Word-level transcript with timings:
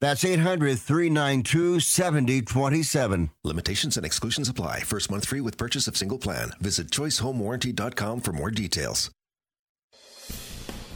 That's 0.00 0.24
800 0.24 0.78
392 0.78 1.80
7027. 1.80 3.30
Limitations 3.42 3.96
and 3.96 4.06
exclusions 4.06 4.48
apply. 4.48 4.80
First 4.80 5.10
month 5.10 5.26
free 5.26 5.40
with 5.40 5.56
purchase 5.56 5.88
of 5.88 5.96
single 5.96 6.18
plan. 6.18 6.52
Visit 6.60 6.90
choicehomewarranty.com 6.90 8.20
for 8.20 8.32
more 8.32 8.50
details. 8.50 9.10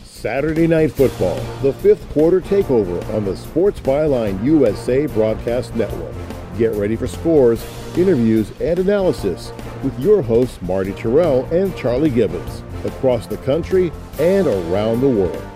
Saturday 0.04 0.68
Night 0.68 0.92
Football, 0.92 1.34
the 1.62 1.72
fifth 1.72 2.08
quarter 2.10 2.40
takeover 2.40 3.04
on 3.12 3.24
the 3.24 3.36
Sports 3.36 3.80
Byline 3.80 4.42
USA 4.44 5.06
Broadcast 5.06 5.74
Network. 5.74 6.14
Get 6.56 6.72
ready 6.74 6.94
for 6.94 7.08
scores, 7.08 7.64
interviews, 7.96 8.52
and 8.60 8.78
analysis 8.78 9.52
with 9.82 9.98
your 9.98 10.22
hosts 10.22 10.62
Marty 10.62 10.92
Tirrell 10.92 11.50
and 11.50 11.76
Charlie 11.76 12.08
Gibbons 12.08 12.62
across 12.84 13.26
the 13.26 13.38
country 13.38 13.90
and 14.20 14.46
around 14.46 15.00
the 15.00 15.08
world. 15.08 15.51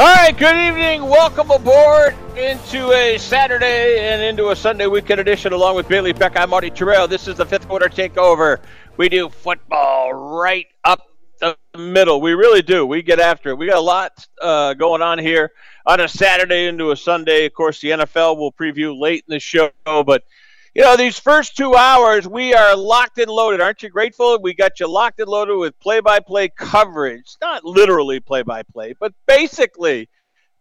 All 0.00 0.06
right, 0.06 0.34
good 0.34 0.56
evening. 0.56 1.02
Welcome 1.02 1.50
aboard 1.50 2.16
into 2.34 2.90
a 2.90 3.18
Saturday 3.18 3.98
and 3.98 4.22
into 4.22 4.48
a 4.48 4.56
Sunday 4.56 4.86
weekend 4.86 5.20
edition 5.20 5.52
along 5.52 5.76
with 5.76 5.88
Bailey 5.88 6.14
Beck. 6.14 6.38
I'm 6.38 6.48
Marty 6.48 6.70
Tirrell. 6.70 7.06
This 7.06 7.28
is 7.28 7.36
the 7.36 7.44
fifth 7.44 7.68
quarter 7.68 7.86
takeover. 7.86 8.60
We 8.96 9.10
do 9.10 9.28
football 9.28 10.14
right 10.14 10.68
up 10.84 11.02
the 11.40 11.54
middle. 11.76 12.22
We 12.22 12.32
really 12.32 12.62
do. 12.62 12.86
We 12.86 13.02
get 13.02 13.20
after 13.20 13.50
it. 13.50 13.58
We 13.58 13.66
got 13.66 13.76
a 13.76 13.82
lot 13.82 14.26
uh, 14.40 14.72
going 14.72 15.02
on 15.02 15.18
here 15.18 15.52
on 15.84 16.00
a 16.00 16.08
Saturday 16.08 16.66
into 16.66 16.92
a 16.92 16.96
Sunday. 16.96 17.44
Of 17.44 17.52
course, 17.52 17.82
the 17.82 17.90
NFL 17.90 18.38
will 18.38 18.52
preview 18.52 18.98
late 18.98 19.24
in 19.28 19.34
the 19.34 19.38
show, 19.38 19.70
but 19.84 20.24
you 20.74 20.82
know, 20.82 20.96
these 20.96 21.18
first 21.18 21.56
two 21.56 21.74
hours, 21.74 22.28
we 22.28 22.54
are 22.54 22.76
locked 22.76 23.18
and 23.18 23.30
loaded. 23.30 23.60
Aren't 23.60 23.82
you 23.82 23.88
grateful? 23.88 24.38
We 24.40 24.54
got 24.54 24.78
you 24.78 24.86
locked 24.86 25.18
and 25.20 25.28
loaded 25.28 25.56
with 25.56 25.78
play 25.80 26.00
by 26.00 26.20
play 26.20 26.48
coverage. 26.48 27.36
Not 27.40 27.64
literally 27.64 28.20
play 28.20 28.42
by 28.42 28.62
play, 28.62 28.94
but 28.98 29.12
basically 29.26 30.08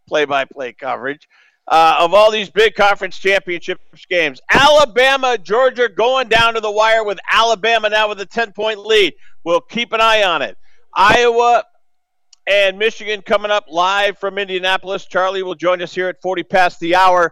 play 0.07 0.25
by 0.25 0.45
play 0.45 0.73
coverage 0.73 1.27
uh, 1.69 1.97
of 1.99 2.13
all 2.15 2.31
these 2.31 2.49
big 2.49 2.73
conference 2.73 3.19
championships 3.19 4.05
games. 4.09 4.41
Alabama, 4.51 5.37
Georgia 5.37 5.87
going 5.87 6.27
down 6.27 6.55
to 6.55 6.59
the 6.59 6.71
wire 6.71 7.03
with 7.03 7.19
Alabama 7.31 7.89
now 7.89 8.09
with 8.09 8.19
a 8.19 8.25
10 8.25 8.51
point 8.53 8.79
lead. 8.79 9.13
We'll 9.43 9.61
keep 9.61 9.93
an 9.93 10.01
eye 10.01 10.23
on 10.23 10.41
it. 10.41 10.57
Iowa 10.93 11.63
and 12.47 12.79
Michigan 12.79 13.21
coming 13.21 13.51
up 13.51 13.65
live 13.69 14.17
from 14.17 14.39
Indianapolis. 14.39 15.05
Charlie 15.05 15.43
will 15.43 15.55
join 15.55 15.83
us 15.83 15.93
here 15.93 16.07
at 16.07 16.19
40 16.23 16.43
past 16.43 16.79
the 16.79 16.95
hour. 16.95 17.31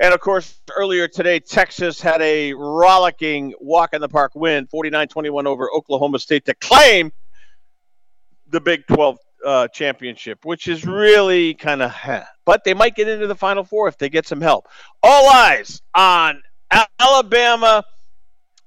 And 0.00 0.14
of 0.14 0.20
course, 0.20 0.60
earlier 0.76 1.08
today, 1.08 1.40
Texas 1.40 2.00
had 2.00 2.22
a 2.22 2.52
rollicking 2.54 3.54
walk 3.60 3.94
in 3.94 4.00
the 4.00 4.08
park 4.08 4.32
win, 4.34 4.66
49 4.66 5.08
21 5.08 5.46
over 5.46 5.70
Oklahoma 5.72 6.18
State 6.20 6.44
to 6.46 6.54
claim 6.54 7.12
the 8.48 8.60
Big 8.60 8.86
12 8.86 9.18
uh, 9.44 9.68
championship, 9.68 10.44
which 10.44 10.68
is 10.68 10.84
really 10.86 11.54
kind 11.54 11.82
of, 11.82 11.92
but 12.44 12.64
they 12.64 12.74
might 12.74 12.94
get 12.94 13.08
into 13.08 13.26
the 13.26 13.34
Final 13.34 13.64
Four 13.64 13.88
if 13.88 13.98
they 13.98 14.08
get 14.08 14.26
some 14.26 14.40
help. 14.40 14.68
All 15.02 15.28
eyes 15.28 15.82
on 15.94 16.42
Alabama 17.00 17.84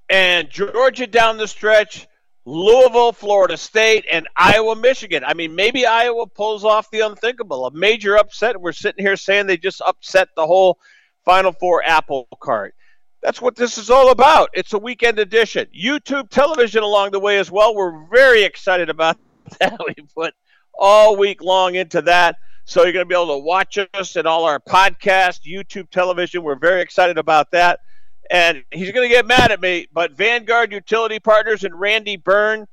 and 0.09 0.49
Georgia 0.49 1.07
down 1.07 1.37
the 1.37 1.47
stretch. 1.47 2.07
Louisville, 2.43 3.13
Florida 3.13 3.55
State, 3.55 4.05
and 4.11 4.27
Iowa, 4.35 4.75
Michigan. 4.75 5.23
I 5.23 5.35
mean, 5.35 5.53
maybe 5.53 5.85
Iowa 5.85 6.25
pulls 6.25 6.65
off 6.65 6.89
the 6.89 7.01
unthinkable, 7.01 7.67
a 7.67 7.71
major 7.71 8.17
upset. 8.17 8.59
We're 8.59 8.71
sitting 8.71 9.05
here 9.05 9.15
saying 9.15 9.45
they 9.45 9.57
just 9.57 9.79
upset 9.85 10.29
the 10.35 10.47
whole 10.47 10.79
Final 11.25 11.51
Four 11.51 11.83
apple 11.83 12.27
cart. 12.39 12.75
That's 13.21 13.41
what 13.41 13.55
this 13.55 13.77
is 13.77 13.89
all 13.89 14.11
about. 14.11 14.49
It's 14.53 14.73
a 14.73 14.79
weekend 14.79 15.19
edition. 15.19 15.67
YouTube 15.77 16.29
television 16.29 16.81
along 16.81 17.11
the 17.11 17.19
way 17.19 17.37
as 17.37 17.51
well. 17.51 17.75
We're 17.75 18.05
very 18.07 18.43
excited 18.43 18.89
about 18.89 19.17
that. 19.59 19.79
We 19.85 19.93
put 20.15 20.33
all 20.77 21.15
week 21.17 21.41
long 21.41 21.75
into 21.75 22.01
that. 22.03 22.37
So 22.65 22.83
you're 22.83 22.93
going 22.93 23.05
to 23.05 23.09
be 23.09 23.15
able 23.15 23.39
to 23.39 23.43
watch 23.43 23.77
us 23.93 24.15
and 24.15 24.27
all 24.27 24.45
our 24.45 24.59
podcast, 24.59 25.41
YouTube 25.45 25.89
television. 25.89 26.41
We're 26.43 26.55
very 26.55 26.81
excited 26.81 27.17
about 27.17 27.51
that. 27.51 27.81
And 28.29 28.63
he's 28.71 28.91
going 28.91 29.07
to 29.07 29.13
get 29.13 29.27
mad 29.27 29.51
at 29.51 29.61
me, 29.61 29.87
but 29.91 30.13
Vanguard 30.13 30.71
Utility 30.71 31.19
Partners 31.19 31.63
and 31.63 31.77
Randy 31.77 32.15
Byrne, 32.15 32.65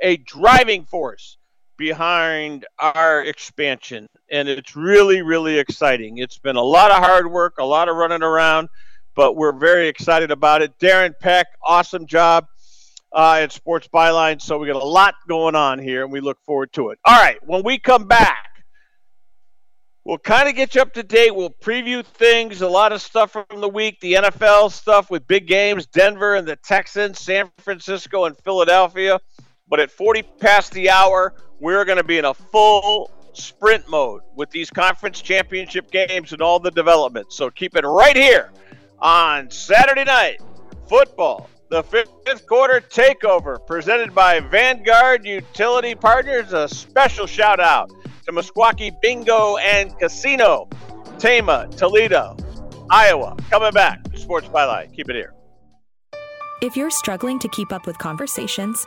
a 0.00 0.16
driving 0.16 0.86
force 0.86 1.36
behind 1.76 2.66
our 2.78 3.22
expansion. 3.22 4.08
And 4.30 4.48
it's 4.48 4.76
really, 4.76 5.22
really 5.22 5.58
exciting. 5.58 6.18
It's 6.18 6.38
been 6.38 6.56
a 6.56 6.62
lot 6.62 6.90
of 6.90 6.98
hard 6.98 7.30
work, 7.30 7.54
a 7.58 7.64
lot 7.64 7.88
of 7.88 7.96
running 7.96 8.22
around, 8.22 8.68
but 9.14 9.36
we're 9.36 9.58
very 9.58 9.88
excited 9.88 10.30
about 10.30 10.62
it. 10.62 10.78
Darren 10.78 11.14
Peck, 11.18 11.46
awesome 11.62 12.06
job 12.06 12.46
uh, 13.12 13.40
at 13.42 13.52
Sports 13.52 13.88
Byline. 13.92 14.40
So 14.40 14.58
we 14.58 14.66
got 14.66 14.76
a 14.76 14.84
lot 14.84 15.14
going 15.28 15.54
on 15.54 15.78
here, 15.78 16.02
and 16.02 16.12
we 16.12 16.20
look 16.20 16.40
forward 16.44 16.72
to 16.74 16.90
it. 16.90 16.98
All 17.04 17.20
right, 17.20 17.38
when 17.46 17.62
we 17.62 17.78
come 17.78 18.06
back, 18.06 18.54
We'll 20.04 20.18
kind 20.18 20.50
of 20.50 20.54
get 20.54 20.74
you 20.74 20.82
up 20.82 20.92
to 20.94 21.02
date. 21.02 21.34
We'll 21.34 21.48
preview 21.48 22.04
things, 22.04 22.60
a 22.60 22.68
lot 22.68 22.92
of 22.92 23.00
stuff 23.00 23.32
from 23.32 23.62
the 23.62 23.68
week, 23.68 24.00
the 24.00 24.14
NFL 24.14 24.70
stuff 24.70 25.10
with 25.10 25.26
big 25.26 25.46
games, 25.46 25.86
Denver 25.86 26.34
and 26.34 26.46
the 26.46 26.56
Texans, 26.56 27.18
San 27.20 27.50
Francisco 27.56 28.26
and 28.26 28.36
Philadelphia. 28.36 29.18
But 29.66 29.80
at 29.80 29.90
40 29.90 30.22
past 30.40 30.72
the 30.72 30.90
hour, 30.90 31.32
we're 31.60 31.84
going 31.84 31.98
to 31.98 32.04
be 32.04 32.18
in 32.18 32.24
a 32.24 32.34
full 32.34 33.10
sprint 33.32 33.88
mode 33.88 34.22
with 34.36 34.50
these 34.50 34.70
conference 34.70 35.20
championship 35.20 35.90
games 35.90 36.32
and 36.32 36.40
all 36.40 36.58
the 36.58 36.70
developments. 36.70 37.36
So 37.36 37.50
keep 37.50 37.76
it 37.76 37.84
right 37.84 38.16
here 38.16 38.50
on 39.00 39.50
Saturday 39.50 40.04
night 40.04 40.40
football. 40.88 41.48
The 41.70 41.82
fifth 41.82 42.46
quarter 42.46 42.80
takeover 42.80 43.64
presented 43.66 44.14
by 44.14 44.38
Vanguard 44.40 45.24
Utility 45.24 45.94
Partners. 45.94 46.52
A 46.52 46.68
special 46.68 47.26
shout 47.26 47.58
out 47.58 47.90
to 48.26 48.32
Meskwaki 48.32 48.92
Bingo 49.00 49.56
and 49.56 49.98
Casino, 49.98 50.68
Tama, 51.18 51.68
Toledo, 51.76 52.36
Iowa. 52.90 53.36
Coming 53.50 53.72
back, 53.72 54.00
Sports 54.14 54.46
Byline. 54.48 54.94
Keep 54.94 55.10
it 55.10 55.16
here. 55.16 55.34
If 56.62 56.76
you're 56.76 56.90
struggling 56.90 57.38
to 57.40 57.48
keep 57.48 57.72
up 57.72 57.86
with 57.86 57.98
conversations, 57.98 58.86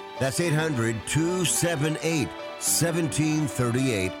That's 0.21 0.39
800 0.39 0.95
278 1.07 2.27
1738 2.27 4.20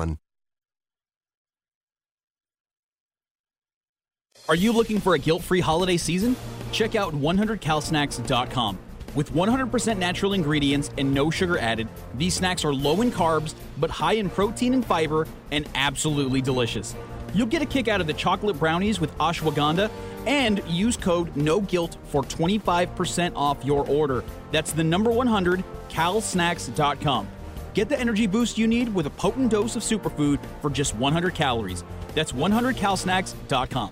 Are 4.51 4.55
you 4.55 4.73
looking 4.73 4.99
for 4.99 5.13
a 5.13 5.17
guilt 5.17 5.43
free 5.43 5.61
holiday 5.61 5.95
season? 5.95 6.35
Check 6.73 6.93
out 6.93 7.13
100calsnacks.com. 7.13 8.77
With 9.15 9.31
100% 9.31 9.97
natural 9.97 10.33
ingredients 10.33 10.91
and 10.97 11.13
no 11.13 11.31
sugar 11.31 11.57
added, 11.57 11.87
these 12.15 12.33
snacks 12.33 12.65
are 12.65 12.73
low 12.73 12.99
in 12.99 13.13
carbs, 13.13 13.55
but 13.77 13.89
high 13.89 14.15
in 14.15 14.29
protein 14.29 14.73
and 14.73 14.85
fiber, 14.85 15.25
and 15.51 15.69
absolutely 15.73 16.41
delicious. 16.41 16.93
You'll 17.33 17.47
get 17.47 17.61
a 17.61 17.65
kick 17.65 17.87
out 17.87 18.01
of 18.01 18.07
the 18.07 18.13
chocolate 18.13 18.59
brownies 18.59 18.99
with 18.99 19.17
ashwagandha 19.19 19.89
and 20.27 20.61
use 20.67 20.97
code 20.97 21.33
NOGUILT 21.37 21.95
for 22.07 22.21
25% 22.21 23.31
off 23.37 23.63
your 23.63 23.87
order. 23.87 24.21
That's 24.51 24.73
the 24.73 24.83
number 24.83 25.11
100, 25.11 25.63
calsnacks.com. 25.87 27.29
Get 27.73 27.87
the 27.87 27.97
energy 27.97 28.27
boost 28.27 28.57
you 28.57 28.67
need 28.67 28.93
with 28.93 29.05
a 29.05 29.11
potent 29.11 29.49
dose 29.49 29.77
of 29.77 29.81
superfood 29.81 30.39
for 30.61 30.69
just 30.69 30.93
100 30.97 31.35
calories. 31.35 31.85
That's 32.15 32.33
100calsnacks.com. 32.33 33.91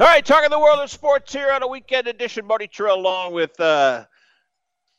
All 0.00 0.06
right, 0.06 0.24
talking 0.24 0.48
the 0.48 0.58
world 0.58 0.78
of 0.78 0.90
sports 0.90 1.30
here 1.30 1.50
on 1.50 1.62
a 1.62 1.68
weekend 1.68 2.06
edition. 2.06 2.46
Marty 2.46 2.66
Tirrell 2.66 2.96
along 2.96 3.34
with 3.34 3.60
uh, 3.60 4.06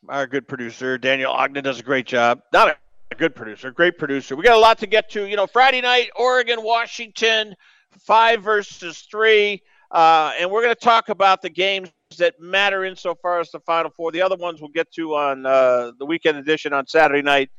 our 0.07 0.27
good 0.27 0.47
producer, 0.47 0.99
Daniel 0.99 1.31
Ogden, 1.31 1.63
does 1.63 1.79
a 1.79 1.83
great 1.83 2.05
job. 2.05 2.43
Not 2.53 2.67
a, 2.67 2.75
a 3.09 3.15
good 3.15 3.33
producer, 3.33 3.71
great 3.71 3.97
producer. 3.97 4.35
We 4.35 4.43
got 4.43 4.55
a 4.55 4.59
lot 4.59 4.77
to 4.77 4.85
get 4.85 5.09
to. 5.13 5.25
You 5.25 5.37
know, 5.37 5.47
Friday 5.47 5.81
night, 5.81 6.11
Oregon, 6.15 6.61
Washington, 6.61 7.55
five 7.97 8.43
versus 8.43 8.99
three. 9.09 9.63
Uh, 9.89 10.33
and 10.39 10.51
we're 10.51 10.61
going 10.61 10.75
to 10.75 10.79
talk 10.79 11.09
about 11.09 11.41
the 11.41 11.49
games 11.49 11.89
that 12.19 12.39
matter 12.39 12.85
insofar 12.85 13.39
as 13.39 13.49
the 13.49 13.59
Final 13.61 13.89
Four. 13.89 14.11
The 14.11 14.21
other 14.21 14.35
ones 14.35 14.61
we'll 14.61 14.69
get 14.69 14.91
to 14.93 15.15
on 15.15 15.47
uh, 15.47 15.93
the 15.97 16.05
weekend 16.05 16.37
edition 16.37 16.73
on 16.73 16.85
Saturday 16.85 17.23
night, 17.23 17.49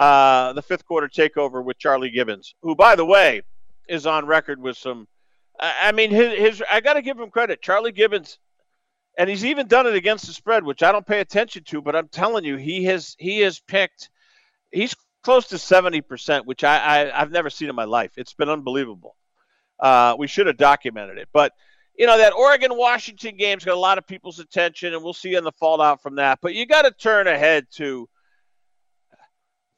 uh, 0.00 0.52
the 0.54 0.62
fifth 0.62 0.84
quarter 0.84 1.06
takeover 1.06 1.64
with 1.64 1.78
Charlie 1.78 2.10
Gibbons, 2.10 2.56
who, 2.60 2.74
by 2.74 2.96
the 2.96 3.04
way, 3.04 3.42
is 3.88 4.04
on 4.04 4.26
record 4.26 4.60
with 4.60 4.76
some 4.76 5.06
I 5.58 5.92
mean, 5.92 6.10
his, 6.10 6.38
his 6.38 6.62
I 6.70 6.80
got 6.80 6.94
to 6.94 7.02
give 7.02 7.18
him 7.18 7.30
credit. 7.30 7.62
Charlie 7.62 7.92
Gibbons, 7.92 8.38
and 9.16 9.30
he's 9.30 9.44
even 9.44 9.68
done 9.68 9.86
it 9.86 9.94
against 9.94 10.26
the 10.26 10.32
spread, 10.32 10.64
which 10.64 10.82
I 10.82 10.90
don't 10.90 11.06
pay 11.06 11.20
attention 11.20 11.64
to, 11.64 11.82
but 11.82 11.94
I'm 11.94 12.08
telling 12.08 12.44
you, 12.44 12.56
he 12.56 12.84
has 12.84 13.14
he 13.18 13.40
has 13.40 13.60
picked. 13.60 14.10
He's 14.72 14.94
close 15.22 15.48
to 15.48 15.58
seventy 15.58 16.00
percent, 16.00 16.46
which 16.46 16.64
I, 16.64 17.10
I 17.10 17.18
have 17.18 17.30
never 17.30 17.50
seen 17.50 17.68
in 17.68 17.76
my 17.76 17.84
life. 17.84 18.12
It's 18.16 18.34
been 18.34 18.48
unbelievable. 18.48 19.16
Uh, 19.78 20.16
we 20.18 20.26
should 20.26 20.46
have 20.46 20.56
documented 20.56 21.18
it, 21.18 21.28
but 21.32 21.52
you 21.96 22.06
know 22.06 22.18
that 22.18 22.32
Oregon 22.32 22.76
Washington 22.76 23.36
game's 23.36 23.64
got 23.64 23.74
a 23.74 23.78
lot 23.78 23.98
of 23.98 24.06
people's 24.06 24.38
attention, 24.38 24.94
and 24.94 25.04
we'll 25.04 25.12
see 25.12 25.34
in 25.34 25.44
the 25.44 25.52
fallout 25.52 26.02
from 26.02 26.16
that. 26.16 26.38
But 26.40 26.54
you 26.54 26.66
got 26.66 26.82
to 26.82 26.90
turn 26.90 27.26
ahead 27.26 27.66
to 27.72 28.08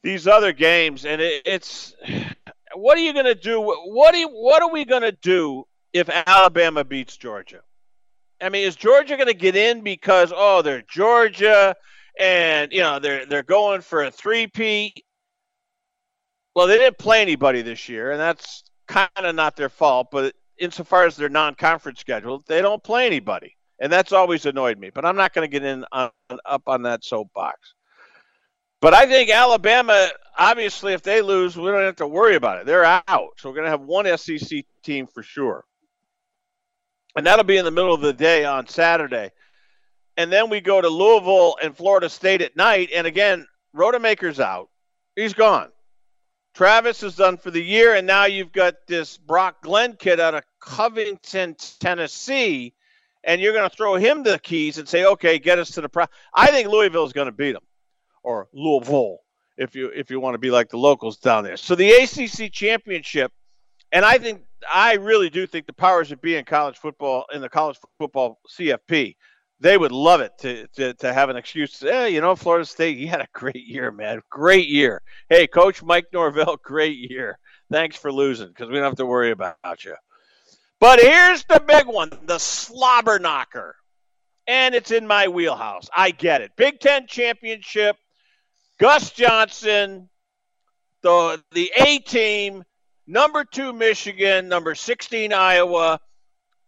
these 0.03 0.29
other 0.29 0.53
games, 0.53 1.05
and 1.05 1.21
it, 1.21 1.43
it's 1.47 1.94
what 2.75 2.99
are 2.99 3.03
you 3.03 3.12
going 3.12 3.25
to 3.26 3.35
do? 3.35 3.61
What 3.61 4.17
you, 4.17 4.29
what 4.29 4.62
are 4.62 4.71
we 4.71 4.85
going 4.85 5.03
to 5.03 5.12
do 5.12 5.65
if 5.93 6.09
Alabama 6.09 6.85
beats 6.85 7.17
Georgia? 7.17 7.61
I 8.41 8.49
mean, 8.49 8.67
is 8.67 8.76
Georgia 8.76 9.17
going 9.17 9.29
to 9.29 9.35
get 9.35 9.56
in 9.56 9.82
because 9.82 10.32
oh 10.35 10.62
they're 10.62 10.82
Georgia 10.82 11.75
and 12.19 12.73
you 12.73 12.81
know 12.81 12.99
they're 12.99 13.26
they're 13.26 13.43
going 13.43 13.81
for 13.81 14.05
a 14.05 14.11
three-peat? 14.11 15.03
Well, 16.55 16.67
they 16.67 16.79
didn't 16.79 16.99
play 16.99 17.21
anybody 17.23 17.62
this 17.62 17.88
year, 17.88 18.12
and 18.12 18.21
that's 18.21 18.62
kind 18.87 19.11
of 19.17 19.35
not 19.35 19.56
their 19.56 19.69
fault. 19.69 20.09
But 20.12 20.35
insofar 20.59 21.05
as 21.05 21.17
their 21.17 21.29
non-conference 21.29 21.99
schedule, 22.00 22.44
they 22.47 22.62
don't 22.62 22.82
play 22.82 23.06
anybody, 23.06 23.56
and 23.81 23.93
that's 23.93 24.12
always 24.12 24.47
annoyed 24.47 24.79
me. 24.79 24.91
But 24.94 25.05
I'm 25.05 25.17
not 25.17 25.32
going 25.32 25.49
to 25.49 25.53
get 25.53 25.65
in 25.65 25.85
on, 25.91 26.11
up 26.44 26.62
on 26.67 26.82
that 26.82 27.05
soapbox. 27.05 27.75
But 28.84 28.92
I 28.92 29.06
think 29.06 29.31
Alabama, 29.31 30.11
obviously, 30.38 30.92
if 30.92 31.00
they 31.00 31.23
lose, 31.23 31.56
we 31.56 31.70
don't 31.70 31.85
have 31.85 31.97
to 31.97 32.06
worry 32.06 32.35
about 32.35 32.59
it. 32.59 32.66
They're 32.66 32.85
out. 32.85 33.30
So 33.38 33.49
we're 33.49 33.54
going 33.54 33.64
to 33.64 33.70
have 33.70 33.80
one 33.80 34.04
SEC 34.18 34.66
team 34.82 35.06
for 35.06 35.23
sure. 35.23 35.64
And 37.16 37.25
that'll 37.25 37.47
be 37.47 37.56
in 37.56 37.64
the 37.64 37.70
middle 37.70 37.94
of 37.94 38.02
the 38.02 38.12
day 38.12 38.44
on 38.44 38.66
Saturday. 38.66 39.30
And 40.18 40.30
then 40.30 40.50
we 40.50 40.61
go 40.61 40.82
to 40.82 40.88
Louisville 40.90 41.56
and 41.62 41.75
Florida 41.75 42.11
State 42.11 42.42
at 42.42 42.56
night. 42.56 42.90
And 42.94 43.06
again, 43.06 43.47
Rodemaker's 43.75 44.38
out. 44.38 44.68
He's 45.16 45.32
gone. 45.32 45.70
Travis 46.52 47.02
is 47.02 47.16
done 47.16 47.38
for 47.38 47.50
the 47.50 47.64
year. 47.64 47.94
And 47.94 48.06
now 48.06 48.26
you've 48.26 48.52
got 48.52 48.87
this 48.87 49.16
Brock 49.16 49.62
Glenn 49.62 49.97
kid 49.97 50.20
out 50.20 50.35
of 50.35 50.42
Covington, 50.61 51.56
Tennessee. 51.80 52.75
And 53.25 53.40
you're 53.40 53.54
going 53.54 53.70
to 53.70 53.75
throw 53.75 53.94
him 53.94 54.25
the 54.25 54.38
keys 54.38 54.76
and 54.76 54.87
say, 54.87 55.06
okay, 55.06 55.38
get 55.38 55.59
us 55.59 55.70
to 55.70 55.80
the 55.80 55.88
pro. 55.88 56.04
I 56.35 56.49
think 56.49 56.68
Louisville 56.68 57.06
is 57.06 57.14
going 57.14 57.28
to 57.28 57.32
beat 57.32 57.52
them 57.52 57.62
or 58.25 58.49
Louisville, 58.52 59.19
if 59.57 59.76
you 59.76 59.90
if 59.95 60.11
you 60.11 60.19
want 60.19 60.35
to 60.35 60.38
be 60.38 60.50
like 60.50 60.71
the 60.71 60.78
locals 60.78 61.19
down 61.19 61.45
there. 61.45 61.57
So 61.57 61.75
the 61.75 61.93
ACC 61.93 62.50
championship, 62.50 63.31
and 63.93 64.04
I 64.04 64.19
think 64.19 64.43
I 64.73 64.95
really 64.95 65.31
do 65.31 65.47
think 65.47 65.66
the 65.66 65.73
powers 65.73 66.09
that 66.09 66.21
be 66.21 66.37
in 66.37 66.45
college 66.45 66.78
football 66.78 67.26
in 67.33 67.40
the 67.40 67.49
college 67.49 67.78
football 67.99 68.40
CFP, 68.59 69.14
they 69.61 69.78
would 69.78 69.93
love 69.93 70.21
it 70.21 70.33
to 70.38 70.66
to, 70.75 70.95
to 70.95 71.12
have 71.12 71.28
an 71.28 71.37
excuse. 71.37 71.83
Eh, 71.83 72.07
you 72.07 72.21
know, 72.21 72.35
Florida 72.35 72.64
State, 72.64 72.99
you 72.99 73.07
had 73.07 73.21
a 73.21 73.28
great 73.33 73.66
year, 73.66 73.93
man, 73.93 74.21
great 74.31 74.69
year. 74.69 75.02
Hey, 75.28 75.47
Coach 75.47 75.83
Mike 75.83 76.07
Norvell, 76.12 76.57
great 76.64 76.99
year. 76.99 77.38
Thanks 77.71 77.97
for 77.97 78.12
losing 78.12 78.49
because 78.49 78.69
we 78.69 78.75
don't 78.75 78.85
have 78.85 78.97
to 78.97 79.07
worry 79.07 79.31
about 79.31 79.85
you. 79.85 79.95
But 80.81 81.00
here's 81.00 81.45
the 81.45 81.62
big 81.66 81.87
one, 81.87 82.11
the 82.25 82.38
slobber 82.38 83.19
knocker. 83.19 83.76
And 84.47 84.75
it's 84.75 84.90
in 84.90 85.07
my 85.07 85.28
wheelhouse. 85.28 85.88
I 85.97 86.11
get 86.11 86.43
it. 86.43 86.52
Big 86.57 86.78
Ten 86.78 87.07
championship 87.07 87.97
Gus 88.78 89.11
Johnson, 89.11 90.09
the 91.02 91.43
the 91.52 91.71
A 91.76 91.99
team, 91.99 92.64
number 93.07 93.45
two 93.45 93.73
Michigan, 93.73 94.49
number 94.49 94.75
16 94.75 95.33
Iowa, 95.33 96.00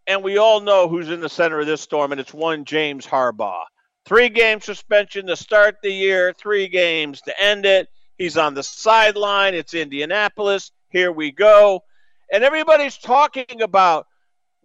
and 0.07 0.23
we 0.23 0.39
all 0.39 0.61
know 0.61 0.89
who's 0.89 1.11
in 1.11 1.21
the 1.21 1.29
center 1.29 1.61
of 1.61 1.67
this 1.67 1.81
storm, 1.81 2.13
and 2.13 2.21
it's 2.21 2.33
one 2.35 2.65
James 2.65 3.07
Harbaugh. 3.07 3.65
Three 4.05 4.29
game 4.29 4.61
suspension 4.61 5.27
to 5.27 5.37
start 5.37 5.79
the 5.83 5.91
year, 5.91 6.33
three 6.33 6.69
games 6.69 7.21
to 7.23 7.43
end 7.43 7.67
it. 7.67 7.89
He's 8.17 8.37
on 8.37 8.55
the 8.55 8.63
sideline. 8.63 9.55
It's 9.55 9.75
Indianapolis. 9.75 10.71
Here 10.91 11.11
we 11.11 11.33
go. 11.33 11.83
And 12.33 12.45
everybody's 12.45 12.97
talking 12.97 13.63
about 13.63 14.07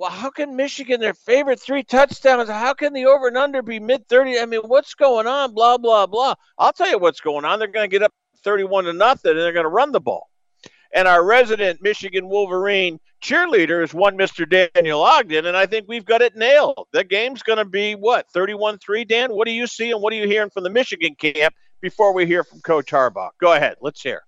well, 0.02 0.10
how 0.10 0.32
can 0.32 0.56
Michigan, 0.56 1.00
their 1.00 1.14
favorite 1.14 1.60
three 1.60 1.84
touchdowns, 1.84 2.50
how 2.50 2.74
can 2.74 2.92
the 2.92 3.06
over 3.06 3.28
and 3.28 3.38
under 3.38 3.62
be 3.62 3.80
mid 3.80 4.10
30? 4.10 4.40
I 4.40 4.48
mean, 4.48 4.62
what's 4.62 4.96
going 4.96 5.28
on? 5.28 5.54
Blah, 5.54 5.78
blah, 5.78 6.08
blah. 6.08 6.34
I'll 6.58 6.74
tell 6.74 6.90
you 6.90 6.98
what's 6.98 7.22
going 7.22 7.46
on. 7.46 7.60
They're 7.60 7.68
going 7.68 7.88
to 7.88 7.94
get 7.94 8.02
up 8.02 8.12
31 8.44 8.86
to 8.86 8.94
nothing 8.94 9.34
and 9.34 9.40
they're 9.40 9.54
going 9.54 9.64
to 9.64 9.70
run 9.70 9.92
the 9.92 10.00
ball. 10.00 10.28
And 10.92 11.08
our 11.08 11.24
resident 11.24 11.84
Michigan 11.84 12.28
Wolverine 12.28 13.00
cheerleader 13.24 13.84
is 13.84 13.94
one 13.94 14.18
Mr. 14.18 14.72
Daniel 14.74 15.04
Ogden, 15.04 15.46
and 15.46 15.56
I 15.56 15.68
think 15.68 15.86
we've 15.88 16.04
got 16.04 16.24
it 16.24 16.36
nailed. 16.36 16.88
The 16.92 17.04
game's 17.04 17.44
going 17.44 17.60
to 17.60 17.66
be 17.66 17.94
what, 17.94 18.28
31 18.32 18.80
3, 18.80 19.06
Dan? 19.06 19.30
What 19.32 19.46
do 19.46 19.54
you 19.54 19.68
see 19.68 19.92
and 19.92 20.02
what 20.02 20.14
are 20.14 20.16
you 20.16 20.28
hearing 20.28 20.50
from 20.50 20.64
the 20.64 20.72
Michigan 20.72 21.14
camp 21.14 21.54
before 21.80 22.12
we 22.12 22.26
hear 22.26 22.44
from 22.44 22.60
Coach 22.62 22.88
Harbaugh? 22.88 23.30
Go 23.40 23.54
ahead. 23.54 23.76
Let's 23.82 24.02
hear. 24.02 24.24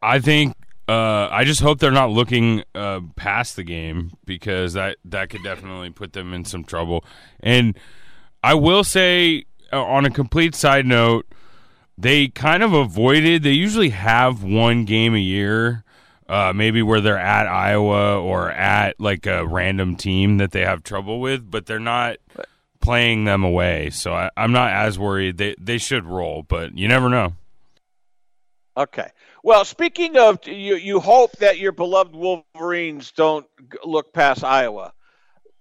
I 0.00 0.18
think 0.18 0.54
uh, 0.88 1.28
I 1.30 1.44
just 1.44 1.60
hope 1.60 1.78
they're 1.78 1.90
not 1.90 2.10
looking 2.10 2.62
uh, 2.74 3.00
past 3.16 3.56
the 3.56 3.62
game 3.62 4.12
because 4.26 4.74
that 4.74 4.98
that 5.06 5.30
could 5.30 5.42
definitely 5.42 5.90
put 5.90 6.12
them 6.12 6.34
in 6.34 6.44
some 6.44 6.64
trouble. 6.64 7.04
And 7.40 7.78
I 8.42 8.54
will 8.54 8.84
say, 8.84 9.44
uh, 9.72 9.82
on 9.82 10.04
a 10.04 10.10
complete 10.10 10.54
side 10.54 10.84
note, 10.84 11.26
they 11.96 12.28
kind 12.28 12.62
of 12.62 12.74
avoided. 12.74 13.42
They 13.42 13.52
usually 13.52 13.90
have 13.90 14.42
one 14.42 14.84
game 14.84 15.14
a 15.14 15.18
year, 15.18 15.84
uh, 16.28 16.52
maybe 16.54 16.82
where 16.82 17.00
they're 17.00 17.18
at 17.18 17.46
Iowa 17.46 18.20
or 18.20 18.50
at 18.50 19.00
like 19.00 19.24
a 19.26 19.46
random 19.46 19.96
team 19.96 20.36
that 20.36 20.50
they 20.50 20.62
have 20.62 20.82
trouble 20.82 21.18
with, 21.20 21.50
but 21.50 21.64
they're 21.64 21.78
not 21.78 22.16
playing 22.82 23.24
them 23.24 23.42
away. 23.42 23.88
So 23.88 24.12
I, 24.12 24.30
I'm 24.36 24.52
not 24.52 24.70
as 24.70 24.98
worried. 24.98 25.38
They 25.38 25.54
they 25.58 25.78
should 25.78 26.04
roll, 26.04 26.42
but 26.42 26.76
you 26.76 26.88
never 26.88 27.08
know. 27.08 27.32
Okay. 28.76 29.08
Well, 29.44 29.66
speaking 29.66 30.16
of, 30.16 30.38
you, 30.46 30.76
you 30.76 31.00
hope 31.00 31.32
that 31.32 31.58
your 31.58 31.72
beloved 31.72 32.16
Wolverines 32.16 33.12
don't 33.12 33.44
look 33.84 34.14
past 34.14 34.42
Iowa. 34.42 34.94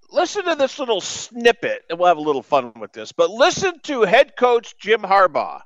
Listen 0.10 0.46
to 0.46 0.56
this 0.56 0.80
little 0.80 1.02
snippet, 1.02 1.82
and 1.90 2.00
we'll 2.00 2.08
have 2.08 2.16
a 2.16 2.22
little 2.22 2.42
fun 2.42 2.72
with 2.80 2.94
this. 2.94 3.12
But 3.12 3.30
listen 3.30 3.82
to 3.82 4.04
head 4.04 4.38
coach 4.38 4.78
Jim 4.80 5.02
Harbaugh. 5.02 5.60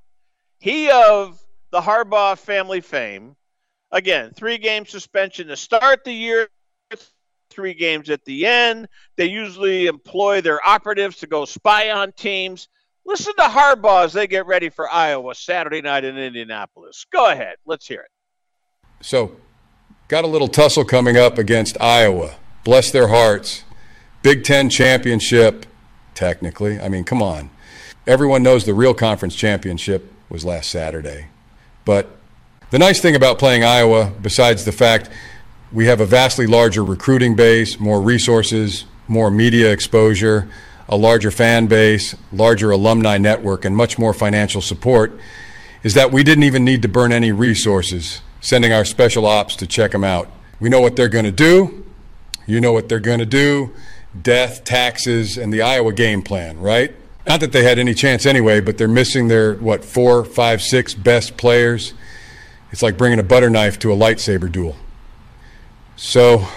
He 0.60 0.90
of 0.90 1.40
the 1.70 1.80
Harbaugh 1.80 2.40
family 2.40 2.82
fame. 2.82 3.36
Again, 3.92 4.32
three 4.36 4.58
game 4.58 4.88
suspension 4.88 5.50
to 5.50 5.56
start 5.56 6.04
the 6.04 6.12
year, 6.12 6.48
three 7.52 7.76
games 7.76 8.10
at 8.10 8.26
the 8.26 8.48
end. 8.48 8.88
They 9.18 9.26
usually 9.26 9.86
employ 9.86 10.42
their 10.42 10.60
operatives 10.68 11.18
to 11.18 11.28
go 11.28 11.46
spy 11.46 11.92
on 11.92 12.14
teams. 12.14 12.68
Listen 13.08 13.34
to 13.38 13.44
Harbaugh 13.44 14.04
as 14.04 14.12
they 14.12 14.28
get 14.28 14.46
ready 14.46 14.68
for 14.68 14.92
Iowa 14.92 15.34
Saturday 15.34 15.82
night 15.82 16.04
in 16.04 16.18
Indianapolis. 16.18 17.06
Go 17.10 17.32
ahead. 17.32 17.56
Let's 17.66 17.88
hear 17.88 18.02
it. 18.02 18.12
So, 19.00 19.38
got 20.10 20.26
a 20.26 20.28
little 20.28 20.50
tussle 20.50 20.84
coming 20.84 21.16
up 21.16 21.38
against 21.38 21.80
Iowa. 21.80 22.36
Bless 22.66 22.92
their 22.92 23.08
hearts. 23.08 23.64
Big 24.24 24.44
Ten 24.44 24.70
championship, 24.70 25.66
technically. 26.16 26.82
I 26.82 26.90
mean, 26.90 27.06
come 27.06 27.22
on. 27.22 27.50
Everyone 28.06 28.44
knows 28.44 28.66
the 28.66 28.74
real 28.74 28.94
conference 28.94 29.36
championship 29.36 30.12
was 30.28 30.44
last 30.44 30.70
Saturday. 30.70 31.28
But 31.86 32.10
the 32.72 32.80
nice 32.80 33.00
thing 33.00 33.16
about 33.16 33.40
playing 33.40 33.64
Iowa, 33.64 34.12
besides 34.22 34.66
the 34.66 34.74
fact 34.74 35.10
we 35.72 35.86
have 35.86 36.02
a 36.02 36.06
vastly 36.06 36.46
larger 36.46 36.84
recruiting 36.84 37.38
base, 37.38 37.80
more 37.80 38.02
resources, 38.02 38.84
more 39.08 39.32
media 39.32 39.72
exposure, 39.72 40.50
a 40.90 40.96
larger 40.96 41.32
fan 41.32 41.68
base, 41.68 42.16
larger 42.32 42.72
alumni 42.72 43.18
network, 43.18 43.66
and 43.66 43.76
much 43.76 43.98
more 43.98 44.14
financial 44.14 44.62
support 44.62 45.20
is 45.84 45.94
that 45.94 46.12
we 46.12 46.24
didn't 46.24 46.44
even 46.44 46.64
need 46.64 46.82
to 46.82 46.88
burn 46.88 47.12
any 47.12 47.32
resources 47.32 48.22
sending 48.42 48.72
our 48.72 48.86
special 48.86 49.26
ops 49.26 49.56
to 49.58 49.68
check 49.68 49.92
them 49.92 50.04
out. 50.04 50.30
We 50.60 50.70
know 50.70 50.82
what 50.82 50.96
they're 50.96 51.10
going 51.10 51.26
to 51.26 51.32
do. 51.32 51.86
You 52.46 52.62
know 52.62 52.72
what 52.72 52.88
they're 52.90 53.00
going 53.00 53.20
to 53.20 53.26
do 53.26 53.74
death, 54.22 54.64
taxes, 54.64 55.38
and 55.38 55.54
the 55.54 55.62
Iowa 55.62 55.94
game 55.94 56.22
plan, 56.24 56.60
right? 56.60 56.96
Not 57.28 57.42
that 57.42 57.52
they 57.52 57.64
had 57.64 57.78
any 57.78 57.94
chance 57.94 58.26
anyway, 58.26 58.62
but 58.62 58.78
they're 58.78 58.88
missing 58.88 59.28
their, 59.28 59.56
what, 59.56 59.84
four, 59.84 60.24
five, 60.24 60.62
six 60.62 60.94
best 60.94 61.38
players. 61.38 61.94
It's 62.72 62.82
like 62.82 62.98
bringing 62.98 63.20
a 63.20 63.24
butter 63.24 63.50
knife 63.50 63.78
to 63.80 63.92
a 63.92 63.96
lightsaber 63.96 64.52
duel. 64.52 64.76
So 65.98 66.48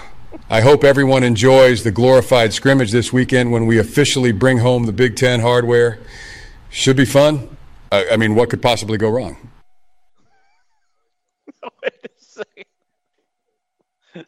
I 0.49 0.61
hope 0.61 0.85
everyone 0.85 1.23
enjoys 1.23 1.83
the 1.83 1.91
glorified 1.91 2.53
scrimmage 2.53 2.93
this 2.93 3.13
weekend 3.13 3.51
when 3.53 3.67
we 3.67 3.79
officially 3.79 4.33
bring 4.33 4.59
home 4.59 4.85
the 4.85 4.93
Big 4.93 5.17
Ten 5.17 5.41
hardware. 5.41 5.99
Should 6.71 6.97
be 6.97 7.05
fun. 7.05 7.57
I, 7.91 8.11
I 8.13 8.17
mean, 8.17 8.35
what 8.35 8.51
could 8.51 8.63
possibly 8.63 8.97
go 8.97 9.11
wrong? 9.11 9.37
Wait 11.83 11.95
a 12.05 12.09
second. 12.19 12.65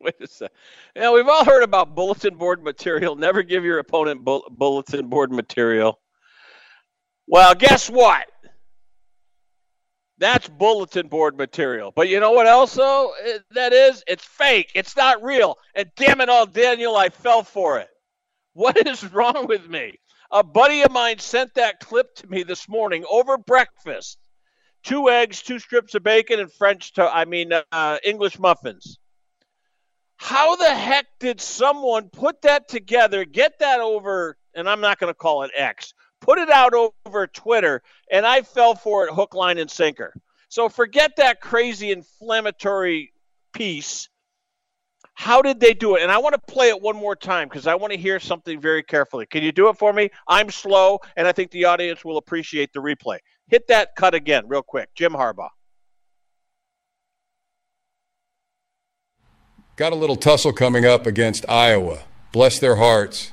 Wait 0.00 0.14
a 0.20 0.26
second. 0.26 0.56
Now, 0.96 1.14
we've 1.14 1.28
all 1.28 1.44
heard 1.44 1.62
about 1.62 1.94
bulletin 1.94 2.36
board 2.36 2.62
material. 2.64 3.14
Never 3.16 3.42
give 3.42 3.64
your 3.64 3.78
opponent 3.78 4.24
bu- 4.24 4.48
bulletin 4.50 5.08
board 5.08 5.30
material. 5.30 6.00
Well, 7.26 7.54
guess 7.54 7.90
what? 7.90 8.24
That's 10.18 10.48
bulletin 10.48 11.08
board 11.08 11.36
material. 11.36 11.92
But 11.94 12.08
you 12.08 12.18
know 12.18 12.32
what 12.32 12.46
else, 12.46 12.74
though? 12.74 13.14
That 13.52 13.72
is? 13.72 14.02
It's 14.06 14.24
fake. 14.24 14.72
It's 14.74 14.96
not 14.96 15.22
real. 15.22 15.56
And 15.74 15.88
damn 15.96 16.20
it 16.20 16.28
all, 16.28 16.46
Daniel, 16.46 16.96
I 16.96 17.08
fell 17.08 17.42
for 17.42 17.78
it. 17.78 17.88
What 18.54 18.76
is 18.86 19.12
wrong 19.12 19.46
with 19.46 19.68
me? 19.68 19.98
A 20.30 20.42
buddy 20.42 20.82
of 20.82 20.90
mine 20.90 21.18
sent 21.18 21.54
that 21.54 21.80
clip 21.80 22.14
to 22.16 22.26
me 22.26 22.42
this 22.42 22.68
morning 22.68 23.04
over 23.08 23.38
breakfast. 23.38 24.18
Two 24.82 25.08
eggs, 25.08 25.42
two 25.42 25.58
strips 25.58 25.94
of 25.94 26.02
bacon, 26.02 26.40
and 26.40 26.52
French, 26.52 26.92
to- 26.94 27.08
I 27.08 27.24
mean, 27.24 27.52
uh, 27.72 27.98
English 28.04 28.38
muffins. 28.38 28.98
How 30.16 30.56
the 30.56 30.74
heck 30.74 31.06
did 31.20 31.40
someone 31.40 32.10
put 32.10 32.42
that 32.42 32.68
together, 32.68 33.24
get 33.24 33.60
that 33.60 33.80
over, 33.80 34.36
and 34.54 34.68
I'm 34.68 34.80
not 34.80 34.98
going 34.98 35.10
to 35.10 35.18
call 35.18 35.44
it 35.44 35.52
X, 35.56 35.94
put 36.28 36.38
it 36.38 36.50
out 36.50 36.74
over 37.06 37.26
Twitter, 37.26 37.82
and 38.12 38.26
I 38.26 38.42
fell 38.42 38.74
for 38.74 39.06
it 39.06 39.14
hook, 39.14 39.32
line, 39.32 39.56
and 39.56 39.70
sinker. 39.70 40.12
So 40.50 40.68
forget 40.68 41.12
that 41.16 41.40
crazy 41.40 41.90
inflammatory 41.90 43.14
piece. 43.54 44.10
How 45.14 45.40
did 45.40 45.58
they 45.58 45.72
do 45.72 45.96
it? 45.96 46.02
And 46.02 46.12
I 46.12 46.18
want 46.18 46.34
to 46.34 46.52
play 46.52 46.68
it 46.68 46.82
one 46.82 46.96
more 46.96 47.16
time 47.16 47.48
because 47.48 47.66
I 47.66 47.76
want 47.76 47.94
to 47.94 47.98
hear 47.98 48.20
something 48.20 48.60
very 48.60 48.82
carefully. 48.82 49.24
Can 49.24 49.42
you 49.42 49.52
do 49.52 49.70
it 49.70 49.78
for 49.78 49.90
me? 49.90 50.10
I'm 50.28 50.50
slow, 50.50 51.00
and 51.16 51.26
I 51.26 51.32
think 51.32 51.50
the 51.50 51.64
audience 51.64 52.04
will 52.04 52.18
appreciate 52.18 52.74
the 52.74 52.80
replay. 52.80 53.18
Hit 53.46 53.66
that 53.68 53.96
cut 53.96 54.14
again, 54.14 54.44
real 54.48 54.62
quick. 54.62 54.90
Jim 54.94 55.12
Harbaugh. 55.12 55.48
Got 59.76 59.94
a 59.94 59.96
little 59.96 60.16
tussle 60.16 60.52
coming 60.52 60.84
up 60.84 61.06
against 61.06 61.48
Iowa. 61.48 62.00
Bless 62.32 62.58
their 62.58 62.76
hearts. 62.76 63.32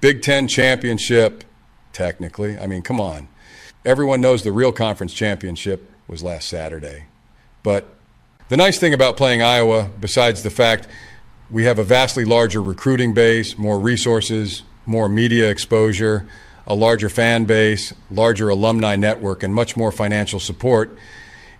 Big 0.00 0.22
Ten 0.22 0.46
championship, 0.46 1.42
technically. 1.98 2.56
I 2.56 2.68
mean, 2.68 2.82
come 2.82 3.00
on. 3.00 3.26
Everyone 3.84 4.20
knows 4.20 4.44
the 4.44 4.52
real 4.52 4.70
conference 4.70 5.12
championship 5.12 5.90
was 6.06 6.22
last 6.22 6.48
Saturday. 6.48 7.06
But 7.64 7.88
the 8.48 8.56
nice 8.56 8.78
thing 8.78 8.94
about 8.94 9.16
playing 9.16 9.42
Iowa, 9.42 9.90
besides 10.00 10.44
the 10.44 10.50
fact 10.50 10.86
we 11.50 11.64
have 11.64 11.78
a 11.78 11.84
vastly 11.84 12.24
larger 12.24 12.62
recruiting 12.62 13.14
base, 13.14 13.58
more 13.58 13.80
resources, 13.80 14.62
more 14.86 15.08
media 15.08 15.50
exposure, 15.50 16.28
a 16.68 16.74
larger 16.74 17.08
fan 17.08 17.46
base, 17.46 17.92
larger 18.12 18.48
alumni 18.48 18.94
network, 18.94 19.42
and 19.42 19.52
much 19.52 19.76
more 19.76 19.90
financial 19.90 20.38
support, 20.38 20.96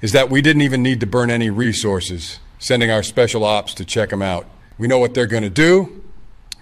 is 0.00 0.12
that 0.12 0.30
we 0.30 0.40
didn't 0.40 0.62
even 0.62 0.84
need 0.84 1.00
to 1.00 1.06
burn 1.06 1.30
any 1.30 1.50
resources 1.50 2.38
sending 2.60 2.92
our 2.92 3.02
special 3.02 3.44
ops 3.44 3.74
to 3.74 3.84
check 3.84 4.10
them 4.10 4.22
out. 4.22 4.46
We 4.78 4.86
know 4.86 5.00
what 5.00 5.14
they're 5.14 5.26
going 5.26 5.42
to 5.42 5.50
do. 5.50 6.04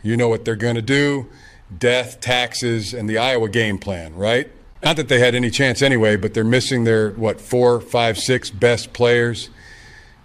You 0.03 0.17
know 0.17 0.29
what 0.29 0.47
they're 0.47 0.57
going 0.57 0.77
to 0.77 0.83
do 0.83 1.29
death, 1.77 2.21
taxes, 2.21 2.95
and 2.95 3.09
the 3.09 3.19
Iowa 3.19 3.49
game 3.49 3.79
plan, 3.79 4.15
right? 4.15 4.51
Not 4.85 4.97
that 4.97 5.09
they 5.09 5.19
had 5.19 5.35
any 5.35 5.51
chance 5.51 5.83
anyway, 5.83 6.17
but 6.17 6.35
they're 6.35 6.45
missing 6.45 6.85
their, 6.85 7.11
what, 7.13 7.41
four, 7.41 7.81
five, 7.81 8.19
six 8.19 8.51
best 8.51 8.93
players. 8.93 9.51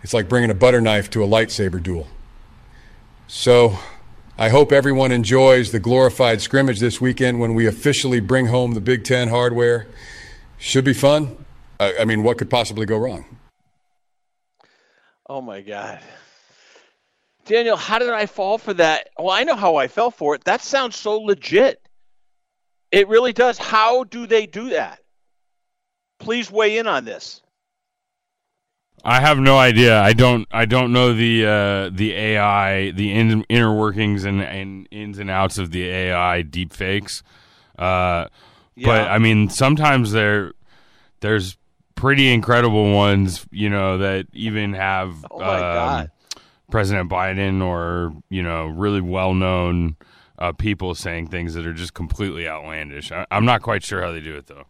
It's 0.03 0.13
like 0.13 0.27
bringing 0.27 0.49
a 0.49 0.55
butter 0.55 0.81
knife 0.81 1.09
to 1.11 1.23
a 1.23 1.27
lightsaber 1.27 1.81
duel. 1.81 2.07
So 3.27 3.77
I 4.37 4.49
hope 4.49 4.71
everyone 4.71 5.11
enjoys 5.11 5.71
the 5.71 5.79
glorified 5.79 6.41
scrimmage 6.41 6.79
this 6.79 6.99
weekend 6.99 7.39
when 7.39 7.53
we 7.53 7.65
officially 7.65 8.19
bring 8.19 8.47
home 8.47 8.73
the 8.73 8.81
Big 8.81 9.03
Ten 9.03 9.29
hardware. 9.29 9.87
Should 10.57 10.85
be 10.85 10.93
fun. 10.93 11.45
I, 11.79 11.95
I 12.01 12.05
mean, 12.05 12.23
what 12.23 12.37
could 12.37 12.49
possibly 12.49 12.85
go 12.85 12.97
wrong? 12.97 13.25
Oh 15.27 15.41
my 15.41 15.61
God. 15.61 15.99
Daniel, 17.45 17.77
how 17.77 17.99
did 17.99 18.09
I 18.09 18.25
fall 18.25 18.57
for 18.57 18.73
that? 18.75 19.09
Well, 19.17 19.31
I 19.31 19.43
know 19.43 19.55
how 19.55 19.75
I 19.75 19.87
fell 19.87 20.11
for 20.11 20.35
it. 20.35 20.43
That 20.43 20.61
sounds 20.61 20.95
so 20.95 21.19
legit. 21.19 21.81
It 22.91 23.07
really 23.07 23.33
does. 23.33 23.57
How 23.57 24.03
do 24.03 24.27
they 24.27 24.45
do 24.45 24.69
that? 24.71 24.99
Please 26.19 26.51
weigh 26.51 26.77
in 26.77 26.87
on 26.87 27.05
this. 27.05 27.41
I 29.03 29.19
have 29.19 29.39
no 29.39 29.57
idea. 29.57 29.99
I 29.99 30.13
don't. 30.13 30.47
I 30.51 30.65
don't 30.65 30.93
know 30.93 31.13
the 31.13 31.45
uh, 31.45 31.89
the 31.91 32.13
AI, 32.13 32.91
the 32.91 33.11
in, 33.11 33.43
inner 33.49 33.73
workings 33.73 34.25
and, 34.25 34.41
and 34.41 34.87
ins 34.91 35.17
and 35.17 35.29
outs 35.31 35.57
of 35.57 35.71
the 35.71 35.89
AI 35.89 36.43
deepfakes. 36.43 37.23
Uh, 37.77 38.27
Yeah. 38.75 38.87
But 38.87 39.09
I 39.09 39.17
mean, 39.17 39.49
sometimes 39.49 40.11
there 40.11 40.53
there's 41.21 41.57
pretty 41.95 42.31
incredible 42.31 42.93
ones, 42.93 43.45
you 43.51 43.69
know, 43.69 43.99
that 43.99 44.27
even 44.33 44.73
have 44.73 45.25
Oh 45.29 45.39
my 45.39 45.55
um, 45.55 45.61
God. 45.61 46.11
President 46.71 47.09
Biden 47.09 47.63
or 47.63 48.13
you 48.29 48.41
know 48.41 48.67
really 48.67 49.01
well 49.01 49.33
known 49.33 49.95
uh, 50.39 50.51
people 50.53 50.95
saying 50.95 51.27
things 51.27 51.53
that 51.53 51.65
are 51.65 51.73
just 51.73 51.93
completely 51.93 52.47
outlandish. 52.47 53.11
I, 53.11 53.25
I'm 53.29 53.45
not 53.45 53.61
quite 53.61 53.83
sure 53.83 54.01
how 54.01 54.11
they 54.11 54.21
do 54.21 54.35
it 54.35 54.47
though. 54.47 54.65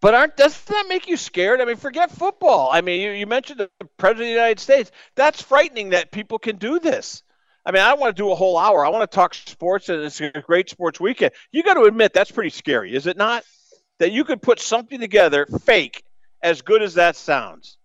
But 0.00 0.14
aren't 0.14 0.36
doesn't 0.36 0.66
that 0.66 0.86
make 0.88 1.08
you 1.08 1.16
scared? 1.16 1.60
I 1.60 1.64
mean, 1.64 1.76
forget 1.76 2.10
football. 2.10 2.70
I 2.72 2.80
mean, 2.80 3.00
you, 3.00 3.10
you 3.10 3.26
mentioned 3.26 3.60
the 3.60 3.70
president 3.98 4.22
of 4.22 4.26
the 4.28 4.32
United 4.32 4.60
States. 4.60 4.90
That's 5.14 5.40
frightening 5.40 5.90
that 5.90 6.10
people 6.10 6.38
can 6.38 6.56
do 6.56 6.78
this. 6.78 7.22
I 7.64 7.70
mean, 7.70 7.82
I 7.82 7.90
don't 7.90 8.00
want 8.00 8.16
to 8.16 8.20
do 8.20 8.32
a 8.32 8.34
whole 8.34 8.58
hour. 8.58 8.84
I 8.84 8.88
want 8.88 9.08
to 9.08 9.14
talk 9.14 9.34
sports, 9.34 9.88
and 9.88 10.02
it's 10.02 10.20
a 10.20 10.30
great 10.44 10.68
sports 10.68 10.98
weekend. 10.98 11.32
You 11.52 11.62
got 11.62 11.74
to 11.74 11.82
admit 11.82 12.12
that's 12.12 12.32
pretty 12.32 12.50
scary, 12.50 12.94
is 12.94 13.06
it 13.06 13.16
not? 13.16 13.44
That 14.00 14.10
you 14.10 14.24
could 14.24 14.42
put 14.42 14.58
something 14.58 14.98
together 14.98 15.46
fake, 15.46 16.02
as 16.42 16.62
good 16.62 16.82
as 16.82 16.94
that 16.94 17.14
sounds. 17.14 17.76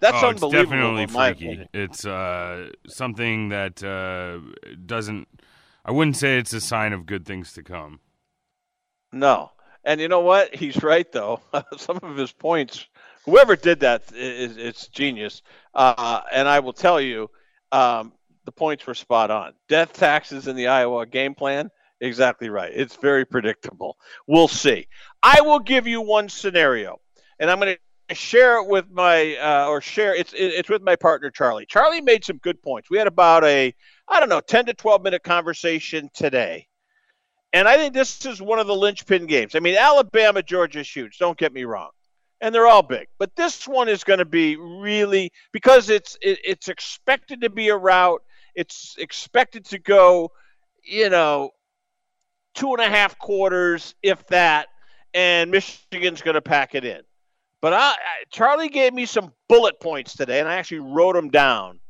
That's 0.00 0.22
oh, 0.22 0.28
it's 0.30 0.40
definitely 0.40 1.06
freaky. 1.06 1.66
It's 1.74 2.04
uh, 2.04 2.70
something 2.86 3.48
that 3.48 3.82
uh, 3.82 4.38
doesn't. 4.86 5.26
I 5.84 5.90
wouldn't 5.90 6.16
say 6.16 6.38
it's 6.38 6.52
a 6.52 6.60
sign 6.60 6.92
of 6.92 7.06
good 7.06 7.26
things 7.26 7.52
to 7.54 7.62
come. 7.62 8.00
No, 9.12 9.50
and 9.84 10.00
you 10.00 10.08
know 10.08 10.20
what? 10.20 10.54
He's 10.54 10.82
right 10.82 11.10
though. 11.10 11.40
Some 11.76 11.98
of 12.02 12.16
his 12.16 12.30
points, 12.30 12.86
whoever 13.24 13.56
did 13.56 13.80
that, 13.80 14.12
is 14.12 14.56
it's 14.56 14.86
genius. 14.88 15.42
Uh, 15.74 16.20
and 16.32 16.46
I 16.46 16.60
will 16.60 16.72
tell 16.72 17.00
you, 17.00 17.30
um, 17.72 18.12
the 18.44 18.52
points 18.52 18.86
were 18.86 18.94
spot 18.94 19.30
on. 19.30 19.54
Death 19.68 19.92
taxes 19.94 20.46
in 20.46 20.56
the 20.56 20.68
Iowa 20.68 21.06
game 21.06 21.34
plan, 21.34 21.70
exactly 22.00 22.50
right. 22.50 22.72
It's 22.74 22.96
very 22.96 23.24
predictable. 23.24 23.96
We'll 24.26 24.48
see. 24.48 24.86
I 25.22 25.40
will 25.40 25.60
give 25.60 25.86
you 25.86 26.00
one 26.00 26.28
scenario, 26.28 27.00
and 27.40 27.50
I'm 27.50 27.58
going 27.58 27.74
to 27.74 27.80
share 28.14 28.58
it 28.58 28.66
with 28.66 28.90
my 28.90 29.36
uh, 29.36 29.66
or 29.68 29.80
share 29.80 30.14
it's 30.14 30.32
it's 30.36 30.68
with 30.68 30.82
my 30.82 30.96
partner 30.96 31.30
Charlie. 31.30 31.66
Charlie 31.66 32.00
made 32.00 32.24
some 32.24 32.38
good 32.38 32.62
points. 32.62 32.90
We 32.90 32.98
had 32.98 33.06
about 33.06 33.44
a 33.44 33.74
I 34.08 34.20
don't 34.20 34.28
know 34.28 34.40
10 34.40 34.66
to 34.66 34.74
12 34.74 35.02
minute 35.02 35.22
conversation 35.22 36.10
today 36.14 36.68
and 37.52 37.66
I 37.66 37.76
think 37.76 37.94
this 37.94 38.24
is 38.26 38.42
one 38.42 38.58
of 38.58 38.66
the 38.66 38.76
linchpin 38.76 39.26
games. 39.26 39.54
I 39.54 39.60
mean, 39.60 39.76
Alabama, 39.76 40.42
Georgia 40.42 40.80
is 40.80 40.90
huge. 40.90 41.18
Don't 41.18 41.38
get 41.38 41.52
me 41.52 41.64
wrong, 41.64 41.90
and 42.40 42.54
they're 42.54 42.66
all 42.66 42.82
big. 42.82 43.08
But 43.18 43.34
this 43.36 43.66
one 43.66 43.88
is 43.88 44.04
going 44.04 44.18
to 44.18 44.24
be 44.24 44.56
really 44.56 45.32
because 45.52 45.88
it's 45.88 46.18
it, 46.20 46.38
it's 46.44 46.68
expected 46.68 47.40
to 47.42 47.50
be 47.50 47.68
a 47.68 47.76
rout. 47.76 48.22
It's 48.54 48.96
expected 48.98 49.64
to 49.66 49.78
go, 49.78 50.32
you 50.82 51.08
know, 51.08 51.50
two 52.54 52.72
and 52.72 52.80
a 52.80 52.88
half 52.88 53.18
quarters, 53.18 53.94
if 54.02 54.26
that, 54.26 54.68
and 55.14 55.50
Michigan's 55.50 56.22
going 56.22 56.34
to 56.34 56.42
pack 56.42 56.74
it 56.74 56.84
in. 56.84 57.00
But 57.60 57.72
I, 57.72 57.90
I, 57.90 57.94
Charlie 58.30 58.68
gave 58.68 58.92
me 58.92 59.06
some 59.06 59.32
bullet 59.48 59.80
points 59.80 60.14
today, 60.14 60.40
and 60.40 60.48
I 60.48 60.56
actually 60.56 60.80
wrote 60.80 61.14
them 61.14 61.28
down, 61.28 61.80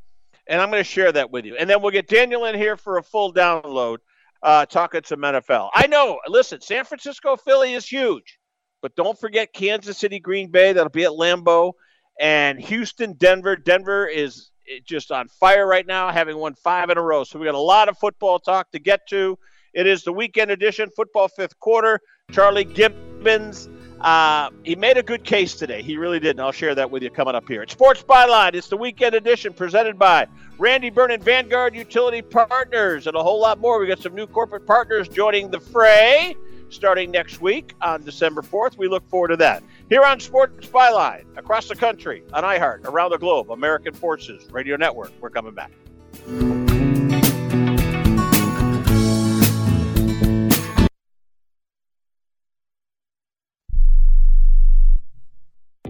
and 0.47 0.61
I'm 0.61 0.71
going 0.71 0.81
to 0.83 0.89
share 0.89 1.13
that 1.13 1.31
with 1.31 1.45
you. 1.45 1.57
And 1.57 1.69
then 1.69 1.83
we'll 1.83 1.93
get 1.93 2.09
Daniel 2.09 2.47
in 2.47 2.55
here 2.55 2.77
for 2.77 2.97
a 2.97 3.03
full 3.03 3.33
download 3.33 3.99
uh, 4.43 4.67
talking 4.67 5.03
some 5.05 5.21
NFL. 5.21 5.71
I 5.75 5.87
know. 5.87 6.21
Listen, 6.27 6.61
San 6.61 6.85
Francisco, 6.85 7.37
Philly 7.37 7.75
is 7.75 7.87
huge, 7.87 8.39
but 8.81 8.95
don't 8.97 9.19
forget 9.19 9.53
Kansas 9.53 9.99
City, 9.99 10.21
Green 10.21 10.51
Bay. 10.51 10.73
That'll 10.73 10.91
be 10.91 11.05
at 11.05 11.11
Lambeau, 11.11 11.73
and 12.19 12.59
Houston, 12.59 13.13
Denver. 13.15 13.57
Denver 13.57 14.07
is 14.07 14.51
eh, 14.71 14.79
just 14.87 15.13
on 15.13 15.29
fire 15.29 15.67
right 15.67 15.87
now, 15.87 16.11
having 16.11 16.39
won 16.39 16.55
five 16.55 16.89
in 16.89 16.97
a 16.97 17.03
row. 17.03 17.25
So 17.25 17.39
we 17.39 17.45
got 17.45 17.55
a 17.55 17.59
lot 17.59 17.89
of 17.89 17.99
football 17.99 18.39
talk 18.39 18.71
to 18.73 18.79
get 18.79 19.07
to. 19.11 19.39
It 19.75 19.87
is 19.87 20.03
the 20.03 20.13
weekend 20.13 20.51
edition, 20.51 20.89
football 20.97 21.29
fifth 21.29 21.59
quarter. 21.61 22.01
Charlie 22.31 22.65
Gibbons. 22.65 23.69
Uh, 24.00 24.50
he 24.62 24.76
made 24.76 24.97
a 24.97 25.02
good 25.02 25.25
case 25.25 25.55
today. 25.55 25.83
He 25.83 25.97
really 25.97 26.21
did, 26.21 26.31
and 26.31 26.40
I'll 26.40 26.52
share 26.52 26.75
that 26.75 26.90
with 26.90 27.02
you 27.02 27.11
coming 27.11 27.35
up 27.35 27.49
here. 27.49 27.62
It's 27.62 27.73
Sports 27.73 28.02
Byline. 28.02 28.55
It's 28.55 28.69
the 28.69 28.76
weekend 28.76 29.14
edition 29.14 29.52
presented 29.52 29.99
by 29.99 30.26
Randy 30.59 30.93
and 30.97 31.23
Vanguard 31.23 31.75
Utility 31.75 32.23
Partners, 32.23 33.07
and 33.07 33.17
a 33.17 33.23
whole 33.23 33.40
lot 33.40 33.59
more. 33.59 33.81
We 33.81 33.87
got 33.87 34.00
some 34.00 34.14
new 34.14 34.26
corporate 34.26 34.67
partners 34.67 35.09
joining 35.09 35.50
the 35.50 35.61
fray 35.61 36.37
starting 36.71 37.11
next 37.11 37.40
week 37.40 37.75
on 37.81 38.02
December 38.05 38.43
4th. 38.43 38.76
We 38.76 38.88
look 38.88 39.09
forward 39.09 39.28
to 39.28 39.37
that. 39.38 39.62
Here 39.88 40.02
on 40.02 40.21
Sports 40.21 40.67
Byline, 40.67 41.25
across 41.37 41.69
the 41.69 41.76
country, 41.76 42.23
on 42.33 42.45
iHeart, 42.45 42.85
around 42.85 43.11
the 43.11 43.19
globe, 43.19 43.50
American 43.50 43.94
Forces 43.94 44.51
Radio 44.53 44.77
Network. 44.77 45.12
We're 45.20 45.31
coming 45.31 45.55
back. 45.55 45.73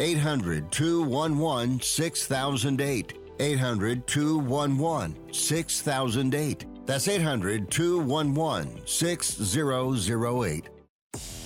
800 0.00 0.70
211 0.70 1.80
6008. 1.80 3.18
800 3.40 4.06
211 4.06 5.32
6008. 5.32 6.66
That's 6.86 7.08
800 7.08 7.70
211 7.70 8.86
6008. 8.86 10.68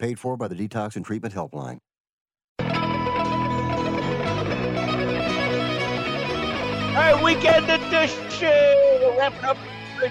Paid 0.00 0.18
for 0.18 0.34
by 0.38 0.48
the 0.48 0.54
Detox 0.54 0.96
and 0.96 1.04
Treatment 1.04 1.34
Helpline. 1.34 1.78
All 6.88 6.96
right, 6.96 7.22
weekend 7.22 7.70
edition. 7.70 8.18
We're 8.40 9.18
wrapping 9.18 9.44
up 9.44 9.58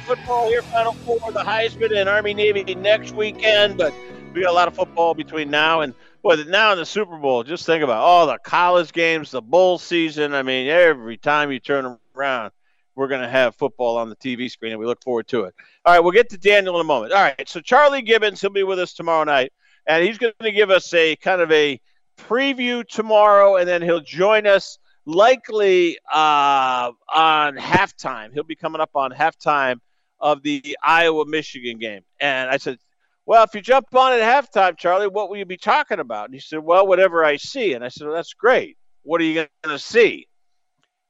football 0.06 0.48
here. 0.48 0.62
Final 0.62 0.94
four, 0.94 1.32
the 1.32 1.40
Heisman 1.40 2.00
and 2.00 2.08
Army 2.08 2.36
Navy 2.36 2.76
next 2.76 3.16
weekend. 3.16 3.80
But 3.80 3.92
we 4.36 4.44
got 4.44 4.52
a 4.52 4.54
lot 4.54 4.68
of 4.68 4.76
football 4.76 5.16
between 5.16 5.50
now 5.50 5.82
and 5.82 5.96
boy, 6.22 6.36
now 6.48 6.72
in 6.72 6.78
the 6.78 6.86
Super 6.86 7.18
Bowl. 7.18 7.44
Just 7.44 7.66
think 7.66 7.84
about 7.84 7.98
all 7.98 8.28
the 8.28 8.38
college 8.44 8.94
games, 8.94 9.32
the 9.32 9.42
bowl 9.42 9.80
season. 9.80 10.36
I 10.36 10.44
mean, 10.44 10.68
every 10.68 11.18
time 11.18 11.52
you 11.52 11.60
turn 11.60 11.98
around, 12.16 12.52
we're 12.94 13.08
going 13.08 13.22
to 13.22 13.30
have 13.30 13.56
football 13.56 13.98
on 13.98 14.10
the 14.10 14.16
TV 14.16 14.52
screen, 14.52 14.74
and 14.74 14.80
we 14.80 14.86
look 14.86 15.04
forward 15.04 15.28
to 15.30 15.46
it. 15.46 15.56
All 15.84 15.96
right, 15.96 16.00
we'll 16.00 16.12
get 16.12 16.30
to 16.30 16.38
Daniel 16.38 16.76
in 16.76 16.82
a 16.82 16.84
moment. 16.84 17.12
All 17.12 17.24
right, 17.24 17.50
so 17.50 17.60
Charlie 17.60 18.04
Gibbons, 18.04 18.40
he'll 18.40 18.52
be 18.52 18.62
with 18.62 18.78
us 18.78 18.94
tomorrow 18.94 19.24
night, 19.24 19.52
and 19.90 20.06
he's 20.06 20.20
going 20.20 20.34
to 20.40 20.52
give 20.52 20.70
us 20.70 20.94
a 20.94 21.16
kind 21.16 21.42
of 21.42 21.52
a 21.52 21.82
preview 22.18 22.88
tomorrow, 22.88 23.56
and 23.56 23.68
then 23.68 23.82
he'll 23.82 24.00
join 24.00 24.46
us 24.46 24.78
likely 25.06 25.98
uh, 26.14 26.92
on 27.14 27.58
halftime. 27.58 28.32
He'll 28.32 28.44
be 28.44 28.56
coming 28.56 28.82
up 28.82 28.92
on 28.94 29.12
halftime 29.12 29.80
of 30.20 30.44
the 30.44 30.78
Iowa 30.84 31.26
Michigan 31.26 31.80
game. 31.80 32.04
And 32.20 32.52
I 32.52 32.58
said, 32.58 32.78
Well, 33.26 33.44
if 33.44 33.56
you 33.56 33.62
jump 33.62 33.88
on 33.96 34.14
at 34.14 34.22
halftime, 34.22 34.78
Charlie, 34.78 35.08
what 35.08 35.30
will 35.30 35.38
you 35.38 35.46
be 35.46 35.58
talking 35.58 36.00
about? 36.00 36.26
And 36.26 36.36
he 36.36 36.40
said, 36.40 36.60
Well, 36.60 36.86
whatever 36.86 37.26
I 37.26 37.38
see. 37.38 37.74
And 37.74 37.84
I 37.84 37.88
said, 37.88 38.06
well, 38.06 38.16
That's 38.16 38.34
great. 38.34 38.78
What 39.02 39.20
are 39.22 39.24
you 39.24 39.34
going 39.34 39.48
to 39.64 39.80
see? 39.80 40.28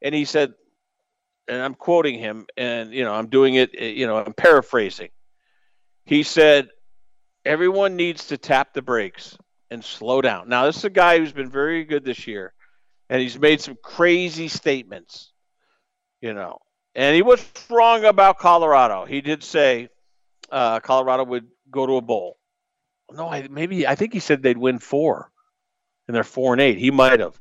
And 0.01 0.15
he 0.15 0.23
said, 0.23 0.53
and 1.49 1.61
I'm 1.61 1.73
quoting 1.73 2.17
him, 2.17 2.45
and 2.55 2.93
you 2.93 3.03
know, 3.03 3.11
I'm 3.11 3.27
doing 3.27 3.55
it, 3.55 3.73
you 3.73 4.05
know, 4.05 4.17
I'm 4.17 4.33
paraphrasing. 4.33 5.09
He 6.05 6.21
said, 6.23 6.69
Everyone 7.49 7.95
needs 7.95 8.27
to 8.27 8.37
tap 8.37 8.73
the 8.73 8.81
brakes 8.83 9.35
and 9.71 9.83
slow 9.83 10.21
down. 10.21 10.49
Now, 10.49 10.67
this 10.67 10.77
is 10.77 10.85
a 10.85 10.89
guy 10.89 11.17
who's 11.17 11.31
been 11.31 11.49
very 11.49 11.83
good 11.83 12.05
this 12.05 12.27
year 12.27 12.53
and 13.09 13.19
he's 13.21 13.39
made 13.39 13.59
some 13.59 13.75
crazy 13.81 14.47
statements, 14.47 15.31
you 16.21 16.33
know. 16.33 16.59
And 16.93 17.15
he 17.15 17.23
was 17.23 17.43
wrong 17.69 18.05
about 18.05 18.37
Colorado. 18.37 19.05
He 19.05 19.21
did 19.21 19.43
say 19.43 19.89
uh, 20.51 20.79
Colorado 20.79 21.23
would 21.23 21.47
go 21.71 21.85
to 21.87 21.97
a 21.97 22.01
bowl. 22.01 22.37
No, 23.11 23.27
I, 23.27 23.47
maybe 23.49 23.87
I 23.87 23.95
think 23.95 24.13
he 24.13 24.19
said 24.19 24.43
they'd 24.43 24.57
win 24.57 24.77
four, 24.77 25.31
and 26.07 26.15
they're 26.15 26.23
four 26.23 26.53
and 26.53 26.61
eight. 26.61 26.77
He 26.77 26.91
might 26.91 27.19
have. 27.19 27.39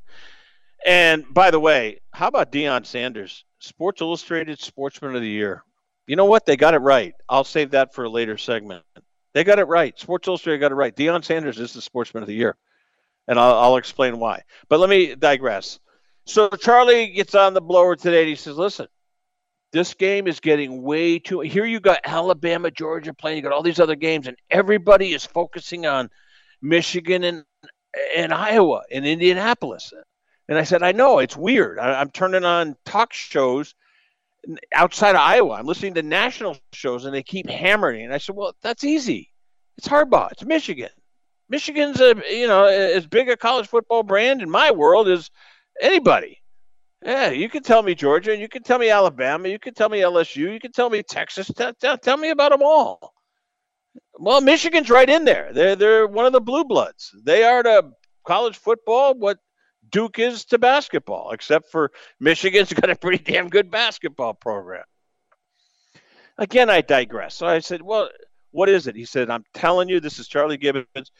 And 0.87 1.25
by 1.31 1.51
the 1.51 1.61
way, 1.61 2.01
how 2.13 2.29
about 2.29 2.51
Deion 2.51 2.87
Sanders, 2.87 3.45
Sports 3.59 4.01
Illustrated 4.01 4.59
Sportsman 4.59 5.15
of 5.15 5.21
the 5.21 5.29
Year? 5.29 5.65
You 6.07 6.17
know 6.17 6.25
what? 6.25 6.47
They 6.47 6.57
got 6.57 6.73
it 6.73 6.79
right. 6.79 7.13
I'll 7.29 7.45
save 7.45 7.73
that 7.73 7.95
for 7.95 8.05
a 8.05 8.09
later 8.09 8.39
segment. 8.39 8.85
They 9.35 9.45
got 9.45 9.59
it 9.59 9.65
right. 9.65 9.99
Sports 9.99 10.27
Illustrated 10.29 10.59
got 10.59 10.73
it 10.73 10.77
right. 10.77 10.95
Deion 10.95 11.25
Sanders 11.25 11.59
is 11.59 11.73
the 11.73 11.83
Sportsman 11.83 12.23
of 12.23 12.29
the 12.29 12.35
Year 12.35 12.57
and 13.29 13.39
I'll, 13.39 13.55
I'll 13.55 13.77
explain 13.77 14.19
why. 14.19 14.43
But 14.69 14.81
let 14.81 14.91
me 14.91 15.15
digress. 15.15 15.79
So 16.25 16.49
Charlie 16.49 17.09
gets 17.09 17.35
on 17.35 17.55
the 17.55 17.61
blower 17.61 17.95
today 17.95 18.21
and 18.21 18.29
he 18.29 18.35
says, 18.35 18.57
listen, 18.57 18.89
this 19.71 19.95
game 19.95 20.27
is 20.27 20.41
getting 20.41 20.83
way 20.83 21.19
too. 21.19 21.41
Here 21.41 21.67
you 21.67 21.79
got 21.79 22.01
Alabama, 22.05 22.71
Georgia 22.71 23.13
playing. 23.13 23.37
You 23.37 23.43
got 23.43 23.53
all 23.53 23.63
these 23.63 23.81
other 23.81 23.97
games, 23.97 24.27
and 24.27 24.37
everybody 24.51 25.13
is 25.13 25.27
focusing 25.27 25.85
on 25.85 26.09
Michigan 26.63 27.23
and 27.23 27.45
and 28.17 28.33
Iowa 28.33 28.83
and 28.91 29.07
Indianapolis. 29.07 29.93
And 30.49 30.57
I 30.57 30.63
said, 30.63 30.83
I 30.83 30.93
know 30.93 31.19
it's 31.19 31.37
weird. 31.37 31.79
I, 31.79 32.01
am 32.01 32.11
turning 32.11 32.45
on 32.45 32.77
talk 32.87 33.13
shows 33.13 33.75
outside 34.73 35.15
of 35.15 35.21
Iowa. 35.21 35.55
I'm 35.55 35.67
listening 35.67 35.95
to 35.95 36.03
national 36.03 36.59
shows, 36.73 37.05
and 37.05 37.15
they 37.15 37.23
keep 37.23 37.49
hammering. 37.49 38.05
And 38.05 38.15
I 38.15 38.19
said, 38.19 38.37
well, 38.37 38.55
that's 38.63 38.85
easy. 38.85 39.31
It's 39.77 39.89
Harbaugh. 39.89 40.33
It's 40.33 40.45
Michigan. 40.45 40.91
Michigan's 41.49 42.01
a 42.01 42.15
you 42.31 42.47
know 42.47 42.67
as 42.67 43.07
big 43.07 43.29
a 43.29 43.37
college 43.37 43.69
football 43.69 44.03
brand 44.03 44.43
in 44.43 44.51
my 44.51 44.71
world 44.71 45.09
as 45.09 45.31
anybody. 45.81 46.43
Yeah, 47.03 47.31
you 47.31 47.49
can 47.49 47.63
tell 47.63 47.83
me 47.83 47.95
Georgia, 47.95 48.37
you 48.37 48.49
can 48.49 48.65
tell 48.65 48.79
me 48.79 48.91
Alabama, 48.91 49.49
you 49.49 49.59
can 49.59 49.73
tell 49.73 49.89
me 49.89 50.01
LSU, 50.01 50.53
you 50.53 50.59
can 50.59 50.73
tell 50.73 50.91
me 50.91 51.03
Texas. 51.03 51.47
Tell, 51.47 51.73
tell, 51.75 51.97
tell 51.97 52.17
me 52.17 52.31
about 52.31 52.51
them 52.51 52.63
all. 52.63 53.15
Well, 54.19 54.41
Michigan's 54.41 54.91
right 54.91 55.09
in 55.09 55.25
there. 55.25 55.53
They're 55.53 55.77
they're 55.77 56.07
one 56.07 56.27
of 56.27 56.33
the 56.33 56.41
blue 56.41 56.65
bloods. 56.65 57.15
They 57.23 57.45
are 57.45 57.63
to 57.63 57.91
college 58.27 58.59
football 58.59 59.15
what 59.15 59.39
Duke 59.91 60.19
is 60.19 60.45
to 60.47 60.59
basketball, 60.59 61.31
except 61.33 61.71
for 61.71 61.91
Michigan's 62.21 62.73
got 62.75 62.91
a 62.91 62.97
pretty 62.97 63.23
damn 63.23 63.49
good 63.49 63.71
basketball 63.71 64.35
program. 64.35 64.85
Again, 66.37 66.71
I 66.71 66.81
digress. 66.81 67.35
So 67.35 67.47
I 67.47 67.59
said, 67.59 67.83
well, 67.83 68.09
what 68.51 68.69
is 68.69 68.87
it? 68.87 68.97
He 68.97 69.05
said, 69.05 69.31
I'm 69.31 69.45
telling 69.55 69.89
you, 69.89 70.01
this 70.01 70.19
is 70.19 70.29
Charlie 70.29 70.57
Gibbons. 70.57 71.11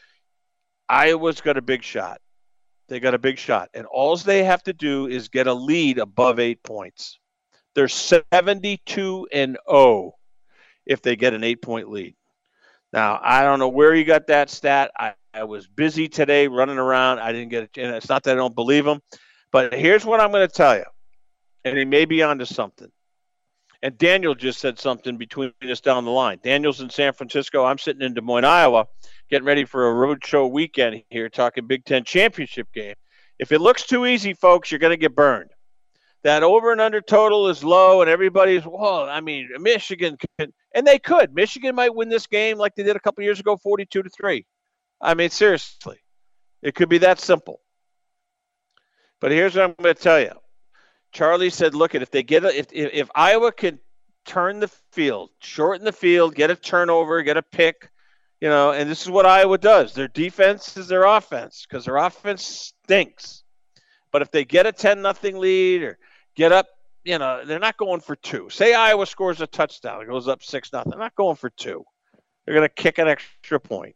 Iowa's 0.87 1.41
got 1.41 1.57
a 1.57 1.61
big 1.61 1.83
shot. 1.83 2.21
They 2.87 2.99
got 2.99 3.13
a 3.13 3.19
big 3.19 3.37
shot. 3.37 3.69
And 3.73 3.85
all 3.85 4.15
they 4.17 4.43
have 4.43 4.63
to 4.63 4.73
do 4.73 5.07
is 5.07 5.29
get 5.29 5.47
a 5.47 5.53
lead 5.53 5.99
above 5.99 6.39
eight 6.39 6.63
points. 6.63 7.19
They're 7.75 7.87
72 7.87 9.27
and 9.31 9.57
0 9.69 10.13
if 10.85 11.01
they 11.01 11.15
get 11.15 11.33
an 11.33 11.43
eight 11.43 11.61
point 11.61 11.89
lead. 11.89 12.15
Now, 12.91 13.19
I 13.21 13.43
don't 13.43 13.59
know 13.59 13.69
where 13.69 13.93
you 13.93 14.03
got 14.03 14.27
that 14.27 14.49
stat. 14.49 14.91
I, 14.97 15.13
I 15.33 15.43
was 15.43 15.67
busy 15.67 16.07
today 16.07 16.47
running 16.47 16.77
around. 16.77 17.19
I 17.19 17.31
didn't 17.31 17.49
get 17.49 17.63
it. 17.63 17.77
And 17.77 17.95
it's 17.95 18.09
not 18.09 18.23
that 18.23 18.31
I 18.31 18.35
don't 18.35 18.55
believe 18.55 18.85
them. 18.85 19.01
But 19.51 19.73
here's 19.73 20.05
what 20.05 20.19
I'm 20.19 20.31
going 20.31 20.47
to 20.47 20.53
tell 20.53 20.75
you. 20.75 20.85
And 21.65 21.77
he 21.77 21.85
may 21.85 22.05
be 22.05 22.23
onto 22.23 22.45
something. 22.45 22.91
And 23.81 23.97
Daniel 23.97 24.35
just 24.35 24.59
said 24.59 24.77
something 24.77 25.17
between 25.17 25.53
us 25.69 25.79
down 25.79 26.03
the 26.03 26.11
line. 26.11 26.39
Daniel's 26.43 26.81
in 26.81 26.89
San 26.89 27.13
Francisco. 27.13 27.63
I'm 27.63 27.77
sitting 27.77 28.01
in 28.01 28.13
Des 28.13 28.21
Moines, 28.21 28.43
Iowa, 28.43 28.87
getting 29.29 29.45
ready 29.45 29.63
for 29.63 29.87
a 29.87 29.93
road 29.93 30.25
show 30.25 30.47
weekend 30.47 31.03
here, 31.09 31.29
talking 31.29 31.65
Big 31.65 31.85
Ten 31.85 32.03
championship 32.03 32.67
game. 32.73 32.95
If 33.37 33.53
it 33.53 33.59
looks 33.59 33.85
too 33.85 34.05
easy, 34.05 34.33
folks, 34.33 34.69
you're 34.69 34.79
going 34.79 34.91
to 34.91 34.97
get 34.97 35.15
burned. 35.15 35.51
That 36.23 36.43
over 36.43 36.71
and 36.71 36.81
under 36.81 36.99
total 36.99 37.47
is 37.47 37.63
low, 37.63 38.01
and 38.01 38.09
everybody's 38.09 38.65
well. 38.65 39.09
I 39.09 39.21
mean, 39.21 39.49
Michigan 39.59 40.17
can, 40.37 40.51
and 40.75 40.85
they 40.85 40.99
could. 40.99 41.33
Michigan 41.33 41.75
might 41.75 41.95
win 41.95 42.09
this 42.09 42.27
game 42.27 42.57
like 42.57 42.75
they 42.75 42.83
did 42.83 42.97
a 42.97 42.99
couple 42.99 43.23
years 43.23 43.39
ago, 43.39 43.55
42 43.55 44.03
to 44.03 44.09
three. 44.09 44.45
I 45.01 45.13
mean, 45.13 45.29
seriously, 45.29 45.97
it 46.61 46.75
could 46.75 46.89
be 46.89 46.97
that 46.99 47.21
simple. 47.21 47.61
But 49.21 49.31
here's 49.31 49.55
what 49.55 49.63
I'm 49.65 49.75
going 49.81 49.95
to 49.95 50.01
tell 50.01 50.19
you. 50.19 50.33
Charlie 51.11 51.49
said, 51.49 51.73
"Look 51.73 51.95
at 51.95 52.01
if 52.01 52.11
they 52.11 52.23
get 52.23 52.43
a, 52.43 52.57
if, 52.57 52.67
if 52.71 52.89
if 52.93 53.09
Iowa 53.15 53.51
can 53.51 53.79
turn 54.25 54.59
the 54.59 54.67
field, 54.91 55.31
shorten 55.39 55.85
the 55.85 55.91
field, 55.91 56.35
get 56.35 56.51
a 56.51 56.55
turnover, 56.55 57.23
get 57.23 57.37
a 57.37 57.41
pick, 57.41 57.89
you 58.41 58.47
know, 58.47 58.71
and 58.71 58.89
this 58.89 59.01
is 59.01 59.09
what 59.09 59.25
Iowa 59.25 59.57
does. 59.57 59.93
Their 59.93 60.07
defense 60.07 60.77
is 60.77 60.87
their 60.87 61.03
offense 61.03 61.65
because 61.67 61.85
their 61.85 61.97
offense 61.97 62.73
stinks. 62.85 63.43
But 64.11 64.21
if 64.21 64.31
they 64.31 64.45
get 64.45 64.65
a 64.65 64.71
ten 64.71 65.01
nothing 65.01 65.37
lead 65.37 65.83
or 65.83 65.97
get 66.39 66.53
up, 66.53 66.69
you 67.03 67.19
know, 67.19 67.43
they're 67.45 67.59
not 67.59 67.77
going 67.77 67.99
for 67.99 68.15
two. 68.15 68.49
Say 68.49 68.73
Iowa 68.73 69.05
scores 69.05 69.41
a 69.41 69.47
touchdown, 69.47 70.01
it 70.01 70.07
goes 70.07 70.27
up 70.27 70.41
six 70.41 70.71
nothing. 70.71 70.91
They're 70.91 70.99
not 70.99 71.15
going 71.15 71.35
for 71.35 71.49
two. 71.49 71.83
They're 72.45 72.55
going 72.55 72.67
to 72.67 72.73
kick 72.73 72.97
an 72.97 73.09
extra 73.09 73.59
point. 73.59 73.95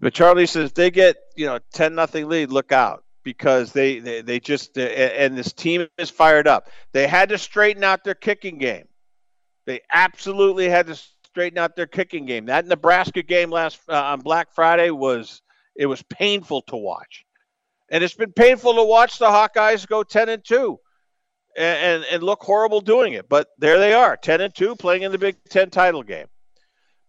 But 0.00 0.14
Charlie 0.14 0.46
says 0.46 0.72
they 0.72 0.92
get 0.92 1.16
you 1.36 1.46
know 1.46 1.58
ten 1.72 1.96
nothing 1.96 2.28
lead, 2.28 2.52
look 2.52 2.70
out 2.70 3.02
because 3.24 3.72
they, 3.72 3.98
they, 3.98 4.22
they 4.22 4.38
just 4.38 4.78
and 4.78 5.36
this 5.36 5.52
team 5.52 5.88
is 5.98 6.08
fired 6.08 6.46
up. 6.46 6.68
They 6.92 7.08
had 7.08 7.30
to 7.30 7.38
straighten 7.38 7.82
out 7.82 8.04
their 8.04 8.14
kicking 8.14 8.58
game. 8.58 8.86
They 9.66 9.80
absolutely 9.92 10.68
had 10.68 10.86
to 10.86 10.96
straighten 11.24 11.58
out 11.58 11.74
their 11.74 11.88
kicking 11.88 12.26
game. 12.26 12.46
That 12.46 12.66
Nebraska 12.66 13.24
game 13.24 13.50
last 13.50 13.80
uh, 13.88 14.00
on 14.00 14.20
Black 14.20 14.54
Friday 14.54 14.90
was 14.90 15.42
it 15.74 15.86
was 15.86 16.00
painful 16.04 16.62
to 16.62 16.76
watch, 16.76 17.24
and 17.90 18.04
it's 18.04 18.14
been 18.14 18.32
painful 18.32 18.74
to 18.74 18.84
watch 18.84 19.18
the 19.18 19.26
Hawkeyes 19.26 19.86
go 19.86 20.02
ten 20.02 20.28
and 20.28 20.44
two, 20.44 20.78
and, 21.56 22.02
and, 22.02 22.04
and 22.12 22.22
look 22.22 22.42
horrible 22.42 22.80
doing 22.80 23.14
it. 23.14 23.28
But 23.28 23.48
there 23.58 23.78
they 23.78 23.92
are, 23.92 24.16
ten 24.16 24.40
and 24.40 24.54
two, 24.54 24.76
playing 24.76 25.02
in 25.02 25.12
the 25.12 25.18
Big 25.18 25.36
Ten 25.48 25.70
title 25.70 26.02
game. 26.02 26.26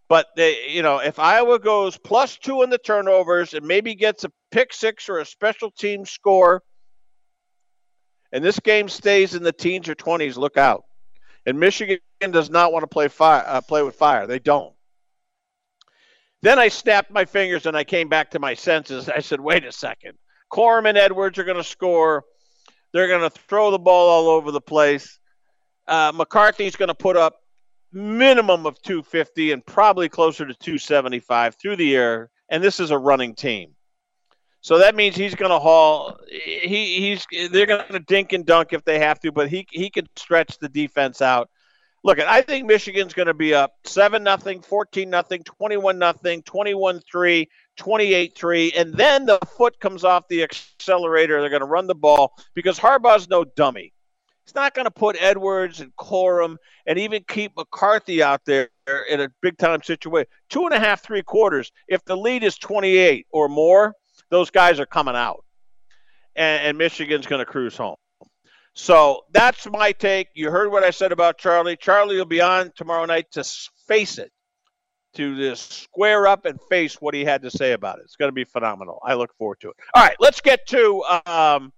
But 0.08 0.26
they, 0.34 0.68
you 0.68 0.82
know, 0.82 0.98
if 0.98 1.20
Iowa 1.20 1.60
goes 1.60 1.96
plus 1.96 2.36
two 2.36 2.62
in 2.62 2.70
the 2.70 2.78
turnovers 2.78 3.54
and 3.54 3.64
maybe 3.64 3.94
gets 3.94 4.24
a 4.24 4.32
pick 4.50 4.72
six 4.72 5.08
or 5.08 5.18
a 5.18 5.24
special 5.24 5.70
team 5.70 6.04
score, 6.04 6.62
and 8.32 8.42
this 8.42 8.58
game 8.58 8.88
stays 8.88 9.34
in 9.34 9.42
the 9.42 9.52
teens 9.52 9.88
or 9.88 9.94
twenties, 9.94 10.36
look 10.36 10.56
out. 10.56 10.84
And 11.46 11.60
Michigan 11.60 12.00
does 12.30 12.50
not 12.50 12.72
want 12.72 12.82
to 12.82 12.86
play 12.88 13.08
fire, 13.08 13.44
uh, 13.46 13.60
play 13.60 13.82
with 13.82 13.94
fire. 13.94 14.26
They 14.26 14.38
don't. 14.38 14.74
Then 16.42 16.58
I 16.58 16.68
snapped 16.68 17.10
my 17.10 17.24
fingers 17.24 17.66
and 17.66 17.76
I 17.76 17.84
came 17.84 18.08
back 18.08 18.30
to 18.30 18.38
my 18.38 18.54
senses. 18.54 19.08
I 19.08 19.20
said, 19.20 19.40
"Wait 19.40 19.64
a 19.64 19.72
second. 19.72 20.18
Corum 20.50 20.88
and 20.88 20.98
Edwards 20.98 21.38
are 21.38 21.44
going 21.44 21.56
to 21.56 21.64
score. 21.64 22.24
They're 22.92 23.08
going 23.08 23.28
to 23.28 23.30
throw 23.30 23.70
the 23.70 23.78
ball 23.78 24.08
all 24.08 24.28
over 24.28 24.50
the 24.50 24.60
place. 24.60 25.18
Uh, 25.86 26.12
McCarthy's 26.14 26.76
going 26.76 26.88
to 26.88 26.94
put 26.94 27.16
up 27.16 27.42
minimum 27.92 28.66
of 28.66 28.80
250 28.82 29.52
and 29.52 29.64
probably 29.64 30.08
closer 30.08 30.46
to 30.46 30.54
275 30.54 31.56
through 31.56 31.76
the 31.76 31.96
air. 31.96 32.30
And 32.48 32.62
this 32.62 32.80
is 32.80 32.90
a 32.90 32.98
running 32.98 33.34
team. 33.34 33.74
So 34.62 34.78
that 34.78 34.94
means 34.94 35.16
he's 35.16 35.34
going 35.34 35.50
to 35.50 35.58
haul. 35.58 36.18
He 36.28 37.00
he's 37.00 37.50
they're 37.50 37.66
going 37.66 37.84
to 37.90 37.98
dink 38.00 38.32
and 38.32 38.44
dunk 38.44 38.72
if 38.72 38.84
they 38.84 38.98
have 38.98 39.18
to, 39.20 39.32
but 39.32 39.48
he 39.48 39.66
he 39.70 39.88
can 39.88 40.06
stretch 40.16 40.58
the 40.58 40.68
defense 40.68 41.22
out. 41.22 41.48
Look, 42.02 42.18
I 42.18 42.40
think 42.40 42.66
Michigan's 42.66 43.12
going 43.12 43.26
to 43.26 43.34
be 43.34 43.52
up 43.52 43.74
7 43.84 44.22
nothing, 44.22 44.62
14 44.62 45.10
nothing, 45.10 45.42
21 45.44 45.98
nothing, 45.98 46.42
21 46.42 47.00
3, 47.00 47.48
28 47.76 48.34
3, 48.34 48.72
and 48.72 48.94
then 48.94 49.26
the 49.26 49.38
foot 49.56 49.78
comes 49.80 50.02
off 50.02 50.26
the 50.28 50.42
accelerator. 50.42 51.40
They're 51.40 51.50
going 51.50 51.60
to 51.60 51.66
run 51.66 51.86
the 51.86 51.94
ball 51.94 52.32
because 52.54 52.78
Harbaugh's 52.78 53.28
no 53.28 53.44
dummy. 53.44 53.92
He's 54.46 54.54
not 54.54 54.74
going 54.74 54.86
to 54.86 54.90
put 54.90 55.16
Edwards 55.20 55.80
and 55.80 55.94
Corum 55.96 56.56
and 56.86 56.98
even 56.98 57.22
keep 57.28 57.52
McCarthy 57.56 58.22
out 58.22 58.40
there 58.46 58.70
in 59.08 59.20
a 59.20 59.28
big 59.42 59.58
time 59.58 59.82
situation. 59.82 60.26
Two 60.48 60.64
and 60.64 60.74
a 60.74 60.80
half, 60.80 61.02
three 61.02 61.22
quarters. 61.22 61.70
If 61.86 62.04
the 62.04 62.16
lead 62.16 62.42
is 62.42 62.56
28 62.56 63.26
or 63.30 63.48
more, 63.48 63.94
those 64.30 64.50
guys 64.50 64.80
are 64.80 64.86
coming 64.86 65.14
out. 65.14 65.44
And, 66.34 66.62
and 66.66 66.78
Michigan's 66.78 67.26
going 67.26 67.40
to 67.40 67.44
cruise 67.44 67.76
home. 67.76 67.96
So 68.74 69.22
that's 69.32 69.68
my 69.70 69.92
take. 69.92 70.28
You 70.34 70.50
heard 70.50 70.70
what 70.70 70.84
I 70.84 70.90
said 70.90 71.12
about 71.12 71.38
Charlie. 71.38 71.76
Charlie 71.76 72.16
will 72.16 72.24
be 72.24 72.40
on 72.40 72.72
tomorrow 72.76 73.04
night 73.04 73.30
to 73.32 73.44
face 73.86 74.18
it, 74.18 74.30
to 75.14 75.36
just 75.36 75.72
square 75.72 76.26
up 76.26 76.44
and 76.44 76.60
face 76.68 77.00
what 77.00 77.14
he 77.14 77.24
had 77.24 77.42
to 77.42 77.50
say 77.50 77.72
about 77.72 77.98
it. 77.98 78.02
It's 78.04 78.16
going 78.16 78.28
to 78.28 78.34
be 78.34 78.44
phenomenal. 78.44 79.00
I 79.04 79.14
look 79.14 79.34
forward 79.36 79.60
to 79.60 79.70
it. 79.70 79.76
All 79.94 80.02
right, 80.02 80.16
let's 80.20 80.40
get 80.40 80.66
to 80.68 81.02
um, 81.26 81.72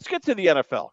let's 0.00 0.08
get 0.08 0.22
to 0.24 0.34
the 0.34 0.46
NFL. 0.46 0.90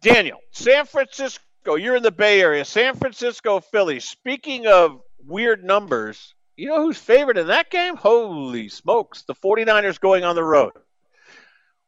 Daniel, 0.00 0.38
San 0.52 0.86
Francisco, 0.86 1.74
you're 1.76 1.96
in 1.96 2.02
the 2.02 2.12
Bay 2.12 2.40
Area. 2.40 2.64
San 2.64 2.94
Francisco, 2.94 3.60
Philly. 3.60 4.00
Speaking 4.00 4.66
of 4.66 5.00
weird 5.26 5.64
numbers, 5.64 6.34
you 6.56 6.68
know 6.68 6.82
who's 6.82 6.98
favored 6.98 7.36
in 7.36 7.48
that 7.48 7.70
game? 7.70 7.96
Holy 7.96 8.68
smokes. 8.68 9.22
The 9.22 9.34
49ers 9.34 10.00
going 10.00 10.24
on 10.24 10.36
the 10.36 10.44
road. 10.44 10.72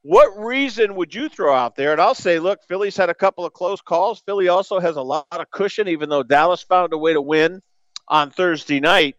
What 0.03 0.37
reason 0.37 0.97
would 0.97 1.15
you 1.15 1.29
throw 1.29 1.55
out 1.55 1.77
there? 1.77 1.93
And 1.93 2.01
I'll 2.01 2.15
say, 2.15 2.39
look, 2.39 2.61
Philly's 2.67 2.97
had 2.97 3.09
a 3.09 3.15
couple 3.15 3.45
of 3.45 3.53
close 3.53 3.81
calls. 3.81 4.21
Philly 4.27 4.49
also 4.49 4.81
has 4.81 4.97
a 4.97 5.03
lot 5.03 5.27
of 5.31 5.51
cushion, 5.51 5.89
even 5.89 6.09
though 6.09 6.25
Dallas 6.25 6.63
found 6.63 6.93
a 6.93 6.99
way 6.99 7.13
to 7.13 7.23
win 7.23 7.63
on 8.09 8.31
Thursday 8.31 8.81
night. 8.81 9.17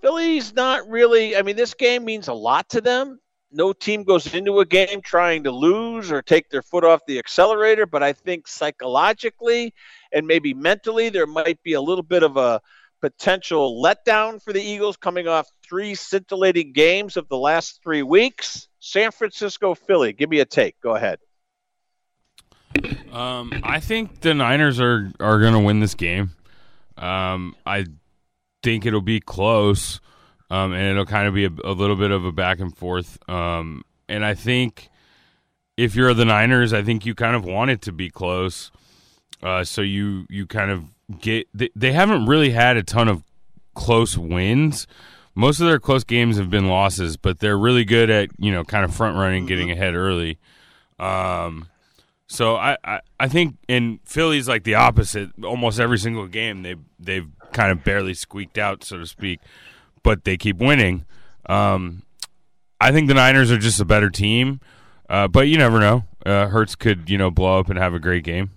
Philly's 0.00 0.52
not 0.52 0.88
really, 0.88 1.36
I 1.36 1.42
mean, 1.42 1.56
this 1.56 1.74
game 1.74 2.04
means 2.04 2.28
a 2.28 2.34
lot 2.34 2.68
to 2.70 2.80
them 2.80 3.20
no 3.52 3.72
team 3.72 4.04
goes 4.04 4.32
into 4.34 4.60
a 4.60 4.66
game 4.66 5.00
trying 5.00 5.44
to 5.44 5.50
lose 5.50 6.10
or 6.10 6.22
take 6.22 6.50
their 6.50 6.62
foot 6.62 6.84
off 6.84 7.00
the 7.06 7.18
accelerator, 7.18 7.86
but 7.86 8.02
I 8.02 8.12
think 8.12 8.48
psychologically 8.48 9.74
and 10.12 10.26
maybe 10.26 10.54
mentally 10.54 11.08
there 11.08 11.26
might 11.26 11.62
be 11.62 11.74
a 11.74 11.80
little 11.80 12.02
bit 12.02 12.22
of 12.22 12.36
a 12.36 12.60
potential 13.00 13.82
letdown 13.82 14.42
for 14.42 14.52
the 14.52 14.62
Eagles 14.62 14.96
coming 14.96 15.28
off 15.28 15.48
three 15.66 15.94
scintillating 15.94 16.72
games 16.72 17.16
of 17.16 17.28
the 17.28 17.38
last 17.38 17.80
three 17.82 18.02
weeks. 18.02 18.68
San 18.86 19.10
Francisco, 19.10 19.74
Philly, 19.74 20.12
give 20.12 20.30
me 20.30 20.38
a 20.38 20.44
take. 20.44 20.80
Go 20.80 20.94
ahead. 20.94 21.18
Um, 23.12 23.52
I 23.62 23.80
think 23.80 24.20
the 24.20 24.32
Niners 24.32 24.80
are 24.80 25.10
are 25.18 25.40
going 25.40 25.54
to 25.54 25.60
win 25.60 25.80
this 25.80 25.94
game. 25.94 26.30
Um, 26.96 27.56
I 27.66 27.86
think 28.62 28.86
it'll 28.86 29.00
be 29.00 29.20
close 29.20 30.00
um, 30.50 30.72
and 30.72 30.86
it'll 30.86 31.06
kind 31.06 31.26
of 31.26 31.34
be 31.34 31.46
a, 31.46 31.50
a, 31.64 31.72
little 31.72 31.96
bit 31.96 32.10
of 32.10 32.24
a 32.24 32.32
back 32.32 32.60
and 32.60 32.76
forth. 32.76 33.18
Um, 33.28 33.84
and 34.08 34.24
I 34.24 34.34
think 34.34 34.88
if 35.76 35.96
you're 35.96 36.14
the 36.14 36.24
Niners, 36.24 36.72
I 36.72 36.82
think 36.82 37.04
you 37.04 37.14
kind 37.14 37.34
of 37.34 37.44
want 37.44 37.70
it 37.70 37.82
to 37.82 37.92
be 37.92 38.08
close. 38.08 38.70
Uh, 39.42 39.64
so 39.64 39.82
you 39.82 40.26
you 40.30 40.46
kind 40.46 40.70
of 40.70 40.84
get 41.20 41.48
they, 41.52 41.70
they 41.74 41.92
haven't 41.92 42.26
really 42.26 42.50
had 42.50 42.76
a 42.76 42.82
ton 42.82 43.08
of 43.08 43.24
close 43.74 44.16
wins. 44.16 44.86
Most 45.36 45.60
of 45.60 45.68
their 45.68 45.78
close 45.78 46.02
games 46.02 46.38
have 46.38 46.50
been 46.50 46.66
losses, 46.66 47.16
but 47.16 47.38
they're 47.38 47.58
really 47.58 47.84
good 47.84 48.10
at 48.10 48.30
you 48.38 48.50
know 48.50 48.64
kind 48.64 48.84
of 48.84 48.94
front 48.94 49.16
running, 49.16 49.42
mm-hmm. 49.42 49.48
getting 49.48 49.70
ahead 49.70 49.94
early. 49.94 50.38
Um, 50.98 51.68
so 52.26 52.56
I, 52.56 52.76
I, 52.82 53.00
I 53.20 53.28
think 53.28 53.56
in 53.68 54.00
Philly's 54.04 54.48
like 54.48 54.64
the 54.64 54.74
opposite. 54.74 55.30
Almost 55.44 55.78
every 55.78 55.98
single 55.98 56.26
game 56.26 56.62
they 56.62 56.74
they've 56.98 57.28
kind 57.52 57.70
of 57.70 57.84
barely 57.84 58.14
squeaked 58.14 58.58
out, 58.58 58.82
so 58.82 58.98
to 58.98 59.06
speak 59.06 59.38
but 60.06 60.22
they 60.22 60.36
keep 60.36 60.58
winning. 60.58 61.04
Um, 61.46 62.04
I 62.80 62.92
think 62.92 63.08
the 63.08 63.14
Niners 63.14 63.50
are 63.50 63.58
just 63.58 63.80
a 63.80 63.84
better 63.84 64.08
team, 64.08 64.60
uh, 65.10 65.26
but 65.26 65.48
you 65.48 65.58
never 65.58 65.80
know. 65.80 66.04
Uh, 66.24 66.46
Hurts 66.46 66.76
could 66.76 67.10
you 67.10 67.18
know 67.18 67.28
blow 67.32 67.58
up 67.58 67.68
and 67.68 67.76
have 67.76 67.92
a 67.92 67.98
great 67.98 68.22
game. 68.22 68.52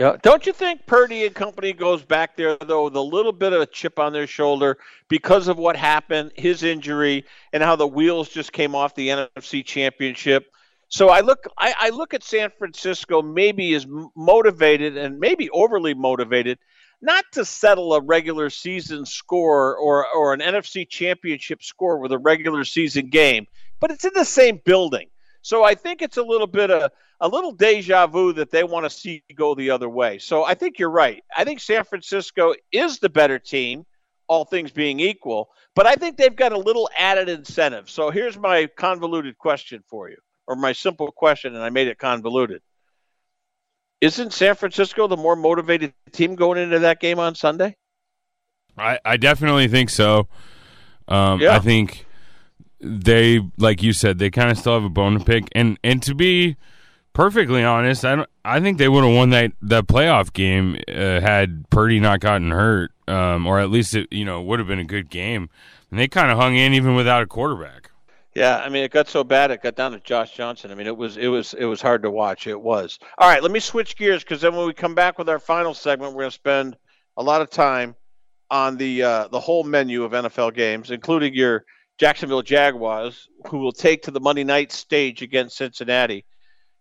Yeah, 0.00 0.16
don't 0.22 0.46
you 0.46 0.54
think 0.54 0.86
Purdy 0.86 1.26
and 1.26 1.34
company 1.34 1.74
goes 1.74 2.02
back 2.02 2.34
there 2.34 2.56
though 2.56 2.84
with 2.84 2.96
a 2.96 3.02
little 3.02 3.32
bit 3.32 3.52
of 3.52 3.60
a 3.60 3.66
chip 3.66 3.98
on 3.98 4.14
their 4.14 4.26
shoulder 4.26 4.78
because 5.08 5.46
of 5.46 5.58
what 5.58 5.76
happened, 5.76 6.32
his 6.34 6.62
injury, 6.62 7.26
and 7.52 7.62
how 7.62 7.76
the 7.76 7.86
wheels 7.86 8.30
just 8.30 8.50
came 8.50 8.74
off 8.74 8.94
the 8.94 9.08
NFC 9.08 9.62
Championship. 9.62 10.50
So 10.88 11.10
I 11.10 11.20
look, 11.20 11.46
I, 11.58 11.74
I 11.78 11.88
look 11.90 12.14
at 12.14 12.24
San 12.24 12.50
Francisco 12.56 13.20
maybe 13.20 13.74
as 13.74 13.86
motivated 14.16 14.96
and 14.96 15.20
maybe 15.20 15.50
overly 15.50 15.92
motivated 15.92 16.58
not 17.02 17.26
to 17.32 17.44
settle 17.44 17.92
a 17.92 18.00
regular 18.00 18.48
season 18.48 19.04
score 19.04 19.76
or, 19.76 20.06
or 20.14 20.32
an 20.32 20.40
NFC 20.40 20.88
championship 20.88 21.62
score 21.62 21.98
with 21.98 22.12
a 22.12 22.18
regular 22.18 22.64
season 22.64 23.10
game, 23.10 23.46
but 23.80 23.90
it's 23.90 24.06
in 24.06 24.12
the 24.14 24.24
same 24.24 24.62
building. 24.64 25.08
So 25.42 25.64
I 25.64 25.74
think 25.74 26.02
it's 26.02 26.16
a 26.16 26.22
little 26.22 26.46
bit 26.46 26.70
of 26.70 26.90
a 27.20 27.28
little 27.28 27.52
deja 27.52 28.06
vu 28.06 28.32
that 28.34 28.50
they 28.50 28.64
want 28.64 28.84
to 28.84 28.90
see 28.90 29.22
go 29.34 29.54
the 29.54 29.70
other 29.70 29.88
way. 29.88 30.18
So 30.18 30.44
I 30.44 30.54
think 30.54 30.78
you're 30.78 30.90
right. 30.90 31.22
I 31.36 31.44
think 31.44 31.60
San 31.60 31.84
Francisco 31.84 32.54
is 32.72 32.98
the 32.98 33.08
better 33.08 33.38
team, 33.38 33.84
all 34.28 34.44
things 34.44 34.70
being 34.70 35.00
equal, 35.00 35.50
but 35.74 35.86
I 35.86 35.94
think 35.94 36.16
they've 36.16 36.34
got 36.34 36.52
a 36.52 36.58
little 36.58 36.88
added 36.98 37.28
incentive. 37.28 37.90
So 37.90 38.10
here's 38.10 38.38
my 38.38 38.68
convoluted 38.76 39.36
question 39.38 39.82
for 39.88 40.08
you, 40.08 40.16
or 40.46 40.56
my 40.56 40.72
simple 40.72 41.10
question, 41.10 41.54
and 41.54 41.62
I 41.62 41.70
made 41.70 41.88
it 41.88 41.98
convoluted. 41.98 42.62
Isn't 44.00 44.32
San 44.32 44.54
Francisco 44.54 45.08
the 45.08 45.16
more 45.16 45.36
motivated 45.36 45.92
team 46.12 46.34
going 46.34 46.58
into 46.58 46.78
that 46.80 47.00
game 47.00 47.18
on 47.18 47.34
Sunday? 47.34 47.76
I, 48.78 48.98
I 49.04 49.16
definitely 49.18 49.68
think 49.68 49.90
so. 49.90 50.26
Um, 51.06 51.40
yeah. 51.40 51.54
I 51.54 51.58
think 51.58 52.06
they, 52.80 53.40
like 53.58 53.82
you 53.82 53.92
said, 53.92 54.18
they 54.18 54.30
kind 54.30 54.50
of 54.50 54.58
still 54.58 54.74
have 54.74 54.84
a 54.84 54.88
bone 54.88 55.18
to 55.18 55.24
pick. 55.24 55.48
And 55.52 55.78
and 55.84 56.02
to 56.02 56.14
be 56.14 56.56
perfectly 57.12 57.62
honest, 57.62 58.04
I 58.04 58.16
don't, 58.16 58.30
I 58.44 58.60
think 58.60 58.78
they 58.78 58.88
would 58.88 59.04
have 59.04 59.14
won 59.14 59.30
that 59.30 59.52
that 59.62 59.86
playoff 59.86 60.32
game 60.32 60.78
uh, 60.88 61.20
had 61.20 61.68
Purdy 61.70 62.00
not 62.00 62.20
gotten 62.20 62.50
hurt, 62.50 62.92
um, 63.08 63.46
or 63.46 63.60
at 63.60 63.70
least 63.70 63.94
it 63.94 64.08
you 64.10 64.24
know 64.24 64.40
would 64.42 64.58
have 64.58 64.68
been 64.68 64.78
a 64.78 64.84
good 64.84 65.10
game. 65.10 65.50
And 65.90 65.98
they 65.98 66.08
kind 66.08 66.30
of 66.30 66.38
hung 66.38 66.56
in 66.56 66.72
even 66.72 66.94
without 66.94 67.22
a 67.22 67.26
quarterback. 67.26 67.90
Yeah, 68.34 68.58
I 68.58 68.68
mean, 68.68 68.84
it 68.84 68.92
got 68.92 69.08
so 69.08 69.24
bad 69.24 69.50
it 69.50 69.60
got 69.60 69.74
down 69.74 69.90
to 69.92 69.98
Josh 69.98 70.36
Johnson. 70.36 70.70
I 70.70 70.74
mean, 70.76 70.86
it 70.86 70.96
was 70.96 71.16
it 71.16 71.26
was 71.26 71.52
it 71.54 71.64
was 71.64 71.82
hard 71.82 72.02
to 72.02 72.10
watch. 72.10 72.46
It 72.46 72.60
was. 72.60 72.98
All 73.18 73.28
right, 73.28 73.42
let 73.42 73.50
me 73.50 73.60
switch 73.60 73.96
gears 73.96 74.22
because 74.22 74.40
then 74.40 74.54
when 74.54 74.66
we 74.66 74.72
come 74.72 74.94
back 74.94 75.18
with 75.18 75.28
our 75.28 75.40
final 75.40 75.74
segment, 75.74 76.12
we're 76.14 76.22
going 76.22 76.30
to 76.30 76.34
spend 76.34 76.76
a 77.16 77.22
lot 77.22 77.42
of 77.42 77.50
time 77.50 77.96
on 78.50 78.76
the 78.76 79.02
uh, 79.02 79.28
the 79.28 79.40
whole 79.40 79.64
menu 79.64 80.04
of 80.04 80.12
NFL 80.12 80.54
games, 80.54 80.92
including 80.92 81.34
your 81.34 81.64
Jacksonville 82.00 82.40
Jaguars, 82.40 83.28
who 83.48 83.58
will 83.58 83.72
take 83.72 84.04
to 84.04 84.10
the 84.10 84.20
Monday 84.20 84.42
night 84.42 84.72
stage 84.72 85.20
against 85.20 85.58
Cincinnati. 85.58 86.24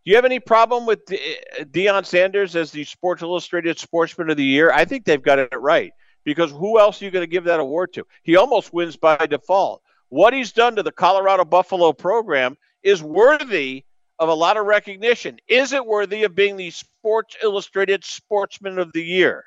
Do 0.06 0.12
you 0.12 0.16
have 0.16 0.24
any 0.24 0.40
problem 0.40 0.86
with 0.86 1.06
De- 1.06 1.20
Deion 1.60 2.06
Sanders 2.06 2.56
as 2.56 2.72
the 2.72 2.86
Sports 2.86 3.22
Illustrated 3.22 3.78
Sportsman 3.78 4.30
of 4.30 4.38
the 4.38 4.46
Year? 4.46 4.72
I 4.72 4.86
think 4.86 5.04
they've 5.04 5.22
got 5.22 5.40
it 5.40 5.50
right 5.54 5.92
because 6.24 6.52
who 6.52 6.80
else 6.80 7.02
are 7.02 7.06
you 7.06 7.12
going 7.12 7.24
to 7.24 7.30
give 7.30 7.44
that 7.44 7.60
award 7.60 7.92
to? 7.94 8.08
He 8.24 8.38
almost 8.38 8.72
wins 8.74 8.96
by 8.96 9.18
default 9.26 9.82
what 10.08 10.34
he's 10.34 10.54
done 10.54 10.78
to 10.78 10.84
the 10.84 10.92
Colorado 10.92 11.44
Buffalo 11.44 11.92
program 11.92 12.58
is 12.82 13.04
worthy 13.04 13.84
of 14.20 14.30
a 14.30 14.34
lot 14.34 14.56
of 14.56 14.68
recognition. 14.68 15.38
Is 15.50 15.74
it 15.74 15.86
worthy 15.86 16.24
of 16.24 16.34
being 16.34 16.56
the 16.56 16.72
Sports 16.72 17.36
Illustrated 17.44 18.06
Sportsman 18.06 18.80
of 18.80 18.94
the 18.94 19.04
Year? 19.04 19.44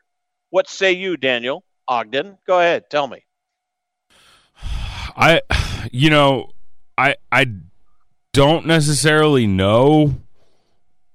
What 0.50 0.68
say 0.68 0.92
you, 0.92 1.16
Daniel 1.16 1.64
Ogden? 1.88 2.37
Go 2.46 2.61
ahead, 2.61 2.90
tell 2.90 3.08
me. 3.08 3.24
I, 5.16 5.42
you 5.92 6.11
know, 6.11 6.51
I 6.96 7.16
I 7.31 7.46
don't 8.33 8.66
necessarily 8.66 9.46
know 9.46 10.20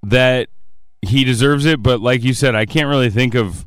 that 0.03 0.49
he 1.01 1.23
deserves 1.23 1.65
it, 1.65 1.81
but 1.81 2.01
like 2.01 2.23
you 2.23 2.33
said, 2.33 2.55
I 2.55 2.65
can't 2.65 2.87
really 2.87 3.09
think 3.09 3.35
of 3.35 3.65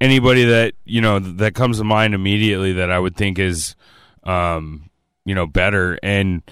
anybody 0.00 0.44
that 0.44 0.74
you 0.84 1.00
know 1.00 1.18
that 1.18 1.54
comes 1.54 1.78
to 1.78 1.84
mind 1.84 2.14
immediately 2.14 2.72
that 2.74 2.90
I 2.90 2.98
would 2.98 3.16
think 3.16 3.38
is 3.38 3.76
um, 4.24 4.90
you 5.24 5.34
know, 5.34 5.46
better. 5.46 5.98
And 6.02 6.42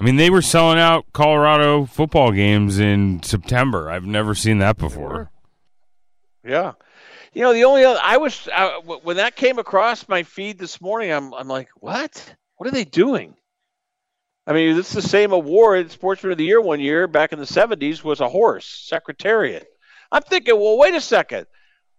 I 0.00 0.04
mean, 0.04 0.16
they 0.16 0.30
were 0.30 0.42
selling 0.42 0.78
out 0.78 1.06
Colorado 1.12 1.86
football 1.86 2.32
games 2.32 2.78
in 2.78 3.22
September. 3.22 3.90
I've 3.90 4.06
never 4.06 4.34
seen 4.34 4.58
that 4.58 4.76
before. 4.76 5.30
Yeah. 6.44 6.72
You 7.32 7.42
know, 7.42 7.52
the 7.52 7.64
only 7.64 7.84
other, 7.84 8.00
I 8.02 8.16
was, 8.16 8.48
uh, 8.52 8.80
when 8.80 9.16
that 9.18 9.36
came 9.36 9.58
across 9.58 10.08
my 10.08 10.22
feed 10.22 10.58
this 10.58 10.80
morning, 10.80 11.12
I'm, 11.12 11.32
I'm 11.34 11.48
like, 11.48 11.68
what? 11.76 12.34
What 12.58 12.68
are 12.68 12.72
they 12.72 12.84
doing? 12.84 13.34
I 14.46 14.52
mean, 14.52 14.78
it's 14.78 14.92
the 14.92 15.02
same 15.02 15.32
award, 15.32 15.90
Sportsman 15.90 16.32
of 16.32 16.38
the 16.38 16.44
Year 16.44 16.60
one 16.60 16.80
year 16.80 17.06
back 17.06 17.32
in 17.32 17.38
the 17.38 17.44
70s 17.44 18.02
was 18.02 18.20
a 18.20 18.28
horse, 18.28 18.66
Secretariat. 18.66 19.66
I'm 20.10 20.22
thinking, 20.22 20.58
well, 20.58 20.78
wait 20.78 20.94
a 20.94 21.00
second. 21.00 21.46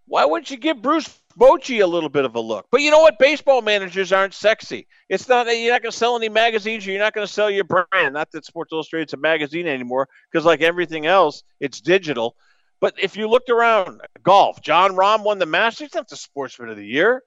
Why 0.06 0.24
wouldn't 0.24 0.50
you 0.50 0.56
give 0.56 0.82
Bruce 0.82 1.08
Bochy 1.38 1.82
a 1.82 1.86
little 1.86 2.08
bit 2.08 2.24
of 2.24 2.34
a 2.34 2.40
look? 2.40 2.66
But 2.72 2.80
you 2.80 2.90
know 2.90 3.00
what? 3.00 3.20
Baseball 3.20 3.62
managers 3.62 4.12
aren't 4.12 4.34
sexy. 4.34 4.88
It's 5.08 5.28
not 5.28 5.46
that 5.46 5.56
you're 5.56 5.72
not 5.72 5.82
going 5.82 5.92
to 5.92 5.96
sell 5.96 6.16
any 6.16 6.28
magazines. 6.28 6.86
Or 6.86 6.90
you're 6.90 7.00
not 7.00 7.14
going 7.14 7.26
to 7.26 7.32
sell 7.32 7.48
your 7.48 7.64
brand. 7.64 8.14
Not 8.14 8.32
that 8.32 8.44
Sports 8.44 8.72
Illustrated's 8.72 9.12
a 9.12 9.16
magazine 9.16 9.68
anymore, 9.68 10.08
because 10.30 10.44
like 10.44 10.60
everything 10.60 11.06
else, 11.06 11.44
it's 11.60 11.80
digital. 11.80 12.34
But 12.80 12.94
if 13.00 13.16
you 13.16 13.28
looked 13.28 13.50
around 13.50 14.00
golf, 14.24 14.60
Jon 14.60 14.92
Rahm 14.92 15.22
won 15.22 15.38
the 15.38 15.46
Masters. 15.46 15.90
That's 15.92 16.10
the 16.10 16.16
Sportsman 16.16 16.70
of 16.70 16.76
the 16.76 16.86
Year. 16.86 17.22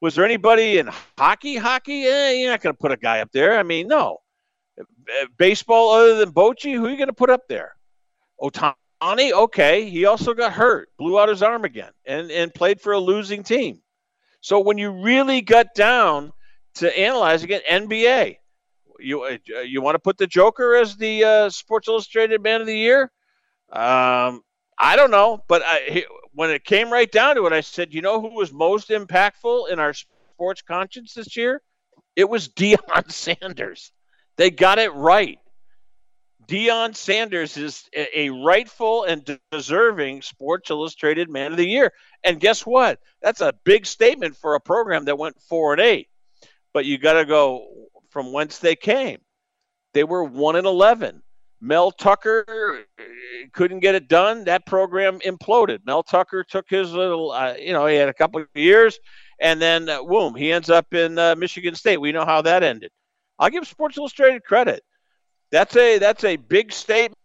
Was 0.00 0.14
there 0.14 0.24
anybody 0.24 0.78
in 0.78 0.88
hockey? 1.18 1.56
Hockey? 1.56 2.04
Eh, 2.04 2.32
you're 2.32 2.50
not 2.50 2.62
going 2.62 2.74
to 2.74 2.78
put 2.78 2.92
a 2.92 2.96
guy 2.96 3.20
up 3.20 3.30
there. 3.32 3.58
I 3.58 3.62
mean, 3.62 3.86
no. 3.86 4.18
Baseball, 5.36 5.90
other 5.90 6.16
than 6.16 6.32
Bochy, 6.32 6.74
who 6.74 6.86
are 6.86 6.90
you 6.90 6.96
going 6.96 7.08
to 7.08 7.12
put 7.12 7.30
up 7.30 7.48
there? 7.48 7.74
Ohtani? 8.40 9.32
Okay, 9.32 9.90
he 9.90 10.06
also 10.06 10.32
got 10.32 10.52
hurt, 10.52 10.88
blew 10.98 11.20
out 11.20 11.28
his 11.28 11.42
arm 11.42 11.64
again, 11.64 11.90
and, 12.06 12.30
and 12.30 12.54
played 12.54 12.80
for 12.80 12.92
a 12.92 12.98
losing 12.98 13.42
team. 13.42 13.80
So 14.40 14.60
when 14.60 14.78
you 14.78 14.90
really 14.90 15.42
got 15.42 15.74
down 15.74 16.32
to 16.76 16.98
analyzing 16.98 17.50
it, 17.50 17.66
NBA, 17.66 18.36
you 18.98 19.22
uh, 19.22 19.60
you 19.60 19.82
want 19.82 19.94
to 19.96 19.98
put 19.98 20.18
the 20.18 20.26
Joker 20.26 20.76
as 20.76 20.96
the 20.96 21.24
uh, 21.24 21.50
Sports 21.50 21.88
Illustrated 21.88 22.42
Man 22.42 22.60
of 22.60 22.66
the 22.66 22.76
Year? 22.76 23.10
Um, 23.70 24.42
I 24.78 24.96
don't 24.96 25.10
know, 25.10 25.42
but 25.48 25.62
I, 25.64 26.04
when 26.32 26.50
it 26.50 26.64
came 26.64 26.92
right 26.92 27.10
down 27.10 27.36
to 27.36 27.46
it, 27.46 27.52
I 27.52 27.60
said, 27.60 27.92
you 27.92 28.02
know 28.02 28.20
who 28.20 28.34
was 28.34 28.52
most 28.52 28.88
impactful 28.90 29.70
in 29.70 29.78
our 29.78 29.94
sports 29.94 30.62
conscience 30.62 31.14
this 31.14 31.36
year? 31.36 31.60
It 32.16 32.28
was 32.28 32.48
Deion 32.48 33.10
Sanders. 33.10 33.92
They 34.36 34.50
got 34.50 34.78
it 34.78 34.92
right. 34.92 35.38
Deion 36.46 36.96
Sanders 36.96 37.56
is 37.56 37.88
a 37.94 38.30
rightful 38.30 39.04
and 39.04 39.38
deserving 39.52 40.22
Sports 40.22 40.70
Illustrated 40.70 41.30
Man 41.30 41.52
of 41.52 41.58
the 41.58 41.68
Year. 41.68 41.92
And 42.24 42.40
guess 42.40 42.66
what? 42.66 42.98
That's 43.22 43.40
a 43.40 43.54
big 43.64 43.86
statement 43.86 44.36
for 44.36 44.54
a 44.54 44.60
program 44.60 45.04
that 45.04 45.18
went 45.18 45.40
four 45.42 45.72
and 45.72 45.80
eight. 45.80 46.08
But 46.72 46.86
you 46.86 46.98
got 46.98 47.14
to 47.14 47.24
go 47.24 47.68
from 48.10 48.32
whence 48.32 48.58
they 48.58 48.74
came. 48.74 49.18
They 49.92 50.04
were 50.04 50.24
one 50.24 50.56
and 50.56 50.66
eleven. 50.66 51.22
Mel 51.60 51.90
Tucker 51.90 52.44
uh, 52.98 53.02
couldn't 53.52 53.80
get 53.80 53.94
it 53.94 54.08
done. 54.08 54.44
That 54.44 54.64
program 54.66 55.20
imploded. 55.20 55.80
Mel 55.84 56.02
Tucker 56.02 56.42
took 56.42 56.66
his 56.68 56.92
little, 56.92 57.32
uh, 57.32 57.54
you 57.58 57.72
know, 57.72 57.86
he 57.86 57.96
had 57.96 58.08
a 58.08 58.14
couple 58.14 58.40
of 58.40 58.48
years, 58.54 58.98
and 59.40 59.60
then 59.60 59.88
uh, 59.88 60.02
boom, 60.02 60.34
he 60.34 60.52
ends 60.52 60.70
up 60.70 60.92
in 60.94 61.18
uh, 61.18 61.34
Michigan 61.36 61.74
State. 61.74 62.00
We 62.00 62.12
know 62.12 62.24
how 62.24 62.42
that 62.42 62.62
ended. 62.62 62.90
I'll 63.38 63.50
give 63.50 63.66
Sports 63.66 63.98
Illustrated 63.98 64.44
credit. 64.44 64.82
That's 65.50 65.76
a 65.76 65.98
that's 65.98 66.24
a 66.24 66.36
big 66.36 66.72
statement. 66.72 67.16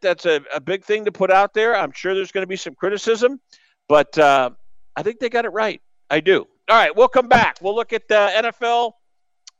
That's 0.00 0.24
a, 0.26 0.40
a 0.52 0.60
big 0.60 0.84
thing 0.84 1.04
to 1.04 1.12
put 1.12 1.30
out 1.30 1.54
there. 1.54 1.76
I'm 1.76 1.92
sure 1.92 2.14
there's 2.14 2.32
going 2.32 2.42
to 2.42 2.48
be 2.48 2.56
some 2.56 2.74
criticism, 2.74 3.40
but 3.88 4.16
uh, 4.18 4.50
I 4.96 5.02
think 5.02 5.20
they 5.20 5.28
got 5.28 5.44
it 5.44 5.50
right. 5.50 5.80
I 6.10 6.20
do. 6.20 6.46
All 6.68 6.76
right, 6.76 6.94
we'll 6.94 7.08
come 7.08 7.28
back. 7.28 7.58
We'll 7.60 7.74
look 7.74 7.92
at 7.92 8.08
the 8.08 8.14
NFL, 8.14 8.92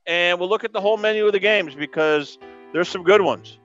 and 0.07 0.41
we'll 0.41 0.49
look 0.49 0.65
at 0.65 0.73
the 0.73 0.81
whole 0.81 0.97
menu 0.97 1.27
of 1.27 1.33
the 1.33 1.39
games 1.39 1.75
because 1.75 2.39
there's 2.73 2.89
some 2.89 3.03
good 3.05 3.21
ones 3.21 3.59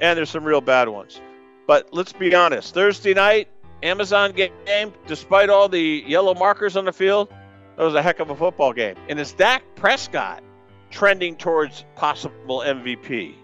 and 0.00 0.16
there's 0.16 0.30
some 0.30 0.44
real 0.44 0.60
bad 0.60 0.88
ones. 0.88 1.20
But 1.66 1.92
let's 1.92 2.12
be 2.12 2.34
honest. 2.34 2.74
Thursday 2.74 3.14
night, 3.14 3.48
Amazon 3.82 4.32
game, 4.32 4.92
despite 5.06 5.50
all 5.50 5.68
the 5.68 6.04
yellow 6.06 6.34
markers 6.34 6.76
on 6.76 6.84
the 6.84 6.92
field, 6.92 7.28
that 7.76 7.84
was 7.84 7.94
a 7.94 8.02
heck 8.02 8.20
of 8.20 8.30
a 8.30 8.36
football 8.36 8.72
game. 8.72 8.96
And 9.08 9.18
is 9.18 9.32
Dak 9.32 9.62
Prescott 9.76 10.42
trending 10.90 11.36
towards 11.36 11.84
possible 11.96 12.60
MVP? 12.60 13.34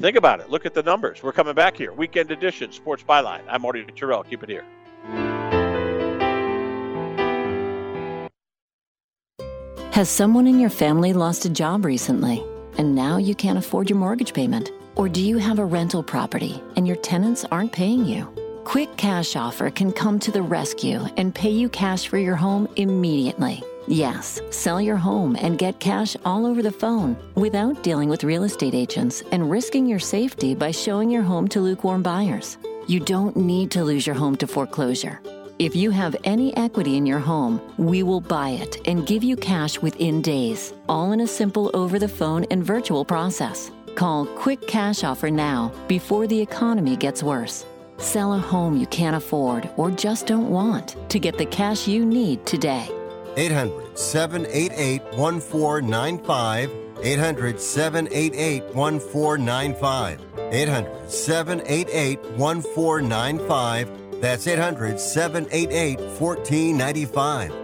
Think 0.00 0.16
about 0.16 0.40
it. 0.40 0.50
Look 0.50 0.66
at 0.66 0.74
the 0.74 0.82
numbers. 0.82 1.22
We're 1.22 1.32
coming 1.32 1.54
back 1.54 1.76
here. 1.76 1.92
Weekend 1.92 2.30
edition, 2.30 2.72
Sports 2.72 3.02
Byline. 3.02 3.42
I'm 3.48 3.62
Marty 3.62 3.84
Tirrell. 3.84 4.28
Keep 4.28 4.42
it 4.42 4.48
here. 4.48 4.64
Has 9.92 10.08
someone 10.08 10.48
in 10.48 10.58
your 10.58 10.70
family 10.70 11.12
lost 11.12 11.44
a 11.44 11.48
job 11.48 11.84
recently 11.84 12.44
and 12.76 12.96
now 12.96 13.16
you 13.16 13.34
can't 13.36 13.58
afford 13.58 13.88
your 13.88 13.98
mortgage 13.98 14.34
payment? 14.34 14.72
Or 14.96 15.08
do 15.08 15.20
you 15.20 15.38
have 15.38 15.58
a 15.58 15.64
rental 15.64 16.02
property 16.02 16.62
and 16.76 16.86
your 16.86 16.96
tenants 16.96 17.44
aren't 17.50 17.72
paying 17.72 18.04
you? 18.04 18.26
Quick 18.64 18.96
Cash 18.96 19.36
Offer 19.36 19.70
can 19.70 19.92
come 19.92 20.18
to 20.20 20.30
the 20.30 20.42
rescue 20.42 21.04
and 21.16 21.34
pay 21.34 21.50
you 21.50 21.68
cash 21.68 22.08
for 22.08 22.18
your 22.18 22.36
home 22.36 22.68
immediately. 22.76 23.62
Yes, 23.86 24.40
sell 24.50 24.80
your 24.80 24.96
home 24.96 25.36
and 25.38 25.58
get 25.58 25.78
cash 25.78 26.16
all 26.24 26.46
over 26.46 26.62
the 26.62 26.72
phone 26.72 27.16
without 27.34 27.82
dealing 27.82 28.08
with 28.08 28.24
real 28.24 28.44
estate 28.44 28.74
agents 28.74 29.22
and 29.32 29.50
risking 29.50 29.86
your 29.86 29.98
safety 29.98 30.54
by 30.54 30.70
showing 30.70 31.10
your 31.10 31.22
home 31.22 31.48
to 31.48 31.60
lukewarm 31.60 32.02
buyers. 32.02 32.56
You 32.86 33.00
don't 33.00 33.36
need 33.36 33.70
to 33.72 33.84
lose 33.84 34.06
your 34.06 34.16
home 34.16 34.36
to 34.36 34.46
foreclosure. 34.46 35.20
If 35.58 35.76
you 35.76 35.90
have 35.90 36.16
any 36.24 36.56
equity 36.56 36.96
in 36.96 37.06
your 37.06 37.20
home, 37.20 37.60
we 37.76 38.02
will 38.02 38.20
buy 38.20 38.50
it 38.50 38.88
and 38.88 39.06
give 39.06 39.22
you 39.22 39.36
cash 39.36 39.78
within 39.78 40.22
days, 40.22 40.72
all 40.88 41.12
in 41.12 41.20
a 41.20 41.26
simple 41.26 41.70
over 41.74 41.98
the 41.98 42.08
phone 42.08 42.44
and 42.50 42.64
virtual 42.64 43.04
process. 43.04 43.70
Call 43.94 44.26
Quick 44.26 44.66
Cash 44.66 45.04
Offer 45.04 45.30
now 45.30 45.72
before 45.88 46.26
the 46.26 46.40
economy 46.40 46.96
gets 46.96 47.22
worse. 47.22 47.64
Sell 47.98 48.34
a 48.34 48.38
home 48.38 48.76
you 48.76 48.86
can't 48.86 49.16
afford 49.16 49.70
or 49.76 49.90
just 49.90 50.26
don't 50.26 50.50
want 50.50 50.96
to 51.10 51.18
get 51.18 51.38
the 51.38 51.46
cash 51.46 51.86
you 51.86 52.04
need 52.04 52.44
today. 52.44 52.88
800 53.36 53.96
788 53.98 55.02
1495. 55.16 56.70
800 57.02 57.60
788 57.60 58.74
1495. 58.74 60.20
800 60.52 61.10
788 61.10 62.18
1495. 62.38 64.20
That's 64.20 64.46
800 64.46 64.98
788 64.98 66.00
1495. 66.00 67.63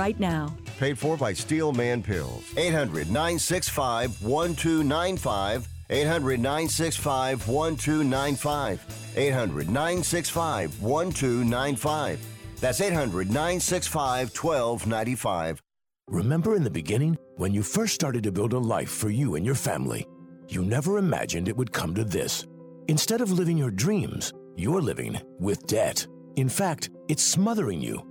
now. 0.19 0.55
Paid 0.79 0.97
for 0.97 1.15
by 1.15 1.33
Steel 1.33 1.71
Man 1.73 2.01
Pills. 2.01 2.43
800 2.57 3.07
965 3.07 4.23
1295. 4.23 5.67
800 5.89 6.39
965 6.39 7.47
1295. 7.47 9.13
800 9.17 9.69
965 9.69 10.81
1295. 10.81 12.19
That's 12.59 12.81
800 12.81 13.27
965 13.27 14.29
1295. 14.29 15.61
Remember 16.07 16.55
in 16.55 16.63
the 16.63 16.69
beginning, 16.69 17.17
when 17.37 17.53
you 17.53 17.63
first 17.63 17.93
started 17.93 18.23
to 18.23 18.31
build 18.31 18.53
a 18.53 18.59
life 18.59 18.89
for 18.89 19.09
you 19.09 19.35
and 19.35 19.45
your 19.45 19.55
family, 19.55 20.05
you 20.47 20.63
never 20.63 20.97
imagined 20.97 21.47
it 21.47 21.55
would 21.55 21.71
come 21.71 21.95
to 21.95 22.03
this. 22.03 22.45
Instead 22.87 23.21
of 23.21 23.31
living 23.31 23.57
your 23.57 23.71
dreams, 23.71 24.33
you're 24.57 24.81
living 24.81 25.19
with 25.39 25.65
debt. 25.67 26.05
In 26.35 26.49
fact, 26.49 26.89
it's 27.07 27.23
smothering 27.23 27.81
you. 27.81 28.10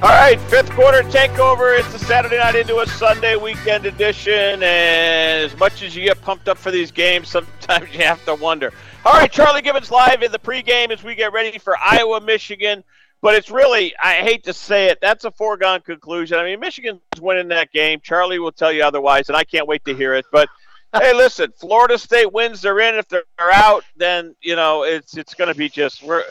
All 0.00 0.10
right, 0.10 0.38
fifth 0.42 0.70
quarter 0.70 1.02
takeover. 1.02 1.76
It's 1.76 1.92
the 1.92 1.98
Saturday 1.98 2.38
night 2.38 2.54
into 2.54 2.78
a 2.78 2.86
Sunday 2.86 3.34
weekend 3.34 3.84
edition. 3.84 4.62
And 4.62 4.62
as 4.62 5.58
much 5.58 5.82
as 5.82 5.96
you 5.96 6.04
get 6.04 6.22
pumped 6.22 6.48
up 6.48 6.56
for 6.56 6.70
these 6.70 6.92
games, 6.92 7.26
sometimes 7.26 7.92
you 7.92 8.04
have 8.04 8.24
to 8.26 8.36
wonder. 8.36 8.72
All 9.04 9.14
right, 9.14 9.30
Charlie 9.30 9.60
Gibbons 9.60 9.90
live 9.90 10.22
in 10.22 10.30
the 10.30 10.38
pregame 10.38 10.92
as 10.92 11.02
we 11.02 11.16
get 11.16 11.32
ready 11.32 11.58
for 11.58 11.76
Iowa, 11.76 12.20
Michigan. 12.20 12.84
But 13.22 13.34
it's 13.34 13.50
really, 13.50 13.92
I 14.00 14.22
hate 14.22 14.44
to 14.44 14.52
say 14.52 14.86
it, 14.86 14.98
that's 15.02 15.24
a 15.24 15.32
foregone 15.32 15.80
conclusion. 15.80 16.38
I 16.38 16.44
mean, 16.44 16.60
Michigan's 16.60 17.00
winning 17.20 17.48
that 17.48 17.72
game. 17.72 17.98
Charlie 18.00 18.38
will 18.38 18.52
tell 18.52 18.70
you 18.70 18.84
otherwise, 18.84 19.28
and 19.28 19.36
I 19.36 19.42
can't 19.42 19.66
wait 19.66 19.84
to 19.86 19.96
hear 19.96 20.14
it. 20.14 20.26
But 20.30 20.48
hey, 20.92 21.12
listen, 21.12 21.52
Florida 21.56 21.98
State 21.98 22.32
wins, 22.32 22.62
they're 22.62 22.78
in. 22.78 22.94
If 22.94 23.08
they're 23.08 23.24
out, 23.40 23.82
then 23.96 24.36
you 24.42 24.54
know 24.54 24.84
it's 24.84 25.16
it's 25.16 25.34
going 25.34 25.52
to 25.52 25.58
be 25.58 25.68
just 25.68 26.04
we're 26.04 26.22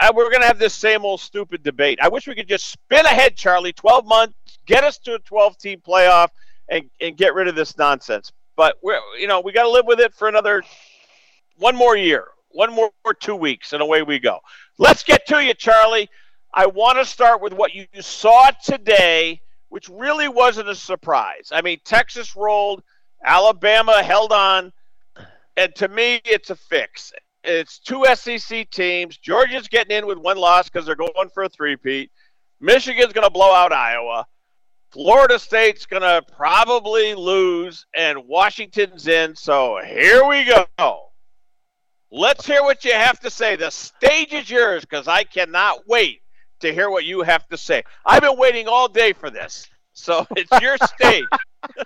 uh, 0.00 0.12
we're 0.14 0.30
going 0.30 0.42
to 0.42 0.46
have 0.46 0.58
this 0.58 0.74
same 0.74 1.04
old 1.04 1.20
stupid 1.20 1.62
debate. 1.62 1.98
I 2.02 2.08
wish 2.08 2.26
we 2.26 2.34
could 2.34 2.48
just 2.48 2.68
spin 2.70 3.06
ahead, 3.06 3.36
Charlie, 3.36 3.72
12 3.72 4.06
months, 4.06 4.34
get 4.66 4.84
us 4.84 4.98
to 4.98 5.14
a 5.14 5.18
12 5.20 5.58
team 5.58 5.82
playoff, 5.86 6.28
and, 6.68 6.90
and 7.00 7.16
get 7.16 7.34
rid 7.34 7.48
of 7.48 7.54
this 7.54 7.78
nonsense. 7.78 8.32
But 8.56 8.76
we're, 8.82 8.98
you 9.18 9.26
know, 9.26 9.40
we 9.40 9.52
got 9.52 9.62
to 9.62 9.70
live 9.70 9.86
with 9.86 10.00
it 10.00 10.14
for 10.14 10.28
another 10.28 10.62
one 11.58 11.76
more 11.76 11.96
year, 11.96 12.26
one 12.50 12.72
more 12.72 12.90
two 13.20 13.36
weeks, 13.36 13.72
and 13.72 13.82
away 13.82 14.02
we 14.02 14.18
go. 14.18 14.40
Let's 14.78 15.02
get 15.02 15.26
to 15.28 15.42
you, 15.42 15.54
Charlie. 15.54 16.08
I 16.52 16.66
want 16.66 16.98
to 16.98 17.04
start 17.04 17.40
with 17.40 17.52
what 17.52 17.74
you 17.74 17.86
saw 18.00 18.50
today, 18.64 19.40
which 19.68 19.88
really 19.88 20.28
wasn't 20.28 20.68
a 20.68 20.74
surprise. 20.74 21.50
I 21.52 21.62
mean, 21.62 21.78
Texas 21.84 22.34
rolled, 22.34 22.82
Alabama 23.24 24.02
held 24.02 24.32
on, 24.32 24.72
and 25.56 25.74
to 25.76 25.88
me, 25.88 26.20
it's 26.24 26.50
a 26.50 26.56
fix 26.56 27.12
it's 27.46 27.78
two 27.78 28.04
SEC 28.14 28.68
teams. 28.70 29.16
Georgia's 29.16 29.68
getting 29.68 29.96
in 29.96 30.06
with 30.06 30.18
one 30.18 30.36
loss 30.36 30.68
because 30.68 30.84
they're 30.84 30.96
going 30.96 31.30
for 31.32 31.44
a 31.44 31.48
three-peat. 31.48 32.10
Michigan's 32.60 33.12
going 33.12 33.26
to 33.26 33.30
blow 33.30 33.52
out 33.52 33.72
Iowa. 33.72 34.26
Florida 34.90 35.38
State's 35.38 35.86
going 35.86 36.02
to 36.02 36.22
probably 36.32 37.14
lose, 37.14 37.86
and 37.94 38.26
Washington's 38.26 39.06
in. 39.06 39.36
So 39.36 39.78
here 39.84 40.26
we 40.26 40.44
go. 40.44 41.10
Let's 42.10 42.46
hear 42.46 42.62
what 42.62 42.84
you 42.84 42.92
have 42.92 43.20
to 43.20 43.30
say. 43.30 43.56
The 43.56 43.70
stage 43.70 44.32
is 44.32 44.50
yours 44.50 44.82
because 44.82 45.08
I 45.08 45.24
cannot 45.24 45.86
wait 45.86 46.22
to 46.60 46.72
hear 46.72 46.88
what 46.88 47.04
you 47.04 47.22
have 47.22 47.46
to 47.48 47.58
say. 47.58 47.82
I've 48.04 48.22
been 48.22 48.38
waiting 48.38 48.68
all 48.68 48.88
day 48.88 49.12
for 49.12 49.30
this. 49.30 49.68
So 49.92 50.26
it's 50.36 50.50
your 50.62 50.76
stage. 50.78 51.26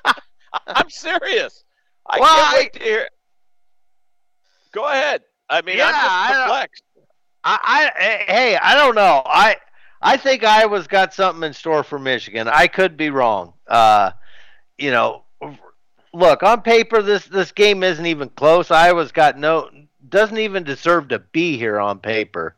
I'm 0.67 0.91
serious. 0.91 1.65
I 2.07 2.21
well, 2.21 2.29
can't 2.29 2.57
wait 2.57 2.73
to 2.75 2.79
hear. 2.81 3.09
Go 4.73 4.87
ahead. 4.87 5.23
I 5.51 5.63
mean, 5.63 5.77
yeah, 5.77 5.91
I'm 5.93 6.33
just 6.33 6.43
perplexed. 6.43 6.83
I, 7.43 7.91
I, 7.99 8.33
hey, 8.33 8.57
I 8.57 8.75
don't 8.75 8.95
know. 8.95 9.23
I 9.27 9.57
I 10.01 10.17
think 10.17 10.45
Iowa's 10.45 10.87
got 10.87 11.13
something 11.13 11.43
in 11.43 11.53
store 11.53 11.83
for 11.83 11.99
Michigan. 11.99 12.49
I 12.49 12.69
could 12.69 12.97
be 12.97 13.11
wrong. 13.11 13.53
Uh, 13.67 14.13
you 14.79 14.91
know, 14.91 15.25
look 16.13 16.43
on 16.43 16.63
paper, 16.63 17.03
this 17.03 17.25
this 17.27 17.53
game 17.53 17.83
isn't 17.83 18.07
even 18.07 18.29
close. 18.31 18.71
Iowa's 18.71 19.13
got 19.13 19.39
no 19.39 19.69
doesn't 20.09 20.39
even 20.39 20.65
deserve 20.65 21.09
to 21.09 21.19
be 21.19 21.57
here 21.57 21.79
on 21.79 21.99
paper. 21.99 22.57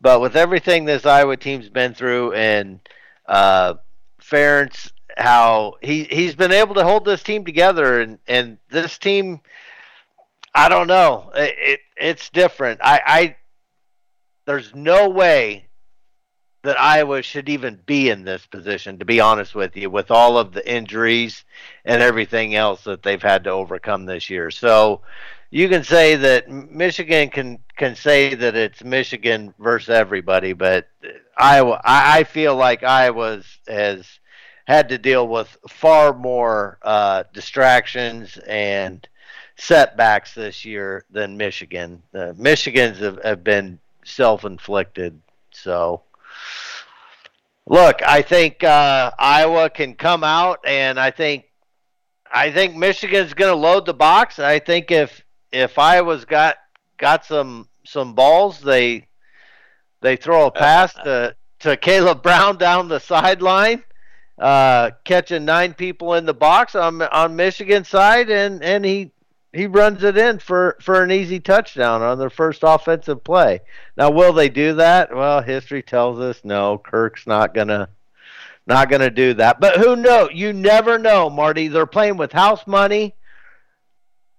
But 0.00 0.20
with 0.20 0.36
everything 0.36 0.84
this 0.84 1.06
Iowa 1.06 1.36
team's 1.36 1.68
been 1.68 1.92
through, 1.92 2.32
and 2.34 2.80
uh, 3.26 3.74
Ferentz, 4.22 4.92
how 5.16 5.74
he 5.82 6.04
he's 6.04 6.36
been 6.36 6.52
able 6.52 6.76
to 6.76 6.84
hold 6.84 7.04
this 7.04 7.22
team 7.22 7.44
together, 7.44 8.00
and 8.00 8.18
and 8.28 8.58
this 8.70 8.96
team 8.98 9.40
I 10.54 10.68
don't 10.68 10.86
know. 10.86 11.30
It, 11.34 11.54
it 11.58 11.80
it's 11.96 12.30
different. 12.30 12.80
I, 12.82 13.00
I 13.04 13.36
there's 14.46 14.74
no 14.74 15.08
way 15.08 15.68
that 16.62 16.80
Iowa 16.80 17.22
should 17.22 17.48
even 17.48 17.80
be 17.86 18.10
in 18.10 18.24
this 18.24 18.44
position, 18.46 18.98
to 18.98 19.04
be 19.04 19.20
honest 19.20 19.54
with 19.54 19.76
you, 19.76 19.90
with 19.90 20.10
all 20.10 20.36
of 20.38 20.52
the 20.52 20.70
injuries 20.70 21.44
and 21.84 22.02
everything 22.02 22.54
else 22.54 22.84
that 22.84 23.02
they've 23.02 23.22
had 23.22 23.44
to 23.44 23.50
overcome 23.50 24.06
this 24.06 24.28
year. 24.28 24.50
So 24.50 25.02
you 25.50 25.68
can 25.68 25.84
say 25.84 26.16
that 26.16 26.50
Michigan 26.50 27.30
can 27.30 27.58
can 27.76 27.94
say 27.94 28.34
that 28.34 28.56
it's 28.56 28.82
Michigan 28.82 29.54
versus 29.58 29.90
everybody, 29.90 30.52
but 30.52 30.88
Iowa, 31.36 31.80
I, 31.84 32.18
I 32.20 32.24
feel 32.24 32.56
like 32.56 32.82
Iowa 32.82 33.42
has 33.68 34.06
had 34.66 34.88
to 34.90 34.98
deal 34.98 35.26
with 35.26 35.56
far 35.68 36.12
more 36.12 36.78
uh, 36.82 37.22
distractions 37.32 38.36
and 38.46 39.08
setbacks 39.58 40.34
this 40.34 40.64
year 40.64 41.04
than 41.10 41.36
Michigan. 41.36 42.02
Uh, 42.14 42.32
Michigan's 42.36 42.98
have, 42.98 43.22
have 43.22 43.44
been 43.44 43.78
self-inflicted. 44.04 45.20
So, 45.50 46.02
look, 47.66 48.00
I 48.06 48.22
think 48.22 48.64
uh, 48.64 49.10
Iowa 49.18 49.68
can 49.68 49.94
come 49.94 50.24
out, 50.24 50.60
and 50.64 50.98
I 50.98 51.10
think 51.10 51.44
I 52.32 52.50
think 52.52 52.76
Michigan's 52.76 53.34
going 53.34 53.52
to 53.52 53.56
load 53.56 53.86
the 53.86 53.94
box. 53.94 54.38
I 54.38 54.58
think 54.58 54.90
if 54.90 55.24
if 55.52 55.78
Iowa's 55.78 56.24
got 56.24 56.56
got 56.98 57.24
some 57.24 57.68
some 57.84 58.14
balls, 58.14 58.60
they 58.60 59.08
they 60.00 60.16
throw 60.16 60.46
a 60.46 60.50
pass 60.50 60.94
to 60.94 61.34
to 61.60 61.76
Kaleb 61.76 62.22
Brown 62.22 62.56
down 62.58 62.88
the 62.88 63.00
sideline. 63.00 63.82
Uh, 64.38 64.92
catching 65.02 65.44
nine 65.44 65.74
people 65.74 66.14
in 66.14 66.24
the 66.24 66.34
box 66.34 66.76
on 66.76 67.02
on 67.02 67.34
Michigan 67.34 67.84
side, 67.84 68.30
and 68.30 68.62
and 68.62 68.84
he 68.84 69.10
he 69.58 69.66
runs 69.66 70.04
it 70.04 70.16
in 70.16 70.38
for, 70.38 70.76
for 70.80 71.02
an 71.02 71.10
easy 71.10 71.40
touchdown 71.40 72.00
on 72.00 72.16
their 72.16 72.30
first 72.30 72.60
offensive 72.62 73.24
play. 73.24 73.60
Now, 73.96 74.08
will 74.08 74.32
they 74.32 74.48
do 74.48 74.74
that? 74.74 75.12
Well, 75.12 75.42
history 75.42 75.82
tells 75.82 76.20
us 76.20 76.40
no. 76.44 76.78
Kirk's 76.78 77.26
not 77.26 77.54
gonna 77.54 77.88
not 78.68 78.88
gonna 78.88 79.10
do 79.10 79.34
that. 79.34 79.58
But 79.58 79.78
who 79.78 79.96
knows? 79.96 80.30
You 80.32 80.52
never 80.52 80.96
know, 80.96 81.28
Marty. 81.28 81.66
They're 81.66 81.86
playing 81.86 82.18
with 82.18 82.30
house 82.30 82.68
money. 82.68 83.16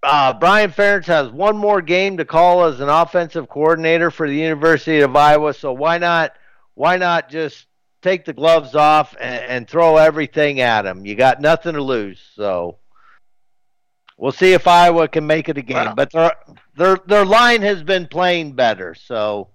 Uh, 0.02 0.32
Brian 0.34 0.72
Ferentz 0.72 1.08
has 1.08 1.30
one 1.30 1.58
more 1.58 1.82
game 1.82 2.16
to 2.16 2.24
call 2.24 2.64
as 2.64 2.80
an 2.80 2.88
offensive 2.88 3.50
coordinator 3.50 4.12
for 4.12 4.26
the 4.26 4.38
University 4.38 5.02
of 5.02 5.18
Iowa. 5.18 5.54
So 5.54 5.74
why 5.74 5.98
not? 5.98 6.34
Why 6.76 6.96
not 6.96 7.30
just 7.30 7.66
take 8.02 8.24
the 8.24 8.32
gloves 8.32 8.74
off 8.74 9.18
and, 9.20 9.44
and 9.44 9.68
throw 9.68 9.98
everything 9.98 10.62
at 10.62 10.86
him? 10.86 11.06
You 11.06 11.16
got 11.16 11.42
nothing 11.42 11.74
to 11.74 11.84
lose. 11.84 12.22
So 12.36 12.78
We'll 14.20 14.34
see 14.34 14.52
if 14.52 14.68
Iowa 14.68 15.08
can 15.08 15.26
make 15.26 15.48
it 15.48 15.58
again. 15.58 15.94
But 15.96 16.12
their 16.12 16.34
their 16.76 16.98
their 17.08 17.26
line 17.26 17.62
has 17.62 17.84
been 17.84 18.06
playing 18.06 18.52
better, 18.52 18.94
so 18.94 19.48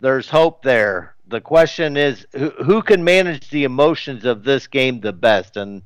there's 0.00 0.28
hope 0.28 0.64
there. 0.64 1.14
The 1.28 1.40
question 1.40 1.96
is 1.96 2.26
who, 2.32 2.50
who 2.50 2.82
can 2.82 3.04
manage 3.04 3.48
the 3.50 3.62
emotions 3.62 4.24
of 4.24 4.42
this 4.42 4.66
game 4.66 4.98
the 4.98 5.12
best, 5.12 5.56
and 5.56 5.82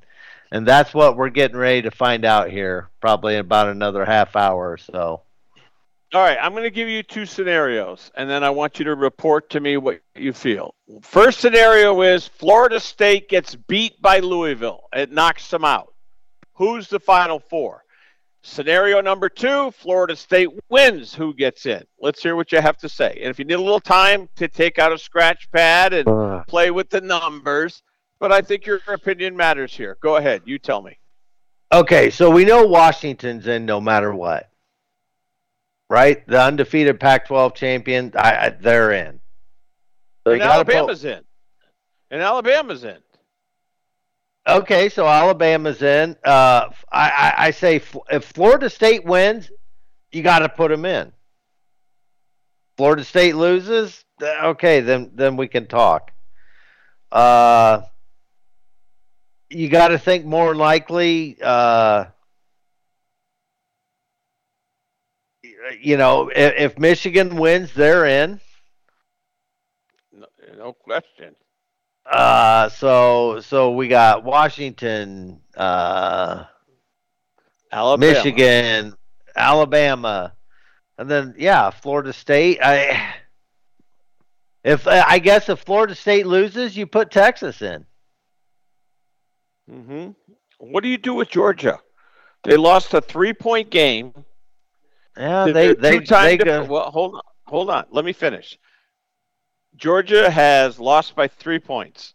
and 0.51 0.67
that's 0.67 0.95
what 0.95 1.19
we're 1.19 1.29
getting 1.29 1.59
ready 1.59 1.83
to 1.83 1.91
find 1.91 2.25
out 2.25 2.51
here, 2.51 2.89
probably 2.99 3.35
in 3.35 3.41
about 3.41 3.69
another 3.69 4.07
half 4.07 4.37
hour 4.37 4.71
or 4.73 4.79
so. 4.79 5.21
All 6.15 6.23
right, 6.23 6.39
I'm 6.41 6.53
going 6.53 6.63
to 6.63 6.71
give 6.71 6.89
you 6.89 7.03
two 7.03 7.27
scenarios, 7.27 8.11
and 8.17 8.31
then 8.31 8.43
I 8.43 8.49
want 8.49 8.79
you 8.79 8.87
to 8.87 8.95
report 8.95 9.51
to 9.51 9.61
me 9.61 9.77
what 9.77 10.01
you 10.15 10.33
feel. 10.33 10.75
First 11.03 11.41
scenario 11.41 12.01
is 12.01 12.27
Florida 12.27 12.81
State 12.81 13.29
gets 13.29 13.55
beat 13.55 14.01
by 14.01 14.21
Louisville. 14.21 14.85
It 14.95 15.13
knocks 15.13 15.51
them 15.51 15.65
out. 15.65 15.93
Who's 16.55 16.89
the 16.89 17.01
final 17.01 17.41
four? 17.41 17.84
Scenario 18.47 19.01
number 19.01 19.31
two 19.31 19.71
Florida 19.71 20.15
State 20.15 20.51
wins. 20.69 21.15
Who 21.15 21.33
gets 21.33 21.65
in? 21.65 21.83
Let's 21.99 22.23
hear 22.23 22.37
what 22.37 22.53
you 22.53 22.61
have 22.61 22.77
to 22.79 22.91
say. 22.91 23.19
And 23.23 23.31
if 23.31 23.39
you 23.39 23.47
need 23.47 23.55
a 23.55 23.61
little 23.61 23.81
time 23.81 24.29
to 24.37 24.49
take 24.49 24.79
out 24.79 24.93
a 24.93 24.99
scratch 24.99 25.51
pad 25.51 25.95
and 25.95 26.07
uh. 26.07 26.45
play 26.47 26.71
with 26.71 26.91
the 26.91 27.01
numbers, 27.01 27.83
but 28.21 28.33
I 28.33 28.43
think 28.43 28.67
your 28.67 28.81
opinion 28.87 29.35
matters 29.35 29.75
here. 29.75 29.97
Go 30.03 30.17
ahead. 30.17 30.43
You 30.45 30.59
tell 30.59 30.83
me. 30.83 30.99
Okay, 31.73 32.11
so 32.11 32.31
we 32.31 32.45
know 32.45 32.67
Washington's 32.67 33.47
in 33.47 33.65
no 33.65 33.81
matter 33.81 34.15
what. 34.15 34.51
Right? 35.89 36.27
The 36.27 36.41
undefeated 36.41 37.01
Pac 37.01 37.27
12 37.27 37.55
champion, 37.55 38.13
I, 38.15 38.37
I, 38.37 38.49
they're 38.51 38.93
in. 38.93 39.21
and 40.27 40.43
Alabama's 40.43 41.03
po- 41.03 41.09
in. 41.09 41.25
And 42.11 42.21
Alabama's 42.21 42.85
in. 42.85 42.99
Okay, 44.47 44.91
so 44.91 45.07
Alabama's 45.07 45.81
in. 45.81 46.17
Uh, 46.23 46.69
I, 46.93 47.09
I, 47.11 47.35
I 47.47 47.51
say 47.51 47.81
if 48.11 48.25
Florida 48.25 48.69
State 48.69 49.05
wins, 49.05 49.51
you 50.13 50.23
got 50.23 50.41
to 50.41 50.49
put 50.49 50.71
them 50.71 50.85
in. 50.85 51.13
Florida 52.77 53.05
State 53.05 53.37
loses, 53.37 54.05
okay, 54.23 54.81
then 54.81 55.13
then 55.15 55.37
we 55.37 55.49
can 55.49 55.67
talk. 55.67 56.11
Uh, 57.11 57.83
you 59.49 59.69
got 59.69 59.89
to 59.89 59.99
think 59.99 60.27
more 60.27 60.55
likely. 60.55 61.39
Uh, 61.41 62.07
you 65.81 65.97
know, 65.97 66.29
if, 66.35 66.55
if 66.57 66.79
Michigan 66.79 67.37
wins, 67.37 67.73
they're 67.73 68.05
in. 68.05 68.41
No, 70.13 70.27
no 70.57 70.73
question. 70.73 71.35
Uh, 72.07 72.69
so 72.69 73.41
so 73.41 73.73
we 73.73 73.89
got 73.89 74.25
Washington, 74.25 75.41
uh, 75.57 76.45
Alabama. 77.73 78.13
Michigan, 78.13 78.95
Alabama, 79.35 80.35
and 80.99 81.11
then 81.11 81.35
yeah, 81.39 81.71
Florida 81.71 82.13
State. 82.13 82.59
I 82.63 83.15
if 84.65 84.87
I 84.87 85.19
guess 85.19 85.49
if 85.49 85.61
Florida 85.61 85.95
State 85.95 86.27
loses, 86.27 86.77
you 86.77 86.87
put 86.87 87.11
Texas 87.11 87.63
in. 87.63 87.87
hmm 89.69 90.11
What 90.59 90.83
do 90.83 90.89
you 90.89 90.99
do 90.99 91.15
with 91.15 91.31
Georgia? 91.31 91.81
They 92.45 92.59
lost 92.59 92.93
a 92.93 93.01
three-point 93.01 93.71
game. 93.71 94.13
Yeah, 95.17 95.47
they 95.47 95.75
they 95.75 96.01
they 96.01 96.37
go. 96.37 96.65
well, 96.65 96.91
hold 96.91 97.15
on, 97.15 97.23
hold 97.47 97.71
on. 97.71 97.87
Let 97.91 98.05
me 98.05 98.13
finish. 98.13 98.59
Georgia 99.77 100.31
has 100.31 100.79
lost 100.79 101.17
by 101.17 101.29
three 101.29 101.59
points. 101.59 102.15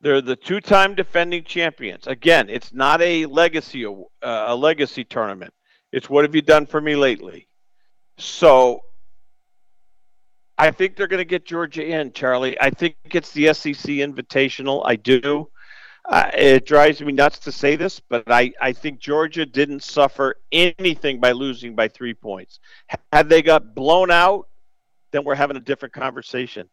They're 0.00 0.22
the 0.22 0.36
two-time 0.36 0.94
defending 0.94 1.44
champions. 1.44 2.06
Again, 2.06 2.48
it's 2.48 2.72
not 2.72 3.02
a 3.02 3.26
legacy 3.26 3.84
uh, 3.84 3.94
a 4.22 4.56
legacy 4.56 5.04
tournament. 5.04 5.52
It's 5.92 6.08
what 6.08 6.24
have 6.24 6.34
you 6.34 6.42
done 6.42 6.66
for 6.66 6.80
me 6.80 6.96
lately? 6.96 7.48
So, 8.16 8.82
I 10.56 10.70
think 10.70 10.96
they're 10.96 11.06
going 11.06 11.18
to 11.18 11.24
get 11.24 11.44
Georgia 11.44 11.84
in, 11.84 12.12
Charlie. 12.12 12.58
I 12.60 12.70
think 12.70 12.96
it's 13.12 13.32
the 13.32 13.52
SEC 13.52 13.74
Invitational. 13.74 14.82
I 14.86 14.96
do. 14.96 15.48
Uh, 16.06 16.30
it 16.34 16.66
drives 16.66 17.00
me 17.00 17.12
nuts 17.12 17.38
to 17.38 17.52
say 17.52 17.76
this, 17.76 18.00
but 18.00 18.24
I, 18.26 18.52
I 18.60 18.72
think 18.72 19.00
Georgia 19.00 19.46
didn't 19.46 19.82
suffer 19.82 20.36
anything 20.50 21.20
by 21.20 21.32
losing 21.32 21.74
by 21.74 21.88
three 21.88 22.14
points. 22.14 22.58
Had 23.12 23.28
they 23.28 23.42
got 23.42 23.74
blown 23.74 24.10
out, 24.10 24.48
then 25.12 25.24
we're 25.24 25.34
having 25.34 25.56
a 25.56 25.60
different 25.60 25.94
conversation. 25.94 26.68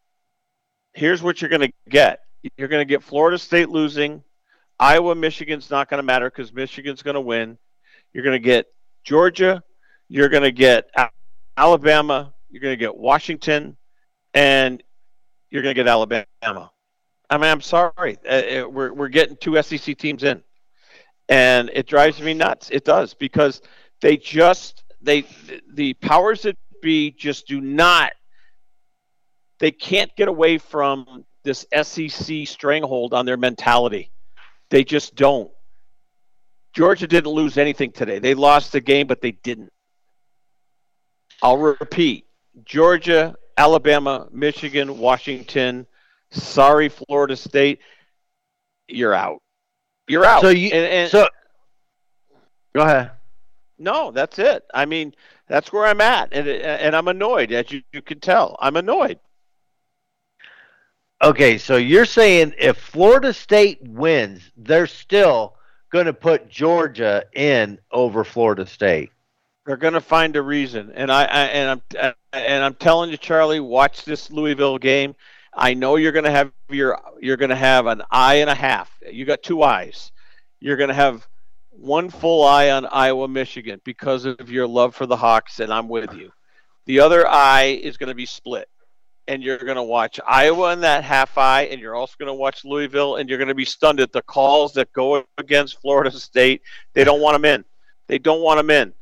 Here's 0.94 1.22
what 1.22 1.42
you're 1.42 1.50
going 1.50 1.62
to 1.62 1.74
get 1.90 2.22
you're 2.56 2.68
going 2.68 2.82
to 2.82 2.90
get 2.90 3.04
Florida 3.04 3.38
State 3.38 3.70
losing. 3.70 4.24
Iowa, 4.80 5.16
Michigan's 5.16 5.70
not 5.70 5.90
going 5.90 5.98
to 5.98 6.04
matter 6.04 6.30
because 6.30 6.54
Michigan's 6.54 7.02
going 7.02 7.16
to 7.16 7.22
win. 7.22 7.58
You're 8.14 8.24
going 8.24 8.40
to 8.40 8.46
get 8.46 8.68
Georgia. 9.04 9.64
You're 10.08 10.30
going 10.30 10.44
to 10.44 10.52
get 10.52 10.90
Alabama. 11.58 12.34
You're 12.50 12.62
going 12.62 12.74
to 12.74 12.78
get 12.78 12.96
Washington. 12.96 13.76
And 14.34 14.84
you're 15.50 15.64
going 15.64 15.74
to 15.74 15.84
get 15.84 15.88
Alabama. 15.88 16.26
I 17.30 17.38
mean, 17.38 17.52
I'm 17.52 17.62
sorry. 17.62 18.18
Uh, 18.26 18.30
uh, 18.32 18.70
we're, 18.70 18.94
we're 18.94 19.08
getting 19.10 19.36
two 19.38 19.62
SEC 19.62 19.98
teams 19.98 20.24
in. 20.24 20.44
And 21.28 21.70
it 21.74 21.88
drives 21.88 22.22
me 22.22 22.34
nuts. 22.34 22.70
It 22.70 22.86
does 22.86 23.14
because 23.14 23.62
they 24.00 24.16
just, 24.16 24.84
they, 25.02 25.26
the 25.74 25.94
powers 25.96 26.44
that 26.44 26.56
be 26.82 27.12
just 27.12 27.48
do 27.48 27.60
not, 27.60 28.14
they 29.60 29.72
can't 29.72 30.16
get 30.16 30.28
away 30.28 30.58
from 30.58 31.26
this 31.44 31.66
SEC 31.82 32.48
stranglehold 32.48 33.14
on 33.14 33.26
their 33.26 33.38
mentality. 33.38 34.12
They 34.70 34.84
just 34.84 35.16
don't. 35.16 35.52
Georgia 36.74 37.08
didn't 37.08 37.32
lose 37.32 37.58
anything 37.58 37.92
today. 37.92 38.20
They 38.20 38.34
lost 38.34 38.72
the 38.72 38.82
game, 38.82 39.08
but 39.08 39.22
they 39.22 39.32
didn't. 39.32 39.72
I'll 41.42 41.58
repeat 41.58 42.28
Georgia, 42.66 43.36
Alabama, 43.58 44.28
Michigan, 44.32 44.98
Washington. 44.98 45.88
Sorry, 46.30 46.90
Florida 46.90 47.36
State. 47.36 47.80
You're 48.88 49.14
out. 49.14 49.42
You're 50.08 50.26
out. 50.26 50.42
So 50.42 50.50
you 50.50 50.70
and, 50.70 50.86
and, 50.86 51.12
so 51.12 51.28
go 52.76 52.82
ahead. 52.82 53.12
no, 53.78 54.12
that's 54.12 54.40
it. 54.40 54.64
I 54.74 54.86
mean, 54.86 55.14
that's 55.48 55.74
where 55.74 55.86
I'm 55.86 56.02
at, 56.02 56.30
and 56.32 56.48
and 56.48 56.96
I'm 56.96 57.08
annoyed, 57.08 57.52
as 57.52 57.72
you, 57.72 57.82
you 57.92 58.02
can 58.02 58.20
tell. 58.20 58.56
I'm 58.60 58.76
annoyed. 58.76 59.20
Okay, 61.22 61.58
so 61.58 61.78
you're 61.78 62.06
saying 62.06 62.54
if 62.60 62.78
Florida 62.78 63.34
State 63.34 63.80
wins, 63.82 64.52
they're 64.56 64.86
still 64.88 65.56
going 65.92 66.06
to 66.06 66.14
put 66.14 66.48
Georgia 66.48 67.24
in 67.34 67.80
over 67.92 68.24
Florida 68.24 68.68
State. 68.68 69.12
They're 69.66 69.78
going 69.78 69.96
to 69.96 70.02
find 70.02 70.36
a 70.36 70.42
reason, 70.42 70.92
and 70.94 71.12
I, 71.12 71.24
I 71.24 71.44
and 71.46 71.82
I'm 72.00 72.14
and 72.32 72.64
I'm 72.64 72.76
telling 72.76 73.10
you, 73.10 73.18
Charlie, 73.18 73.60
watch 73.60 74.06
this 74.06 74.32
Louisville 74.32 74.78
game. 74.78 75.16
I 75.54 75.74
know 75.74 75.96
you're 75.96 76.12
going 76.12 76.26
to 76.26 76.32
have 76.32 76.52
your 76.70 77.00
you're 77.20 77.36
going 77.36 77.50
to 77.50 77.56
have 77.56 77.88
an 77.88 78.04
eye 78.12 78.36
and 78.36 78.50
a 78.50 78.56
half. 78.56 78.92
You 79.12 79.26
got 79.26 79.42
two 79.42 79.64
eyes. 79.64 80.12
You're 80.60 80.78
going 80.78 80.90
to 80.90 80.94
have 80.94 81.28
one 81.72 82.10
full 82.10 82.44
eye 82.44 82.70
on 82.70 82.86
Iowa, 82.86 83.28
Michigan 83.28 83.82
because 83.84 84.26
of 84.26 84.50
your 84.50 84.68
love 84.68 84.96
for 84.96 85.06
the 85.06 85.18
Hawks, 85.18 85.60
and 85.60 85.74
I'm 85.74 85.90
with 85.90 86.14
you. 86.14 86.32
The 86.86 87.00
other 87.00 87.28
eye 87.28 87.80
is 87.82 87.98
going 87.98 88.10
to 88.10 88.16
be 88.16 88.26
split, 88.26 88.70
and 89.28 89.44
you're 89.44 89.58
going 89.58 89.76
to 89.76 89.84
watch 89.84 90.20
Iowa 90.26 90.74
in 90.74 90.82
that 90.82 91.04
half 91.04 91.38
eye, 91.38 91.64
and 91.64 91.82
you're 91.82 91.96
also 91.96 92.16
going 92.18 92.28
to 92.28 92.34
watch 92.34 92.64
Louisville, 92.64 93.18
and 93.18 93.28
you're 93.28 93.38
going 93.38 93.50
to 93.50 93.56
be 93.56 93.66
stunned 93.66 94.00
at 94.00 94.12
the 94.12 94.22
calls 94.22 94.74
that 94.74 94.92
go 94.94 95.24
against 95.38 95.82
Florida 95.82 96.12
State. 96.12 96.62
They 96.94 97.04
don't 97.04 97.22
want 97.22 97.36
them 97.36 97.46
in. 97.46 97.66
They 98.08 98.20
don't 98.20 98.42
want 98.42 98.58
them 98.58 98.70
in. 98.70 98.94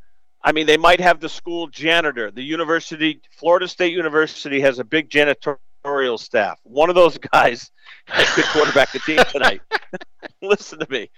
I 0.44 0.52
mean, 0.52 0.68
they 0.68 0.78
might 0.78 1.00
have 1.00 1.20
the 1.20 1.30
school 1.30 1.68
janitor. 1.68 2.32
The 2.32 2.44
university, 2.44 3.22
Florida 3.32 3.68
State 3.68 3.94
University, 3.94 4.60
has 4.62 4.80
a 4.80 4.84
big 4.84 5.10
janitorial 5.10 6.20
staff. 6.20 6.60
One 6.64 6.90
of 6.90 6.96
those 6.96 7.18
guys 7.34 7.72
could 8.08 8.46
quarterback 8.46 8.92
the 8.92 9.00
team 9.00 9.20
tonight. 9.32 9.62
Listen 10.42 10.80
to 10.80 10.88
me. 10.90 11.10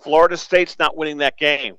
Florida 0.00 0.36
State's 0.36 0.78
not 0.78 0.96
winning 0.96 1.18
that 1.18 1.38
game. 1.38 1.76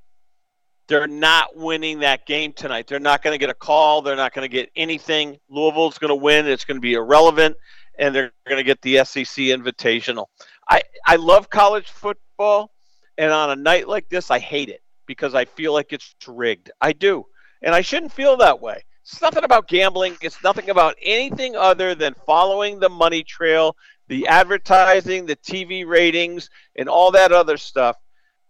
They're 0.88 1.08
not 1.08 1.56
winning 1.56 2.00
that 2.00 2.26
game 2.26 2.52
tonight. 2.54 2.88
They're 2.88 3.00
not 3.00 3.24
going 3.24 3.34
to 3.34 3.38
get 3.38 3.50
a 3.50 3.54
call. 3.54 4.02
They're 4.02 4.16
not 4.16 4.34
going 4.34 4.44
to 4.44 4.54
get 4.54 4.70
anything. 4.76 5.40
Louisville's 5.50 5.98
going 5.98 6.10
to 6.10 6.16
win. 6.16 6.46
It's 6.46 6.66
going 6.66 6.78
to 6.78 6.82
be 6.82 6.94
irrelevant, 6.94 7.56
and 7.98 8.14
they're 8.14 8.34
going 8.48 8.58
to 8.58 8.64
get 8.64 8.82
the 8.82 8.98
SEC 9.06 9.26
Invitational. 9.26 10.28
I, 10.70 10.82
I 11.06 11.16
love 11.16 11.50
college 11.50 11.90
football, 11.90 12.72
and 13.18 13.32
on 13.32 13.52
a 13.52 13.56
night 13.56 13.88
like 13.88 14.10
this, 14.10 14.30
I 14.30 14.40
hate 14.40 14.70
it 14.70 14.82
because 15.06 15.36
I 15.36 15.46
feel 15.46 15.74
like 15.74 15.94
it's 15.94 16.16
rigged. 16.28 16.72
I 16.82 16.94
do. 16.94 17.26
And 17.62 17.74
I 17.74 17.82
shouldn't 17.82 18.12
feel 18.12 18.38
that 18.38 18.62
way. 18.62 18.84
It's 19.04 19.22
nothing 19.22 19.44
about 19.44 19.68
gambling. 19.68 20.18
It's 20.22 20.42
nothing 20.44 20.70
about 20.70 20.96
anything 21.02 21.56
other 21.56 21.94
than 21.96 22.16
following 22.26 22.80
the 22.80 22.90
money 22.90 23.24
trail, 23.24 23.76
the 24.08 24.28
advertising, 24.28 25.26
the 25.26 25.36
TV 25.36 25.86
ratings, 25.86 26.50
and 26.78 26.88
all 26.88 27.12
that 27.12 27.32
other 27.32 27.58
stuff. 27.58 27.98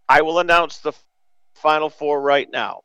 I 0.08 0.22
will 0.22 0.38
announce 0.38 0.78
the 0.78 0.92
final 1.54 1.90
four 1.90 2.20
right 2.20 2.48
now 2.50 2.80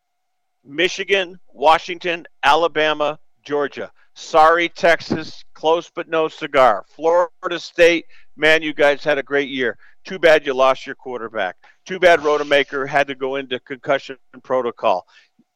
Michigan, 0.64 1.40
Washington, 1.54 2.26
Alabama, 2.44 3.20
Georgia. 3.44 3.92
Sorry, 4.14 4.68
Texas, 4.70 5.44
close 5.54 5.90
but 5.94 6.10
no 6.10 6.28
cigar. 6.28 6.86
Florida 6.90 7.58
State, 7.60 8.06
man, 8.36 8.62
you 8.62 8.74
guys 8.74 9.04
had 9.04 9.18
a 9.18 9.24
great 9.24 9.50
year. 9.50 9.78
Too 10.06 10.20
bad 10.20 10.46
you 10.46 10.54
lost 10.54 10.86
your 10.86 10.96
quarterback. 10.96 11.56
Too 11.86 12.00
bad 12.00 12.20
Rodemaker 12.20 12.88
had 12.88 13.08
to 13.08 13.16
go 13.16 13.38
into 13.38 13.60
concussion 13.62 14.18
protocol. 14.44 15.06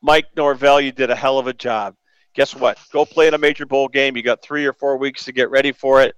Mike 0.01 0.28
Norvell, 0.36 0.82
you 0.82 0.91
did 0.91 1.09
a 1.09 1.16
hell 1.16 1.38
of 1.39 1.47
a 1.47 1.53
job. 1.53 1.95
Guess 2.36 2.55
what? 2.55 2.78
Go 2.91 3.05
play 3.05 3.28
in 3.28 3.34
a 3.34 3.38
major 3.38 3.66
bowl 3.66 3.88
game. 3.88 4.18
You 4.18 4.24
got 4.24 4.41
three 4.41 4.66
or 4.66 4.74
four 4.74 4.97
weeks 4.97 5.26
to 5.26 5.32
get 5.32 5.49
ready 5.51 5.72
for 5.72 6.01
it. 6.01 6.16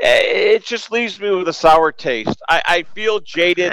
Eh, 0.00 0.54
It 0.54 0.64
just 0.64 0.92
leaves 0.92 1.18
me 1.18 1.30
with 1.30 1.48
a 1.48 1.52
sour 1.52 1.90
taste. 1.90 2.40
I, 2.48 2.62
I 2.64 2.82
feel 2.94 3.20
jaded. 3.20 3.72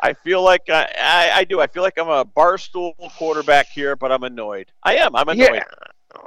I 0.00 0.12
feel 0.12 0.42
like 0.42 0.62
I, 0.68 0.84
I, 1.00 1.30
I 1.40 1.44
do. 1.44 1.60
I 1.60 1.66
feel 1.66 1.82
like 1.82 1.98
I'm 1.98 2.08
a 2.08 2.24
barstool 2.24 2.92
quarterback 3.16 3.66
here, 3.68 3.96
but 3.96 4.12
I'm 4.12 4.22
annoyed. 4.22 4.70
I 4.82 4.96
am. 4.96 5.14
I'm 5.16 5.28
annoyed. 5.28 5.54
Yeah. 5.54 5.64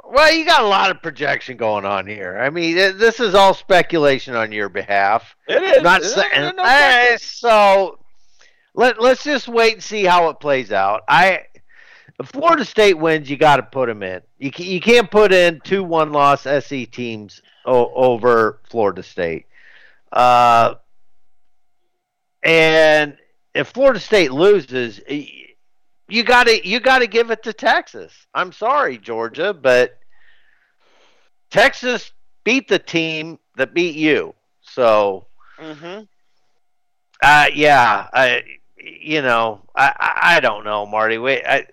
Well, 0.04 0.32
you 0.32 0.44
got 0.44 0.62
a 0.62 0.66
lot 0.68 0.90
of 0.90 1.02
projection 1.02 1.56
going 1.56 1.84
on 1.84 2.06
here. 2.06 2.38
I 2.38 2.50
mean, 2.50 2.74
th- 2.76 2.96
this 2.96 3.18
is 3.18 3.34
all 3.34 3.52
speculation 3.54 4.36
on 4.36 4.52
your 4.52 4.68
behalf. 4.68 5.34
It 5.48 5.62
is. 5.62 5.78
I'm 5.78 5.82
not 5.82 6.02
saying. 6.04 6.56
No 6.56 6.62
Eh, 6.64 7.08
question. 7.08 7.18
so 7.18 7.98
let 8.74 9.00
let's 9.00 9.24
just 9.24 9.48
wait 9.48 9.74
and 9.74 9.82
see 9.82 10.04
how 10.04 10.28
it 10.28 10.38
plays 10.38 10.70
out. 10.70 11.02
I 11.08 11.40
if 12.20 12.28
Florida 12.28 12.64
State 12.64 12.94
wins, 12.98 13.28
you 13.28 13.36
got 13.36 13.56
to 13.56 13.62
put 13.64 13.86
them 13.88 14.02
in. 14.02 14.20
You 14.38 14.52
ca- 14.52 14.62
you 14.64 14.80
can't 14.80 15.10
put 15.10 15.32
in 15.32 15.60
two 15.64 15.82
one 15.82 16.12
loss 16.12 16.46
SE 16.46 16.86
teams 16.86 17.42
o- 17.64 17.92
over 17.94 18.60
Florida 18.70 19.02
State. 19.02 19.46
Uh, 20.12 20.74
and 22.42 23.16
if 23.54 23.68
Florida 23.68 24.00
State 24.00 24.32
loses, 24.32 25.00
you 26.08 26.22
got 26.24 26.46
to 26.46 26.66
you 26.66 26.80
got 26.80 26.98
to 27.00 27.06
give 27.06 27.30
it 27.30 27.42
to 27.44 27.52
Texas. 27.52 28.26
I'm 28.34 28.52
sorry, 28.52 28.98
Georgia, 28.98 29.52
but 29.54 29.98
Texas 31.50 32.12
beat 32.44 32.68
the 32.68 32.78
team 32.78 33.38
that 33.56 33.74
beat 33.74 33.94
you. 33.96 34.34
So, 34.62 35.26
Mm-hmm. 35.58 36.04
uh, 37.22 37.46
yeah, 37.54 38.08
I 38.12 38.42
you 38.76 39.22
know, 39.22 39.62
I 39.74 39.92
I, 40.22 40.40
don't 40.40 40.64
know, 40.64 40.86
Marty. 40.86 41.18
Wait, 41.18 41.44
I 41.46 41.66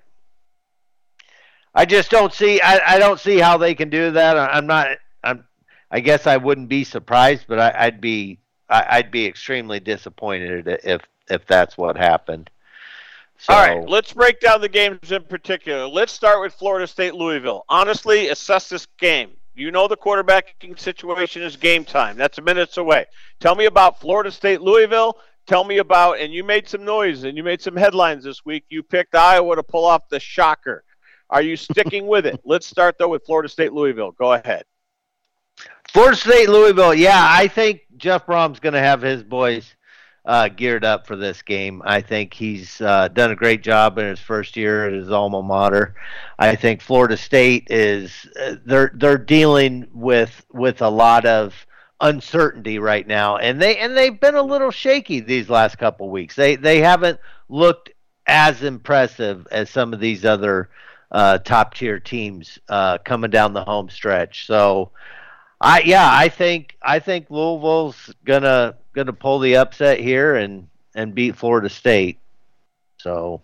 I 1.73 1.85
just 1.85 2.09
don't 2.11 2.33
see 2.33 2.61
I, 2.61 2.95
I 2.95 2.99
don't 2.99 3.19
see 3.19 3.37
how 3.39 3.57
they 3.57 3.73
can 3.75 3.89
do 3.89 4.11
that. 4.11 4.37
I, 4.37 4.47
I'm 4.47 4.67
not 4.67 4.89
I'm 5.23 5.45
I 5.91 5.99
guess 5.99 6.27
I 6.27 6.37
wouldn't 6.37 6.69
be 6.69 6.83
surprised, 6.83 7.45
but 7.47 7.59
I, 7.59 7.73
I'd 7.85 8.01
be 8.01 8.39
I, 8.69 8.85
I'd 8.97 9.11
be 9.11 9.25
extremely 9.25 9.79
disappointed 9.79 10.67
if 10.83 11.01
if 11.29 11.45
that's 11.45 11.77
what 11.77 11.97
happened. 11.97 12.49
So, 13.37 13.53
All 13.53 13.65
right, 13.65 13.89
let's 13.89 14.11
break 14.11 14.41
down 14.41 14.59
the 14.59 14.67
games 14.67 15.11
in 15.11 15.23
particular. 15.23 15.87
Let's 15.87 16.11
start 16.11 16.41
with 16.41 16.53
Florida 16.53 16.85
State 16.85 17.15
Louisville. 17.15 17.63
Honestly, 17.69 18.27
assess 18.27 18.67
this 18.67 18.85
game. 18.97 19.31
You 19.55 19.71
know 19.71 19.87
the 19.87 19.97
quarterbacking 19.97 20.77
situation 20.77 21.41
is 21.41 21.55
game 21.55 21.85
time. 21.85 22.17
That's 22.17 22.41
minutes 22.41 22.77
away. 22.77 23.05
Tell 23.39 23.55
me 23.55 23.65
about 23.65 23.99
Florida 23.99 24.31
State 24.31 24.61
Louisville. 24.61 25.17
Tell 25.47 25.63
me 25.63 25.79
about, 25.79 26.19
and 26.19 26.33
you 26.33 26.43
made 26.43 26.67
some 26.69 26.85
noise 26.85 27.23
and 27.23 27.35
you 27.35 27.43
made 27.43 27.61
some 27.61 27.75
headlines 27.75 28.23
this 28.23 28.45
week. 28.45 28.65
You 28.69 28.83
picked 28.83 29.15
Iowa 29.15 29.55
to 29.55 29.63
pull 29.63 29.85
off 29.85 30.07
the 30.09 30.19
shocker. 30.19 30.83
Are 31.29 31.41
you 31.41 31.55
sticking 31.57 32.07
with 32.07 32.25
it? 32.25 32.39
Let's 32.43 32.67
start 32.67 32.97
though 32.97 33.09
with 33.09 33.25
Florida 33.25 33.49
State 33.49 33.73
Louisville. 33.73 34.11
Go 34.11 34.33
ahead. 34.33 34.63
Florida 35.91 36.15
State 36.15 36.49
Louisville. 36.49 36.93
Yeah, 36.93 37.25
I 37.27 37.47
think 37.47 37.81
Jeff 37.97 38.25
Brohm's 38.25 38.59
going 38.59 38.73
to 38.73 38.79
have 38.79 39.01
his 39.01 39.23
boys 39.23 39.75
uh, 40.25 40.49
geared 40.49 40.85
up 40.85 41.07
for 41.07 41.15
this 41.15 41.41
game. 41.41 41.81
I 41.85 42.01
think 42.01 42.33
he's 42.33 42.81
uh, 42.81 43.07
done 43.09 43.31
a 43.31 43.35
great 43.35 43.63
job 43.63 43.97
in 43.97 44.05
his 44.05 44.19
first 44.19 44.55
year 44.57 44.87
at 44.87 44.93
his 44.93 45.11
alma 45.11 45.41
mater. 45.41 45.95
I 46.37 46.55
think 46.55 46.81
Florida 46.81 47.17
State 47.17 47.67
is 47.69 48.27
uh, 48.39 48.55
they're 48.65 48.91
they're 48.93 49.17
dealing 49.17 49.87
with 49.93 50.45
with 50.51 50.81
a 50.81 50.89
lot 50.89 51.25
of 51.25 51.65
uncertainty 52.01 52.79
right 52.79 53.07
now, 53.07 53.37
and 53.37 53.61
they 53.61 53.77
and 53.77 53.95
they've 53.95 54.19
been 54.19 54.35
a 54.35 54.43
little 54.43 54.71
shaky 54.71 55.19
these 55.19 55.49
last 55.49 55.77
couple 55.77 56.09
weeks. 56.09 56.35
They 56.35 56.55
they 56.55 56.79
haven't 56.79 57.19
looked 57.47 57.91
as 58.27 58.61
impressive 58.61 59.47
as 59.51 59.69
some 59.69 59.93
of 59.93 59.99
these 59.99 60.25
other 60.25 60.69
uh, 61.11 61.39
top 61.39 61.73
tier 61.73 61.99
teams 61.99 62.59
uh, 62.69 62.99
coming 62.99 63.31
down 63.31 63.53
the 63.53 63.63
home 63.63 63.89
stretch. 63.89 64.45
So. 64.45 64.91
I 65.61 65.81
yeah, 65.81 66.09
I 66.09 66.29
think 66.29 66.77
I 66.81 66.99
think 66.99 67.29
Louisville's 67.29 68.13
gonna 68.23 68.75
gonna 68.93 69.13
pull 69.13 69.39
the 69.39 69.57
upset 69.57 69.99
here 69.99 70.35
and 70.35 70.67
and 70.95 71.13
beat 71.13 71.35
Florida 71.35 71.69
State. 71.69 72.17
So 72.97 73.41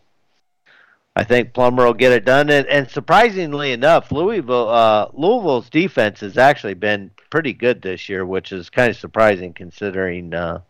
I 1.15 1.23
think 1.23 1.53
Plummer 1.53 1.85
will 1.85 1.93
get 1.93 2.11
it 2.11 2.25
done. 2.25 2.49
And, 2.49 2.67
and 2.67 2.89
surprisingly 2.89 3.71
enough, 3.71 4.11
Louisville 4.11 4.69
uh, 4.69 5.09
Louisville's 5.13 5.69
defense 5.69 6.21
has 6.21 6.37
actually 6.37 6.73
been 6.73 7.11
pretty 7.29 7.53
good 7.53 7.81
this 7.81 8.07
year, 8.07 8.25
which 8.25 8.51
is 8.51 8.69
kind 8.69 8.89
of 8.89 8.97
surprising 8.97 9.53
considering 9.53 10.33
uh, 10.33 10.61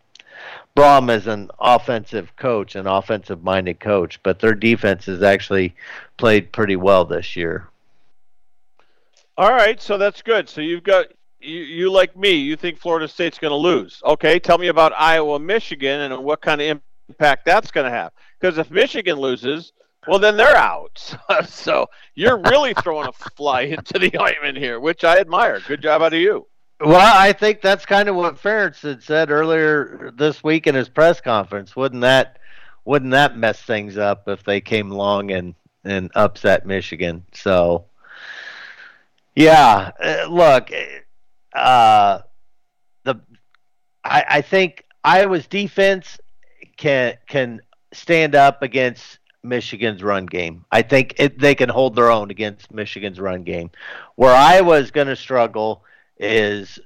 Brohm 0.75 1.15
is 1.15 1.27
an 1.27 1.49
offensive 1.59 2.35
coach, 2.35 2.75
an 2.75 2.87
offensive 2.87 3.43
minded 3.43 3.79
coach, 3.79 4.21
but 4.23 4.39
their 4.39 4.53
defense 4.53 5.05
has 5.05 5.23
actually 5.23 5.75
played 6.17 6.51
pretty 6.51 6.75
well 6.75 7.05
this 7.05 7.35
year. 7.35 7.67
All 9.37 9.51
right, 9.51 9.81
so 9.81 9.97
that's 9.97 10.21
good. 10.21 10.47
So 10.49 10.61
you've 10.61 10.83
got 10.83 11.07
you, 11.45 11.61
you 11.61 11.91
like 11.91 12.15
me, 12.17 12.31
you 12.31 12.55
think 12.55 12.79
Florida 12.79 13.07
State's 13.07 13.39
going 13.39 13.51
to 13.51 13.57
lose. 13.57 14.01
Okay, 14.03 14.39
tell 14.39 14.57
me 14.57 14.67
about 14.67 14.93
Iowa, 14.97 15.39
Michigan, 15.39 16.01
and 16.01 16.23
what 16.23 16.41
kind 16.41 16.61
of 16.61 16.81
impact 17.09 17.45
that's 17.45 17.71
going 17.71 17.85
to 17.85 17.91
have. 17.91 18.11
Because 18.39 18.57
if 18.57 18.71
Michigan 18.71 19.17
loses, 19.17 19.73
well, 20.07 20.19
then 20.19 20.37
they're 20.37 20.55
out. 20.55 21.15
so 21.47 21.87
you're 22.13 22.37
really 22.37 22.73
throwing 22.75 23.07
a 23.07 23.11
fly 23.11 23.61
into 23.61 23.99
the 23.99 24.15
ointment 24.19 24.57
here, 24.57 24.79
which 24.79 25.03
I 25.03 25.19
admire. 25.19 25.59
Good 25.67 25.81
job 25.81 26.01
out 26.01 26.13
of 26.13 26.19
you. 26.19 26.47
Well, 26.81 26.99
I 26.99 27.31
think 27.31 27.61
that's 27.61 27.85
kind 27.85 28.09
of 28.09 28.15
what 28.15 28.35
Ferentz 28.35 28.81
had 28.81 29.01
said 29.01 29.31
earlier 29.31 30.11
this 30.15 30.43
week 30.43 30.67
in 30.67 30.75
his 30.75 30.89
press 30.89 31.21
conference. 31.21 31.75
Wouldn't 31.75 32.01
that 32.01 32.39
wouldn't 32.83 33.11
that 33.11 33.37
mess 33.37 33.61
things 33.61 33.97
up 33.97 34.27
if 34.27 34.43
they 34.43 34.59
came 34.61 34.91
along 34.91 35.31
and 35.31 35.55
and 35.85 36.11
upset 36.15 36.65
Michigan? 36.65 37.25
So, 37.33 37.85
yeah, 39.35 39.91
uh, 40.03 40.27
look, 40.29 40.69
uh, 41.55 42.19
the 43.03 43.15
I, 44.03 44.25
I 44.29 44.41
think 44.41 44.85
Iowa's 45.03 45.47
defense 45.47 46.19
can 46.77 47.17
can 47.27 47.61
stand 47.93 48.35
up 48.35 48.61
against 48.61 49.19
Michigan's 49.43 50.03
run 50.03 50.25
game. 50.25 50.65
I 50.71 50.81
think 50.81 51.15
it, 51.17 51.39
they 51.39 51.55
can 51.55 51.69
hold 51.69 51.95
their 51.95 52.11
own 52.11 52.31
against 52.31 52.73
Michigan's 52.73 53.19
run 53.19 53.43
game. 53.43 53.71
Where 54.15 54.35
Iowa 54.35 54.77
is 54.77 54.91
going 54.91 55.07
to 55.07 55.15
struggle 55.15 55.83
is 56.17 56.79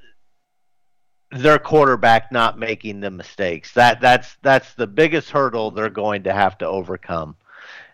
their 1.32 1.60
quarterback 1.60 2.32
not 2.32 2.58
making 2.58 3.00
the 3.00 3.12
mistakes. 3.12 3.74
That 3.74 4.02
that's 4.02 4.38
that's 4.42 4.74
the 4.74 4.88
biggest 4.88 5.30
hurdle 5.30 5.72
they're 5.72 5.90
going 5.90 6.24
to 6.24 6.34
have 6.34 6.58
to 6.60 6.66
overcome. 6.66 7.36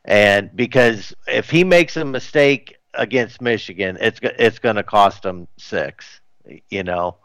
And 0.03 0.55
because 0.55 1.15
if 1.27 1.49
he 1.49 1.63
makes 1.63 1.97
a 1.97 2.05
mistake 2.05 2.77
against 2.93 3.41
Michigan, 3.41 3.97
it's 3.99 4.19
it's 4.21 4.59
going 4.59 4.75
to 4.75 4.83
cost 4.83 5.23
them 5.23 5.47
six. 5.57 6.21
You 6.69 6.83
know, 6.83 7.17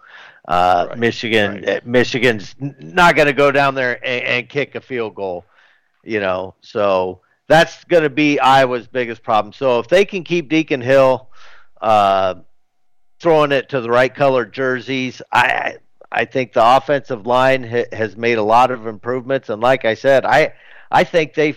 uh, 0.46 0.86
right. 0.88 0.98
Michigan 0.98 1.64
right. 1.66 1.86
Michigan's 1.86 2.54
not 2.58 3.16
going 3.16 3.26
to 3.26 3.32
go 3.32 3.50
down 3.50 3.74
there 3.74 4.04
and, 4.04 4.24
and 4.24 4.48
kick 4.48 4.74
a 4.74 4.80
field 4.80 5.14
goal. 5.14 5.44
You 6.02 6.20
know, 6.20 6.54
so 6.62 7.20
that's 7.46 7.84
going 7.84 8.04
to 8.04 8.10
be 8.10 8.38
Iowa's 8.38 8.86
biggest 8.86 9.22
problem. 9.22 9.52
So 9.52 9.80
if 9.80 9.88
they 9.88 10.04
can 10.04 10.24
keep 10.24 10.48
Deacon 10.48 10.80
Hill 10.80 11.28
uh, 11.80 12.36
throwing 13.18 13.52
it 13.52 13.68
to 13.70 13.80
the 13.80 13.90
right 13.90 14.14
colored 14.14 14.52
jerseys, 14.52 15.20
I 15.32 15.76
I 16.12 16.24
think 16.24 16.52
the 16.52 16.76
offensive 16.76 17.26
line 17.26 17.62
ha- 17.62 17.88
has 17.92 18.16
made 18.16 18.38
a 18.38 18.42
lot 18.42 18.70
of 18.70 18.86
improvements. 18.86 19.48
And 19.48 19.60
like 19.60 19.84
I 19.84 19.94
said, 19.94 20.24
I 20.24 20.54
I 20.90 21.04
think 21.04 21.34
they 21.34 21.54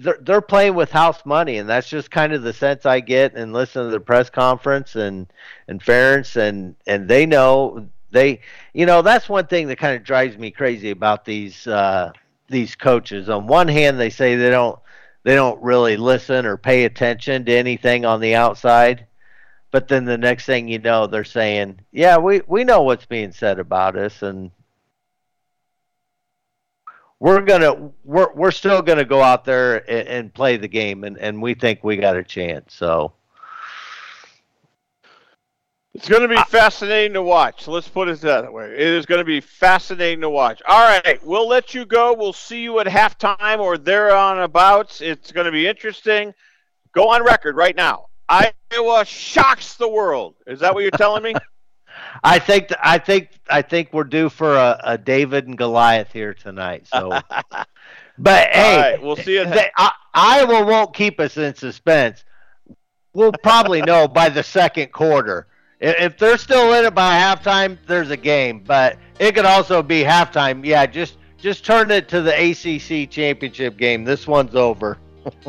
they're, 0.00 0.18
they're 0.22 0.40
playing 0.40 0.74
with 0.74 0.90
house 0.90 1.24
money, 1.26 1.58
and 1.58 1.68
that's 1.68 1.88
just 1.88 2.10
kind 2.10 2.32
of 2.32 2.42
the 2.42 2.54
sense 2.54 2.86
I 2.86 3.00
get 3.00 3.34
and 3.34 3.52
listen 3.52 3.84
to 3.84 3.90
the 3.90 4.00
press 4.00 4.30
conference 4.30 4.96
and 4.96 5.30
and 5.68 5.80
Ferentz 5.82 6.36
and 6.36 6.74
and 6.86 7.06
they 7.06 7.26
know 7.26 7.88
they 8.10 8.40
you 8.72 8.86
know 8.86 9.02
that's 9.02 9.28
one 9.28 9.46
thing 9.46 9.68
that 9.68 9.76
kind 9.76 9.94
of 9.94 10.02
drives 10.02 10.38
me 10.38 10.50
crazy 10.50 10.90
about 10.90 11.24
these 11.26 11.66
uh, 11.66 12.12
these 12.48 12.74
coaches. 12.74 13.28
On 13.28 13.46
one 13.46 13.68
hand, 13.68 14.00
they 14.00 14.10
say 14.10 14.36
they 14.36 14.50
don't 14.50 14.78
they 15.22 15.34
don't 15.34 15.62
really 15.62 15.98
listen 15.98 16.46
or 16.46 16.56
pay 16.56 16.84
attention 16.84 17.44
to 17.44 17.52
anything 17.52 18.06
on 18.06 18.20
the 18.20 18.34
outside, 18.34 19.06
but 19.70 19.88
then 19.88 20.06
the 20.06 20.18
next 20.18 20.46
thing 20.46 20.66
you 20.66 20.78
know, 20.78 21.06
they're 21.06 21.24
saying, 21.24 21.78
"Yeah, 21.92 22.16
we 22.16 22.40
we 22.46 22.64
know 22.64 22.82
what's 22.82 23.06
being 23.06 23.32
said 23.32 23.58
about 23.58 23.96
us, 23.96 24.22
and 24.22 24.50
we're 27.20 27.42
gonna 27.42 27.90
we're 28.02 28.32
we're 28.34 28.50
still 28.50 28.82
gonna 28.82 29.04
go 29.04 29.22
out 29.22 29.44
there 29.44 29.88
and, 29.88 30.08
and 30.08 30.34
play 30.34 30.56
the 30.56 30.68
game, 30.68 31.04
and 31.04 31.16
and 31.18 31.40
we 31.40 31.54
think 31.54 31.84
we 31.84 31.96
got 31.96 32.16
a 32.16 32.24
chance." 32.24 32.74
So. 32.74 33.12
It's 35.92 36.08
going 36.08 36.22
to 36.22 36.28
be 36.28 36.40
fascinating 36.48 37.14
to 37.14 37.22
watch. 37.22 37.66
Let's 37.66 37.88
put 37.88 38.08
it 38.08 38.20
that 38.20 38.52
way. 38.52 38.72
It 38.72 38.78
is 38.78 39.06
going 39.06 39.18
to 39.18 39.24
be 39.24 39.40
fascinating 39.40 40.20
to 40.20 40.30
watch. 40.30 40.62
All 40.66 40.80
right, 40.80 41.18
we'll 41.26 41.48
let 41.48 41.74
you 41.74 41.84
go. 41.84 42.14
We'll 42.14 42.32
see 42.32 42.62
you 42.62 42.78
at 42.78 42.86
halftime 42.86 43.58
or 43.58 43.76
there 43.76 44.14
on 44.14 44.38
abouts. 44.38 45.00
It's 45.00 45.32
going 45.32 45.46
to 45.46 45.50
be 45.50 45.66
interesting. 45.66 46.32
Go 46.92 47.08
on 47.08 47.24
record 47.24 47.56
right 47.56 47.74
now. 47.74 48.06
Iowa 48.28 49.04
shocks 49.04 49.74
the 49.74 49.88
world. 49.88 50.36
Is 50.46 50.60
that 50.60 50.72
what 50.72 50.82
you're 50.82 50.92
telling 50.92 51.24
me? 51.24 51.34
I 52.22 52.38
think 52.38 52.68
I 52.82 52.98
think 52.98 53.28
I 53.48 53.62
think 53.62 53.92
we're 53.92 54.04
due 54.04 54.28
for 54.28 54.54
a, 54.54 54.80
a 54.84 54.98
David 54.98 55.46
and 55.46 55.56
Goliath 55.56 56.12
here 56.12 56.34
tonight. 56.34 56.86
So, 56.86 57.10
but 58.18 58.50
hey, 58.50 58.76
right, 58.76 59.02
we'll 59.02 59.16
see 59.16 59.36
it. 59.36 59.50
They, 59.50 59.70
I, 59.76 59.92
Iowa 60.14 60.64
won't 60.64 60.94
keep 60.94 61.20
us 61.20 61.36
in 61.36 61.54
suspense. 61.54 62.24
We'll 63.12 63.32
probably 63.42 63.82
know 63.82 64.06
by 64.06 64.28
the 64.28 64.42
second 64.42 64.92
quarter. 64.92 65.46
If 65.80 66.18
they're 66.18 66.38
still 66.38 66.74
in 66.74 66.84
it 66.84 66.94
by 66.94 67.18
halftime, 67.18 67.78
there's 67.86 68.10
a 68.10 68.16
game. 68.16 68.62
But 68.64 68.98
it 69.18 69.34
could 69.34 69.46
also 69.46 69.82
be 69.82 70.02
halftime. 70.02 70.64
Yeah, 70.64 70.86
just 70.86 71.16
just 71.38 71.64
turn 71.64 71.90
it 71.90 72.08
to 72.08 72.20
the 72.20 72.32
ACC 72.32 73.10
championship 73.10 73.76
game. 73.78 74.04
This 74.04 74.26
one's 74.26 74.54
over. 74.54 74.98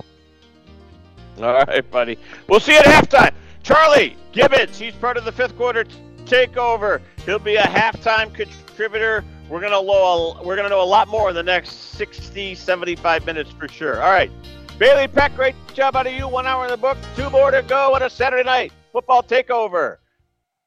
All 1.42 1.54
right, 1.54 1.90
buddy. 1.92 2.18
We'll 2.48 2.60
see 2.60 2.74
you 2.74 2.80
at 2.80 2.86
halftime. 2.86 3.32
Charlie 3.64 4.16
Gibbons, 4.32 4.78
he's 4.80 4.94
part 4.96 5.18
of 5.18 5.26
the 5.26 5.32
fifth 5.32 5.56
quarter 5.56 5.86
takeover. 6.22 7.02
He'll 7.26 7.40
be 7.40 7.56
a 7.56 7.64
halftime 7.64 8.34
contributor. 8.34 9.24
We're 9.50 9.60
gonna 9.60 9.82
know 9.82 10.38
a, 10.40 10.44
we're 10.44 10.56
gonna 10.56 10.70
know 10.70 10.82
a 10.82 10.84
lot 10.84 11.08
more 11.08 11.30
in 11.30 11.36
the 11.36 11.44
next 11.44 11.96
60, 11.98 12.56
75 12.56 13.26
minutes 13.26 13.52
for 13.52 13.68
sure. 13.68 14.02
All 14.02 14.12
right. 14.12 14.32
Bailey 14.78 15.08
Peck, 15.08 15.36
great 15.36 15.56
job 15.74 15.96
out 15.96 16.08
of 16.08 16.14
you. 16.14 16.28
One 16.28 16.48
hour 16.48 16.66
in 16.66 16.72
the 16.72 16.78
book, 16.78 16.98
two 17.16 17.30
more 17.30 17.52
to 17.52 17.62
go 17.62 17.94
on 17.94 18.02
a 18.02 18.10
Saturday 18.10 18.44
night 18.44 18.72
football 18.92 19.22
takeover. 19.22 19.98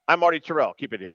I'm 0.06 0.20
Marty 0.20 0.40
Tirrell. 0.40 0.76
Keep 0.76 0.92
it 0.92 1.02
in 1.02 1.14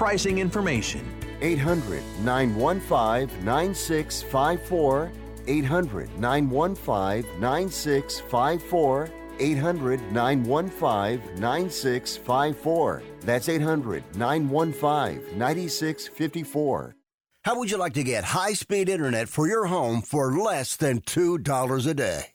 pricing 0.01 0.39
information. 0.39 1.05
800 1.41 2.01
915 2.23 3.45
9654. 3.45 5.11
800 5.45 6.19
915 6.19 7.39
9654. 7.39 9.09
800 9.39 10.01
915 10.11 11.39
9654. 11.39 13.03
That's 13.21 13.47
800 13.47 14.03
915 14.15 15.37
9654. 15.37 16.95
How 17.43 17.59
would 17.59 17.69
you 17.69 17.77
like 17.77 17.93
to 17.93 18.03
get 18.03 18.23
high 18.23 18.53
speed 18.53 18.89
internet 18.89 19.29
for 19.29 19.47
your 19.47 19.65
home 19.67 20.01
for 20.01 20.31
less 20.31 20.75
than 20.77 21.01
$2 21.01 21.87
a 21.87 21.93
day? 21.93 22.30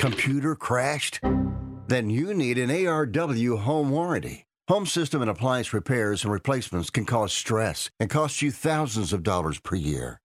Computer 0.00 0.54
crashed? 0.54 1.20
Then 1.88 2.08
you 2.08 2.32
need 2.32 2.56
an 2.56 2.70
ARW 2.70 3.58
home 3.58 3.90
warranty. 3.90 4.46
Home 4.66 4.86
system 4.86 5.20
and 5.20 5.30
appliance 5.30 5.74
repairs 5.74 6.24
and 6.24 6.32
replacements 6.32 6.88
can 6.88 7.04
cause 7.04 7.34
stress 7.34 7.90
and 8.00 8.08
cost 8.08 8.40
you 8.40 8.50
thousands 8.50 9.12
of 9.12 9.22
dollars 9.22 9.60
per 9.60 9.76
year. 9.76 10.18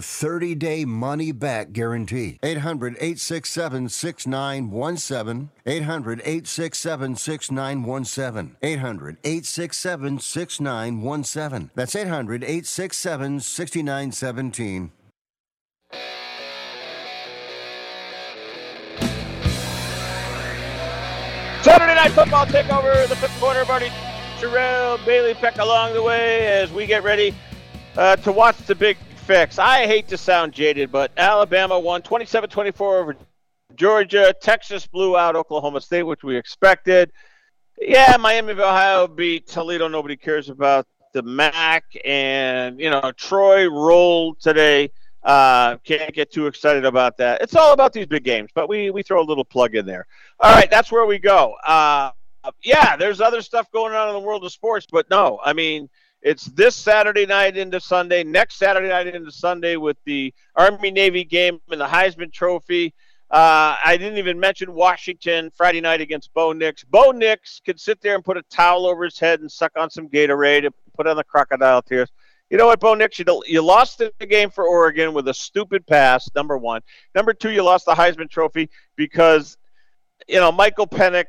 30 0.00 0.54
day 0.54 0.84
money 0.84 1.32
back 1.32 1.72
guarantee. 1.72 2.38
800 2.42 2.94
867 2.94 3.88
6917. 3.88 5.50
800 5.66 6.20
867 6.20 7.16
6917. 7.16 8.56
800 8.62 9.16
867 9.24 10.18
6917. 10.18 11.70
That's 11.74 11.96
800 11.96 12.44
867 12.44 13.40
6917. 13.40 14.92
Saturday 21.62 21.94
Night 21.94 22.10
Football 22.12 22.46
takeover, 22.46 23.06
the 23.06 23.16
fifth 23.16 23.38
quarter. 23.38 23.66
Marty 23.66 23.90
Tirrell, 24.38 25.04
Bailey 25.04 25.34
Peck 25.34 25.58
along 25.58 25.92
the 25.92 26.02
way 26.02 26.46
as 26.46 26.72
we 26.72 26.86
get 26.86 27.02
ready 27.04 27.34
uh, 27.98 28.16
to 28.16 28.32
watch 28.32 28.56
the 28.66 28.74
big 28.74 28.96
fix. 29.30 29.60
I 29.60 29.86
hate 29.86 30.08
to 30.08 30.16
sound 30.16 30.52
jaded, 30.52 30.90
but 30.90 31.12
Alabama 31.16 31.78
won 31.78 32.02
27 32.02 32.50
24 32.50 32.98
over 32.98 33.16
Georgia. 33.76 34.34
Texas 34.40 34.88
blew 34.88 35.16
out 35.16 35.36
Oklahoma 35.36 35.80
State, 35.80 36.02
which 36.02 36.24
we 36.24 36.36
expected. 36.36 37.12
Yeah, 37.80 38.16
Miami 38.18 38.50
of 38.50 38.58
Ohio 38.58 39.06
beat 39.06 39.46
Toledo. 39.46 39.86
Nobody 39.86 40.16
cares 40.16 40.48
about 40.48 40.88
the 41.12 41.22
MAC. 41.22 41.84
And, 42.04 42.80
you 42.80 42.90
know, 42.90 43.12
Troy 43.16 43.70
rolled 43.70 44.40
today. 44.40 44.90
Uh, 45.22 45.76
can't 45.84 46.12
get 46.12 46.32
too 46.32 46.48
excited 46.48 46.84
about 46.84 47.16
that. 47.18 47.40
It's 47.40 47.54
all 47.54 47.72
about 47.72 47.92
these 47.92 48.06
big 48.06 48.24
games, 48.24 48.50
but 48.52 48.68
we, 48.68 48.90
we 48.90 49.04
throw 49.04 49.22
a 49.22 49.22
little 49.22 49.44
plug 49.44 49.76
in 49.76 49.86
there. 49.86 50.08
All 50.40 50.52
right, 50.52 50.68
that's 50.68 50.90
where 50.90 51.06
we 51.06 51.20
go. 51.20 51.54
Uh, 51.64 52.10
yeah, 52.64 52.96
there's 52.96 53.20
other 53.20 53.42
stuff 53.42 53.70
going 53.70 53.94
on 53.94 54.08
in 54.08 54.14
the 54.14 54.26
world 54.26 54.44
of 54.44 54.50
sports, 54.50 54.88
but 54.90 55.08
no, 55.08 55.38
I 55.44 55.52
mean, 55.52 55.88
it's 56.22 56.44
this 56.46 56.76
Saturday 56.76 57.26
night 57.26 57.56
into 57.56 57.80
Sunday, 57.80 58.24
next 58.24 58.56
Saturday 58.56 58.88
night 58.88 59.06
into 59.06 59.32
Sunday 59.32 59.76
with 59.76 59.96
the 60.04 60.34
Army 60.54 60.90
Navy 60.90 61.24
game 61.24 61.60
and 61.70 61.80
the 61.80 61.86
Heisman 61.86 62.32
Trophy. 62.32 62.94
Uh, 63.30 63.76
I 63.84 63.96
didn't 63.96 64.18
even 64.18 64.40
mention 64.40 64.74
Washington 64.74 65.50
Friday 65.56 65.80
night 65.80 66.00
against 66.00 66.34
Bo 66.34 66.52
Nix. 66.52 66.84
Bo 66.84 67.12
Nix 67.12 67.60
could 67.64 67.80
sit 67.80 68.00
there 68.00 68.16
and 68.16 68.24
put 68.24 68.36
a 68.36 68.42
towel 68.50 68.86
over 68.86 69.04
his 69.04 69.18
head 69.18 69.40
and 69.40 69.50
suck 69.50 69.72
on 69.76 69.88
some 69.88 70.08
Gatorade 70.08 70.66
and 70.66 70.74
put 70.96 71.06
on 71.06 71.16
the 71.16 71.24
crocodile 71.24 71.80
tears. 71.80 72.10
You 72.50 72.58
know 72.58 72.66
what, 72.66 72.80
Bo 72.80 72.94
Nix? 72.94 73.18
You, 73.18 73.42
you 73.46 73.62
lost 73.62 73.98
the 73.98 74.12
game 74.26 74.50
for 74.50 74.64
Oregon 74.64 75.14
with 75.14 75.28
a 75.28 75.34
stupid 75.34 75.86
pass, 75.86 76.28
number 76.34 76.58
one. 76.58 76.82
Number 77.14 77.32
two, 77.32 77.52
you 77.52 77.62
lost 77.62 77.86
the 77.86 77.94
Heisman 77.94 78.28
Trophy 78.28 78.68
because, 78.96 79.56
you 80.28 80.40
know, 80.40 80.50
Michael 80.50 80.88
Penix. 80.88 81.26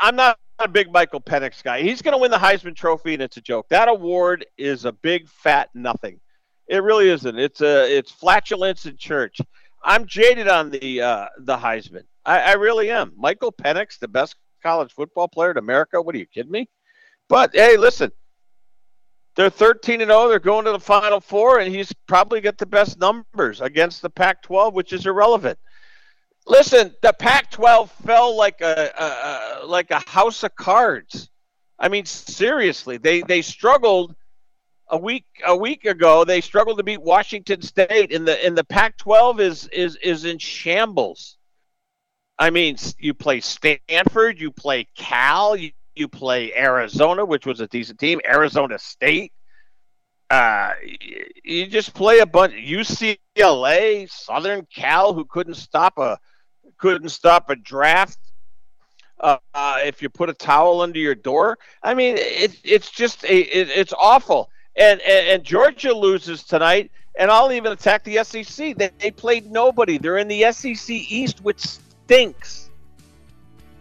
I'm 0.00 0.16
not 0.16 0.38
a 0.60 0.68
big 0.68 0.92
Michael 0.92 1.20
Penix 1.20 1.62
guy. 1.62 1.82
He's 1.82 2.02
going 2.02 2.12
to 2.12 2.18
win 2.18 2.30
the 2.30 2.38
Heisman 2.38 2.76
Trophy, 2.76 3.14
and 3.14 3.22
it's 3.22 3.36
a 3.36 3.40
joke. 3.40 3.68
That 3.68 3.88
award 3.88 4.46
is 4.58 4.84
a 4.84 4.92
big 4.92 5.28
fat 5.28 5.70
nothing. 5.74 6.20
It 6.68 6.82
really 6.82 7.08
isn't. 7.08 7.38
It's 7.38 7.60
a 7.60 7.96
it's 7.96 8.10
flatulence 8.10 8.86
in 8.86 8.96
church. 8.96 9.40
I'm 9.82 10.06
jaded 10.06 10.48
on 10.48 10.70
the 10.70 11.00
uh, 11.00 11.26
the 11.38 11.56
Heisman. 11.56 12.04
I, 12.24 12.40
I 12.40 12.52
really 12.52 12.90
am. 12.90 13.12
Michael 13.16 13.52
Penix, 13.52 13.98
the 13.98 14.08
best 14.08 14.36
college 14.62 14.92
football 14.92 15.26
player 15.26 15.50
in 15.50 15.56
America. 15.56 16.00
What 16.00 16.14
are 16.14 16.18
you 16.18 16.26
kidding 16.26 16.52
me? 16.52 16.68
But 17.28 17.50
hey, 17.54 17.76
listen, 17.76 18.12
they're 19.36 19.50
13 19.50 20.00
and 20.00 20.10
0. 20.10 20.28
They're 20.28 20.38
going 20.38 20.64
to 20.66 20.72
the 20.72 20.80
Final 20.80 21.20
Four, 21.20 21.60
and 21.60 21.74
he's 21.74 21.92
probably 22.06 22.40
got 22.40 22.58
the 22.58 22.66
best 22.66 22.98
numbers 23.00 23.60
against 23.60 24.02
the 24.02 24.10
Pac-12, 24.10 24.72
which 24.72 24.92
is 24.92 25.06
irrelevant. 25.06 25.58
Listen, 26.46 26.94
the 27.02 27.12
Pac-12 27.12 27.90
fell 28.04 28.36
like 28.36 28.60
a, 28.60 29.60
a, 29.62 29.66
like 29.66 29.90
a 29.90 30.00
house 30.08 30.42
of 30.42 30.54
cards. 30.56 31.30
I 31.78 31.88
mean, 31.88 32.04
seriously, 32.04 32.98
they 32.98 33.22
they 33.22 33.40
struggled 33.40 34.14
a 34.88 34.98
week 34.98 35.24
a 35.46 35.56
week 35.56 35.86
ago. 35.86 36.24
They 36.24 36.40
struggled 36.40 36.78
to 36.78 36.84
beat 36.84 37.00
Washington 37.00 37.62
State, 37.62 38.12
and 38.12 38.26
the 38.26 38.46
in 38.46 38.54
the 38.54 38.64
Pac-12 38.64 39.40
is 39.40 39.66
is 39.68 39.96
is 39.96 40.24
in 40.24 40.38
shambles. 40.38 41.38
I 42.38 42.50
mean, 42.50 42.76
you 42.98 43.12
play 43.12 43.40
Stanford, 43.40 44.40
you 44.40 44.50
play 44.50 44.88
Cal, 44.96 45.56
you, 45.56 45.72
you 45.94 46.08
play 46.08 46.54
Arizona, 46.54 47.24
which 47.24 47.44
was 47.44 47.60
a 47.60 47.66
decent 47.66 47.98
team, 47.98 48.18
Arizona 48.26 48.78
State. 48.78 49.32
Uh, 50.30 50.70
you 51.44 51.66
just 51.66 51.92
play 51.92 52.20
a 52.20 52.26
bunch 52.26 52.54
UCLA, 52.54 54.08
Southern 54.08 54.66
Cal, 54.74 55.12
who 55.12 55.24
couldn't 55.24 55.54
stop 55.54 55.98
a 55.98 56.18
couldn't 56.80 57.10
stop 57.10 57.50
a 57.50 57.56
draft. 57.56 58.18
Uh, 59.20 59.36
uh, 59.52 59.78
if 59.84 60.00
you 60.00 60.08
put 60.08 60.30
a 60.30 60.34
towel 60.34 60.80
under 60.80 60.98
your 60.98 61.14
door, 61.14 61.58
I 61.82 61.92
mean, 61.92 62.16
it, 62.18 62.58
it's 62.64 62.90
just 62.90 63.22
a, 63.24 63.36
it, 63.36 63.68
it's 63.68 63.92
awful. 63.92 64.48
and, 64.76 64.98
and, 65.02 65.28
and 65.28 65.44
Georgia 65.44 65.92
loses 65.92 66.42
tonight, 66.42 66.90
and 67.18 67.30
I'll 67.30 67.52
even 67.52 67.70
attack 67.70 68.02
the 68.04 68.24
SEC. 68.24 68.76
They, 68.76 68.90
they 68.98 69.10
played 69.10 69.50
nobody. 69.50 69.98
They're 69.98 70.16
in 70.16 70.28
the 70.28 70.50
SEC 70.52 70.88
East, 70.88 71.42
which 71.42 71.60
stinks. 71.60 72.70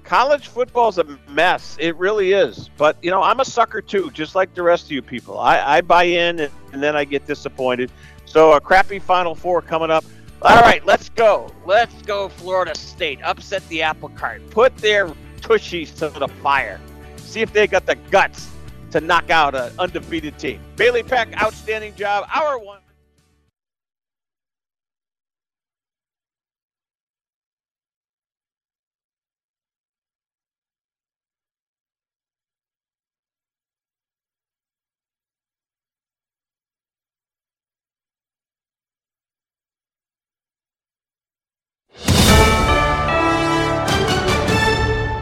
College 0.03 0.47
football's 0.47 0.97
a 0.97 1.05
mess. 1.29 1.77
It 1.79 1.95
really 1.95 2.33
is. 2.33 2.69
But 2.75 2.97
you 3.01 3.11
know, 3.11 3.21
I'm 3.21 3.39
a 3.39 3.45
sucker 3.45 3.81
too, 3.81 4.11
just 4.11 4.35
like 4.35 4.53
the 4.55 4.63
rest 4.63 4.85
of 4.85 4.91
you 4.91 5.01
people. 5.01 5.39
I, 5.39 5.77
I 5.77 5.81
buy 5.81 6.03
in, 6.03 6.39
and, 6.39 6.51
and 6.73 6.83
then 6.83 6.97
I 6.97 7.05
get 7.05 7.25
disappointed. 7.27 7.91
So 8.25 8.53
a 8.53 8.59
crappy 8.59 8.99
Final 8.99 9.35
Four 9.35 9.61
coming 9.61 9.89
up. 9.89 10.03
All 10.41 10.61
right, 10.61 10.85
let's 10.85 11.09
go. 11.09 11.53
Let's 11.65 11.93
go, 12.03 12.29
Florida 12.29 12.73
State. 12.73 13.19
Upset 13.23 13.67
the 13.67 13.81
apple 13.81 14.07
cart. 14.09 14.41
Put 14.51 14.75
their 14.77 15.09
tushies 15.41 15.93
to 15.97 16.17
the 16.17 16.29
fire. 16.41 16.79
See 17.17 17.41
if 17.41 17.51
they 17.51 17.67
got 17.67 17.85
the 17.85 17.95
guts 17.95 18.49
to 18.91 19.01
knock 19.01 19.29
out 19.29 19.53
an 19.53 19.73
undefeated 19.77 20.39
team. 20.39 20.61
Bailey 20.77 21.03
Peck, 21.03 21.39
outstanding 21.41 21.93
job. 21.95 22.25
Hour 22.33 22.57
one. 22.57 22.79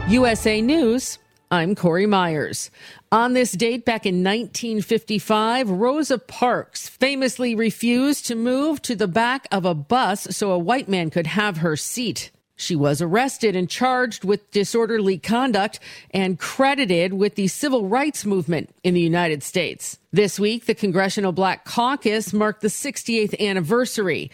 USA 0.08 0.62
News. 0.62 1.18
I'm 1.50 1.74
Corey 1.74 2.06
Myers. 2.06 2.70
On 3.12 3.34
this 3.34 3.52
date 3.52 3.84
back 3.84 4.06
in 4.06 4.24
1955, 4.24 5.68
Rosa 5.68 6.18
Parks 6.18 6.88
famously 6.88 7.54
refused 7.54 8.24
to 8.26 8.34
move 8.34 8.80
to 8.82 8.96
the 8.96 9.06
back 9.06 9.46
of 9.52 9.66
a 9.66 9.74
bus 9.74 10.22
so 10.30 10.50
a 10.50 10.58
white 10.58 10.88
man 10.88 11.10
could 11.10 11.26
have 11.26 11.58
her 11.58 11.76
seat. 11.76 12.30
She 12.56 12.74
was 12.74 13.02
arrested 13.02 13.54
and 13.54 13.68
charged 13.68 14.24
with 14.24 14.50
disorderly 14.50 15.18
conduct 15.18 15.78
and 16.10 16.38
credited 16.38 17.12
with 17.12 17.34
the 17.34 17.46
civil 17.46 17.86
rights 17.86 18.24
movement 18.24 18.70
in 18.82 18.94
the 18.94 19.00
United 19.00 19.42
States. 19.42 19.98
This 20.10 20.40
week, 20.40 20.64
the 20.64 20.74
Congressional 20.74 21.32
Black 21.32 21.64
Caucus 21.66 22.32
marked 22.32 22.62
the 22.62 22.68
68th 22.68 23.38
anniversary 23.38 24.30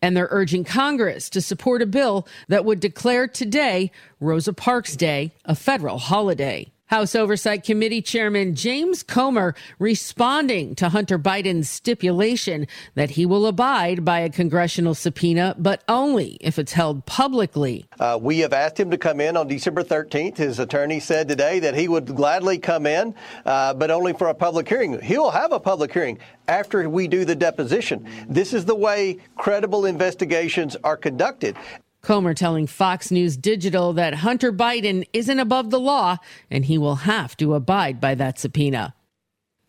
and 0.00 0.16
they're 0.16 0.28
urging 0.30 0.64
Congress 0.64 1.28
to 1.30 1.40
support 1.40 1.82
a 1.82 1.86
bill 1.86 2.26
that 2.48 2.64
would 2.64 2.80
declare 2.80 3.26
today, 3.28 3.90
Rosa 4.20 4.52
Parks 4.52 4.96
Day, 4.96 5.32
a 5.44 5.54
federal 5.54 5.98
holiday. 5.98 6.70
House 6.88 7.14
Oversight 7.14 7.64
Committee 7.64 8.00
Chairman 8.00 8.54
James 8.54 9.02
Comer 9.02 9.54
responding 9.78 10.74
to 10.76 10.88
Hunter 10.88 11.18
Biden's 11.18 11.68
stipulation 11.68 12.66
that 12.94 13.10
he 13.10 13.26
will 13.26 13.46
abide 13.46 14.06
by 14.06 14.20
a 14.20 14.30
congressional 14.30 14.94
subpoena, 14.94 15.54
but 15.58 15.84
only 15.86 16.38
if 16.40 16.58
it's 16.58 16.72
held 16.72 17.04
publicly. 17.04 17.84
Uh, 18.00 18.18
we 18.20 18.38
have 18.38 18.54
asked 18.54 18.80
him 18.80 18.90
to 18.90 18.96
come 18.96 19.20
in 19.20 19.36
on 19.36 19.46
December 19.46 19.84
13th. 19.84 20.38
His 20.38 20.58
attorney 20.58 20.98
said 20.98 21.28
today 21.28 21.58
that 21.58 21.74
he 21.74 21.88
would 21.88 22.06
gladly 22.06 22.56
come 22.56 22.86
in, 22.86 23.14
uh, 23.44 23.74
but 23.74 23.90
only 23.90 24.14
for 24.14 24.28
a 24.28 24.34
public 24.34 24.66
hearing. 24.66 24.98
He'll 25.02 25.30
have 25.30 25.52
a 25.52 25.60
public 25.60 25.92
hearing 25.92 26.18
after 26.48 26.88
we 26.88 27.06
do 27.06 27.26
the 27.26 27.36
deposition. 27.36 28.08
This 28.30 28.54
is 28.54 28.64
the 28.64 28.74
way 28.74 29.18
credible 29.36 29.84
investigations 29.84 30.74
are 30.82 30.96
conducted. 30.96 31.54
Comer 32.08 32.32
telling 32.32 32.66
Fox 32.66 33.10
News 33.10 33.36
Digital 33.36 33.92
that 33.92 34.14
Hunter 34.14 34.50
Biden 34.50 35.06
isn't 35.12 35.38
above 35.38 35.68
the 35.68 35.78
law 35.78 36.16
and 36.50 36.64
he 36.64 36.78
will 36.78 36.94
have 36.94 37.36
to 37.36 37.52
abide 37.52 38.00
by 38.00 38.14
that 38.14 38.38
subpoena. 38.38 38.94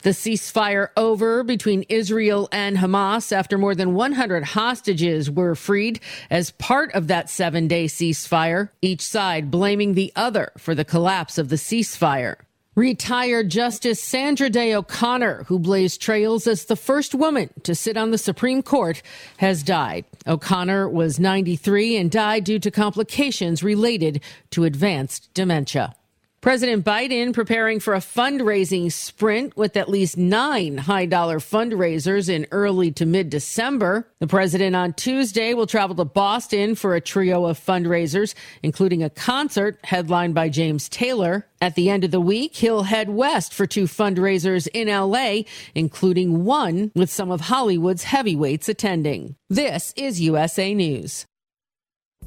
The 0.04 0.12
ceasefire 0.12 0.88
over 0.96 1.44
between 1.44 1.84
Israel 1.90 2.48
and 2.54 2.78
Hamas 2.78 3.34
after 3.34 3.58
more 3.58 3.76
than 3.76 3.94
100 3.94 4.46
hostages 4.46 5.30
were 5.30 5.54
freed 5.54 6.00
as 6.30 6.52
part 6.52 6.94
of 6.94 7.08
that 7.08 7.30
seven 7.30 7.68
day 7.68 7.88
ceasefire, 7.88 8.70
each 8.82 9.02
side 9.02 9.52
blaming 9.52 9.96
the 9.96 10.14
other 10.16 10.54
for 10.58 10.74
the 10.74 10.86
collapse 10.86 11.38
of 11.38 11.50
the 11.50 11.58
ceasefire. 11.58 12.38
Retired 12.80 13.50
Justice 13.50 14.02
Sandra 14.02 14.50
Day 14.50 14.74
O'Connor, 14.74 15.44
who 15.48 15.60
blazed 15.60 16.02
trails 16.02 16.48
as 16.48 16.64
the 16.64 16.78
first 16.78 17.14
woman 17.14 17.50
to 17.64 17.76
sit 17.76 17.98
on 17.98 18.12
the 18.12 18.18
Supreme 18.18 18.62
Court, 18.64 19.02
has 19.36 19.64
died. 19.64 20.06
O'Connor 20.26 20.88
was 20.88 21.20
93 21.20 21.98
and 21.98 22.10
died 22.10 22.46
due 22.46 22.58
to 22.60 22.72
complications 22.72 23.64
related 23.64 24.22
to 24.52 24.64
advanced 24.64 25.30
dementia. 25.34 25.94
President 26.42 26.86
Biden 26.86 27.34
preparing 27.34 27.82
for 27.82 27.94
a 27.94 28.00
fundraising 28.00 28.90
sprint 28.90 29.58
with 29.58 29.76
at 29.76 29.90
least 29.90 30.18
nine 30.18 30.78
high 30.78 31.06
dollar 31.06 31.40
fundraisers 31.40 32.30
in 32.30 32.48
early 32.52 32.92
to 32.94 33.06
mid 33.06 33.30
December. 33.30 34.08
The 34.20 34.28
president 34.28 34.74
on 34.74 34.94
Tuesday 34.94 35.54
will 35.54 35.68
travel 35.68 35.98
to 35.98 36.06
Boston 36.06 36.76
for 36.76 36.96
a 36.96 37.02
trio 37.02 37.46
of 37.46 37.60
fundraisers, 37.60 38.36
including 38.64 39.04
a 39.04 39.10
concert 39.10 39.80
headlined 39.84 40.34
by 40.34 40.48
James 40.48 40.88
Taylor. 40.88 41.46
At 41.60 41.76
the 41.76 41.90
end 41.90 42.06
of 42.06 42.12
the 42.12 42.22
week, 42.22 42.56
he'll 42.56 42.84
head 42.84 43.10
west 43.10 43.54
for 43.54 43.68
two 43.68 43.84
fundraisers 43.84 44.70
in 44.74 44.88
LA, 44.88 45.42
including 45.76 46.46
one 46.46 46.94
with 46.96 47.10
some 47.10 47.32
of 47.32 47.42
Hollywood's 47.42 48.04
heavyweights 48.04 48.70
attending. 48.70 49.36
This 49.50 49.94
is 49.98 50.22
USA 50.22 50.74
News. 50.74 51.26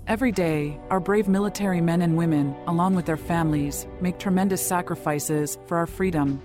Every 0.08 0.32
day, 0.32 0.80
our 0.90 0.98
brave 0.98 1.28
military 1.28 1.80
men 1.80 2.02
and 2.02 2.16
women, 2.16 2.56
along 2.66 2.96
with 2.96 3.06
their 3.06 3.16
families, 3.16 3.86
make 4.00 4.18
tremendous 4.18 4.64
sacrifices 4.66 5.58
for 5.66 5.76
our 5.76 5.86
freedom. 5.86 6.42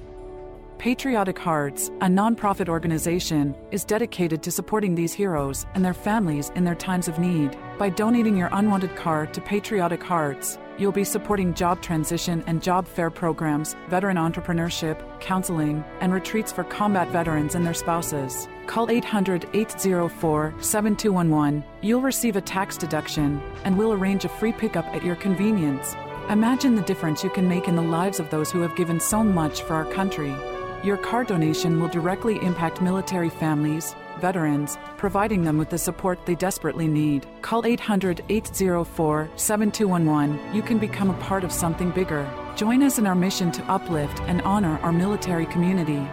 Patriotic 0.78 1.39
Hearts, 1.39 1.88
a 2.01 2.05
nonprofit 2.05 2.70
organization, 2.70 3.55
is 3.72 3.84
dedicated 3.84 4.43
to 4.43 4.51
supporting 4.51 4.93
these 4.93 5.12
heroes 5.12 5.66
and 5.74 5.84
their 5.84 5.95
families 5.95 6.51
in 6.53 6.66
their 6.66 6.76
times 6.76 7.08
of 7.08 7.18
need. 7.18 7.58
By 7.80 7.89
donating 7.89 8.38
your 8.38 8.49
unwanted 8.51 8.95
car 8.95 9.26
to 9.26 9.41
Patriotic 9.41 10.03
Hearts, 10.03 10.60
you'll 10.78 10.91
be 10.91 11.03
supporting 11.03 11.53
job 11.53 11.82
transition 11.82 12.43
and 12.47 12.61
job 12.61 12.88
fair 12.88 13.09
programs, 13.09 13.75
veteran 13.89 14.17
entrepreneurship, 14.17 15.19
counseling, 15.19 15.84
and 16.01 16.13
retreats 16.13 16.51
for 16.51 16.63
combat 16.63 17.09
veterans 17.09 17.55
and 17.55 17.65
their 17.65 17.73
spouses. 17.73 18.47
Call 18.67 18.89
800 18.89 19.49
804 19.53 20.53
7211. 20.59 21.63
You'll 21.82 22.01
receive 22.01 22.36
a 22.36 22.41
tax 22.41 22.78
deduction, 22.78 23.41
and 23.63 23.78
we'll 23.78 23.93
arrange 23.93 24.25
a 24.25 24.30
free 24.30 24.51
pickup 24.51 24.86
at 24.88 25.03
your 25.03 25.15
convenience. 25.15 25.95
Imagine 26.30 26.75
the 26.75 26.82
difference 26.82 27.23
you 27.23 27.30
can 27.30 27.47
make 27.47 27.67
in 27.67 27.75
the 27.75 27.82
lives 27.82 28.19
of 28.19 28.30
those 28.30 28.51
who 28.51 28.61
have 28.61 28.75
given 28.75 28.99
so 28.99 29.23
much 29.23 29.61
for 29.61 29.75
our 29.75 29.86
country. 29.93 30.36
Your 30.84 30.97
car 30.97 31.23
donation 31.23 31.80
will 31.80 31.88
directly 31.88 32.38
impact 32.43 32.82
military 32.82 33.30
families, 33.30 33.95
veterans, 34.22 34.78
providing 34.97 35.43
them 35.43 35.57
with 35.57 35.70
the 35.70 35.78
support 35.78 36.26
they 36.26 36.36
desperately 36.36 36.88
need. 36.88 37.26
Call 37.41 37.65
800 37.65 38.24
804 38.30 39.30
7211. 39.36 40.55
You 40.55 40.61
can 40.61 40.78
become 40.78 41.09
a 41.09 41.20
part 41.20 41.43
of 41.43 41.51
something 41.51 41.91
bigger. 41.91 42.30
Join 42.55 42.84
us 42.84 42.97
in 42.97 43.07
our 43.07 43.15
mission 43.15 43.51
to 43.51 43.63
uplift 43.72 44.20
and 44.22 44.41
honor 44.41 44.80
our 44.82 44.91
military 44.91 45.45
community. 45.45 46.05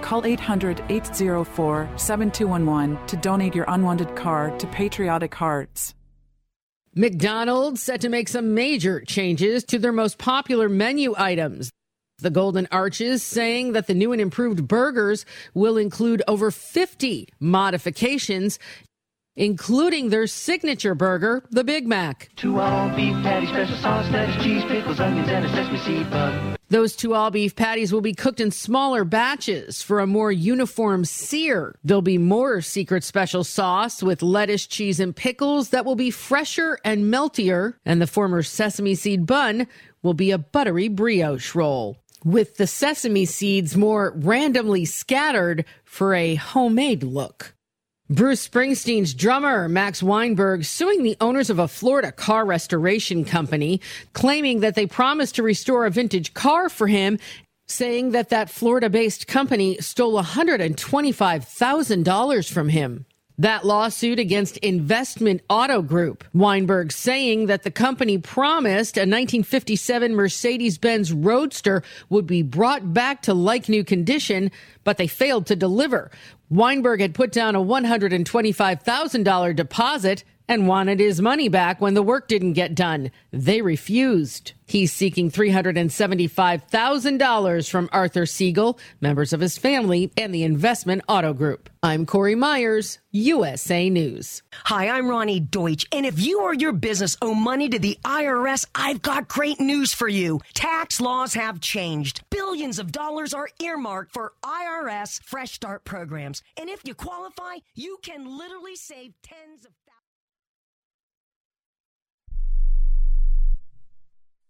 Call 0.00 0.26
800 0.26 0.82
804 0.88 1.88
7211 1.96 3.06
to 3.06 3.16
donate 3.16 3.54
your 3.54 3.66
unwanted 3.68 4.14
card 4.16 4.58
to 4.60 4.66
Patriotic 4.66 5.34
Hearts. 5.34 5.94
McDonald's 6.94 7.80
set 7.80 8.02
to 8.02 8.10
make 8.10 8.28
some 8.28 8.52
major 8.52 9.00
changes 9.00 9.64
to 9.64 9.78
their 9.78 9.92
most 9.92 10.18
popular 10.18 10.68
menu 10.68 11.14
items. 11.16 11.70
The 12.22 12.30
Golden 12.30 12.68
Arches 12.70 13.20
saying 13.20 13.72
that 13.72 13.88
the 13.88 13.94
new 13.94 14.12
and 14.12 14.20
improved 14.20 14.68
burgers 14.68 15.26
will 15.54 15.76
include 15.76 16.22
over 16.28 16.52
50 16.52 17.28
modifications, 17.40 18.60
including 19.34 20.10
their 20.10 20.28
signature 20.28 20.94
burger, 20.94 21.44
the 21.50 21.64
Big 21.64 21.88
Mac. 21.88 22.30
Two 22.36 22.60
all 22.60 22.94
beef 22.94 23.14
patties, 23.24 23.48
special 23.48 23.76
sauce, 23.76 24.08
lettuce, 24.12 24.40
cheese, 24.44 24.62
pickles, 24.66 25.00
onions, 25.00 25.28
and 25.28 25.44
a 25.44 25.48
sesame 25.48 25.78
seed 25.78 26.10
bun. 26.10 26.56
Those 26.68 26.94
two 26.94 27.12
all 27.12 27.30
beef 27.30 27.56
patties 27.56 27.92
will 27.92 28.00
be 28.00 28.14
cooked 28.14 28.40
in 28.40 28.52
smaller 28.52 29.04
batches 29.04 29.82
for 29.82 29.98
a 29.98 30.06
more 30.06 30.30
uniform 30.30 31.04
sear. 31.04 31.74
There'll 31.82 32.02
be 32.02 32.18
more 32.18 32.60
secret 32.60 33.02
special 33.04 33.42
sauce 33.42 34.00
with 34.00 34.22
lettuce, 34.22 34.66
cheese, 34.66 35.00
and 35.00 35.14
pickles 35.14 35.70
that 35.70 35.84
will 35.84 35.96
be 35.96 36.10
fresher 36.12 36.78
and 36.84 37.12
meltier. 37.12 37.74
And 37.84 38.00
the 38.00 38.06
former 38.06 38.42
sesame 38.42 38.94
seed 38.94 39.26
bun 39.26 39.66
will 40.02 40.14
be 40.14 40.30
a 40.30 40.38
buttery 40.38 40.88
brioche 40.88 41.54
roll 41.54 42.01
with 42.24 42.56
the 42.56 42.66
sesame 42.66 43.24
seeds 43.24 43.76
more 43.76 44.12
randomly 44.16 44.84
scattered 44.84 45.64
for 45.84 46.14
a 46.14 46.34
homemade 46.36 47.02
look. 47.02 47.54
Bruce 48.10 48.46
Springsteen's 48.46 49.14
drummer, 49.14 49.68
Max 49.68 50.02
Weinberg, 50.02 50.64
suing 50.64 51.02
the 51.02 51.16
owners 51.20 51.48
of 51.48 51.58
a 51.58 51.66
Florida 51.66 52.12
car 52.12 52.44
restoration 52.44 53.24
company, 53.24 53.80
claiming 54.12 54.60
that 54.60 54.74
they 54.74 54.86
promised 54.86 55.36
to 55.36 55.42
restore 55.42 55.86
a 55.86 55.90
vintage 55.90 56.34
car 56.34 56.68
for 56.68 56.88
him, 56.88 57.18
saying 57.68 58.10
that 58.10 58.28
that 58.28 58.50
Florida 58.50 58.90
based 58.90 59.26
company 59.26 59.78
stole 59.78 60.22
$125,000 60.22 62.52
from 62.52 62.68
him. 62.68 63.06
That 63.38 63.64
lawsuit 63.64 64.18
against 64.18 64.58
Investment 64.58 65.40
Auto 65.48 65.80
Group. 65.80 66.22
Weinberg 66.34 66.92
saying 66.92 67.46
that 67.46 67.62
the 67.62 67.70
company 67.70 68.18
promised 68.18 68.98
a 68.98 69.00
1957 69.00 70.14
Mercedes 70.14 70.76
Benz 70.76 71.12
Roadster 71.12 71.82
would 72.10 72.26
be 72.26 72.42
brought 72.42 72.92
back 72.92 73.22
to 73.22 73.32
like 73.32 73.70
new 73.70 73.84
condition, 73.84 74.50
but 74.84 74.98
they 74.98 75.06
failed 75.06 75.46
to 75.46 75.56
deliver. 75.56 76.10
Weinberg 76.50 77.00
had 77.00 77.14
put 77.14 77.32
down 77.32 77.56
a 77.56 77.60
$125,000 77.60 79.56
deposit 79.56 80.24
and 80.52 80.68
wanted 80.68 81.00
his 81.00 81.20
money 81.22 81.48
back 81.48 81.80
when 81.80 81.94
the 81.94 82.02
work 82.02 82.28
didn't 82.28 82.52
get 82.52 82.74
done. 82.74 83.10
They 83.32 83.62
refused. 83.62 84.52
He's 84.66 84.92
seeking 84.92 85.30
$375,000 85.30 87.70
from 87.70 87.88
Arthur 87.90 88.26
Siegel, 88.26 88.78
members 89.00 89.32
of 89.32 89.40
his 89.40 89.56
family, 89.56 90.12
and 90.14 90.34
the 90.34 90.42
Investment 90.42 91.00
Auto 91.08 91.32
Group. 91.32 91.70
I'm 91.82 92.04
Corey 92.04 92.34
Myers, 92.34 92.98
USA 93.12 93.88
News. 93.88 94.42
Hi, 94.64 94.88
I'm 94.88 95.06
Roni 95.06 95.50
Deutch, 95.50 95.86
and 95.90 96.04
if 96.04 96.20
you 96.20 96.42
or 96.42 96.52
your 96.52 96.72
business 96.72 97.16
owe 97.22 97.34
money 97.34 97.70
to 97.70 97.78
the 97.78 97.98
IRS, 98.04 98.66
I've 98.74 99.00
got 99.00 99.28
great 99.28 99.58
news 99.58 99.94
for 99.94 100.08
you. 100.08 100.40
Tax 100.52 101.00
laws 101.00 101.32
have 101.32 101.60
changed. 101.60 102.24
Billions 102.28 102.78
of 102.78 102.92
dollars 102.92 103.32
are 103.32 103.48
earmarked 103.58 104.12
for 104.12 104.34
IRS 104.44 105.22
Fresh 105.22 105.52
Start 105.52 105.84
programs, 105.84 106.42
and 106.58 106.68
if 106.68 106.86
you 106.86 106.94
qualify, 106.94 107.56
you 107.74 107.96
can 108.02 108.38
literally 108.38 108.76
save 108.76 109.14
tens 109.22 109.64
of 109.64 109.72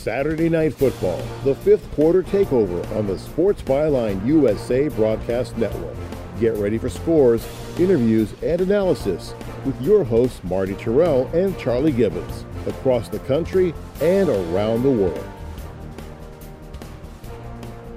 Saturday 0.00 0.48
Night 0.48 0.72
Football, 0.72 1.20
the 1.44 1.54
fifth 1.54 1.90
quarter 1.92 2.22
takeover 2.22 2.96
on 2.96 3.06
the 3.06 3.18
Sports 3.18 3.60
Byline 3.60 4.26
USA 4.26 4.88
Broadcast 4.88 5.58
Network. 5.58 5.94
Get 6.40 6.54
ready 6.54 6.78
for 6.78 6.88
scores, 6.88 7.46
interviews, 7.78 8.32
and 8.42 8.62
analysis 8.62 9.34
with 9.66 9.78
your 9.82 10.02
hosts 10.02 10.42
Marty 10.42 10.72
Tirrell 10.72 11.30
and 11.34 11.58
Charlie 11.58 11.92
Gibbons 11.92 12.46
across 12.66 13.10
the 13.10 13.18
country 13.20 13.74
and 14.00 14.30
around 14.30 14.84
the 14.84 14.90
world. 14.90 15.28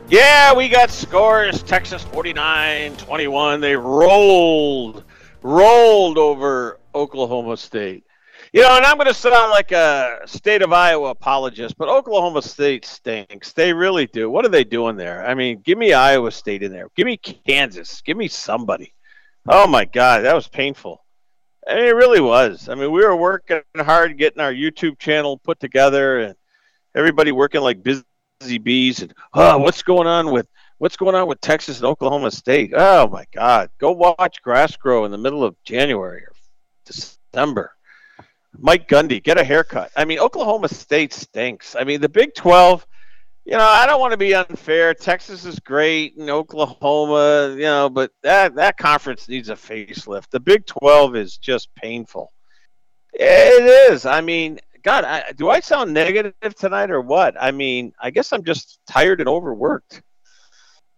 Yeah, 0.10 0.54
we 0.54 0.68
got 0.68 0.92
scores. 0.92 1.64
Texas 1.64 2.04
49 2.04 2.98
21. 2.98 3.62
They 3.62 3.78
rolled, 3.78 5.06
rolled 5.42 6.18
over 6.18 6.80
Oklahoma 6.94 7.56
State. 7.56 8.04
You 8.54 8.62
know, 8.62 8.78
and 8.78 8.86
I'm 8.86 8.98
going 8.98 9.08
to 9.08 9.16
sound 9.16 9.50
like 9.50 9.72
a 9.72 10.20
state 10.28 10.62
of 10.62 10.72
Iowa 10.72 11.10
apologist, 11.10 11.76
but 11.76 11.90
Oklahoma 11.90 12.44
State 12.44 12.86
stinks. 12.86 13.52
They 13.52 13.74
really 13.74 14.06
do. 14.06 14.30
What 14.30 14.46
are 14.46 14.50
they 14.50 14.64
doing 14.64 14.96
there? 14.96 15.26
I 15.26 15.34
mean, 15.34 15.62
give 15.66 15.80
me 15.80 15.94
Iowa 15.94 16.30
State 16.30 16.62
in 16.62 16.72
there. 16.72 16.88
Give 16.96 17.08
me 17.08 17.18
Kansas. 17.18 18.02
Give 18.02 18.16
me 18.16 18.28
somebody. 18.28 18.94
Oh 19.48 19.66
my 19.66 19.86
God, 19.86 20.24
that 20.24 20.36
was 20.36 20.48
painful. 20.48 21.04
I 21.68 21.76
mean, 21.78 21.86
it 21.86 21.96
really 21.96 22.22
was. 22.22 22.70
I 22.70 22.76
mean, 22.76 22.92
we 22.92 23.04
were 23.04 23.16
working 23.16 23.62
hard 23.76 24.20
getting 24.20 24.40
our 24.40 24.54
YouTube 24.54 25.00
channel 25.00 25.40
put 25.40 25.60
together, 25.60 26.20
and 26.20 26.36
everybody 26.94 27.32
working 27.32 27.62
like 27.62 27.82
busy 27.82 28.60
bees. 28.60 29.02
And 29.02 29.16
oh, 29.34 29.58
what's 29.58 29.82
going 29.82 30.08
on 30.08 30.32
with 30.32 30.48
what's 30.78 30.96
going 30.96 31.16
on 31.16 31.28
with 31.28 31.42
Texas 31.42 31.78
and 31.78 31.88
Oklahoma 31.88 32.30
State? 32.30 32.72
Oh 32.76 33.08
my 33.08 33.26
God, 33.34 33.72
go 33.80 33.94
watch 33.94 34.44
grass 34.44 34.76
grow 34.76 35.06
in 35.06 35.12
the 35.12 35.18
middle 35.18 35.44
of 35.44 35.56
January 35.64 36.22
or 36.22 36.34
December. 36.86 37.73
Mike 38.58 38.88
Gundy, 38.88 39.22
get 39.22 39.40
a 39.40 39.44
haircut. 39.44 39.92
I 39.96 40.06
mean, 40.06 40.20
Oklahoma 40.20 40.70
State 40.70 41.14
stinks. 41.14 41.76
I 41.76 41.84
mean, 41.84 42.02
the 42.02 42.10
Big 42.10 42.36
12, 42.36 42.86
you 43.46 43.54
know, 43.54 43.60
I 43.60 43.86
don't 43.86 44.00
want 44.00 44.12
to 44.12 44.18
be 44.18 44.36
unfair. 44.36 44.94
Texas 44.94 45.46
is 45.46 45.60
great 45.60 46.16
and 46.18 46.30
Oklahoma, 46.30 47.56
you 47.56 47.64
know, 47.64 47.90
but 47.90 48.12
that, 48.22 48.56
that 48.56 48.78
conference 48.78 49.28
needs 49.28 49.50
a 49.50 49.56
facelift. 49.56 50.30
The 50.30 50.40
Big 50.40 50.66
12 50.66 51.16
is 51.16 51.38
just 51.38 51.74
painful. 51.76 52.32
It 53.14 53.92
is. 53.92 54.06
I 54.06 54.22
mean, 54.22 54.60
God, 54.84 55.04
I, 55.06 55.32
do 55.36 55.50
I 55.50 55.60
sound 55.60 55.94
negative 55.94 56.34
tonight 56.56 56.92
or 56.92 57.02
what? 57.02 57.36
I 57.40 57.52
mean, 57.52 57.94
I 58.00 58.12
guess 58.12 58.34
I'm 58.34 58.44
just 58.44 58.80
tired 58.88 59.20
and 59.20 59.30
overworked. 59.30 60.02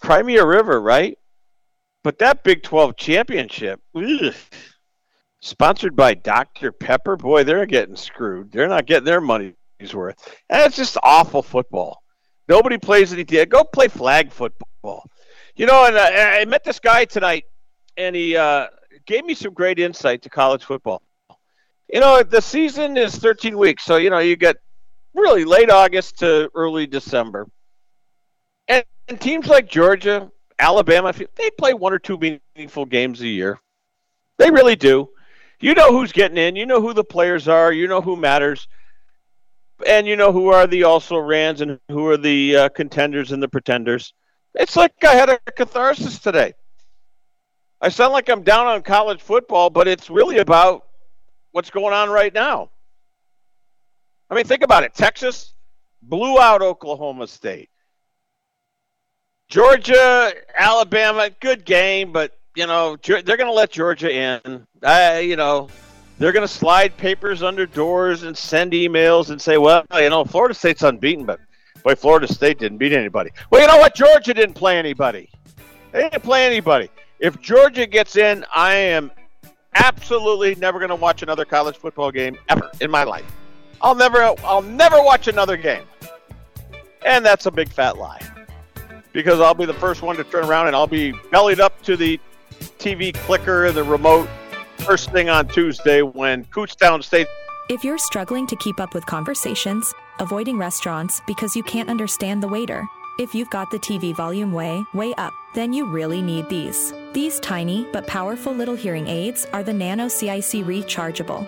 Cry 0.02 0.22
Me 0.24 0.38
a 0.38 0.46
River, 0.46 0.82
right? 0.82 1.18
But 2.04 2.20
that 2.20 2.44
Big 2.44 2.64
12 2.64 2.98
championship, 2.98 3.82
ugh, 3.96 4.34
sponsored 5.46 5.96
by 5.96 6.16
Dr. 6.16 6.72
Pepper. 6.72 7.16
Boy, 7.16 7.44
they're 7.44 7.66
getting 7.68 7.96
screwed. 7.96 8.52
They're 8.52 8.68
not 8.68 8.88
getting 8.88 9.06
their 9.06 9.22
money's 9.22 9.54
worth. 9.94 10.16
And 10.50 10.64
it's 10.64 10.76
just 10.76 10.98
awful 11.04 11.44
football. 11.44 12.02
Nobody 12.50 12.78
plays 12.78 13.14
anything. 13.14 13.48
Go 13.50 13.64
play 13.64 13.88
flag 13.88 14.32
football. 14.32 15.08
You 15.56 15.68
know, 15.68 15.86
and 15.86 15.96
uh, 15.96 16.10
I 16.12 16.46
met 16.46 16.64
this 16.64 16.80
guy 16.80 17.06
tonight, 17.06 17.46
and 17.96 18.16
he 18.16 18.36
uh, 18.36 18.68
gave 19.06 19.24
me 19.24 19.36
some 19.36 19.54
great 19.54 19.80
insight 19.80 20.24
to 20.24 20.30
college 20.30 20.64
football. 20.64 21.02
You 21.94 22.00
know, 22.00 22.24
the 22.24 22.42
season 22.42 22.98
is 22.98 23.16
13 23.16 23.58
weeks, 23.58 23.84
so 23.84 23.98
you 23.98 24.10
know 24.10 24.20
you 24.20 24.36
get 24.36 24.58
really 25.14 25.46
late 25.46 25.70
August 25.70 26.20
to 26.20 26.50
early 26.56 26.88
December, 26.88 27.48
and, 28.68 28.84
and 29.08 29.22
teams 29.22 29.48
like 29.48 29.70
Georgia, 29.70 30.30
Alabama, 30.60 31.14
they 31.36 31.52
play 31.52 31.74
one 31.74 31.94
or 31.94 32.00
two 32.00 32.18
meaningful 32.18 32.86
games 32.86 33.22
a 33.22 33.28
year. 33.28 33.60
They 34.38 34.52
really 34.52 34.76
do 34.76 35.10
you 35.60 35.74
know 35.74 35.92
who's 35.92 36.12
getting 36.12 36.38
in. 36.38 36.56
You 36.56 36.66
know 36.66 36.82
who 36.82 36.94
the 36.94 37.04
players 37.04 37.48
are. 37.48 37.72
You 37.72 37.88
know 37.88 38.02
who 38.02 38.16
matters, 38.16 38.68
and 39.88 40.08
you 40.08 40.16
know 40.16 40.32
who 40.32 40.50
are 40.50 40.68
the 40.68 40.84
also 40.84 41.18
rans 41.18 41.62
and 41.62 41.80
who 41.90 42.08
are 42.08 42.18
the 42.18 42.56
uh, 42.56 42.70
contenders 42.70 43.32
and 43.32 43.42
the 43.42 43.48
pretenders. 43.48 44.14
It's 44.54 44.76
like 44.76 44.94
I 45.04 45.16
had 45.16 45.30
a 45.30 45.40
catharsis 45.56 46.20
today. 46.20 46.54
I 47.82 47.90
sound 47.90 48.14
like 48.14 48.30
I'm 48.30 48.44
down 48.44 48.68
on 48.68 48.82
college 48.84 49.22
football, 49.22 49.70
but 49.70 49.88
it's 49.88 50.10
really 50.10 50.38
about 50.38 50.86
what's 51.52 51.70
going 51.70 51.94
on 51.94 52.10
right 52.10 52.34
now. 52.34 52.70
I 54.30 54.36
mean, 54.36 54.46
think 54.46 54.64
about 54.64 54.84
it. 54.84 54.94
Texas 54.94 55.54
blew 56.02 56.40
out 56.40 56.62
Oklahoma 56.62 57.28
State. 57.28 57.70
Georgia, 59.50 60.34
Alabama, 60.58 61.30
good 61.40 61.66
game, 61.66 62.12
but 62.12 62.36
you 62.56 62.68
know, 62.68 62.98
they're 63.04 63.22
going 63.22 63.46
to 63.46 63.52
let 63.52 63.72
Georgia 63.72 64.12
in. 64.12 64.66
I, 64.82 65.20
you 65.20 65.36
know, 65.36 65.70
they're 66.18 66.32
going 66.32 66.48
to 66.48 66.54
slide 66.54 66.96
papers 66.98 67.44
under 67.44 67.66
doors 67.66 68.24
and 68.24 68.38
send 68.38 68.72
emails 68.72 69.30
and 69.30 69.42
say, 69.42 69.58
well, 69.58 69.86
you 69.94 70.10
know, 70.10 70.24
Florida 70.24 70.54
State's 70.54 70.84
unbeaten, 70.84 71.26
but 71.26 71.40
boy, 71.84 71.96
Florida 71.96 72.28
State 72.32 72.60
didn't 72.60 72.78
beat 72.78 72.94
anybody. 72.94 73.32
Well, 73.50 73.62
you 73.62 73.68
know 73.68 73.78
what? 73.78 73.96
Georgia 73.96 74.34
didn't 74.34 74.56
play 74.56 74.78
anybody. 74.78 75.30
They 75.92 76.10
didn't 76.10 76.24
play 76.24 76.46
anybody. 76.46 76.90
If 77.20 77.42
Georgia 77.42 77.86
gets 77.86 78.16
in, 78.16 78.46
I 78.54 78.74
am 78.74 79.12
absolutely 79.76 80.56
never 80.56 80.80
going 80.80 80.90
to 80.90 80.96
watch 80.96 81.22
another 81.22 81.46
college 81.46 81.78
football 81.78 82.12
game 82.12 82.38
ever 82.50 82.72
in 82.80 82.90
my 82.90 83.04
life. 83.04 83.26
I'll 83.82 83.96
never, 83.96 84.34
I'll 84.44 84.62
never 84.62 85.02
watch 85.02 85.28
another 85.28 85.58
game. 85.58 85.84
And 87.06 87.26
that's 87.26 87.46
a 87.46 87.52
big 87.52 87.70
fat 87.70 87.98
lie. 87.98 88.22
Because 89.14 89.40
I'll 89.40 89.54
be 89.54 89.66
the 89.66 89.74
first 89.74 90.02
one 90.02 90.16
to 90.18 90.24
turn 90.24 90.46
around 90.46 90.68
and 90.68 90.76
I'll 90.76 90.88
be 90.88 91.14
bellied 91.30 91.60
up 91.60 91.82
to 91.84 91.96
the 91.96 92.20
TV 92.80 93.14
clicker 93.14 93.72
the 93.72 93.84
remote 93.84 94.30
first 94.80 95.12
thing 95.12 95.30
on 95.30 95.48
Tuesday 95.48 96.02
when 96.02 96.46
Kutztown 96.46 97.04
State. 97.04 97.28
If 97.70 97.84
you're 97.84 97.98
struggling 97.98 98.46
to 98.48 98.56
keep 98.58 98.80
up 98.80 98.94
with 98.94 99.06
conversations, 99.06 99.94
avoiding 100.20 100.58
restaurants 100.58 101.22
because 101.26 101.56
you 101.56 101.64
can't 101.64 101.90
understand 101.90 102.44
the 102.44 102.48
waiter, 102.48 102.88
If 103.18 103.34
you've 103.34 103.50
got 103.50 103.72
the 103.72 103.80
TV 103.80 104.14
volume 104.14 104.52
way, 104.52 104.84
way 104.94 105.14
up, 105.18 105.32
then 105.54 105.72
you 105.72 105.86
really 105.86 106.22
need 106.22 106.50
these. 106.50 106.94
These 107.14 107.40
tiny 107.40 107.88
but 107.94 108.06
powerful 108.08 108.52
little 108.52 108.76
hearing 108.76 109.08
aids 109.08 109.48
are 109.54 109.64
the 109.64 109.72
Nano 109.72 110.10
CIC 110.10 110.66
rechargeable, 110.66 111.48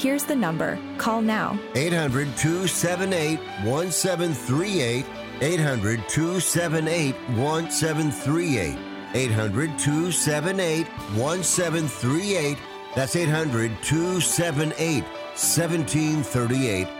Here's 0.00 0.24
the 0.24 0.34
number. 0.34 0.78
Call 0.96 1.20
now. 1.20 1.60
800 1.74 2.34
278 2.38 3.38
1738. 3.66 5.04
800 5.42 6.08
278 6.08 7.14
1738. 7.36 8.78
800 9.12 9.78
278 9.78 10.86
1738. 10.86 12.58
That's 12.96 13.14
800 13.14 13.70
278 13.82 15.04
1738. 15.04 16.99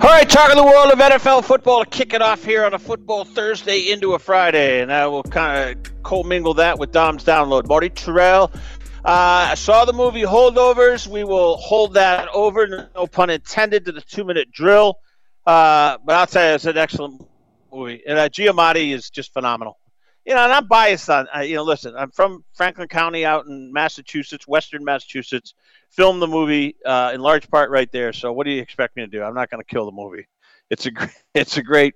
All 0.00 0.08
right, 0.08 0.30
talking 0.30 0.54
the 0.54 0.64
world 0.64 0.92
of 0.92 0.98
NFL 1.00 1.44
football 1.44 1.84
to 1.84 1.90
kick 1.90 2.12
it 2.14 2.22
off 2.22 2.44
here 2.44 2.64
on 2.64 2.72
a 2.72 2.78
football 2.78 3.24
Thursday 3.24 3.90
into 3.90 4.14
a 4.14 4.18
Friday, 4.20 4.80
and 4.80 4.92
I 4.92 5.08
will 5.08 5.24
kind 5.24 5.76
of 5.84 6.02
commingle 6.04 6.54
that 6.54 6.78
with 6.78 6.92
Dom's 6.92 7.24
download. 7.24 7.66
Marty 7.66 7.90
Tirrell, 7.90 8.54
uh, 8.54 8.60
I 9.04 9.54
saw 9.56 9.84
the 9.86 9.92
movie 9.92 10.22
Holdovers. 10.22 11.08
We 11.08 11.24
will 11.24 11.56
hold 11.56 11.94
that 11.94 12.28
over, 12.32 12.88
no 12.94 13.08
pun 13.08 13.28
intended, 13.28 13.86
to 13.86 13.92
the 13.92 14.00
two-minute 14.00 14.52
drill. 14.52 15.00
Uh, 15.44 15.98
but 16.04 16.14
I'll 16.14 16.26
tell 16.28 16.48
you, 16.48 16.54
it's 16.54 16.64
an 16.66 16.78
excellent 16.78 17.26
movie, 17.72 18.00
and 18.06 18.20
uh, 18.20 18.28
Giamatti 18.28 18.94
is 18.94 19.10
just 19.10 19.32
phenomenal. 19.32 19.80
You 20.24 20.34
know, 20.34 20.44
and 20.44 20.52
I'm 20.52 20.68
biased 20.68 21.10
on. 21.10 21.26
Uh, 21.34 21.40
you 21.40 21.56
know, 21.56 21.64
listen, 21.64 21.96
I'm 21.96 22.12
from 22.12 22.44
Franklin 22.54 22.86
County, 22.86 23.24
out 23.24 23.46
in 23.46 23.72
Massachusetts, 23.72 24.46
Western 24.46 24.84
Massachusetts. 24.84 25.54
Filmed 25.90 26.22
the 26.22 26.26
movie 26.26 26.76
uh, 26.84 27.12
in 27.14 27.20
large 27.20 27.48
part 27.50 27.70
right 27.70 27.90
there. 27.90 28.12
So, 28.12 28.32
what 28.32 28.44
do 28.44 28.52
you 28.52 28.60
expect 28.60 28.96
me 28.96 29.02
to 29.02 29.08
do? 29.08 29.22
I'm 29.22 29.34
not 29.34 29.50
going 29.50 29.62
to 29.62 29.66
kill 29.66 29.86
the 29.86 29.92
movie. 29.92 30.26
It's 30.70 30.86
a 30.86 30.90
it's 31.34 31.56
a 31.56 31.62
great. 31.62 31.94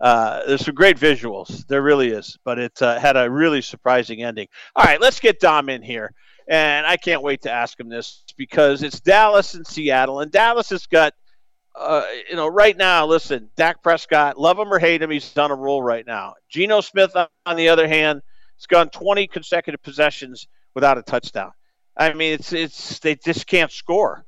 Uh, 0.00 0.46
there's 0.46 0.64
some 0.64 0.74
great 0.74 0.96
visuals. 0.96 1.66
There 1.66 1.82
really 1.82 2.08
is, 2.08 2.38
but 2.44 2.58
it 2.58 2.80
uh, 2.80 2.98
had 2.98 3.16
a 3.16 3.30
really 3.30 3.60
surprising 3.60 4.22
ending. 4.22 4.48
All 4.74 4.84
right, 4.84 5.00
let's 5.00 5.20
get 5.20 5.40
Dom 5.40 5.68
in 5.68 5.82
here, 5.82 6.12
and 6.48 6.86
I 6.86 6.96
can't 6.96 7.22
wait 7.22 7.42
to 7.42 7.50
ask 7.50 7.78
him 7.78 7.88
this 7.88 8.24
because 8.36 8.82
it's 8.82 9.00
Dallas 9.00 9.54
and 9.54 9.66
Seattle, 9.66 10.20
and 10.20 10.30
Dallas 10.30 10.70
has 10.70 10.86
got. 10.86 11.14
Uh, 11.72 12.04
you 12.28 12.34
know, 12.34 12.48
right 12.48 12.76
now, 12.76 13.06
listen, 13.06 13.48
Dak 13.56 13.80
Prescott, 13.80 14.36
love 14.36 14.58
him 14.58 14.74
or 14.74 14.80
hate 14.80 15.02
him, 15.02 15.08
he's 15.08 15.38
on 15.38 15.52
a 15.52 15.54
roll 15.54 15.80
right 15.80 16.04
now. 16.04 16.34
Geno 16.48 16.80
Smith, 16.80 17.14
on 17.46 17.56
the 17.56 17.68
other 17.68 17.86
hand, 17.86 18.22
has 18.58 18.66
gone 18.66 18.90
20 18.90 19.28
consecutive 19.28 19.80
possessions 19.80 20.48
without 20.74 20.98
a 20.98 21.02
touchdown. 21.02 21.52
I 22.00 22.14
mean, 22.14 22.32
it's 22.32 22.52
it's 22.52 22.98
they 23.00 23.14
just 23.14 23.46
can't 23.46 23.70
score. 23.70 24.24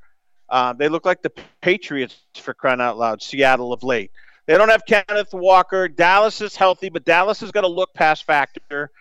Uh, 0.47 0.73
they 0.73 0.87
look 0.87 1.05
like 1.05 1.23
the 1.23 1.31
Patriots 1.61 2.15
for 2.35 2.53
crying 2.53 2.79
out 2.79 2.99
loud. 2.99 3.23
Seattle 3.23 3.73
of 3.73 3.81
late. 3.81 4.11
They 4.45 4.55
don't 4.57 4.69
have 4.69 4.83
Kenneth 4.85 5.33
Walker. 5.33 5.87
Dallas 5.87 6.39
is 6.39 6.55
healthy, 6.55 6.89
but 6.89 7.03
Dallas 7.03 7.39
has 7.39 7.51
got 7.51 7.63
a 7.63 7.67
look 7.67 7.91
past 7.95 8.25
factor. 8.25 8.91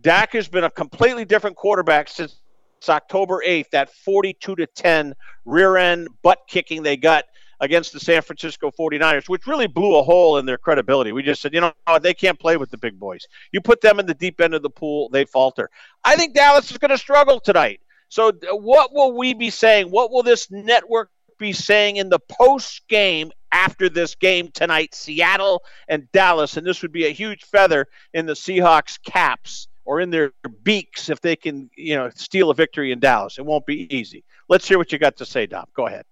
Dak 0.00 0.32
has 0.32 0.48
been 0.48 0.64
a 0.64 0.70
completely 0.70 1.26
different 1.26 1.56
quarterback 1.56 2.08
since 2.08 2.40
October 2.88 3.42
8th, 3.46 3.70
that 3.70 3.90
42 3.90 4.56
to 4.56 4.66
10 4.66 5.14
rear 5.44 5.76
end 5.76 6.08
butt 6.22 6.40
kicking 6.48 6.82
they 6.82 6.96
got 6.96 7.24
against 7.60 7.92
the 7.92 8.00
San 8.00 8.22
Francisco 8.22 8.70
49ers, 8.70 9.28
which 9.28 9.46
really 9.46 9.66
blew 9.66 9.98
a 9.98 10.02
hole 10.02 10.38
in 10.38 10.46
their 10.46 10.58
credibility. 10.58 11.12
We 11.12 11.22
just 11.22 11.40
said, 11.40 11.54
you 11.54 11.60
know, 11.60 11.72
they 12.00 12.14
can't 12.14 12.38
play 12.38 12.56
with 12.56 12.70
the 12.70 12.78
big 12.78 12.98
boys. 12.98 13.26
You 13.52 13.60
put 13.60 13.80
them 13.80 14.00
in 14.00 14.06
the 14.06 14.14
deep 14.14 14.40
end 14.40 14.54
of 14.54 14.62
the 14.62 14.70
pool, 14.70 15.08
they 15.10 15.24
falter. 15.24 15.70
I 16.04 16.16
think 16.16 16.34
Dallas 16.34 16.70
is 16.70 16.78
going 16.78 16.90
to 16.90 16.98
struggle 16.98 17.40
tonight. 17.40 17.80
So, 18.08 18.32
what 18.52 18.92
will 18.92 19.16
we 19.16 19.34
be 19.34 19.50
saying? 19.50 19.88
What 19.88 20.10
will 20.10 20.22
this 20.22 20.50
network 20.50 21.10
be 21.38 21.52
saying 21.52 21.96
in 21.96 22.08
the 22.10 22.20
post 22.20 22.82
game 22.88 23.32
after 23.50 23.88
this 23.88 24.14
game 24.14 24.50
tonight, 24.52 24.94
Seattle 24.94 25.62
and 25.88 26.10
Dallas? 26.12 26.56
And 26.56 26.66
this 26.66 26.82
would 26.82 26.92
be 26.92 27.06
a 27.06 27.10
huge 27.10 27.44
feather 27.44 27.86
in 28.12 28.26
the 28.26 28.34
Seahawks' 28.34 28.98
caps 29.04 29.68
or 29.84 30.00
in 30.00 30.10
their 30.10 30.32
beaks 30.62 31.10
if 31.10 31.20
they 31.20 31.36
can, 31.36 31.70
you 31.76 31.94
know, 31.94 32.10
steal 32.14 32.50
a 32.50 32.54
victory 32.54 32.92
in 32.92 33.00
Dallas. 33.00 33.38
It 33.38 33.44
won't 33.44 33.66
be 33.66 33.94
easy. 33.94 34.24
Let's 34.48 34.66
hear 34.66 34.78
what 34.78 34.92
you 34.92 34.98
got 34.98 35.16
to 35.18 35.26
say, 35.26 35.46
Dom. 35.46 35.66
Go 35.74 35.86
ahead. 35.86 36.04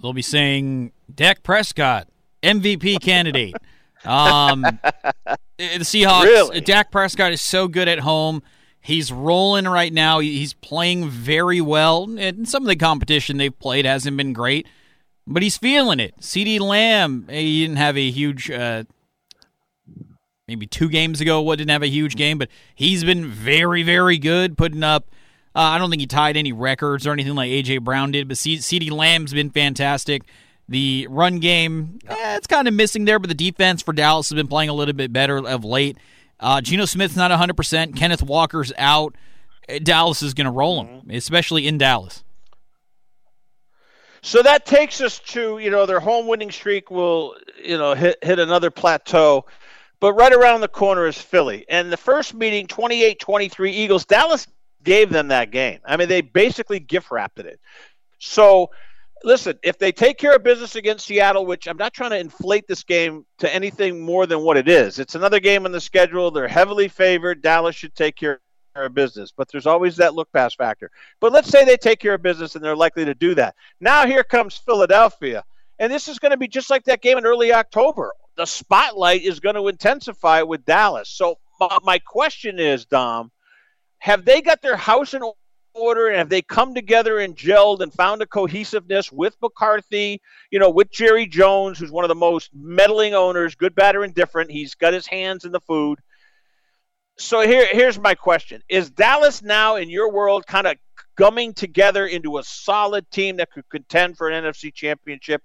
They'll 0.00 0.12
be 0.12 0.22
saying 0.22 0.92
Dak 1.12 1.42
Prescott, 1.42 2.08
MVP 2.42 3.00
candidate. 3.00 3.54
Um, 4.04 4.62
the 5.58 5.78
Seahawks. 5.80 6.24
Really? 6.24 6.60
Dak 6.60 6.90
Prescott 6.90 7.32
is 7.32 7.40
so 7.40 7.66
good 7.68 7.88
at 7.88 8.00
home. 8.00 8.42
He's 8.86 9.10
rolling 9.10 9.66
right 9.66 9.92
now. 9.92 10.20
He's 10.20 10.52
playing 10.54 11.08
very 11.08 11.60
well. 11.60 12.08
And 12.16 12.48
some 12.48 12.62
of 12.62 12.68
the 12.68 12.76
competition 12.76 13.36
they've 13.36 13.58
played 13.58 13.84
hasn't 13.84 14.16
been 14.16 14.32
great. 14.32 14.64
but 15.26 15.42
he's 15.42 15.56
feeling 15.56 15.98
it. 15.98 16.14
CeeDee 16.20 16.60
Lamb, 16.60 17.26
eh, 17.28 17.40
he 17.40 17.62
didn't 17.62 17.78
have 17.78 17.96
a 17.96 18.10
huge, 18.10 18.48
uh, 18.48 18.84
maybe 20.46 20.68
two 20.68 20.88
games 20.88 21.20
ago, 21.20 21.40
what 21.40 21.58
didn't 21.58 21.72
have 21.72 21.82
a 21.82 21.88
huge 21.88 22.14
game, 22.14 22.38
but 22.38 22.48
he's 22.76 23.02
been 23.02 23.26
very, 23.26 23.82
very 23.82 24.18
good, 24.18 24.56
putting 24.56 24.84
up. 24.84 25.08
Uh, 25.52 25.60
I 25.60 25.78
don't 25.78 25.90
think 25.90 25.98
he 25.98 26.06
tied 26.06 26.36
any 26.36 26.52
records 26.52 27.08
or 27.08 27.12
anything 27.12 27.34
like 27.34 27.50
AJ 27.50 27.82
Brown 27.82 28.12
did, 28.12 28.28
but 28.28 28.38
C- 28.38 28.58
CeeDee 28.58 28.92
Lamb's 28.92 29.32
been 29.32 29.50
fantastic. 29.50 30.22
The 30.68 31.08
run 31.10 31.40
game, 31.40 31.98
eh, 32.06 32.36
it's 32.36 32.46
kind 32.46 32.68
of 32.68 32.74
missing 32.74 33.04
there, 33.04 33.18
but 33.18 33.28
the 33.28 33.34
defense 33.34 33.82
for 33.82 33.92
Dallas 33.92 34.28
has 34.28 34.36
been 34.36 34.46
playing 34.46 34.70
a 34.70 34.74
little 34.74 34.94
bit 34.94 35.12
better 35.12 35.38
of 35.44 35.64
late. 35.64 35.96
Uh, 36.38 36.60
Geno 36.60 36.84
Smith's 36.84 37.16
not 37.16 37.30
100%. 37.30 37.96
Kenneth 37.96 38.22
Walker's 38.22 38.72
out. 38.76 39.14
Eh, 39.68 39.78
Dallas 39.78 40.22
is 40.22 40.34
going 40.34 40.44
to 40.44 40.50
roll 40.50 40.84
him, 40.84 41.10
especially 41.10 41.66
in 41.66 41.78
Dallas. 41.78 42.22
So 44.22 44.42
that 44.42 44.66
takes 44.66 45.00
us 45.00 45.20
to, 45.20 45.58
you 45.58 45.70
know, 45.70 45.86
their 45.86 46.00
home 46.00 46.26
winning 46.26 46.50
streak 46.50 46.90
will, 46.90 47.36
you 47.62 47.78
know, 47.78 47.94
hit, 47.94 48.18
hit 48.22 48.38
another 48.38 48.70
plateau. 48.70 49.46
But 50.00 50.14
right 50.14 50.32
around 50.32 50.60
the 50.60 50.68
corner 50.68 51.06
is 51.06 51.16
Philly. 51.16 51.64
And 51.68 51.92
the 51.92 51.96
first 51.96 52.34
meeting, 52.34 52.66
28 52.66 53.18
23 53.18 53.70
Eagles, 53.72 54.04
Dallas 54.04 54.46
gave 54.82 55.10
them 55.10 55.28
that 55.28 55.50
game. 55.50 55.78
I 55.84 55.96
mean, 55.96 56.08
they 56.08 56.20
basically 56.20 56.80
gift 56.80 57.10
wrapped 57.10 57.38
it. 57.38 57.60
So, 58.18 58.70
listen, 59.24 59.58
if 59.62 59.78
they 59.78 59.92
take 59.92 60.18
care 60.18 60.34
of 60.34 60.42
business 60.42 60.76
against 60.76 61.06
Seattle, 61.06 61.46
which 61.46 61.66
I'm 61.66 61.76
not 61.76 61.92
trying 61.92 62.10
to 62.10 62.18
inflate 62.18 62.66
this 62.66 62.84
game 62.84 63.24
to 63.38 63.52
anything 63.54 64.00
more 64.00 64.26
than 64.26 64.40
what 64.42 64.56
it 64.56 64.68
is, 64.68 64.98
it's 64.98 65.14
another 65.14 65.40
game 65.40 65.64
on 65.64 65.72
the 65.72 65.80
schedule. 65.80 66.30
They're 66.30 66.48
heavily 66.48 66.88
favored. 66.88 67.42
Dallas 67.42 67.76
should 67.76 67.94
take 67.94 68.16
care 68.16 68.40
of 68.74 68.94
business, 68.94 69.32
but 69.34 69.48
there's 69.50 69.66
always 69.66 69.96
that 69.96 70.14
look 70.14 70.30
pass 70.32 70.54
factor. 70.54 70.90
But 71.20 71.32
let's 71.32 71.48
say 71.48 71.64
they 71.64 71.76
take 71.76 71.98
care 71.98 72.14
of 72.14 72.22
business 72.22 72.54
and 72.54 72.64
they're 72.64 72.76
likely 72.76 73.04
to 73.06 73.14
do 73.14 73.34
that. 73.34 73.54
Now 73.80 74.06
here 74.06 74.24
comes 74.24 74.56
Philadelphia. 74.56 75.44
And 75.78 75.92
this 75.92 76.08
is 76.08 76.18
going 76.18 76.30
to 76.30 76.38
be 76.38 76.48
just 76.48 76.70
like 76.70 76.84
that 76.84 77.02
game 77.02 77.18
in 77.18 77.26
early 77.26 77.52
October. 77.52 78.12
The 78.36 78.46
spotlight 78.46 79.22
is 79.22 79.40
going 79.40 79.56
to 79.56 79.68
intensify 79.68 80.42
with 80.42 80.64
Dallas. 80.64 81.08
So 81.08 81.38
my, 81.84 81.98
question 81.98 82.58
is, 82.58 82.86
Dom, 82.86 83.30
have 83.98 84.24
they 84.24 84.40
got 84.42 84.62
their 84.62 84.76
house 84.76 85.14
in 85.14 85.22
order 85.76 86.08
and 86.08 86.18
have 86.18 86.28
they 86.28 86.42
come 86.42 86.74
together 86.74 87.18
and 87.18 87.36
gelled 87.36 87.80
and 87.80 87.92
found 87.92 88.22
a 88.22 88.26
cohesiveness 88.26 89.12
with 89.12 89.36
McCarthy, 89.40 90.20
you 90.50 90.58
know, 90.58 90.70
with 90.70 90.90
Jerry 90.90 91.26
Jones, 91.26 91.78
who's 91.78 91.90
one 91.90 92.04
of 92.04 92.08
the 92.08 92.14
most 92.14 92.50
meddling 92.54 93.14
owners, 93.14 93.54
good, 93.54 93.74
bad, 93.74 93.96
or 93.96 94.04
indifferent. 94.04 94.50
He's 94.50 94.74
got 94.74 94.92
his 94.92 95.06
hands 95.06 95.44
in 95.44 95.52
the 95.52 95.60
food. 95.60 95.98
So 97.18 97.40
here, 97.40 97.66
here's 97.70 97.98
my 97.98 98.14
question: 98.14 98.62
Is 98.68 98.90
Dallas 98.90 99.42
now, 99.42 99.76
in 99.76 99.88
your 99.88 100.12
world, 100.12 100.46
kind 100.46 100.66
of 100.66 100.76
gumming 101.16 101.54
together 101.54 102.06
into 102.06 102.38
a 102.38 102.42
solid 102.42 103.10
team 103.10 103.36
that 103.36 103.50
could 103.50 103.68
contend 103.70 104.16
for 104.16 104.28
an 104.28 104.44
NFC 104.44 104.72
Championship, 104.72 105.42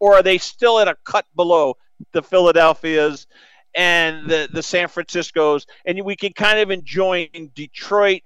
or 0.00 0.14
are 0.14 0.22
they 0.22 0.38
still 0.38 0.78
at 0.78 0.88
a 0.88 0.96
cut 1.04 1.26
below 1.36 1.76
the 2.12 2.22
Philadelphias 2.22 3.26
and 3.74 4.28
the 4.28 4.48
the 4.52 4.62
San 4.62 4.88
Franciscos, 4.88 5.66
and 5.84 6.00
we 6.02 6.16
can 6.16 6.32
kind 6.32 6.58
of 6.58 6.70
enjoy 6.70 7.28
Detroit 7.54 8.22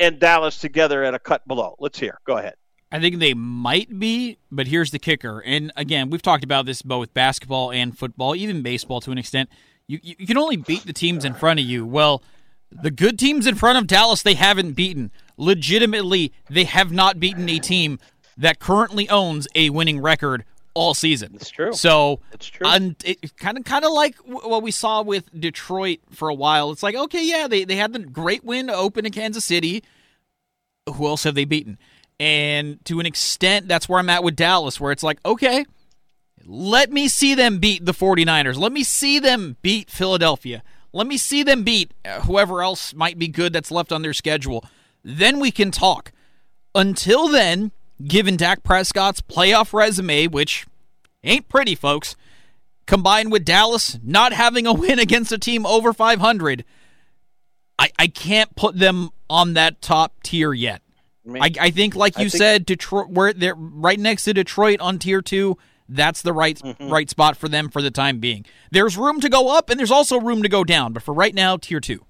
and 0.00 0.18
Dallas 0.18 0.58
together 0.58 1.04
at 1.04 1.14
a 1.14 1.18
cut 1.18 1.46
below? 1.46 1.76
Let's 1.78 1.98
hear. 1.98 2.18
Go 2.24 2.38
ahead. 2.38 2.54
I 2.90 2.98
think 2.98 3.20
they 3.20 3.34
might 3.34 4.00
be, 4.00 4.38
but 4.50 4.66
here's 4.66 4.90
the 4.90 4.98
kicker. 4.98 5.40
And 5.40 5.70
again, 5.76 6.10
we've 6.10 6.22
talked 6.22 6.42
about 6.42 6.66
this 6.66 6.82
both 6.82 7.14
basketball 7.14 7.70
and 7.70 7.96
football, 7.96 8.34
even 8.34 8.62
baseball 8.62 9.00
to 9.02 9.12
an 9.12 9.18
extent 9.18 9.48
you, 9.90 9.98
you 10.02 10.26
can 10.26 10.38
only 10.38 10.56
beat 10.56 10.86
the 10.86 10.92
teams 10.92 11.24
in 11.24 11.34
front 11.34 11.58
of 11.58 11.66
you. 11.66 11.84
Well, 11.84 12.22
the 12.70 12.92
good 12.92 13.18
teams 13.18 13.46
in 13.46 13.56
front 13.56 13.76
of 13.76 13.88
Dallas, 13.88 14.22
they 14.22 14.34
haven't 14.34 14.74
beaten. 14.74 15.10
Legitimately, 15.36 16.32
they 16.48 16.62
have 16.62 16.92
not 16.92 17.18
beaten 17.18 17.48
a 17.48 17.58
team 17.58 17.98
that 18.36 18.60
currently 18.60 19.08
owns 19.08 19.48
a 19.56 19.70
winning 19.70 20.00
record 20.00 20.44
all 20.74 20.94
season. 20.94 21.32
It's 21.34 21.50
true. 21.50 21.72
So 21.72 22.20
it's 22.32 22.46
true. 22.46 22.66
it 23.04 23.36
kind 23.36 23.58
of 23.58 23.64
kind 23.64 23.84
of 23.84 23.92
like 23.92 24.16
what 24.18 24.62
we 24.62 24.70
saw 24.70 25.02
with 25.02 25.24
Detroit 25.38 26.00
for 26.10 26.28
a 26.28 26.34
while. 26.34 26.70
It's 26.70 26.82
like 26.82 26.94
okay, 26.94 27.24
yeah, 27.24 27.48
they 27.48 27.64
they 27.64 27.76
had 27.76 27.92
the 27.92 27.98
great 27.98 28.44
win 28.44 28.70
open 28.70 29.06
in 29.06 29.12
Kansas 29.12 29.44
City. 29.44 29.82
Who 30.94 31.06
else 31.06 31.24
have 31.24 31.34
they 31.34 31.44
beaten? 31.44 31.78
And 32.18 32.84
to 32.84 33.00
an 33.00 33.06
extent, 33.06 33.68
that's 33.68 33.88
where 33.88 33.98
I'm 33.98 34.10
at 34.10 34.22
with 34.22 34.36
Dallas, 34.36 34.80
where 34.80 34.92
it's 34.92 35.02
like 35.02 35.18
okay 35.24 35.64
let 36.46 36.90
me 36.90 37.08
see 37.08 37.34
them 37.34 37.58
beat 37.58 37.84
the 37.84 37.92
49ers. 37.92 38.58
Let 38.58 38.72
me 38.72 38.82
see 38.82 39.18
them 39.18 39.56
beat 39.62 39.90
Philadelphia. 39.90 40.62
Let 40.92 41.06
me 41.06 41.16
see 41.16 41.42
them 41.42 41.62
beat 41.62 41.92
uh, 42.04 42.20
whoever 42.20 42.62
else 42.62 42.94
might 42.94 43.18
be 43.18 43.28
good 43.28 43.52
that's 43.52 43.70
left 43.70 43.92
on 43.92 44.02
their 44.02 44.12
schedule. 44.12 44.64
Then 45.04 45.38
we 45.38 45.50
can 45.50 45.70
talk. 45.70 46.12
Until 46.74 47.28
then, 47.28 47.72
given 48.04 48.36
Dak 48.36 48.62
Prescott's 48.62 49.20
playoff 49.20 49.72
resume, 49.72 50.26
which 50.28 50.66
ain't 51.24 51.48
pretty, 51.48 51.74
folks, 51.74 52.16
combined 52.86 53.32
with 53.32 53.44
Dallas 53.44 53.98
not 54.02 54.32
having 54.32 54.66
a 54.66 54.72
win 54.72 54.98
against 55.00 55.32
a 55.32 55.38
team 55.38 55.66
over 55.66 55.92
500, 55.92 56.64
I, 57.78 57.90
I 57.98 58.06
can't 58.08 58.54
put 58.56 58.78
them 58.78 59.10
on 59.28 59.54
that 59.54 59.80
top 59.80 60.22
tier 60.22 60.52
yet. 60.52 60.82
I, 61.32 61.50
I 61.60 61.70
think, 61.70 61.94
like 61.94 62.18
you 62.18 62.28
think, 62.30 62.38
said, 62.38 62.66
Detroit, 62.66 63.10
where 63.10 63.32
they're 63.32 63.54
right 63.54 64.00
next 64.00 64.24
to 64.24 64.34
Detroit 64.34 64.80
on 64.80 64.98
tier 64.98 65.22
two 65.22 65.58
that's 65.90 66.22
the 66.22 66.32
right 66.32 66.56
mm-hmm. 66.56 66.88
right 66.88 67.10
spot 67.10 67.36
for 67.36 67.48
them 67.48 67.68
for 67.68 67.82
the 67.82 67.90
time 67.90 68.20
being. 68.20 68.46
There's 68.70 68.96
room 68.96 69.20
to 69.20 69.28
go 69.28 69.54
up 69.56 69.68
and 69.68 69.78
there's 69.78 69.90
also 69.90 70.20
room 70.20 70.42
to 70.42 70.48
go 70.48 70.64
down, 70.64 70.92
but 70.92 71.02
for 71.02 71.12
right 71.12 71.34
now, 71.34 71.56
tier 71.56 71.80
two. 71.80 72.04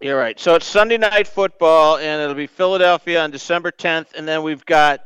You're 0.00 0.16
right. 0.16 0.38
So 0.38 0.54
it's 0.54 0.66
Sunday 0.66 0.96
night 0.96 1.26
football, 1.26 1.96
and 1.96 2.22
it'll 2.22 2.36
be 2.36 2.46
Philadelphia 2.46 3.20
on 3.20 3.32
December 3.32 3.72
10th, 3.72 4.14
and 4.14 4.28
then 4.28 4.44
we've 4.44 4.64
got 4.64 5.00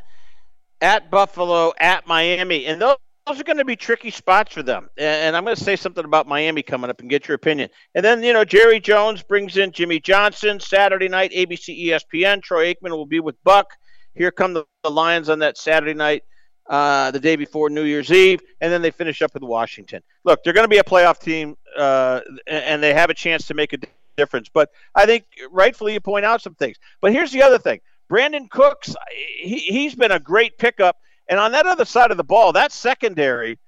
at 0.83 1.11
Buffalo, 1.11 1.73
at 1.81 2.07
Miami, 2.07 2.67
and 2.67 2.83
those, 2.83 2.97
those 3.27 3.41
are 3.41 3.45
going 3.45 3.57
to 3.57 3.65
be 3.65 3.75
tricky 3.75 4.11
spots 4.11 4.53
for 4.53 4.63
them. 4.63 4.91
And 4.99 5.35
I'm 5.35 5.45
going 5.45 5.57
to 5.57 5.65
say 5.65 5.77
something 5.77 6.05
about 6.05 6.29
Miami 6.29 6.63
coming 6.63 6.91
up 6.91 7.01
and 7.01 7.09
get 7.09 7.27
your 7.27 7.37
opinion. 7.37 7.71
And 7.95 8.05
then 8.05 8.23
you 8.23 8.35
know 8.35 8.45
Jerry 8.45 8.81
Jones 8.81 9.23
brings 9.23 9.57
in 9.57 9.73
Jimmy 9.73 9.99
Johnson 9.99 10.61
Saturday 10.61 11.09
night, 11.09 11.33
ABC, 11.33 11.87
ESPN. 11.87 12.43
Troy 12.43 12.75
Aikman 12.75 12.91
will 12.91 13.07
be 13.07 13.21
with 13.21 13.43
Buck. 13.45 13.71
Here 14.15 14.31
come 14.31 14.53
the, 14.53 14.67
the 14.85 14.91
Lions 14.91 15.31
on 15.31 15.39
that 15.39 15.57
Saturday 15.57 15.95
night 15.95 16.25
uh, 16.69 17.11
the 17.13 17.21
day 17.21 17.37
before 17.37 17.71
New 17.71 17.85
Year's 17.85 18.13
Eve, 18.13 18.41
and 18.61 18.71
then 18.71 18.83
they 18.83 18.91
finish 18.91 19.23
up 19.23 19.33
with 19.33 19.43
Washington. 19.43 20.03
Look, 20.25 20.45
they're 20.45 20.53
going 20.53 20.65
to 20.65 20.69
be 20.69 20.79
a 20.79 20.85
playoff 20.85 21.19
team, 21.19 21.57
uh, 21.79 22.21
and 22.47 22.83
they 22.83 22.93
have 22.93 23.09
a 23.09 23.15
chance 23.15 23.47
to 23.47 23.55
make 23.55 23.73
a 23.73 23.79
difference. 24.17 24.49
But 24.49 24.71
I 24.95 25.07
think 25.07 25.25
rightfully 25.51 25.95
you 25.95 26.01
point 26.01 26.25
out 26.25 26.43
some 26.43 26.55
things. 26.55 26.77
But 27.01 27.13
here's 27.13 27.33
the 27.33 27.43
other 27.43 27.59
thing: 27.59 27.81
Brandin 28.11 28.51
Cooks, 28.51 28.95
he, 29.41 29.59
he's 29.59 29.95
been 29.95 30.13
a 30.13 30.21
great 30.21 30.59
pickup, 30.59 30.97
and 31.29 31.39
on 31.39 31.53
that 31.53 31.67
other 31.67 31.85
side 31.85 32.11
of 32.11 32.17
the 32.17 32.25
ball, 32.25 32.53
that 32.53 32.73
secondary. 32.73 33.59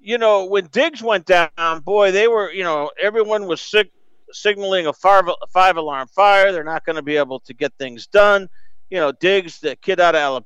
You 0.00 0.16
know, 0.16 0.44
when 0.44 0.68
Diggs 0.68 1.02
went 1.02 1.26
down, 1.26 1.80
boy, 1.80 2.12
they 2.12 2.28
were, 2.28 2.52
you 2.52 2.62
know, 2.62 2.88
everyone 3.02 3.46
was 3.46 3.60
sig- 3.60 3.90
signaling 4.30 4.86
a 4.86 4.92
five, 4.92 5.24
five 5.52 5.76
alarm 5.76 6.06
fire. 6.06 6.52
They're 6.52 6.62
not 6.62 6.84
going 6.84 6.94
to 6.94 7.02
be 7.02 7.16
able 7.16 7.40
to 7.40 7.52
get 7.52 7.72
things 7.78 8.06
done. 8.06 8.48
You 8.90 8.98
know, 8.98 9.10
Diggs, 9.10 9.58
the 9.58 9.74
kid 9.74 9.98
out 9.98 10.14
of 10.14 10.44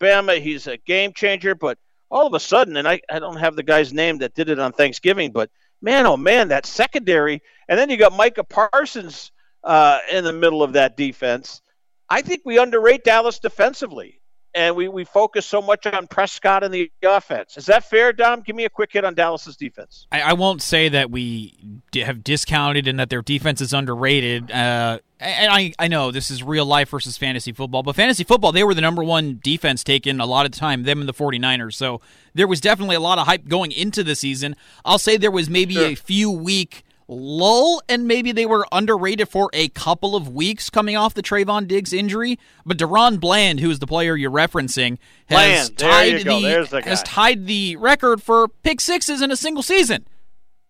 Alabama. 0.00 0.36
He's 0.36 0.66
a 0.66 0.78
game 0.78 1.12
changer, 1.12 1.54
but 1.54 1.78
all 2.10 2.26
of 2.26 2.34
a 2.34 2.40
sudden, 2.40 2.76
and 2.76 2.88
I, 2.88 3.00
I 3.10 3.18
don't 3.18 3.36
have 3.36 3.56
the 3.56 3.62
guy's 3.62 3.92
name 3.92 4.18
that 4.18 4.34
did 4.34 4.48
it 4.48 4.58
on 4.58 4.72
Thanksgiving, 4.72 5.32
but 5.32 5.50
man, 5.82 6.06
oh 6.06 6.16
man, 6.16 6.48
that 6.48 6.66
secondary. 6.66 7.42
And 7.68 7.78
then 7.78 7.90
you 7.90 7.96
got 7.96 8.12
Micah 8.12 8.44
Parsons 8.44 9.32
uh, 9.62 9.98
in 10.10 10.24
the 10.24 10.32
middle 10.32 10.62
of 10.62 10.74
that 10.74 10.96
defense. 10.96 11.62
I 12.08 12.22
think 12.22 12.42
we 12.44 12.58
underrate 12.58 13.04
Dallas 13.04 13.38
defensively 13.38 14.20
and 14.54 14.76
we, 14.76 14.88
we 14.88 15.04
focus 15.04 15.46
so 15.46 15.60
much 15.60 15.84
on 15.86 16.06
Prescott 16.06 16.62
and 16.62 16.72
the 16.72 16.90
offense. 17.04 17.56
Is 17.56 17.66
that 17.66 17.84
fair, 17.84 18.12
Dom? 18.12 18.40
Give 18.40 18.54
me 18.54 18.64
a 18.64 18.70
quick 18.70 18.92
hit 18.92 19.04
on 19.04 19.14
Dallas's 19.14 19.56
defense. 19.56 20.06
I, 20.12 20.20
I 20.20 20.32
won't 20.34 20.62
say 20.62 20.88
that 20.90 21.10
we 21.10 21.54
have 21.94 22.22
discounted 22.22 22.86
and 22.86 23.00
that 23.00 23.10
their 23.10 23.22
defense 23.22 23.60
is 23.60 23.72
underrated. 23.72 24.52
Uh, 24.52 25.00
and 25.18 25.52
I, 25.52 25.72
I 25.78 25.88
know 25.88 26.12
this 26.12 26.30
is 26.30 26.42
real 26.42 26.66
life 26.66 26.90
versus 26.90 27.16
fantasy 27.16 27.52
football, 27.52 27.82
but 27.82 27.96
fantasy 27.96 28.22
football, 28.22 28.52
they 28.52 28.62
were 28.62 28.74
the 28.74 28.80
number 28.80 29.02
one 29.02 29.40
defense 29.42 29.82
taken 29.82 30.20
a 30.20 30.26
lot 30.26 30.46
of 30.46 30.52
time, 30.52 30.84
them 30.84 31.00
and 31.00 31.08
the 31.08 31.14
49ers. 31.14 31.74
So 31.74 32.00
there 32.32 32.46
was 32.46 32.60
definitely 32.60 32.96
a 32.96 33.00
lot 33.00 33.18
of 33.18 33.26
hype 33.26 33.48
going 33.48 33.72
into 33.72 34.04
the 34.04 34.14
season. 34.14 34.54
I'll 34.84 34.98
say 34.98 35.16
there 35.16 35.32
was 35.32 35.50
maybe 35.50 35.74
sure. 35.74 35.86
a 35.86 35.94
few 35.96 36.30
week 36.30 36.83
lull, 37.08 37.82
and 37.88 38.06
maybe 38.06 38.32
they 38.32 38.46
were 38.46 38.66
underrated 38.72 39.28
for 39.28 39.50
a 39.52 39.68
couple 39.68 40.16
of 40.16 40.28
weeks 40.28 40.70
coming 40.70 40.96
off 40.96 41.14
the 41.14 41.22
Trevon 41.22 41.66
Diggs 41.68 41.92
injury. 41.92 42.38
But 42.64 42.78
DaRon 42.78 43.20
Bland, 43.20 43.60
who 43.60 43.70
is 43.70 43.78
the 43.78 43.86
player 43.86 44.16
you're 44.16 44.30
referencing, 44.30 44.98
has 45.26 45.70
Bland. 45.70 45.78
tied 45.78 46.20
the, 46.24 46.66
the 46.70 46.82
has 46.82 47.02
tied 47.02 47.46
the 47.46 47.76
record 47.76 48.22
for 48.22 48.48
pick 48.48 48.80
sixes 48.80 49.22
in 49.22 49.30
a 49.30 49.36
single 49.36 49.62
season. 49.62 50.06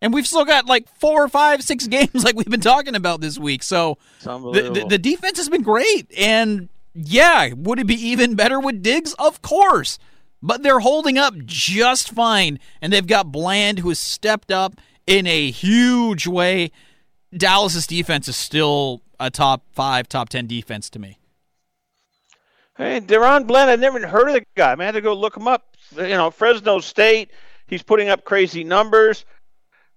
And 0.00 0.12
we've 0.12 0.26
still 0.26 0.44
got 0.44 0.66
like 0.66 0.88
four 0.98 1.24
or 1.24 1.28
five, 1.28 1.62
six 1.62 1.86
games 1.88 2.24
like 2.24 2.36
we've 2.36 2.50
been 2.50 2.60
talking 2.60 2.94
about 2.94 3.20
this 3.20 3.38
week. 3.38 3.62
So 3.62 3.98
the, 4.52 4.70
the, 4.70 4.86
the 4.90 4.98
defense 4.98 5.38
has 5.38 5.48
been 5.48 5.62
great. 5.62 6.12
And 6.18 6.68
yeah, 6.94 7.52
would 7.54 7.78
it 7.78 7.86
be 7.86 7.94
even 7.94 8.34
better 8.34 8.60
with 8.60 8.82
Diggs? 8.82 9.14
Of 9.14 9.40
course. 9.42 9.98
But 10.42 10.62
they're 10.62 10.80
holding 10.80 11.16
up 11.16 11.34
just 11.46 12.10
fine. 12.10 12.60
And 12.82 12.92
they've 12.92 13.06
got 13.06 13.32
Bland, 13.32 13.78
who 13.78 13.88
has 13.88 13.98
stepped 13.98 14.52
up 14.52 14.74
in 15.06 15.26
a 15.26 15.50
huge 15.50 16.26
way. 16.26 16.70
Dallas's 17.36 17.86
defense 17.86 18.28
is 18.28 18.36
still 18.36 19.02
a 19.18 19.30
top 19.30 19.64
five, 19.72 20.08
top 20.08 20.28
ten 20.28 20.46
defense 20.46 20.88
to 20.90 20.98
me. 20.98 21.18
Hey, 22.76 23.00
DaRon 23.00 23.46
Bland, 23.46 23.70
I've 23.70 23.78
never 23.80 24.04
heard 24.06 24.28
of 24.28 24.34
the 24.34 24.44
guy. 24.56 24.72
I, 24.72 24.74
mean, 24.74 24.82
I 24.82 24.86
had 24.86 24.94
to 24.94 25.00
go 25.00 25.14
look 25.14 25.36
him 25.36 25.46
up. 25.46 25.76
You 25.96 26.08
know, 26.08 26.30
Fresno 26.30 26.80
State, 26.80 27.30
he's 27.68 27.82
putting 27.82 28.08
up 28.08 28.24
crazy 28.24 28.64
numbers. 28.64 29.24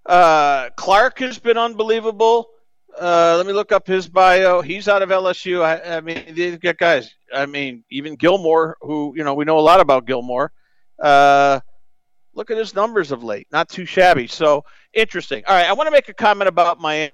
Uh, 0.06 0.70
Clark 0.76 1.20
has 1.20 1.40
been 1.40 1.58
unbelievable. 1.58 2.50
Uh, 3.00 3.36
let 3.38 3.46
me 3.46 3.54
look 3.54 3.72
up 3.72 3.88
his 3.88 4.08
bio. 4.08 4.62
He's 4.62 4.88
out 4.88 5.02
of 5.02 5.10
LSU. 5.10 5.62
I, 5.64 5.98
I 5.98 6.02
mean, 6.02 6.34
these 6.34 6.58
guys. 6.58 7.14
I 7.34 7.46
mean, 7.46 7.84
even 7.92 8.16
Gilmore, 8.16 8.78
who 8.82 9.14
you 9.16 9.24
know 9.24 9.34
we 9.34 9.46
know 9.46 9.60
a 9.60 9.62
lot 9.62 9.80
about 9.80 10.06
Gilmore. 10.06 10.52
Uh, 11.02 11.60
look 12.38 12.51
at 12.51 12.57
his 12.57 12.73
numbers 12.73 13.11
of 13.11 13.23
late. 13.23 13.47
Not 13.51 13.68
too 13.68 13.85
shabby. 13.85 14.27
So 14.27 14.64
interesting. 14.93 15.43
All 15.47 15.55
right, 15.55 15.68
I 15.68 15.73
want 15.73 15.88
to 15.88 15.91
make 15.91 16.07
a 16.07 16.14
comment 16.14 16.47
about 16.47 16.80
Miami. 16.80 17.11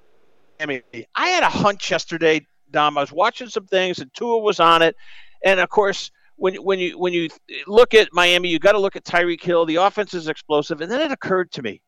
I 0.60 1.28
had 1.28 1.42
a 1.42 1.48
hunch 1.48 1.90
yesterday, 1.90 2.46
Dom. 2.70 2.96
I 2.96 3.00
was 3.00 3.10
watching 3.12 3.48
some 3.48 3.66
things, 3.66 3.98
and 3.98 4.12
Tua 4.14 4.38
was 4.38 4.60
on 4.60 4.82
it, 4.82 4.94
and 5.44 5.58
of 5.58 5.68
course. 5.68 6.10
When, 6.36 6.56
when 6.56 6.80
you 6.80 6.98
when 6.98 7.12
you 7.12 7.28
look 7.68 7.94
at 7.94 8.08
Miami, 8.12 8.48
you 8.48 8.58
got 8.58 8.72
to 8.72 8.80
look 8.80 8.96
at 8.96 9.04
Tyreek 9.04 9.40
Hill. 9.40 9.66
The 9.66 9.76
offense 9.76 10.14
is 10.14 10.26
explosive, 10.26 10.80
and 10.80 10.90
then 10.90 11.00
it 11.00 11.12
occurred 11.12 11.52
to 11.52 11.62
me, 11.62 11.80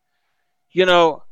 you 0.70 0.86
know, 0.86 1.24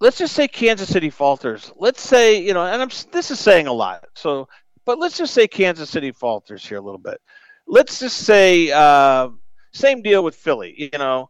let's 0.00 0.18
just 0.18 0.34
say 0.34 0.48
Kansas 0.48 0.88
City 0.88 1.10
falters. 1.10 1.70
Let's 1.76 2.00
say, 2.00 2.42
you 2.42 2.52
know, 2.52 2.66
and 2.66 2.82
I'm 2.82 2.90
this 3.12 3.30
is 3.30 3.38
saying 3.38 3.68
a 3.68 3.72
lot. 3.72 4.06
So, 4.16 4.48
but 4.84 4.98
let's 4.98 5.16
just 5.16 5.32
say 5.32 5.46
Kansas 5.46 5.90
City 5.90 6.10
falters 6.10 6.66
here 6.66 6.78
a 6.78 6.82
little 6.82 6.98
bit. 6.98 7.20
Let's 7.68 8.00
just 8.00 8.18
say 8.18 8.72
uh, 8.72 9.28
same 9.74 10.02
deal 10.02 10.24
with 10.24 10.36
Philly, 10.36 10.74
you 10.76 10.98
know, 10.98 11.28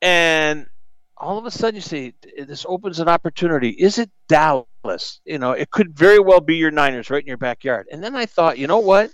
and 0.00 0.66
all 1.16 1.38
of 1.38 1.46
a 1.46 1.50
sudden 1.50 1.76
you 1.76 1.80
see 1.80 2.14
this 2.36 2.66
opens 2.68 3.00
an 3.00 3.08
opportunity. 3.08 3.70
Is 3.70 3.98
it 3.98 4.10
Dallas? 4.28 5.20
You 5.24 5.38
know, 5.38 5.52
it 5.52 5.70
could 5.70 5.96
very 5.96 6.18
well 6.18 6.40
be 6.40 6.56
your 6.56 6.70
Niners 6.70 7.10
right 7.10 7.22
in 7.22 7.28
your 7.28 7.36
backyard. 7.36 7.86
And 7.90 8.02
then 8.02 8.14
I 8.14 8.26
thought, 8.26 8.58
you 8.58 8.66
know 8.66 8.80
what? 8.80 9.10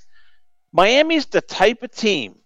Miami's 0.72 1.26
the 1.26 1.40
type 1.40 1.82
of 1.82 1.90
team 1.92 2.36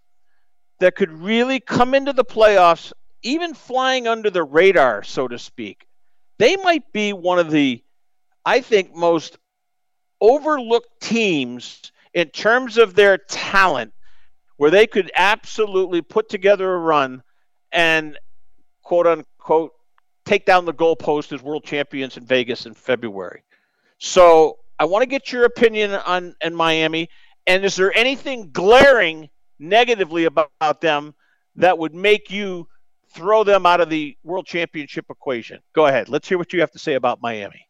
that 0.80 0.96
could 0.96 1.12
really 1.12 1.60
come 1.60 1.94
into 1.94 2.12
the 2.12 2.24
playoffs, 2.24 2.92
even 3.22 3.54
flying 3.54 4.08
under 4.08 4.30
the 4.30 4.42
radar, 4.42 5.02
so 5.02 5.28
to 5.28 5.38
speak. 5.38 5.86
They 6.38 6.56
might 6.56 6.92
be 6.92 7.12
one 7.12 7.38
of 7.38 7.50
the, 7.50 7.82
I 8.44 8.60
think, 8.60 8.94
most 8.94 9.38
overlooked 10.20 11.00
teams 11.00 11.92
in 12.14 12.28
terms 12.28 12.78
of 12.78 12.94
their 12.94 13.18
talent, 13.18 13.92
where 14.62 14.70
they 14.70 14.86
could 14.86 15.10
absolutely 15.16 16.00
put 16.00 16.28
together 16.28 16.72
a 16.72 16.78
run 16.78 17.20
and 17.72 18.16
quote 18.84 19.08
unquote 19.08 19.72
take 20.24 20.46
down 20.46 20.64
the 20.64 20.72
goalpost 20.72 21.32
as 21.32 21.42
world 21.42 21.64
champions 21.64 22.16
in 22.16 22.24
Vegas 22.24 22.64
in 22.64 22.72
February. 22.72 23.42
So 23.98 24.58
I 24.78 24.84
want 24.84 25.02
to 25.02 25.06
get 25.06 25.32
your 25.32 25.46
opinion 25.46 25.90
on 25.90 26.36
in 26.40 26.54
Miami. 26.54 27.08
And 27.44 27.64
is 27.64 27.74
there 27.74 27.92
anything 27.98 28.50
glaring 28.52 29.30
negatively 29.58 30.26
about, 30.26 30.52
about 30.60 30.80
them 30.80 31.16
that 31.56 31.76
would 31.76 31.92
make 31.92 32.30
you 32.30 32.68
throw 33.16 33.42
them 33.42 33.66
out 33.66 33.80
of 33.80 33.90
the 33.90 34.16
world 34.22 34.46
championship 34.46 35.06
equation? 35.10 35.58
Go 35.74 35.88
ahead. 35.88 36.08
Let's 36.08 36.28
hear 36.28 36.38
what 36.38 36.52
you 36.52 36.60
have 36.60 36.70
to 36.70 36.78
say 36.78 36.94
about 36.94 37.20
Miami. 37.20 37.66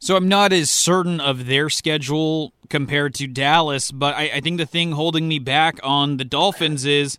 So 0.00 0.16
I'm 0.16 0.28
not 0.28 0.52
as 0.52 0.70
certain 0.70 1.20
of 1.20 1.46
their 1.46 1.68
schedule 1.68 2.54
compared 2.70 3.14
to 3.14 3.26
Dallas, 3.26 3.90
but 3.90 4.14
I, 4.14 4.30
I 4.34 4.40
think 4.40 4.56
the 4.56 4.66
thing 4.66 4.92
holding 4.92 5.28
me 5.28 5.38
back 5.38 5.78
on 5.82 6.16
the 6.16 6.24
Dolphins 6.24 6.86
is 6.86 7.18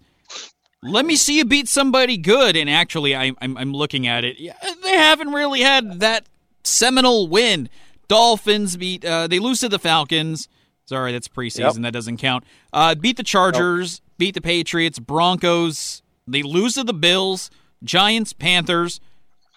let 0.82 1.06
me 1.06 1.16
see 1.16 1.38
you 1.38 1.46
beat 1.46 1.68
somebody 1.68 2.18
good. 2.18 2.58
And 2.58 2.70
actually, 2.70 3.16
I, 3.16 3.34
I'm, 3.40 3.56
I'm 3.56 3.72
looking 3.72 4.08
at 4.08 4.24
it. 4.24 4.38
They 4.84 4.98
haven't 4.98 5.32
really 5.32 5.62
had 5.62 6.00
that 6.00 6.26
seminal 6.64 7.28
win. 7.28 7.70
Dolphins 8.08 8.78
beat, 8.78 9.06
uh, 9.06 9.28
they 9.28 9.38
lose 9.38 9.60
to 9.60 9.70
the 9.70 9.80
Falcons. 9.80 10.48
Sorry, 10.86 11.12
that's 11.12 11.28
preseason. 11.28 11.76
Yep. 11.76 11.84
That 11.84 11.94
doesn't 11.94 12.18
count. 12.18 12.44
Uh, 12.74 12.96
beat 12.96 13.16
the 13.16 13.24
Chargers, 13.24 14.02
nope. 14.02 14.18
beat 14.18 14.34
the 14.34 14.42
Patriots, 14.42 14.98
Broncos. 15.00 16.02
They 16.28 16.42
lose 16.42 16.74
to 16.74 16.84
the 16.84 16.94
Bills, 16.94 17.52
Giants, 17.84 18.34
Panthers. 18.34 19.00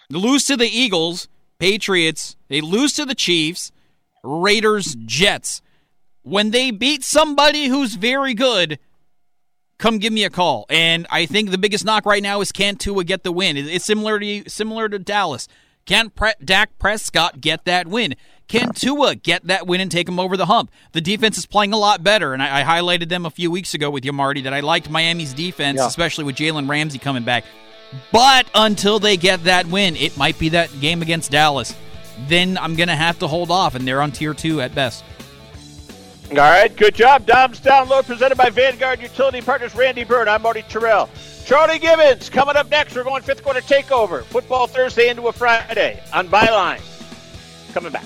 They 0.09 0.19
lose 0.19 0.45
to 0.45 0.55
the 0.55 0.67
Eagles, 0.67 1.27
Patriots. 1.59 2.35
They 2.47 2.61
lose 2.61 2.93
to 2.93 3.05
the 3.05 3.15
Chiefs, 3.15 3.71
Raiders, 4.23 4.95
Jets. 5.05 5.61
When 6.23 6.51
they 6.51 6.71
beat 6.71 7.03
somebody 7.03 7.67
who's 7.67 7.95
very 7.95 8.33
good, 8.33 8.79
come 9.77 9.99
give 9.99 10.13
me 10.13 10.23
a 10.23 10.29
call. 10.29 10.65
And 10.69 11.05
I 11.09 11.25
think 11.25 11.51
the 11.51 11.57
biggest 11.57 11.85
knock 11.85 12.05
right 12.05 12.23
now 12.23 12.41
is 12.41 12.51
can 12.51 12.75
Tua 12.75 13.03
get 13.03 13.23
the 13.23 13.31
win? 13.31 13.57
It's 13.57 13.85
similar 13.85 14.19
to 14.19 14.49
similar 14.49 14.89
to 14.89 14.99
Dallas. 14.99 15.47
Can 15.85 16.09
Pre- 16.09 16.33
Dak 16.43 16.77
Prescott 16.79 17.41
get 17.41 17.65
that 17.65 17.87
win? 17.87 18.15
Can 18.47 18.73
Tua 18.73 19.15
get 19.15 19.45
that 19.47 19.67
win 19.67 19.81
and 19.81 19.91
take 19.91 20.07
him 20.07 20.19
over 20.19 20.35
the 20.35 20.47
hump? 20.47 20.71
The 20.93 21.01
defense 21.01 21.37
is 21.37 21.45
playing 21.45 21.73
a 21.73 21.77
lot 21.77 22.03
better, 22.03 22.33
and 22.33 22.41
I, 22.41 22.61
I 22.61 22.63
highlighted 22.63 23.09
them 23.09 23.25
a 23.25 23.29
few 23.29 23.49
weeks 23.49 23.73
ago 23.73 23.89
with 23.89 24.05
you, 24.05 24.13
Marty, 24.13 24.41
that 24.41 24.53
I 24.53 24.59
liked 24.59 24.89
Miami's 24.89 25.33
defense, 25.33 25.77
yeah. 25.79 25.87
especially 25.87 26.23
with 26.23 26.35
Jalen 26.35 26.69
Ramsey 26.69 26.99
coming 26.99 27.23
back. 27.23 27.43
But 28.11 28.47
until 28.53 28.99
they 28.99 29.17
get 29.17 29.43
that 29.45 29.67
win, 29.67 29.95
it 29.95 30.17
might 30.17 30.37
be 30.37 30.49
that 30.49 30.69
game 30.79 31.01
against 31.01 31.31
Dallas. 31.31 31.75
Then 32.27 32.57
I'm 32.57 32.75
going 32.75 32.89
to 32.89 32.95
have 32.95 33.19
to 33.19 33.27
hold 33.27 33.51
off, 33.51 33.75
and 33.75 33.87
they're 33.87 34.01
on 34.01 34.11
tier 34.11 34.33
two 34.33 34.61
at 34.61 34.73
best. 34.73 35.03
All 36.31 36.37
right, 36.37 36.75
good 36.75 36.95
job. 36.95 37.25
Dom's 37.25 37.59
Download 37.59 38.05
presented 38.05 38.35
by 38.35 38.49
Vanguard 38.49 38.99
Utility 38.99 39.41
Partners, 39.41 39.75
Randy 39.75 40.03
Bird. 40.03 40.27
I'm 40.27 40.41
Marty 40.41 40.63
Tirrell. 40.63 41.07
Charlie 41.45 41.77
Gibbons 41.77 42.29
coming 42.29 42.55
up 42.55 42.69
next. 42.71 42.95
We're 42.95 43.03
going 43.03 43.21
fifth 43.21 43.43
quarter 43.43 43.61
takeover. 43.61 44.23
Football 44.23 44.65
Thursday 44.65 45.09
into 45.09 45.27
a 45.27 45.31
Friday 45.31 46.01
on 46.11 46.27
Byline. 46.27 46.81
Coming 47.73 47.91
back. 47.91 48.05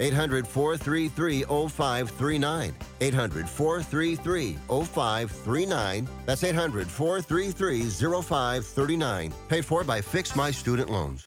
800 0.00 0.46
433 0.46 1.42
0539. 1.44 2.74
800 3.00 3.48
433 3.48 4.58
0539. 4.68 6.08
That's 6.26 6.44
800 6.44 6.88
433 6.88 7.90
0539. 7.90 9.32
Paid 9.48 9.64
for 9.64 9.84
by 9.84 10.00
Fix 10.00 10.36
My 10.36 10.50
Student 10.50 10.90
Loans. 10.90 11.26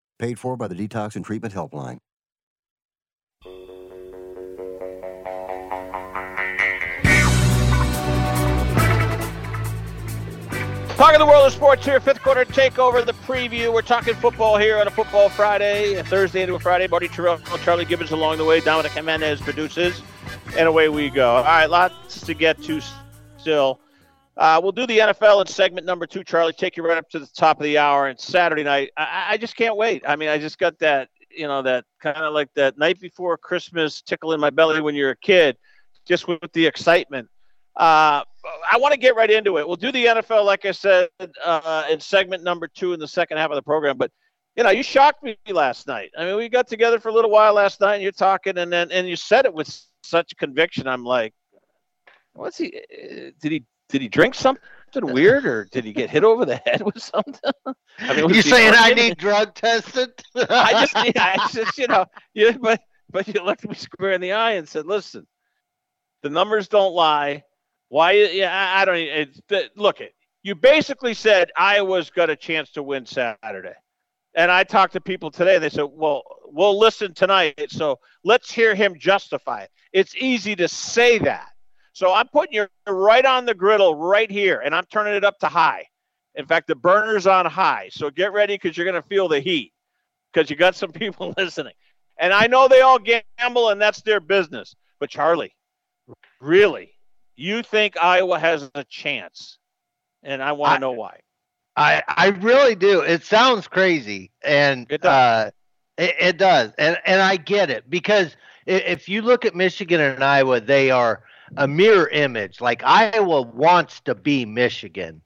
Paid 0.21 0.37
for 0.37 0.55
by 0.55 0.67
the 0.67 0.75
Detox 0.75 1.15
and 1.15 1.25
Treatment 1.25 1.51
Helpline. 1.51 1.97
Talking 10.95 11.17
the 11.17 11.25
world 11.25 11.47
of 11.47 11.51
sports 11.51 11.83
here, 11.83 11.99
fifth 11.99 12.21
quarter 12.21 12.45
takeover, 12.45 13.03
the 13.03 13.13
preview. 13.13 13.73
We're 13.73 13.81
talking 13.81 14.13
football 14.13 14.59
here 14.59 14.77
on 14.77 14.85
a 14.85 14.91
Football 14.91 15.29
Friday, 15.29 15.95
a 15.95 16.03
Thursday 16.03 16.43
into 16.43 16.53
a 16.53 16.59
Friday. 16.59 16.85
Marty 16.87 17.07
Tirrell, 17.07 17.41
Charlie 17.63 17.85
Gibbons 17.85 18.11
along 18.11 18.37
the 18.37 18.45
way. 18.45 18.59
Dominic 18.59 18.91
Jimenez 18.91 19.41
produces, 19.41 20.03
and 20.55 20.67
away 20.67 20.87
we 20.87 21.09
go. 21.09 21.37
All 21.37 21.43
right, 21.43 21.65
lots 21.65 22.21
to 22.21 22.35
get 22.35 22.61
to 22.61 22.79
still. 23.39 23.79
Uh, 24.37 24.59
we'll 24.63 24.71
do 24.71 24.87
the 24.87 24.99
NFL 24.99 25.41
in 25.41 25.47
segment 25.47 25.85
number 25.85 26.07
two. 26.07 26.23
Charlie, 26.23 26.53
take 26.53 26.77
you 26.77 26.83
right 26.83 26.97
up 26.97 27.09
to 27.09 27.19
the 27.19 27.27
top 27.27 27.57
of 27.59 27.63
the 27.63 27.77
hour. 27.77 28.07
And 28.07 28.19
Saturday 28.19 28.63
night, 28.63 28.91
I, 28.97 29.27
I 29.31 29.37
just 29.37 29.55
can't 29.55 29.75
wait. 29.75 30.03
I 30.07 30.15
mean, 30.15 30.29
I 30.29 30.37
just 30.37 30.57
got 30.57 30.79
that, 30.79 31.09
you 31.29 31.47
know, 31.47 31.61
that 31.61 31.85
kind 32.01 32.17
of 32.17 32.33
like 32.33 32.49
that 32.55 32.77
night 32.77 32.99
before 32.99 33.37
Christmas 33.37 34.01
tickle 34.01 34.33
in 34.33 34.39
my 34.39 34.49
belly 34.49 34.81
when 34.81 34.95
you're 34.95 35.11
a 35.11 35.17
kid, 35.17 35.57
just 36.07 36.27
with 36.27 36.39
the 36.53 36.65
excitement. 36.65 37.27
Uh, 37.75 38.23
I 38.69 38.77
want 38.77 38.93
to 38.93 38.99
get 38.99 39.15
right 39.15 39.29
into 39.29 39.57
it. 39.57 39.67
We'll 39.67 39.77
do 39.77 39.91
the 39.91 40.05
NFL, 40.05 40.45
like 40.45 40.65
I 40.65 40.71
said, 40.71 41.09
uh, 41.43 41.85
in 41.89 41.99
segment 41.99 42.43
number 42.43 42.67
two 42.67 42.93
in 42.93 42.99
the 42.99 43.07
second 43.07 43.37
half 43.37 43.49
of 43.49 43.55
the 43.55 43.61
program. 43.61 43.97
But 43.97 44.11
you 44.55 44.63
know, 44.63 44.69
you 44.69 44.83
shocked 44.83 45.23
me 45.23 45.37
last 45.49 45.87
night. 45.87 46.11
I 46.17 46.25
mean, 46.25 46.35
we 46.35 46.49
got 46.49 46.67
together 46.67 46.99
for 46.99 47.09
a 47.09 47.13
little 47.13 47.31
while 47.31 47.53
last 47.53 47.79
night, 47.79 47.95
and 47.95 48.03
you're 48.03 48.11
talking, 48.11 48.57
and 48.57 48.71
then 48.71 48.91
and 48.91 49.07
you 49.07 49.15
said 49.15 49.45
it 49.45 49.53
with 49.53 49.73
such 50.03 50.35
conviction. 50.37 50.87
I'm 50.87 51.05
like, 51.05 51.33
what's 52.33 52.57
he? 52.57 52.77
uh, 52.77 53.31
Did 53.41 53.51
he? 53.51 53.63
Did 53.91 54.01
he 54.01 54.07
drink 54.07 54.35
something 54.35 54.61
weird, 54.95 55.45
or 55.45 55.65
did 55.65 55.83
he 55.83 55.93
get 55.93 56.09
hit 56.09 56.23
over 56.23 56.45
the 56.45 56.55
head 56.65 56.81
with 56.81 57.01
something? 57.01 57.51
I 57.99 58.15
mean, 58.15 58.29
You 58.29 58.41
saying 58.41 58.73
I 58.75 58.93
need 58.93 59.17
drug 59.17 59.53
tested? 59.53 60.11
I 60.35 60.85
just, 60.85 61.15
yeah, 61.15 61.35
I 61.37 61.49
just, 61.51 61.77
you 61.77 61.87
know, 61.87 62.05
you, 62.33 62.53
but 62.53 62.81
but 63.11 63.27
you 63.27 63.43
looked 63.43 63.67
me 63.67 63.75
square 63.75 64.13
in 64.13 64.21
the 64.21 64.31
eye 64.31 64.53
and 64.53 64.67
said, 64.67 64.85
"Listen, 64.85 65.27
the 66.23 66.29
numbers 66.29 66.67
don't 66.67 66.93
lie. 66.93 67.43
Why? 67.89 68.13
Yeah, 68.13 68.53
I, 68.53 68.81
I 68.81 68.85
don't. 68.85 68.95
It's, 68.95 69.41
look, 69.75 70.01
it. 70.01 70.13
You 70.43 70.55
basically 70.55 71.13
said 71.13 71.51
Iowa's 71.57 72.09
got 72.09 72.29
a 72.29 72.35
chance 72.35 72.71
to 72.71 72.83
win 72.83 73.05
Saturday, 73.05 73.75
and 74.33 74.49
I 74.49 74.63
talked 74.63 74.93
to 74.93 75.01
people 75.01 75.29
today. 75.29 75.59
They 75.59 75.69
said, 75.69 75.89
"Well, 75.91 76.23
we'll 76.45 76.79
listen 76.79 77.13
tonight, 77.13 77.69
so 77.69 77.99
let's 78.23 78.51
hear 78.51 78.73
him 78.73 78.97
justify 78.97 79.63
it." 79.63 79.71
It's 79.91 80.15
easy 80.15 80.55
to 80.55 80.67
say 80.67 81.17
that. 81.19 81.50
So 82.01 82.11
I'm 82.11 82.27
putting 82.29 82.55
you 82.55 82.67
right 82.87 83.23
on 83.23 83.45
the 83.45 83.53
griddle 83.53 83.93
right 83.93 84.31
here, 84.31 84.59
and 84.65 84.73
I'm 84.73 84.85
turning 84.85 85.13
it 85.13 85.23
up 85.23 85.37
to 85.41 85.45
high. 85.45 85.85
In 86.33 86.47
fact, 86.47 86.65
the 86.65 86.73
burner's 86.73 87.27
on 87.27 87.45
high. 87.45 87.89
So 87.91 88.09
get 88.09 88.33
ready 88.33 88.55
because 88.55 88.75
you're 88.75 88.87
going 88.87 88.99
to 88.99 89.07
feel 89.07 89.27
the 89.27 89.39
heat 89.39 89.71
because 90.33 90.49
you 90.49 90.55
got 90.55 90.73
some 90.81 90.91
people 90.91 91.31
listening. 91.37 91.75
And 92.17 92.33
I 92.33 92.47
know 92.47 92.67
they 92.67 92.81
all 92.81 92.97
gamble 92.97 93.69
and 93.69 93.79
that's 93.79 94.01
their 94.01 94.19
business. 94.19 94.75
But 94.99 95.11
Charlie, 95.11 95.53
really, 96.39 96.91
you 97.35 97.61
think 97.61 97.95
Iowa 98.01 98.39
has 98.39 98.67
a 98.73 98.83
chance? 98.85 99.59
And 100.23 100.41
I 100.41 100.53
want 100.53 100.73
to 100.73 100.79
know 100.79 100.93
why. 100.93 101.19
I 101.75 102.01
I 102.07 102.29
really 102.29 102.73
do. 102.73 103.01
It 103.01 103.25
sounds 103.25 103.67
crazy, 103.67 104.31
and 104.43 104.87
It 104.89 105.01
does. 105.01 105.11
Uh, 105.11 105.51
it, 105.99 106.15
it 106.19 106.37
does, 106.37 106.71
and 106.79 106.97
and 107.05 107.21
I 107.21 107.37
get 107.37 107.69
it 107.69 107.87
because 107.91 108.35
if 108.65 109.07
you 109.07 109.21
look 109.21 109.45
at 109.45 109.53
Michigan 109.53 110.01
and 110.01 110.23
Iowa, 110.23 110.61
they 110.61 110.89
are 110.89 111.23
a 111.57 111.67
mirror 111.67 112.07
image. 112.09 112.61
Like 112.61 112.83
Iowa 112.83 113.41
wants 113.41 113.99
to 114.01 114.15
be 114.15 114.45
Michigan. 114.45 115.21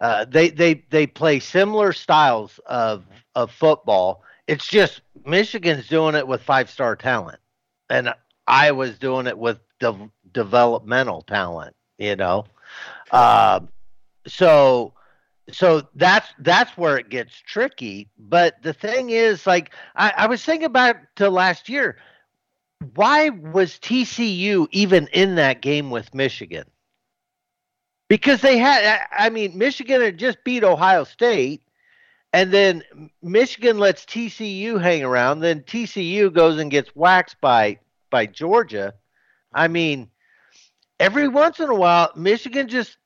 Uh, 0.00 0.24
they 0.24 0.50
they 0.50 0.84
they 0.90 1.06
play 1.06 1.38
similar 1.40 1.92
styles 1.92 2.60
of 2.66 3.04
of 3.34 3.50
football. 3.50 4.22
It's 4.46 4.66
just 4.66 5.00
Michigan's 5.24 5.88
doing 5.88 6.14
it 6.14 6.26
with 6.26 6.42
five 6.42 6.68
star 6.70 6.96
talent, 6.96 7.38
and 7.90 8.12
Iowa's 8.46 8.98
doing 8.98 9.26
it 9.26 9.38
with 9.38 9.60
de- 9.80 10.10
developmental 10.32 11.22
talent. 11.22 11.74
You 11.98 12.16
know, 12.16 12.44
Um 13.12 13.68
so 14.26 14.94
so 15.52 15.82
that's 15.94 16.28
that's 16.38 16.76
where 16.76 16.98
it 16.98 17.10
gets 17.10 17.34
tricky. 17.36 18.08
But 18.18 18.62
the 18.62 18.72
thing 18.72 19.10
is, 19.10 19.46
like 19.46 19.72
I, 19.94 20.12
I 20.16 20.26
was 20.26 20.44
thinking 20.44 20.66
about 20.66 20.96
to 21.16 21.28
last 21.30 21.68
year, 21.68 21.98
why 22.94 23.30
was 23.30 23.72
TCU 23.78 24.68
even 24.70 25.08
in 25.08 25.36
that 25.36 25.62
game 25.62 25.90
with 25.90 26.14
Michigan? 26.14 26.64
Because 28.08 28.40
they 28.40 28.58
had, 28.58 29.00
I 29.16 29.30
mean, 29.30 29.56
Michigan 29.56 30.00
had 30.00 30.18
just 30.18 30.44
beat 30.44 30.62
Ohio 30.62 31.04
State, 31.04 31.62
and 32.32 32.52
then 32.52 32.82
Michigan 33.22 33.78
lets 33.78 34.04
TCU 34.04 34.80
hang 34.80 35.04
around. 35.04 35.40
Then 35.40 35.60
TCU 35.60 36.32
goes 36.32 36.58
and 36.58 36.70
gets 36.70 36.94
waxed 36.94 37.40
by 37.40 37.78
by 38.10 38.26
Georgia. 38.26 38.94
I 39.52 39.68
mean, 39.68 40.10
every 41.00 41.28
once 41.28 41.60
in 41.60 41.68
a 41.68 41.74
while, 41.74 42.10
Michigan 42.14 42.68
just 42.68 42.96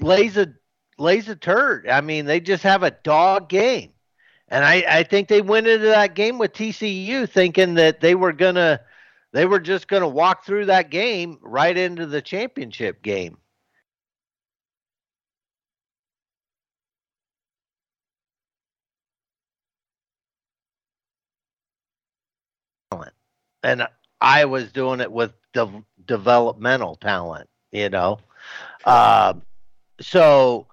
lays 0.00 0.36
a 0.36 0.54
lays 0.98 1.28
a 1.28 1.36
turd. 1.36 1.88
I 1.88 2.00
mean, 2.00 2.24
they 2.26 2.40
just 2.40 2.62
have 2.62 2.82
a 2.82 2.90
dog 2.90 3.48
game. 3.48 3.92
And 4.48 4.64
I, 4.64 4.84
I 4.88 5.02
think 5.02 5.28
they 5.28 5.42
went 5.42 5.66
into 5.66 5.86
that 5.86 6.14
game 6.14 6.38
with 6.38 6.52
TCU 6.52 7.26
thinking 7.26 7.74
that 7.74 8.00
they 8.00 8.14
were 8.14 8.32
gonna 8.32 8.80
they 9.32 9.44
were 9.46 9.60
just 9.60 9.88
gonna 9.88 10.08
walk 10.08 10.44
through 10.44 10.66
that 10.66 10.90
game 10.90 11.38
right 11.42 11.76
into 11.76 12.06
the 12.06 12.22
championship 12.22 13.02
game. 13.02 13.38
And 23.62 23.86
I 24.20 24.44
was 24.44 24.72
doing 24.72 25.00
it 25.00 25.10
with 25.10 25.32
de- 25.52 25.84
developmental 26.04 26.96
talent, 26.96 27.48
you 27.72 27.88
know. 27.88 28.18
Um, 28.84 29.42
so 30.00 30.68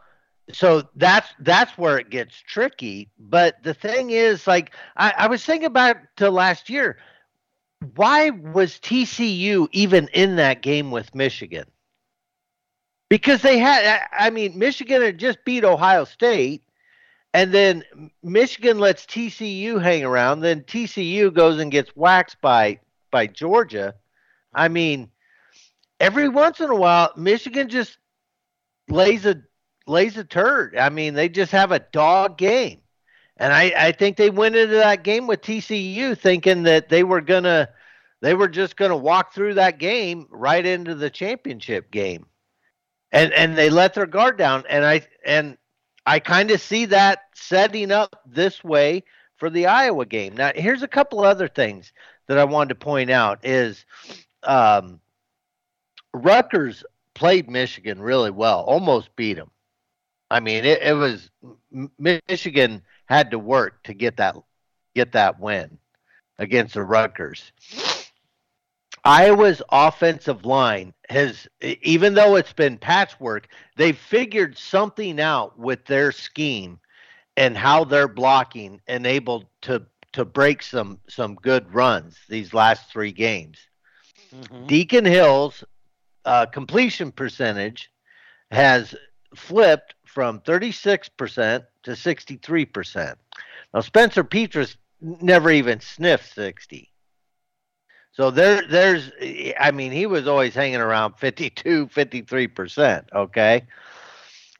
so 0.51 0.83
that's 0.95 1.29
that's 1.39 1.77
where 1.77 1.97
it 1.97 2.09
gets 2.09 2.35
tricky. 2.35 3.09
But 3.17 3.63
the 3.63 3.73
thing 3.73 4.09
is, 4.09 4.45
like 4.45 4.71
I, 4.97 5.13
I 5.17 5.27
was 5.27 5.43
thinking 5.43 5.67
about 5.67 5.97
to 6.17 6.29
last 6.29 6.69
year, 6.69 6.97
why 7.95 8.29
was 8.29 8.73
TCU 8.79 9.67
even 9.71 10.09
in 10.09 10.35
that 10.37 10.61
game 10.61 10.91
with 10.91 11.15
Michigan? 11.15 11.65
Because 13.09 13.41
they 13.41 13.59
had, 13.59 14.01
I 14.11 14.31
mean, 14.31 14.57
Michigan 14.57 15.01
had 15.01 15.19
just 15.19 15.45
beat 15.45 15.63
Ohio 15.63 16.03
State, 16.03 16.63
and 17.33 17.53
then 17.53 17.83
Michigan 18.23 18.79
lets 18.79 19.05
TCU 19.05 19.81
hang 19.81 20.03
around. 20.03 20.41
Then 20.41 20.61
TCU 20.61 21.33
goes 21.33 21.59
and 21.59 21.71
gets 21.71 21.95
waxed 21.95 22.41
by 22.41 22.79
by 23.11 23.27
Georgia. 23.27 23.93
I 24.53 24.67
mean, 24.67 25.09
every 25.99 26.27
once 26.27 26.59
in 26.59 26.69
a 26.69 26.75
while, 26.75 27.11
Michigan 27.15 27.69
just 27.69 27.97
lays 28.89 29.25
a 29.25 29.41
lays 29.87 30.17
a 30.17 30.23
turd. 30.23 30.77
I 30.77 30.89
mean, 30.89 31.13
they 31.13 31.29
just 31.29 31.51
have 31.51 31.71
a 31.71 31.79
dog 31.79 32.37
game. 32.37 32.81
And 33.37 33.53
I, 33.53 33.73
I 33.77 33.91
think 33.93 34.17
they 34.17 34.29
went 34.29 34.55
into 34.55 34.75
that 34.75 35.03
game 35.03 35.27
with 35.27 35.41
TCU 35.41 36.17
thinking 36.17 36.63
that 36.63 36.89
they 36.89 37.03
were 37.03 37.21
gonna 37.21 37.69
they 38.21 38.33
were 38.35 38.47
just 38.47 38.77
gonna 38.77 38.97
walk 38.97 39.33
through 39.33 39.55
that 39.55 39.79
game 39.79 40.27
right 40.31 40.65
into 40.65 40.95
the 40.95 41.09
championship 41.09 41.91
game. 41.91 42.27
and 43.11 43.33
and 43.33 43.57
they 43.57 43.69
let 43.69 43.93
their 43.93 44.05
guard 44.07 44.37
down, 44.37 44.65
and 44.69 44.85
I 44.85 45.01
and 45.25 45.57
I 46.05 46.19
kind 46.19 46.51
of 46.51 46.61
see 46.61 46.85
that 46.87 47.21
setting 47.35 47.91
up 47.91 48.21
this 48.25 48.63
way 48.63 49.03
for 49.37 49.49
the 49.49 49.67
Iowa 49.67 50.05
game. 50.05 50.35
Now, 50.35 50.51
here's 50.55 50.83
a 50.83 50.87
couple 50.87 51.21
other 51.21 51.47
things 51.47 51.93
that 52.27 52.37
I 52.39 52.45
wanted 52.45 52.69
to 52.69 52.75
point 52.75 53.09
out 53.11 53.45
is 53.45 53.85
um, 54.43 55.01
Rutgers 56.13 56.83
played 57.15 57.49
Michigan 57.49 58.01
really 58.01 58.31
well, 58.31 58.61
almost 58.61 59.15
beat 59.15 59.35
them. 59.35 59.51
I 60.33 60.39
mean, 60.39 60.65
it, 60.65 60.81
it 60.81 60.93
was 60.93 61.29
Michigan 61.99 62.81
had 63.05 63.29
to 63.31 63.39
work 63.39 63.83
to 63.83 63.93
get 63.93 64.17
that 64.17 64.35
get 64.95 65.11
that 65.11 65.39
win 65.39 65.77
against 66.39 66.73
the 66.73 66.81
Rutgers. 66.81 67.51
Iowa's 69.05 69.61
offensive 69.69 70.43
line 70.43 70.95
has, 71.09 71.47
even 71.61 72.15
though 72.15 72.35
it's 72.35 72.53
been 72.53 72.79
patchwork, 72.79 73.47
they've 73.75 73.97
figured 73.97 74.57
something 74.57 75.19
out 75.19 75.59
with 75.59 75.85
their 75.85 76.11
scheme 76.11 76.79
and 77.37 77.55
how 77.55 77.83
they're 77.83 78.07
blocking 78.07 78.81
and 78.87 79.05
able 79.05 79.43
to 79.61 79.85
to 80.13 80.25
break 80.25 80.63
some 80.63 80.99
some 81.07 81.35
good 81.35 81.71
runs 81.71 82.17
these 82.27 82.55
last 82.55 82.91
three 82.91 83.11
games. 83.11 83.59
Mm-hmm. 84.35 84.65
Deacon 84.65 85.05
Hill's 85.05 85.63
uh, 86.25 86.47
completion 86.47 87.11
percentage 87.11 87.91
has 88.49 88.95
flipped 89.35 89.95
from 90.13 90.39
36% 90.41 91.65
to 91.83 91.91
63%. 91.91 93.15
Now 93.73 93.79
Spencer 93.81 94.23
Petras 94.23 94.75
never 95.01 95.49
even 95.49 95.79
sniffed 95.79 96.33
60. 96.35 96.91
So 98.11 98.29
there 98.29 98.61
there's 98.67 99.11
I 99.59 99.71
mean 99.71 99.91
he 99.91 100.05
was 100.05 100.27
always 100.27 100.53
hanging 100.53 100.81
around 100.81 101.15
52 101.17 101.87
53%, 101.87 103.05
okay? 103.11 103.63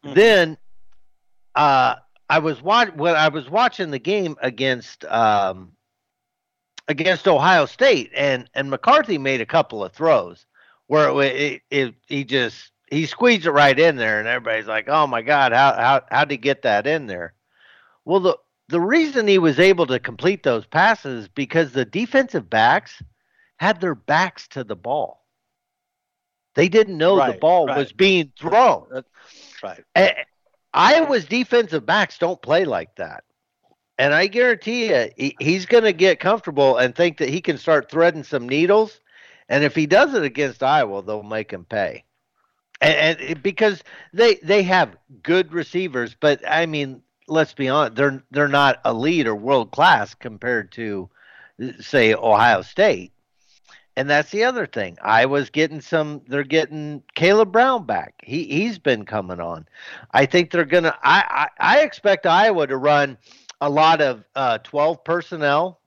Mm-hmm. 0.04 0.14
Then 0.16 0.58
uh 1.54 1.96
I 2.30 2.40
was 2.40 2.62
watch 2.64 2.92
when 2.96 3.16
I 3.16 3.30
was 3.30 3.48
watching 3.48 3.92
the 3.92 4.00
game 4.00 4.36
against 4.42 5.06
um 5.06 5.74
against 6.88 7.28
Ohio 7.28 7.68
State 7.68 8.10
and 8.16 8.50
and 8.56 8.72
McCarthy 8.72 9.20
made 9.20 9.40
a 9.40 9.46
couple 9.46 9.84
of 9.84 9.94
throws 9.94 10.48
where 10.88 11.10
it, 11.22 11.36
it, 11.36 11.62
it 11.70 11.96
he 12.08 12.24
just 12.24 12.73
he 12.94 13.06
squeezed 13.06 13.46
it 13.46 13.52
right 13.52 13.78
in 13.78 13.96
there 13.96 14.20
and 14.20 14.28
everybody's 14.28 14.68
like, 14.68 14.88
"Oh 14.88 15.08
my 15.08 15.22
god, 15.22 15.52
how 15.52 15.74
how 15.74 16.02
how 16.12 16.26
did 16.26 16.32
he 16.32 16.38
get 16.38 16.62
that 16.62 16.88
in 16.88 17.08
there?" 17.08 17.34
Well, 18.06 18.20
the 18.20 18.38
the 18.70 18.82
reason 18.82 19.28
he 19.28 19.40
was 19.40 19.60
able 19.60 19.86
to 19.88 20.00
complete 20.00 20.44
those 20.44 20.66
passes 20.66 21.28
because 21.28 21.72
the 21.72 21.86
defensive 21.86 22.50
backs 22.50 23.02
had 23.58 23.82
their 23.82 23.96
backs 23.96 24.48
to 24.50 24.64
the 24.64 24.76
ball. 24.76 25.26
They 26.56 26.70
didn't 26.70 26.98
know 26.98 27.18
right, 27.18 27.34
the 27.34 27.40
ball 27.40 27.68
right. 27.68 27.78
was 27.78 27.92
being 27.92 28.32
thrown. 28.40 29.04
Right. 29.62 30.16
Iowa's 30.74 31.26
defensive 31.26 31.86
backs 31.86 32.18
don't 32.18 32.42
play 32.42 32.66
like 32.66 32.96
that. 32.96 33.24
And 33.98 34.14
I 34.14 34.28
guarantee 34.28 34.90
you, 34.90 35.10
he, 35.18 35.36
he's 35.40 35.66
going 35.66 35.84
to 35.84 35.94
get 35.94 36.20
comfortable 36.20 36.78
and 36.78 36.96
think 36.96 37.18
that 37.20 37.30
he 37.30 37.42
can 37.42 37.58
start 37.58 37.90
threading 37.90 38.24
some 38.24 38.50
needles. 38.50 39.00
And 39.50 39.64
if 39.64 39.76
he 39.76 39.86
does 39.86 40.14
it 40.14 40.24
against 40.24 40.64
Iowa, 40.64 41.04
they'll 41.04 41.24
make 41.24 41.52
him 41.52 41.66
pay. 41.66 42.04
And, 42.84 43.20
and 43.22 43.44
because 43.44 43.84
they 44.14 44.36
they 44.36 44.64
have 44.64 44.98
good 45.22 45.54
receivers, 45.54 46.16
but 46.20 46.42
I 46.48 46.66
mean, 46.66 47.02
let's 47.28 47.54
be 47.54 47.70
honest, 47.70 47.96
they're 47.96 48.24
they're 48.32 48.48
not 48.48 48.82
elite 48.86 49.28
or 49.28 49.36
world 49.36 49.72
class 49.72 50.14
compared 50.14 50.72
to, 50.74 51.10
say, 51.80 52.14
Ohio 52.14 52.62
State. 52.62 53.12
And 53.96 54.10
that's 54.10 54.32
the 54.32 54.44
other 54.44 54.66
thing. 54.66 54.98
I 55.04 55.28
was 55.28 55.50
getting 55.52 55.80
some. 55.80 56.22
They're 56.28 56.44
getting 56.44 57.04
Kaleb 57.16 57.52
Brown 57.52 57.86
back. 57.86 58.16
He 58.24 58.46
he's 58.46 58.80
been 58.80 59.06
coming 59.06 59.40
on. 59.40 59.68
I 60.12 60.26
think 60.26 60.50
they're 60.52 60.66
gonna. 60.66 60.98
I 61.04 61.48
I, 61.60 61.76
I 61.78 61.82
expect 61.82 62.26
Iowa 62.26 62.66
to 62.68 62.78
run 62.78 63.18
a 63.62 63.70
lot 63.70 64.02
of 64.02 64.24
uh, 64.36 64.58
twelve 64.64 65.04
personnel 65.04 65.80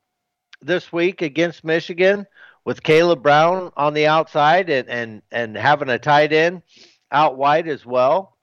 this 0.62 0.92
week 0.92 1.20
against 1.20 1.64
Michigan 1.64 2.26
with 2.66 2.82
Kaleb 2.82 3.22
Brown 3.22 3.72
on 3.76 3.94
the 3.94 4.08
outside 4.08 4.68
and 4.68 4.88
and 4.90 5.22
and 5.30 5.56
having 5.56 5.88
a 5.88 5.98
tight 5.98 6.34
end 6.34 6.62
out 7.10 7.38
wide 7.38 7.68
as 7.68 7.86
well. 7.86 8.36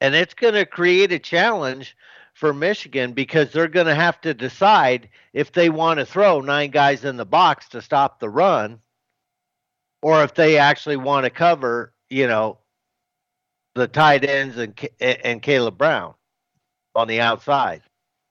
And 0.00 0.14
it's 0.14 0.34
going 0.34 0.54
to 0.54 0.66
create 0.66 1.10
a 1.10 1.18
challenge 1.18 1.96
for 2.34 2.52
Michigan 2.52 3.12
because 3.12 3.50
they're 3.50 3.68
going 3.68 3.86
to 3.86 3.94
have 3.94 4.20
to 4.20 4.34
decide 4.34 5.08
if 5.32 5.52
they 5.52 5.70
want 5.70 5.98
to 5.98 6.06
throw 6.06 6.40
nine 6.40 6.70
guys 6.70 7.04
in 7.04 7.16
the 7.16 7.24
box 7.24 7.68
to 7.70 7.80
stop 7.80 8.20
the 8.20 8.28
run 8.28 8.80
or 10.02 10.22
if 10.22 10.34
they 10.34 10.58
actually 10.58 10.96
want 10.96 11.24
to 11.24 11.30
cover, 11.30 11.94
you 12.10 12.26
know, 12.26 12.58
the 13.74 13.88
tight 13.88 14.24
ends 14.24 14.58
and 14.58 14.78
and 15.00 15.42
Kaleb 15.42 15.78
Brown 15.78 16.14
on 16.94 17.08
the 17.08 17.22
outside. 17.22 17.80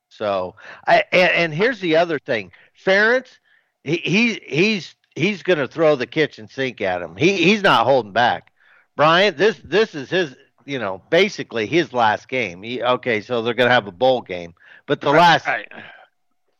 So, 0.09 0.55
I 0.85 1.03
and, 1.11 1.31
and 1.31 1.53
here's 1.53 1.79
the 1.79 1.95
other 1.95 2.19
thing. 2.19 2.51
Ferentz, 2.85 3.39
he, 3.84 3.97
he 3.97 4.41
he's 4.47 4.95
he's 5.15 5.43
going 5.43 5.60
to 5.60 5.68
throw 5.68 5.95
the 5.95 6.07
kitchen 6.07 6.47
sink 6.47 6.81
at 6.81 7.01
him. 7.01 7.15
He 7.15 7.43
he's 7.43 7.64
not 7.64 7.85
holding 7.85 8.14
back. 8.14 8.51
Brian, 8.95 9.35
this 9.35 9.60
this 9.64 9.95
is 9.95 10.10
his 10.10 10.35
you 10.65 10.80
know, 10.80 11.01
basically 11.10 11.65
his 11.65 11.93
last 11.93 12.27
game. 12.27 12.64
He, 12.64 12.81
okay, 12.81 13.22
so 13.22 13.41
they're 13.41 13.53
going 13.53 13.69
to 13.69 13.73
have 13.73 13.88
a 13.88 13.91
bowl 13.91 14.22
game, 14.22 14.53
but 14.85 15.01
the 15.01 15.11
right, 15.11 15.18
last 15.18 15.47
right. 15.47 15.68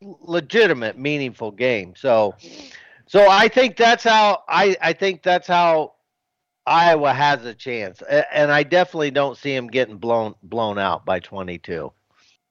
legitimate, 0.02 0.98
meaningful 0.98 1.52
game. 1.52 1.94
So, 1.96 2.36
so 3.06 3.30
I 3.30 3.48
think 3.48 3.78
that's 3.78 4.04
how 4.04 4.44
I 4.48 4.76
I 4.82 4.94
think 4.94 5.24
that's 5.24 5.48
how 5.48 5.94
Iowa 6.66 7.14
has 7.14 7.46
a 7.46 7.54
chance, 7.54 8.02
and 8.02 8.52
I 8.52 8.64
definitely 8.64 9.12
don't 9.12 9.38
see 9.38 9.54
him 9.54 9.68
getting 9.68 9.98
blown 9.98 10.36
blown 10.44 10.80
out 10.80 11.06
by 11.06 11.20
22. 11.20 11.92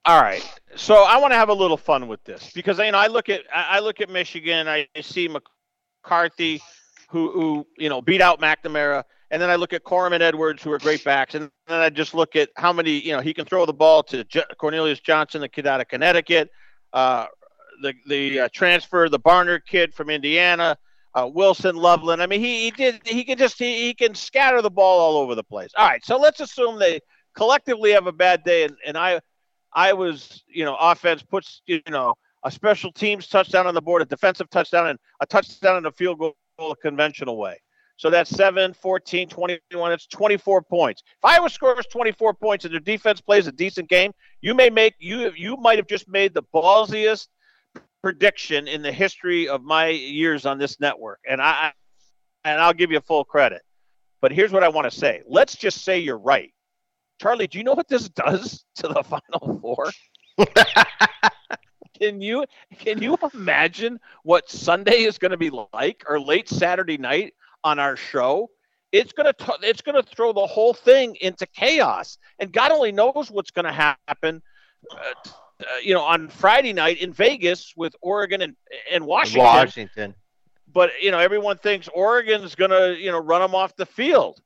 All 0.04 0.20
right, 0.20 0.44
so 0.74 1.04
I 1.04 1.16
want 1.18 1.32
to 1.32 1.36
have 1.36 1.48
a 1.48 1.54
little 1.54 1.76
fun 1.76 2.08
with 2.08 2.24
this 2.24 2.50
because 2.52 2.78
you 2.78 2.90
know 2.90 2.98
I 2.98 3.06
look 3.06 3.28
at 3.28 3.42
I 3.54 3.78
look 3.78 4.00
at 4.00 4.10
Michigan, 4.10 4.66
I 4.68 4.88
see 5.00 5.28
McCarthy, 5.28 6.60
who 7.08 7.30
who 7.30 7.66
you 7.78 7.88
know 7.88 8.02
beat 8.02 8.20
out 8.20 8.40
McNamara 8.40 9.04
and 9.32 9.40
then 9.40 9.48
I 9.48 9.56
look 9.56 9.72
at 9.72 9.82
Corum 9.82 10.12
and 10.12 10.22
Edwards, 10.22 10.62
who 10.62 10.70
are 10.72 10.78
great 10.78 11.02
backs, 11.02 11.34
and 11.34 11.50
then 11.66 11.80
I 11.80 11.88
just 11.88 12.12
look 12.12 12.36
at 12.36 12.50
how 12.56 12.70
many, 12.70 13.00
you 13.00 13.12
know, 13.12 13.20
he 13.22 13.32
can 13.32 13.46
throw 13.46 13.64
the 13.64 13.72
ball 13.72 14.02
to 14.04 14.24
J- 14.24 14.44
Cornelius 14.58 15.00
Johnson, 15.00 15.40
the 15.40 15.48
kid 15.48 15.66
out 15.66 15.80
of 15.80 15.88
Connecticut, 15.88 16.50
uh, 16.92 17.26
the 17.80 17.94
the 18.06 18.40
uh, 18.40 18.48
transfer, 18.52 19.08
the 19.08 19.18
Barner 19.18 19.58
kid 19.66 19.94
from 19.94 20.10
Indiana, 20.10 20.76
uh, 21.14 21.28
Wilson 21.32 21.76
Loveland. 21.76 22.22
I 22.22 22.26
mean, 22.26 22.40
he, 22.40 22.64
he 22.64 22.70
did 22.72 23.00
he 23.06 23.24
can 23.24 23.38
just 23.38 23.58
he, 23.58 23.86
he 23.86 23.94
can 23.94 24.14
scatter 24.14 24.60
the 24.60 24.70
ball 24.70 25.00
all 25.00 25.16
over 25.22 25.34
the 25.34 25.42
place. 25.42 25.70
All 25.78 25.88
right, 25.88 26.04
so 26.04 26.18
let's 26.18 26.40
assume 26.40 26.78
they 26.78 27.00
collectively 27.34 27.92
have 27.92 28.06
a 28.06 28.12
bad 28.12 28.44
day, 28.44 28.64
and, 28.64 28.76
and 28.86 28.98
I 28.98 29.18
I 29.74 29.92
was 29.92 30.42
you 30.46 30.64
know 30.64 30.76
offense 30.78 31.22
puts 31.22 31.62
you 31.66 31.80
know 31.88 32.14
a 32.44 32.50
special 32.50 32.92
teams 32.92 33.28
touchdown 33.28 33.66
on 33.66 33.74
the 33.74 33.82
board, 33.82 34.02
a 34.02 34.04
defensive 34.04 34.50
touchdown, 34.50 34.88
and 34.88 34.98
a 35.20 35.26
touchdown 35.26 35.76
and 35.76 35.86
a 35.86 35.92
field 35.92 36.18
goal 36.18 36.34
a 36.58 36.76
conventional 36.76 37.36
way. 37.38 37.58
So 37.96 38.10
that's 38.10 38.30
7, 38.30 38.74
14, 38.74 39.28
21. 39.28 39.90
That's 39.90 40.06
24 40.06 40.62
points. 40.62 41.02
If 41.06 41.24
Iowa 41.24 41.48
scores 41.48 41.86
24 41.86 42.34
points 42.34 42.64
and 42.64 42.72
their 42.74 42.80
defense 42.80 43.20
plays 43.20 43.46
a 43.46 43.52
decent 43.52 43.88
game, 43.88 44.12
you 44.40 44.54
may 44.54 44.70
make 44.70 44.94
you 44.98 45.32
you 45.36 45.56
might 45.56 45.78
have 45.78 45.86
just 45.86 46.08
made 46.08 46.34
the 46.34 46.42
ballsiest 46.54 47.28
prediction 48.02 48.66
in 48.66 48.82
the 48.82 48.92
history 48.92 49.48
of 49.48 49.62
my 49.62 49.88
years 49.88 50.46
on 50.46 50.58
this 50.58 50.80
network. 50.80 51.20
And 51.28 51.40
I 51.40 51.72
and 52.44 52.60
I'll 52.60 52.74
give 52.74 52.90
you 52.90 53.00
full 53.00 53.24
credit. 53.24 53.62
But 54.20 54.32
here's 54.32 54.52
what 54.52 54.64
I 54.64 54.68
want 54.68 54.90
to 54.90 54.96
say. 54.96 55.22
Let's 55.26 55.56
just 55.56 55.84
say 55.84 55.98
you're 55.98 56.18
right. 56.18 56.52
Charlie, 57.22 57.46
do 57.46 57.56
you 57.56 57.62
know 57.62 57.74
what 57.74 57.86
this 57.86 58.08
does 58.08 58.64
to 58.74 58.88
the 58.88 59.02
final 59.04 59.60
four? 59.60 59.92
can 61.98 62.20
you 62.20 62.44
can 62.80 63.00
you 63.00 63.16
imagine 63.32 64.00
what 64.24 64.50
Sunday 64.50 65.02
is 65.04 65.18
going 65.18 65.30
to 65.30 65.36
be 65.36 65.50
like 65.72 66.02
or 66.08 66.18
late 66.18 66.48
Saturday 66.48 66.98
night 66.98 67.34
on 67.62 67.78
our 67.78 67.96
show, 67.96 68.50
it's 68.90 69.12
gonna 69.12 69.32
t- 69.32 69.52
it's 69.62 69.82
gonna 69.82 70.02
throw 70.02 70.32
the 70.32 70.46
whole 70.46 70.74
thing 70.74 71.16
into 71.20 71.46
chaos. 71.46 72.18
And 72.40 72.52
God 72.52 72.72
only 72.72 72.90
knows 72.90 73.30
what's 73.30 73.52
gonna 73.52 73.72
happen. 73.72 74.42
Uh, 74.90 74.96
uh, 75.60 75.64
you 75.80 75.94
know, 75.94 76.02
on 76.02 76.28
Friday 76.28 76.72
night 76.72 77.00
in 77.00 77.12
Vegas 77.12 77.72
with 77.76 77.94
Oregon 78.02 78.42
and, 78.42 78.56
and 78.90 79.06
Washington. 79.06 79.44
Washington. 79.44 80.14
But 80.72 80.90
you 81.00 81.12
know, 81.12 81.20
everyone 81.20 81.58
thinks 81.58 81.88
Oregon's 81.94 82.56
gonna 82.56 82.96
you 82.98 83.12
know 83.12 83.18
run 83.20 83.42
them 83.42 83.54
off 83.54 83.76
the 83.76 83.86
field, 83.86 84.40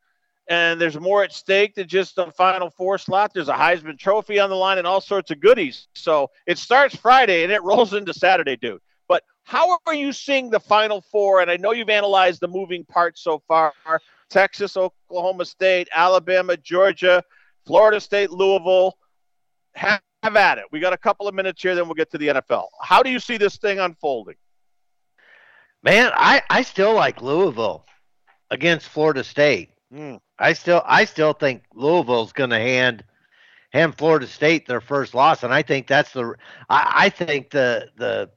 and 0.49 0.81
there's 0.81 0.99
more 0.99 1.25
at 1.25 1.33
stake 1.33 1.75
than 1.75 1.89
just 1.89 2.17
the 2.17 2.31
Final 2.33 2.71
Four 2.71 2.99
slot. 2.99 3.33
There's 3.35 3.49
a 3.49 3.55
Heisman 3.55 3.99
Trophy 3.99 4.39
on 4.39 4.51
the 4.51 4.57
line 4.57 4.79
and 4.79 4.87
all 4.87 5.01
sorts 5.01 5.31
of 5.31 5.41
goodies. 5.41 5.89
So 5.95 6.31
it 6.47 6.59
starts 6.59 6.95
Friday 6.95 7.43
and 7.43 7.53
it 7.53 7.63
rolls 7.63 7.95
into 7.95 8.15
Saturday, 8.15 8.57
dude. 8.57 8.81
But 9.09 9.23
how 9.45 9.79
are 9.87 9.95
you 9.95 10.13
seeing 10.13 10.51
the 10.51 10.61
Final 10.61 11.01
Four? 11.01 11.41
And 11.41 11.51
I 11.51 11.57
know 11.57 11.73
you've 11.73 11.89
analyzed 11.89 12.41
the 12.41 12.49
moving 12.49 12.85
parts 12.85 13.23
so 13.23 13.43
far 13.49 13.73
Texas, 14.29 14.77
Oklahoma 14.77 15.45
State, 15.45 15.89
Alabama, 15.95 16.57
Georgia, 16.57 17.23
Florida 17.67 18.01
State, 18.01 18.31
Louisville. 18.31 18.97
Have, 19.75 20.01
at 20.35 20.59
it. 20.59 20.65
We 20.73 20.81
got 20.81 20.93
a 20.93 20.99
couple 20.99 21.29
of 21.29 21.37
minutes 21.37 21.63
here, 21.63 21.77
then 21.77 21.85
we'll 21.85 21.95
get 21.95 22.11
to 22.11 22.19
the 22.19 22.29
NFL. 22.29 22.67
How 22.83 23.01
do 23.01 23.11
you 23.11 23.21
see 23.21 23.37
this 23.37 23.59
thing 23.59 23.79
unfolding? 23.79 24.35
Man, 25.85 26.11
I, 26.15 26.43
I 26.51 26.63
still 26.63 26.95
like 26.95 27.23
Louisville 27.23 27.85
against 28.51 28.89
Florida 28.89 29.23
State. 29.23 29.71
Mm. 29.93 30.21
I 30.39 30.53
still 30.53 30.83
I 30.85 31.05
still 31.05 31.33
think 31.33 31.63
Louisville's 31.75 32.33
going 32.33 32.51
to 32.51 32.59
hand 32.59 33.05
hand 33.73 33.97
Florida 33.97 34.27
State 34.27 34.67
their 34.67 34.81
first 34.81 35.15
loss, 35.15 35.43
and 35.43 35.53
I 35.53 35.63
think 35.63 35.87
that's 35.87 36.13
the 36.13 36.35
I, 36.69 36.93
I 36.97 37.09
think 37.09 37.51
the 37.51 37.89
the 37.97 38.31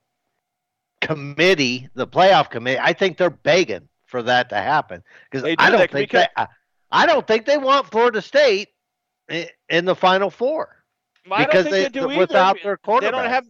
committee, 1.01 1.89
the 1.95 2.07
playoff 2.07 2.49
committee, 2.49 2.79
I 2.79 2.93
think 2.93 3.17
they're 3.17 3.29
begging 3.29 3.87
for 4.05 4.21
that 4.23 4.49
to 4.49 4.57
happen 4.57 5.03
because 5.29 5.43
do. 5.43 5.55
I 5.57 5.69
don't 5.69 5.89
think 5.89 6.11
they, 6.11 6.27
I, 6.35 6.47
I 6.91 7.05
don't 7.05 7.25
think 7.25 7.45
they 7.45 7.57
want 7.57 7.89
Florida 7.89 8.21
State 8.21 8.69
in 9.27 9.85
the 9.85 9.95
Final 9.95 10.29
Four 10.29 10.79
I 11.31 11.43
don't 11.43 11.51
because 11.51 11.63
think 11.63 11.71
they, 11.71 11.83
they, 11.83 11.89
do 11.89 12.11
either. 12.11 12.19
without 12.19 12.57
their 12.63 12.79
They 12.83 13.11
don't 13.11 13.25
have. 13.25 13.45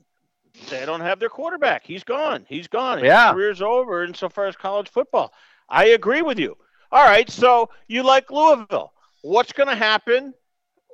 They 0.70 0.86
don't 0.86 1.02
have 1.02 1.20
their 1.20 1.30
quarterback. 1.30 1.86
He's 1.86 2.04
gone. 2.04 2.46
He's 2.50 2.68
gone. 2.68 3.04
Yeah. 3.04 3.28
His 3.28 3.34
career's 3.34 3.62
over 3.62 4.04
insofar 4.04 4.48
as 4.48 4.56
college 4.56 4.90
football. 4.90 5.32
I 5.70 5.86
agree 5.90 6.22
with 6.22 6.40
you. 6.40 6.58
All 6.92 7.04
right. 7.04 7.30
So 7.30 7.70
you 7.88 8.04
like 8.04 8.32
Louisville. 8.32 8.94
What's 9.22 9.54
going 9.54 9.70
to 9.70 9.76
happen 9.76 10.34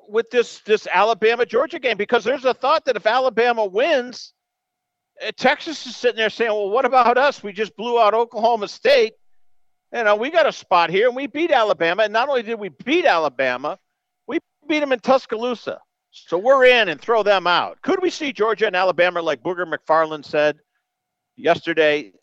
with 0.10 0.30
this 0.30 0.60
this 0.60 0.88
Alabama 0.92 1.46
Georgia 1.46 1.80
game? 1.80 1.98
Because 1.98 2.24
there's 2.24 2.46
a 2.46 2.54
thought 2.54 2.86
that 2.86 2.96
if 2.96 3.06
Alabama 3.06 3.66
wins, 3.66 4.34
uh, 5.26 5.32
Texas 5.38 5.86
is 5.86 5.96
sitting 5.96 6.18
there 6.18 6.30
saying, 6.30 6.52
"Well, 6.52 6.70
what 6.70 6.86
about 6.86 7.18
us? 7.18 7.44
We 7.44 7.54
just 7.54 7.76
blew 7.78 8.00
out 8.00 8.14
Oklahoma 8.14 8.68
State. 8.68 9.14
You 9.94 10.04
know, 10.04 10.16
we 10.16 10.30
got 10.30 10.48
a 10.48 10.52
spot 10.52 10.90
here, 10.90 11.08
and 11.08 11.16
we 11.16 11.28
beat 11.28 11.52
Alabama. 11.52 12.04
And 12.04 12.14
not 12.14 12.28
only 12.28 12.44
did 12.44 12.60
we 12.60 12.70
beat 12.70 13.06
Alabama, 13.06 13.80
we 14.28 14.40
beat 14.68 14.80
them 14.80 14.92
in 14.92 15.00
Tuscaloosa. 15.00 15.80
So 16.12 16.38
we're 16.38 16.66
in 16.66 16.90
and 16.90 17.00
throw 17.00 17.24
them 17.24 17.46
out. 17.46 17.82
Could 17.82 18.02
we 18.02 18.10
see 18.10 18.34
Georgia 18.34 18.68
and 18.68 18.76
Alabama, 18.76 19.22
like 19.22 19.44
Booger 19.44 19.72
McFarland 19.72 20.26
said 20.26 20.58
yesterday? 21.36 22.14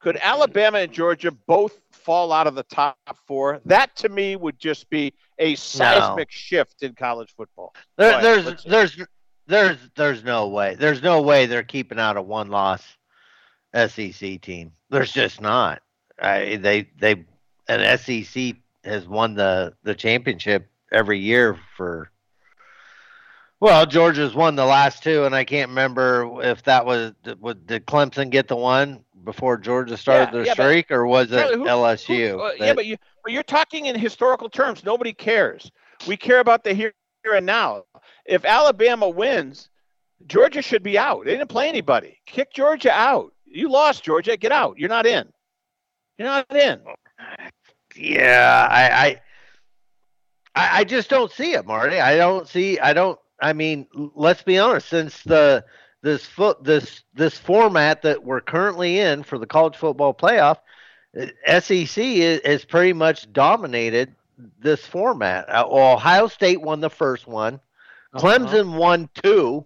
Could 0.00 0.16
Alabama 0.20 0.78
and 0.78 0.92
Georgia 0.92 1.30
both 1.30 1.80
fall 1.90 2.32
out 2.32 2.46
of 2.46 2.54
the 2.54 2.62
top 2.64 2.96
four? 3.26 3.60
That 3.64 3.96
to 3.96 4.08
me 4.08 4.36
would 4.36 4.58
just 4.58 4.88
be 4.90 5.12
a 5.38 5.54
seismic 5.56 6.30
shift 6.30 6.82
in 6.82 6.94
college 6.94 7.34
football. 7.36 7.74
There, 7.96 8.22
there's 8.22 8.64
there's 8.64 8.98
there's 9.46 9.76
there's 9.96 10.22
no 10.22 10.48
way. 10.48 10.76
There's 10.76 11.02
no 11.02 11.22
way 11.22 11.46
they're 11.46 11.62
keeping 11.62 11.98
out 11.98 12.16
a 12.16 12.22
one 12.22 12.48
loss 12.48 12.82
SEC 13.74 14.40
team. 14.40 14.72
There's 14.90 15.12
just 15.12 15.40
not. 15.40 15.82
I, 16.20 16.56
they 16.56 16.88
they 16.98 17.24
an 17.68 17.98
SEC 17.98 18.56
has 18.84 19.06
won 19.08 19.34
the 19.34 19.74
the 19.82 19.94
championship 19.94 20.70
every 20.92 21.18
year 21.18 21.58
for. 21.76 22.10
Well, 23.60 23.86
Georgia's 23.86 24.34
won 24.34 24.54
the 24.54 24.64
last 24.64 25.02
two, 25.02 25.24
and 25.24 25.34
I 25.34 25.44
can't 25.44 25.70
remember 25.70 26.40
if 26.42 26.62
that 26.64 26.86
was 26.86 27.12
did 27.24 27.40
did 27.66 27.86
Clemson 27.86 28.30
get 28.30 28.46
the 28.46 28.56
one 28.56 29.04
before 29.24 29.56
Georgia 29.58 29.96
started 29.96 30.26
Yeah, 30.26 30.30
their 30.30 30.46
yeah, 30.46 30.54
but- 30.56 30.62
streak, 30.64 30.90
or 30.92 31.06
was 31.06 31.32
it 31.32 31.54
who- 31.54 31.64
LSU? 31.64 32.30
who- 32.32 32.40
uh, 32.40 32.52
yeah, 32.56 32.72
but 32.74 32.86
you 32.86 32.96
but 33.24 33.32
you're 33.32 33.42
talking 33.42 33.86
in 33.86 33.98
historical 33.98 34.48
terms. 34.48 34.84
Nobody 34.84 35.12
cares. 35.12 35.70
We 36.06 36.16
care 36.16 36.38
about 36.38 36.62
the 36.62 36.72
here, 36.72 36.92
here 37.24 37.34
and 37.34 37.44
now. 37.46 37.82
If 38.24 38.44
Alabama 38.44 39.08
wins, 39.08 39.68
Georgia 40.26 40.62
should 40.62 40.84
be 40.84 40.96
out. 40.96 41.24
They 41.24 41.32
didn't 41.32 41.48
play 41.48 41.68
anybody. 41.68 42.20
Kick 42.26 42.52
Georgia 42.52 42.92
out. 42.92 43.32
You 43.44 43.68
lost, 43.70 44.04
Georgia. 44.04 44.36
Get 44.36 44.52
out. 44.52 44.78
You're 44.78 44.88
not 44.88 45.04
in. 45.06 45.32
You're 46.16 46.28
not 46.28 46.46
in. 46.54 46.80
Yeah, 47.96 48.68
I, 48.70 48.90
I, 49.06 49.20
I, 50.54 50.78
I 50.80 50.84
just 50.84 51.10
don't 51.10 51.32
see 51.32 51.54
it, 51.54 51.66
Marty. 51.66 51.98
I 51.98 52.16
don't 52.16 52.46
see. 52.46 52.78
I 52.78 52.92
don't. 52.92 53.18
I 53.40 53.52
mean, 53.52 53.86
let's 53.92 54.42
be 54.42 54.58
honest. 54.58 54.88
Since 54.88 55.22
the 55.22 55.64
this 56.02 56.24
foot 56.24 56.62
this 56.62 57.02
this 57.14 57.36
format 57.38 58.02
that 58.02 58.24
we're 58.24 58.40
currently 58.40 58.98
in 58.98 59.22
for 59.22 59.38
the 59.38 59.46
college 59.46 59.76
football 59.76 60.14
playoff, 60.14 60.58
uh, 61.18 61.26
SEC 61.60 61.98
is, 61.98 62.40
is 62.40 62.64
pretty 62.64 62.92
much 62.92 63.32
dominated 63.32 64.14
this 64.60 64.86
format. 64.86 65.48
Uh, 65.48 65.64
Ohio 65.68 66.28
State 66.28 66.60
won 66.60 66.80
the 66.80 66.90
first 66.90 67.26
one, 67.26 67.60
Clemson 68.14 68.76
won 68.76 69.08
two, 69.22 69.64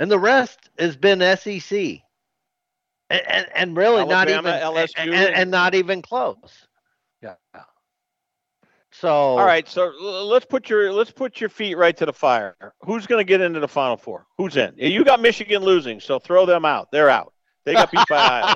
and 0.00 0.10
the 0.10 0.18
rest 0.18 0.70
has 0.78 0.96
been 0.96 1.20
SEC. 1.36 2.00
And, 3.10 3.22
and, 3.26 3.46
and 3.54 3.76
really 3.76 4.04
not 4.04 4.28
even 4.28 4.46
Alabama, 4.46 4.86
LSU, 4.86 5.14
and, 5.14 5.34
and 5.34 5.50
not 5.50 5.74
even 5.74 6.02
close. 6.02 6.66
Yeah. 7.22 7.34
So 9.00 9.08
All 9.10 9.44
right, 9.46 9.68
so 9.68 9.92
let's 10.00 10.44
put 10.44 10.68
your 10.68 10.92
let's 10.92 11.10
put 11.12 11.40
your 11.40 11.48
feet 11.50 11.76
right 11.76 11.96
to 11.96 12.04
the 12.06 12.12
fire. 12.12 12.56
Who's 12.80 13.06
going 13.06 13.20
to 13.20 13.24
get 13.24 13.40
into 13.40 13.60
the 13.60 13.68
Final 13.68 13.96
Four? 13.96 14.26
Who's 14.38 14.56
in? 14.56 14.74
You 14.76 15.04
got 15.04 15.20
Michigan 15.20 15.62
losing, 15.62 16.00
so 16.00 16.18
throw 16.18 16.46
them 16.46 16.64
out. 16.64 16.90
They're 16.90 17.08
out. 17.10 17.32
They 17.64 17.74
got 17.74 17.92
beat 17.92 18.04
by 18.08 18.54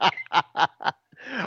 Iowa. 0.00 0.10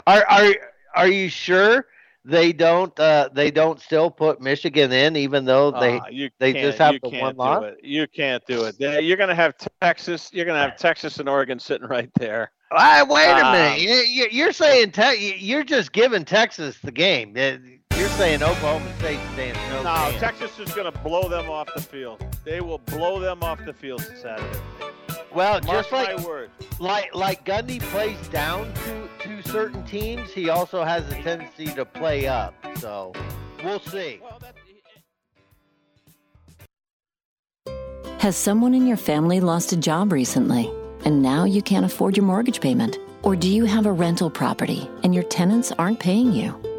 Are 0.06 0.24
are 0.28 0.54
are 0.96 1.08
you 1.08 1.28
sure 1.28 1.86
they 2.24 2.52
don't 2.52 2.98
uh, 2.98 3.28
they 3.32 3.50
don't 3.50 3.80
still 3.80 4.10
put 4.10 4.40
Michigan 4.40 4.90
in 4.92 5.16
even 5.16 5.44
though 5.44 5.70
they 5.70 6.00
you 6.10 6.30
they 6.40 6.52
just 6.52 6.78
have 6.78 6.94
you 6.94 7.00
the 7.00 7.08
one 7.10 7.34
do 7.34 7.38
loss? 7.38 7.62
it. 7.64 7.78
You 7.84 8.06
can't 8.08 8.44
do 8.46 8.64
it. 8.64 8.76
They- 8.78 9.02
You're 9.02 9.16
going 9.16 9.28
to 9.28 9.34
have 9.36 9.54
Texas. 9.80 10.30
You're 10.32 10.44
going 10.44 10.56
to 10.56 10.68
have 10.68 10.76
Texas 10.76 11.18
and 11.20 11.28
Oregon 11.28 11.58
sitting 11.60 11.86
right 11.86 12.10
there. 12.18 12.50
Ah, 12.72 13.06
wait 13.08 13.24
a 13.28 13.46
Um, 13.46 13.52
minute. 13.52 13.80
You- 13.80 13.94
you- 14.24 14.28
You're 14.32 14.52
saying 14.52 14.90
te- 14.90 15.36
you're 15.38 15.64
just 15.64 15.92
giving 15.92 16.24
Texas 16.24 16.76
the 16.82 16.92
game. 16.92 17.32
You're 17.96 18.08
saying 18.10 18.42
Oklahoma 18.42 18.92
State 18.98 19.18
stands 19.32 19.58
no 19.70 19.82
No, 19.82 19.94
chance. 19.94 20.20
Texas 20.20 20.58
is 20.58 20.72
going 20.72 20.90
to 20.92 20.96
blow 21.00 21.28
them 21.28 21.50
off 21.50 21.68
the 21.74 21.82
field. 21.82 22.24
They 22.44 22.60
will 22.60 22.78
blow 22.78 23.18
them 23.18 23.42
off 23.42 23.64
the 23.64 23.72
field 23.72 24.00
Saturday. 24.22 24.60
Well, 25.34 25.60
Mark 25.62 25.64
just 25.64 25.92
like 25.92 26.16
my 26.16 26.24
word. 26.24 26.50
like 26.78 27.14
like 27.14 27.44
Gundy 27.44 27.80
plays 27.80 28.28
down 28.28 28.72
to 28.74 29.08
to 29.42 29.48
certain 29.48 29.84
teams, 29.84 30.30
he 30.32 30.48
also 30.48 30.84
has 30.84 31.06
a 31.12 31.22
tendency 31.22 31.66
to 31.66 31.84
play 31.84 32.26
up. 32.26 32.54
So 32.78 33.12
we'll 33.64 33.80
see. 33.80 34.20
Has 38.20 38.36
someone 38.36 38.74
in 38.74 38.86
your 38.86 38.96
family 38.96 39.40
lost 39.40 39.72
a 39.72 39.76
job 39.76 40.12
recently 40.12 40.70
and 41.04 41.22
now 41.22 41.44
you 41.44 41.62
can't 41.62 41.84
afford 41.84 42.16
your 42.16 42.26
mortgage 42.26 42.60
payment? 42.60 42.98
Or 43.22 43.34
do 43.36 43.48
you 43.48 43.64
have 43.64 43.86
a 43.86 43.92
rental 43.92 44.30
property 44.30 44.88
and 45.02 45.14
your 45.14 45.24
tenants 45.24 45.72
aren't 45.72 45.98
paying 46.00 46.32
you? 46.32 46.54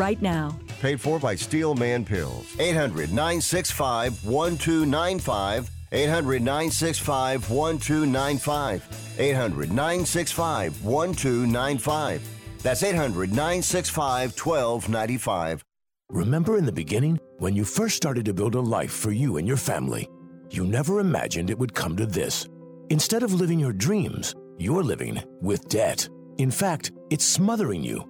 right 0.00 0.20
now. 0.22 0.58
Paid 0.80 1.00
for 1.00 1.18
by 1.18 1.34
Steel 1.34 1.74
Man 1.74 2.04
Pills. 2.04 2.56
800 2.58 3.10
965 3.10 4.24
1295. 4.24 5.70
800 5.92 6.42
965 6.42 7.50
1295. 7.50 9.16
800 9.18 9.72
965 9.72 10.84
1295. 10.84 12.28
That's 12.62 12.82
800 12.82 13.30
965 13.30 14.32
1295. 14.38 15.64
Remember 16.08 16.56
in 16.56 16.64
the 16.64 16.72
beginning, 16.72 17.20
when 17.38 17.54
you 17.54 17.64
first 17.64 17.96
started 17.96 18.24
to 18.24 18.34
build 18.34 18.54
a 18.54 18.60
life 18.60 18.90
for 18.92 19.12
you 19.12 19.36
and 19.36 19.46
your 19.46 19.56
family, 19.56 20.08
you 20.50 20.64
never 20.64 20.98
imagined 20.98 21.50
it 21.50 21.58
would 21.58 21.74
come 21.74 21.96
to 21.96 22.06
this. 22.06 22.48
Instead 22.88 23.22
of 23.22 23.34
living 23.34 23.60
your 23.60 23.72
dreams, 23.72 24.34
you're 24.58 24.82
living 24.82 25.22
with 25.40 25.68
debt. 25.68 26.08
In 26.38 26.50
fact, 26.50 26.90
it's 27.10 27.24
smothering 27.24 27.82
you. 27.82 28.09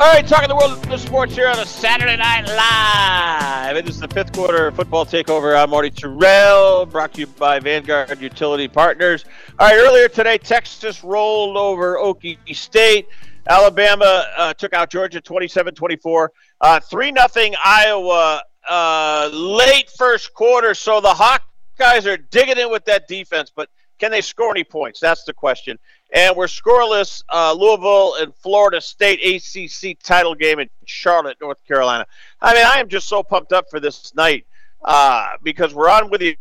All 0.00 0.06
right, 0.06 0.24
talking 0.24 0.48
the 0.48 0.54
world 0.54 0.92
of 0.92 1.00
sports 1.00 1.34
here 1.34 1.48
on 1.48 1.58
a 1.58 1.66
Saturday 1.66 2.16
Night 2.16 2.46
Live. 2.46 3.76
It 3.76 3.88
is 3.88 3.98
the 3.98 4.06
fifth 4.06 4.32
quarter 4.32 4.70
football 4.70 5.04
takeover. 5.04 5.60
I'm 5.60 5.70
Marty 5.70 5.90
Tirrell, 5.90 6.88
brought 6.88 7.14
to 7.14 7.22
you 7.22 7.26
by 7.26 7.58
Vanguard 7.58 8.20
Utility 8.20 8.68
Partners. 8.68 9.24
All 9.58 9.66
right, 9.66 9.76
earlier 9.76 10.06
today, 10.06 10.38
Texas 10.38 11.02
rolled 11.02 11.56
over 11.56 11.96
Okie 11.96 12.38
State. 12.54 13.08
Alabama 13.48 14.24
uh, 14.36 14.54
took 14.54 14.72
out 14.72 14.88
Georgia 14.88 15.20
27 15.20 15.74
24. 15.74 16.32
Uh, 16.60 16.78
3 16.78 17.10
nothing 17.10 17.56
Iowa 17.64 18.44
uh, 18.70 19.30
late 19.32 19.90
first 19.90 20.32
quarter. 20.32 20.74
So 20.74 21.00
the 21.00 21.08
Hawkeyes 21.08 22.06
are 22.06 22.18
digging 22.18 22.56
in 22.56 22.70
with 22.70 22.84
that 22.84 23.08
defense, 23.08 23.50
but 23.52 23.68
can 23.98 24.12
they 24.12 24.20
score 24.20 24.52
any 24.52 24.62
points? 24.62 25.00
That's 25.00 25.24
the 25.24 25.32
question. 25.32 25.76
And 26.12 26.36
we're 26.36 26.46
scoreless. 26.46 27.22
Uh, 27.28 27.52
Louisville 27.52 28.14
and 28.14 28.34
Florida 28.34 28.80
State 28.80 29.20
ACC 29.22 29.98
title 30.02 30.34
game 30.34 30.58
in 30.58 30.68
Charlotte, 30.86 31.36
North 31.40 31.62
Carolina. 31.66 32.06
I 32.40 32.54
mean, 32.54 32.64
I 32.66 32.80
am 32.80 32.88
just 32.88 33.08
so 33.08 33.22
pumped 33.22 33.52
up 33.52 33.68
for 33.70 33.78
this 33.78 34.14
night 34.14 34.46
uh, 34.84 35.32
because 35.42 35.74
we're 35.74 35.90
on 35.90 36.10
with 36.10 36.22
you 36.22 36.34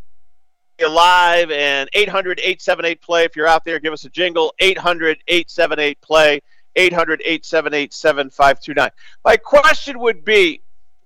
live 0.80 1.52
and 1.52 1.89
800 1.94 2.39
878 2.39 3.02
play. 3.02 3.23
If 3.26 3.35
you're 3.35 3.48
out 3.48 3.65
there, 3.65 3.80
give 3.80 3.94
us 3.94 4.06
a 4.06 4.10
jingle 4.10 4.53
800 4.60 5.18
878 5.27 6.02
play. 6.02 6.41
800 6.77 7.22
878 7.22 7.94
7529. 7.94 8.91
My 9.26 9.35
question 9.35 9.99
would 9.99 10.23
be, 10.23 10.61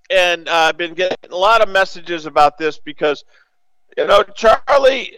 and 0.10 0.48
uh, 0.48 0.54
I've 0.54 0.78
been 0.78 0.94
getting 0.94 1.18
a 1.32 1.36
lot 1.36 1.62
of 1.62 1.70
messages 1.70 2.26
about 2.26 2.58
this 2.58 2.78
because, 2.78 3.24
you 3.98 4.06
know, 4.06 4.24
Charlie 4.36 5.14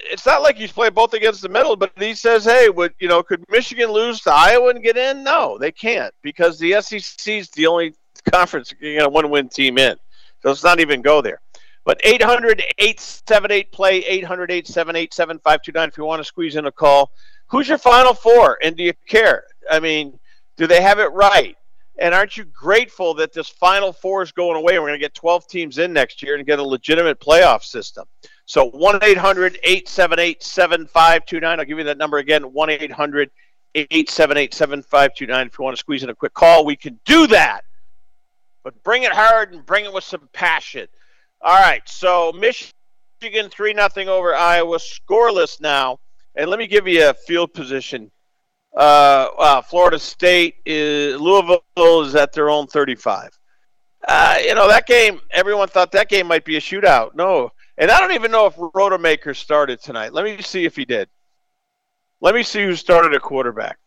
it's 0.00 0.26
not 0.26 0.42
like 0.42 0.56
he's 0.56 0.72
playing 0.72 0.94
both 0.94 1.14
against 1.14 1.42
the 1.42 1.48
middle, 1.48 1.76
but 1.76 1.92
he 1.96 2.14
says, 2.14 2.44
"Hey, 2.44 2.68
would 2.68 2.94
you 2.98 3.08
know? 3.08 3.22
Could 3.22 3.44
Michigan 3.50 3.90
lose 3.90 4.20
to 4.22 4.32
Iowa 4.32 4.70
and 4.70 4.82
get 4.82 4.96
in? 4.96 5.22
No, 5.22 5.58
they 5.58 5.72
can't 5.72 6.12
because 6.22 6.58
the 6.58 6.80
SEC 6.80 7.38
is 7.38 7.50
the 7.50 7.66
only 7.66 7.94
conference 8.32 8.72
you 8.80 9.00
a 9.00 9.08
one-win 9.08 9.48
team 9.48 9.78
in, 9.78 9.96
so 10.42 10.48
let's 10.48 10.64
not 10.64 10.80
even 10.80 11.02
go 11.02 11.20
there." 11.20 11.40
But 11.84 12.02
800-878 12.02 13.70
play 13.70 14.02
800-878-7529 14.22 15.88
if 15.88 15.96
you 15.96 16.04
want 16.04 16.18
to 16.18 16.24
squeeze 16.24 16.56
in 16.56 16.66
a 16.66 16.72
call. 16.72 17.12
Who's 17.46 17.68
your 17.68 17.78
final 17.78 18.12
four, 18.12 18.58
and 18.60 18.76
do 18.76 18.82
you 18.82 18.92
care? 19.06 19.44
I 19.70 19.78
mean, 19.78 20.18
do 20.56 20.66
they 20.66 20.82
have 20.82 20.98
it 20.98 21.12
right? 21.12 21.56
And 21.98 22.14
aren't 22.14 22.36
you 22.36 22.44
grateful 22.44 23.14
that 23.14 23.32
this 23.32 23.48
Final 23.48 23.92
Four 23.92 24.22
is 24.22 24.32
going 24.32 24.56
away? 24.56 24.78
We're 24.78 24.86
going 24.86 24.98
to 25.00 25.04
get 25.04 25.14
12 25.14 25.48
teams 25.48 25.78
in 25.78 25.92
next 25.92 26.22
year 26.22 26.36
and 26.36 26.46
get 26.46 26.58
a 26.58 26.62
legitimate 26.62 27.20
playoff 27.20 27.62
system. 27.62 28.06
So 28.44 28.68
1 28.70 29.02
800 29.02 29.58
878 29.62 30.42
7529. 30.42 31.58
I'll 31.58 31.64
give 31.64 31.78
you 31.78 31.84
that 31.84 31.98
number 31.98 32.18
again 32.18 32.52
1 32.52 32.70
800 32.70 33.30
878 33.74 34.54
7529. 34.54 35.46
If 35.46 35.58
you 35.58 35.64
want 35.64 35.76
to 35.76 35.80
squeeze 35.80 36.02
in 36.02 36.10
a 36.10 36.14
quick 36.14 36.34
call, 36.34 36.64
we 36.64 36.76
can 36.76 37.00
do 37.04 37.26
that. 37.28 37.64
But 38.62 38.82
bring 38.82 39.04
it 39.04 39.12
hard 39.12 39.52
and 39.52 39.64
bring 39.64 39.84
it 39.84 39.92
with 39.92 40.04
some 40.04 40.28
passion. 40.32 40.88
All 41.40 41.58
right. 41.58 41.82
So 41.86 42.32
Michigan 42.32 43.50
3 43.50 43.74
0 43.74 44.08
over 44.08 44.34
Iowa, 44.34 44.78
scoreless 44.78 45.60
now. 45.60 45.98
And 46.34 46.50
let 46.50 46.58
me 46.58 46.66
give 46.66 46.86
you 46.86 47.08
a 47.08 47.14
field 47.14 47.54
position. 47.54 48.10
Uh, 48.76 49.28
uh, 49.38 49.62
Florida 49.62 49.98
State 49.98 50.56
is 50.66 51.18
Louisville 51.18 51.62
is 52.02 52.14
at 52.14 52.32
their 52.32 52.50
own 52.50 52.66
35. 52.66 53.30
Uh, 54.06 54.38
you 54.42 54.54
know 54.54 54.68
that 54.68 54.86
game. 54.86 55.20
Everyone 55.30 55.68
thought 55.68 55.92
that 55.92 56.08
game 56.08 56.26
might 56.26 56.44
be 56.44 56.56
a 56.56 56.60
shootout. 56.60 57.14
No, 57.14 57.50
and 57.78 57.90
I 57.90 57.98
don't 58.00 58.12
even 58.12 58.30
know 58.30 58.46
if 58.46 58.54
Rodemaker 58.56 59.34
started 59.34 59.80
tonight. 59.80 60.12
Let 60.12 60.24
me 60.24 60.42
see 60.42 60.64
if 60.64 60.76
he 60.76 60.84
did. 60.84 61.08
Let 62.20 62.34
me 62.34 62.42
see 62.42 62.64
who 62.64 62.76
started 62.76 63.14
at 63.14 63.22
quarterback. 63.22 63.78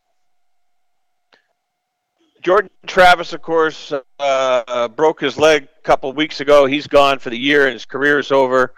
Jordan 2.41 2.69
Travis, 2.87 3.33
of 3.33 3.41
course, 3.41 3.91
uh, 3.91 4.01
uh, 4.19 4.87
broke 4.87 5.19
his 5.19 5.37
leg 5.37 5.67
a 5.77 5.81
couple 5.83 6.11
weeks 6.13 6.39
ago. 6.39 6.65
He's 6.65 6.87
gone 6.87 7.19
for 7.19 7.29
the 7.29 7.37
year, 7.37 7.65
and 7.65 7.73
his 7.73 7.85
career 7.85 8.17
is 8.17 8.31
over. 8.31 8.73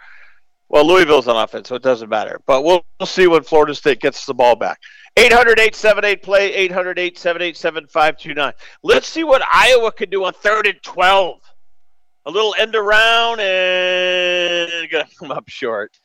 Well, 0.68 0.86
Louisville's 0.86 1.28
on 1.28 1.36
offense, 1.36 1.68
so 1.68 1.76
it 1.76 1.82
doesn't 1.82 2.08
matter. 2.08 2.40
But 2.46 2.64
we'll, 2.64 2.84
we'll 2.98 3.06
see 3.06 3.26
when 3.26 3.42
Florida 3.42 3.74
State 3.74 4.00
gets 4.00 4.26
the 4.26 4.34
ball 4.34 4.56
back. 4.56 4.80
800 5.16 5.58
878 5.58 6.22
play, 6.22 6.54
800 6.54 6.98
878 6.98 7.56
7529. 7.56 8.52
Let's 8.82 9.08
see 9.08 9.24
what 9.24 9.42
Iowa 9.52 9.92
can 9.92 10.08
do 10.08 10.24
on 10.24 10.32
third 10.32 10.66
and 10.66 10.82
12 10.82 11.40
a 12.24 12.30
little 12.30 12.54
end 12.58 12.74
around 12.74 13.40
and 13.40 14.90
gonna 14.90 15.08
come 15.18 15.30
up 15.30 15.48
short. 15.48 15.98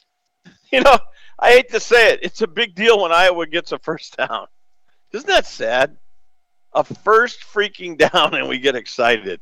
You 0.69 0.81
know, 0.81 0.97
I 1.39 1.51
hate 1.51 1.69
to 1.69 1.79
say 1.79 2.11
it, 2.11 2.19
it's 2.23 2.41
a 2.41 2.47
big 2.47 2.75
deal 2.75 3.01
when 3.01 3.13
Iowa 3.13 3.47
gets 3.47 3.71
a 3.71 3.79
first 3.79 4.17
down. 4.17 4.47
Isn't 5.13 5.27
that 5.27 5.45
sad? 5.45 5.95
A 6.73 6.84
first 6.84 7.39
freaking 7.39 7.97
down 8.11 8.34
and 8.34 8.49
we 8.49 8.59
get 8.59 8.75
excited. 8.75 9.39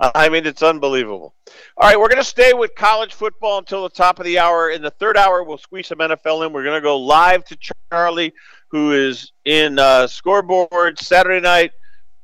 I 0.00 0.28
mean, 0.28 0.46
it's 0.46 0.64
unbelievable. 0.64 1.32
All 1.76 1.88
right, 1.88 1.98
we're 1.98 2.08
going 2.08 2.20
to 2.20 2.24
stay 2.24 2.52
with 2.52 2.74
college 2.74 3.14
football 3.14 3.58
until 3.58 3.84
the 3.84 3.88
top 3.88 4.18
of 4.18 4.24
the 4.24 4.40
hour. 4.40 4.70
In 4.70 4.82
the 4.82 4.90
third 4.90 5.16
hour, 5.16 5.44
we'll 5.44 5.58
squeeze 5.58 5.86
some 5.86 5.98
NFL 5.98 6.44
in. 6.44 6.52
We're 6.52 6.64
going 6.64 6.76
to 6.76 6.80
go 6.80 6.98
live 6.98 7.44
to 7.44 7.56
Charlie, 7.90 8.34
who 8.74 8.90
is 8.90 9.30
in 9.44 9.78
uh, 9.78 10.04
scoreboard 10.04 10.98
Saturday 10.98 11.40
night 11.40 11.70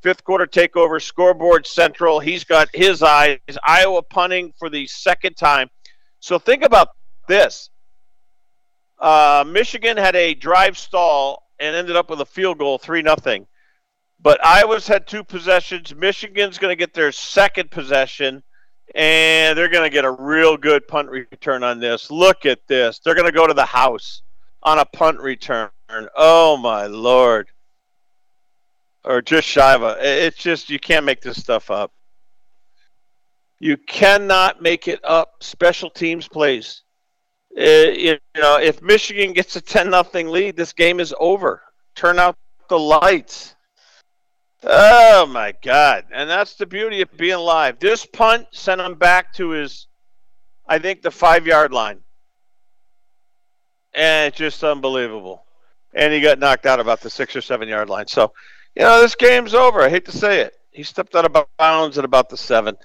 fifth 0.02 0.24
quarter 0.24 0.46
takeover, 0.46 1.00
scoreboard 1.00 1.64
central. 1.64 2.18
He's 2.18 2.42
got 2.42 2.68
his 2.74 3.04
eyes. 3.04 3.38
Iowa 3.62 4.02
punting 4.02 4.52
for 4.58 4.68
the 4.68 4.88
second 4.88 5.36
time. 5.36 5.70
So 6.18 6.40
think 6.40 6.64
about 6.64 6.88
this. 7.28 7.70
Uh, 8.98 9.44
Michigan 9.46 9.96
had 9.96 10.16
a 10.16 10.34
drive 10.34 10.76
stall 10.76 11.44
and 11.60 11.76
ended 11.76 11.94
up 11.94 12.10
with 12.10 12.20
a 12.20 12.26
field 12.26 12.58
goal, 12.58 12.78
three 12.78 13.02
nothing. 13.02 13.46
But 14.20 14.44
Iowa's 14.44 14.88
had 14.88 15.06
two 15.06 15.22
possessions. 15.22 15.94
Michigan's 15.94 16.58
going 16.58 16.72
to 16.72 16.76
get 16.76 16.94
their 16.94 17.12
second 17.12 17.70
possession, 17.70 18.42
and 18.96 19.56
they're 19.56 19.68
going 19.68 19.88
to 19.88 19.94
get 19.94 20.04
a 20.04 20.10
real 20.10 20.56
good 20.56 20.88
punt 20.88 21.10
return 21.10 21.62
on 21.62 21.78
this. 21.78 22.10
Look 22.10 22.44
at 22.44 22.66
this. 22.66 22.98
They're 22.98 23.14
going 23.14 23.30
to 23.30 23.32
go 23.32 23.46
to 23.46 23.54
the 23.54 23.64
house 23.64 24.22
on 24.64 24.80
a 24.80 24.84
punt 24.84 25.20
return. 25.20 25.70
Oh 26.16 26.56
my 26.56 26.86
lord 26.86 27.48
or 29.04 29.22
just 29.22 29.48
Shiva. 29.48 29.96
It's 30.00 30.36
just 30.36 30.70
you 30.70 30.78
can't 30.78 31.04
make 31.04 31.20
this 31.20 31.40
stuff 31.40 31.70
up. 31.70 31.92
You 33.58 33.76
cannot 33.76 34.62
make 34.62 34.88
it 34.88 35.00
up. 35.04 35.34
Special 35.40 35.90
teams 35.90 36.28
plays. 36.28 36.82
Uh, 37.56 37.90
you 37.92 38.18
know, 38.36 38.58
if 38.58 38.80
Michigan 38.80 39.32
gets 39.32 39.56
a 39.56 39.60
ten 39.60 39.90
nothing 39.90 40.28
lead, 40.28 40.56
this 40.56 40.72
game 40.72 41.00
is 41.00 41.14
over. 41.18 41.62
Turn 41.94 42.18
out 42.18 42.36
the 42.68 42.78
lights. 42.78 43.54
Oh 44.62 45.26
my 45.26 45.54
God! 45.62 46.04
And 46.12 46.28
that's 46.28 46.54
the 46.54 46.66
beauty 46.66 47.00
of 47.00 47.16
being 47.16 47.38
live. 47.38 47.78
This 47.78 48.06
punt 48.06 48.46
sent 48.52 48.80
him 48.80 48.94
back 48.94 49.32
to 49.34 49.50
his, 49.50 49.86
I 50.66 50.78
think, 50.78 51.02
the 51.02 51.10
five 51.10 51.46
yard 51.46 51.72
line, 51.72 52.00
and 53.94 54.28
it's 54.28 54.38
just 54.38 54.62
unbelievable. 54.62 55.44
And 55.94 56.12
he 56.12 56.20
got 56.20 56.38
knocked 56.38 56.66
out 56.66 56.80
about 56.80 57.00
the 57.00 57.10
six 57.10 57.34
or 57.34 57.40
seven 57.40 57.68
yard 57.68 57.88
line. 57.88 58.06
So 58.06 58.32
you 58.76 58.82
know, 58.82 59.00
this 59.00 59.14
game's 59.14 59.54
over. 59.54 59.82
I 59.82 59.88
hate 59.88 60.04
to 60.06 60.12
say 60.12 60.40
it. 60.40 60.54
He 60.70 60.82
stepped 60.82 61.14
out 61.14 61.24
of 61.24 61.46
bounds 61.58 61.98
at 61.98 62.04
about 62.04 62.28
the 62.28 62.36
seven. 62.36 62.76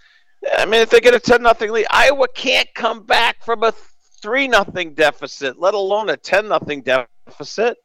I 0.57 0.65
mean, 0.65 0.82
if 0.82 0.90
they 0.90 0.99
get 0.99 1.14
a 1.14 1.19
ten 1.19 1.41
nothing 1.44 1.72
lead, 1.72 1.88
Iowa 1.90 2.27
can't 2.34 2.68
come 2.73 3.03
back 3.03 3.44
from 3.44 3.64
a 3.64 3.73
three 4.22 4.48
nothing 4.48 4.94
deficit, 4.94 5.60
let 5.60 5.73
alone 5.73 6.10
a 6.10 6.18
ten 6.18 6.48
nothing 6.48 6.82
deficit. 6.82 7.77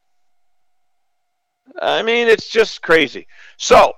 I 1.80 2.02
mean, 2.02 2.28
it's 2.28 2.48
just 2.48 2.82
crazy. 2.82 3.26
So, 3.56 3.92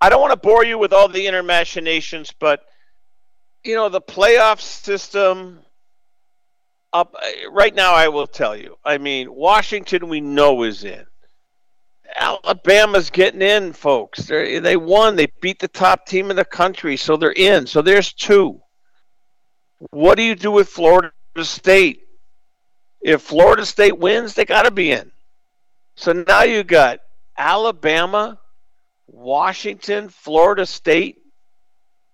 I 0.00 0.08
don't 0.08 0.20
want 0.20 0.32
to 0.32 0.38
bore 0.38 0.64
you 0.64 0.78
with 0.78 0.92
all 0.92 1.08
the 1.08 1.26
inner 1.26 1.42
machinations, 1.42 2.32
but 2.38 2.64
you 3.64 3.74
know, 3.74 3.88
the 3.88 4.00
playoff 4.00 4.60
system 4.60 5.60
up 6.92 7.14
uh, 7.14 7.50
right 7.50 7.74
now 7.74 7.94
I 7.94 8.08
will 8.08 8.26
tell 8.26 8.56
you. 8.56 8.76
I 8.84 8.98
mean, 8.98 9.32
Washington 9.32 10.08
we 10.08 10.20
know 10.20 10.62
is 10.64 10.84
in. 10.84 11.06
Alabama's 12.16 13.10
getting 13.10 13.42
in, 13.42 13.72
folks. 13.72 14.24
They 14.24 14.58
they 14.58 14.76
won. 14.76 15.16
They 15.16 15.28
beat 15.40 15.60
the 15.60 15.68
top 15.68 16.06
team 16.06 16.30
in 16.30 16.36
the 16.36 16.44
country, 16.44 16.96
so 16.96 17.16
they're 17.16 17.32
in. 17.32 17.66
So 17.66 17.82
there's 17.82 18.12
two. 18.12 18.60
What 19.90 20.16
do 20.16 20.22
you 20.22 20.34
do 20.34 20.50
with 20.50 20.68
Florida 20.68 21.12
State? 21.38 22.06
If 23.00 23.22
Florida 23.22 23.64
State 23.64 23.98
wins, 23.98 24.34
they 24.34 24.44
got 24.44 24.64
to 24.64 24.70
be 24.70 24.92
in. 24.92 25.10
So 25.94 26.12
now 26.12 26.42
you 26.42 26.62
got 26.64 27.00
Alabama, 27.38 28.38
Washington, 29.06 30.08
Florida 30.08 30.66
State, 30.66 31.22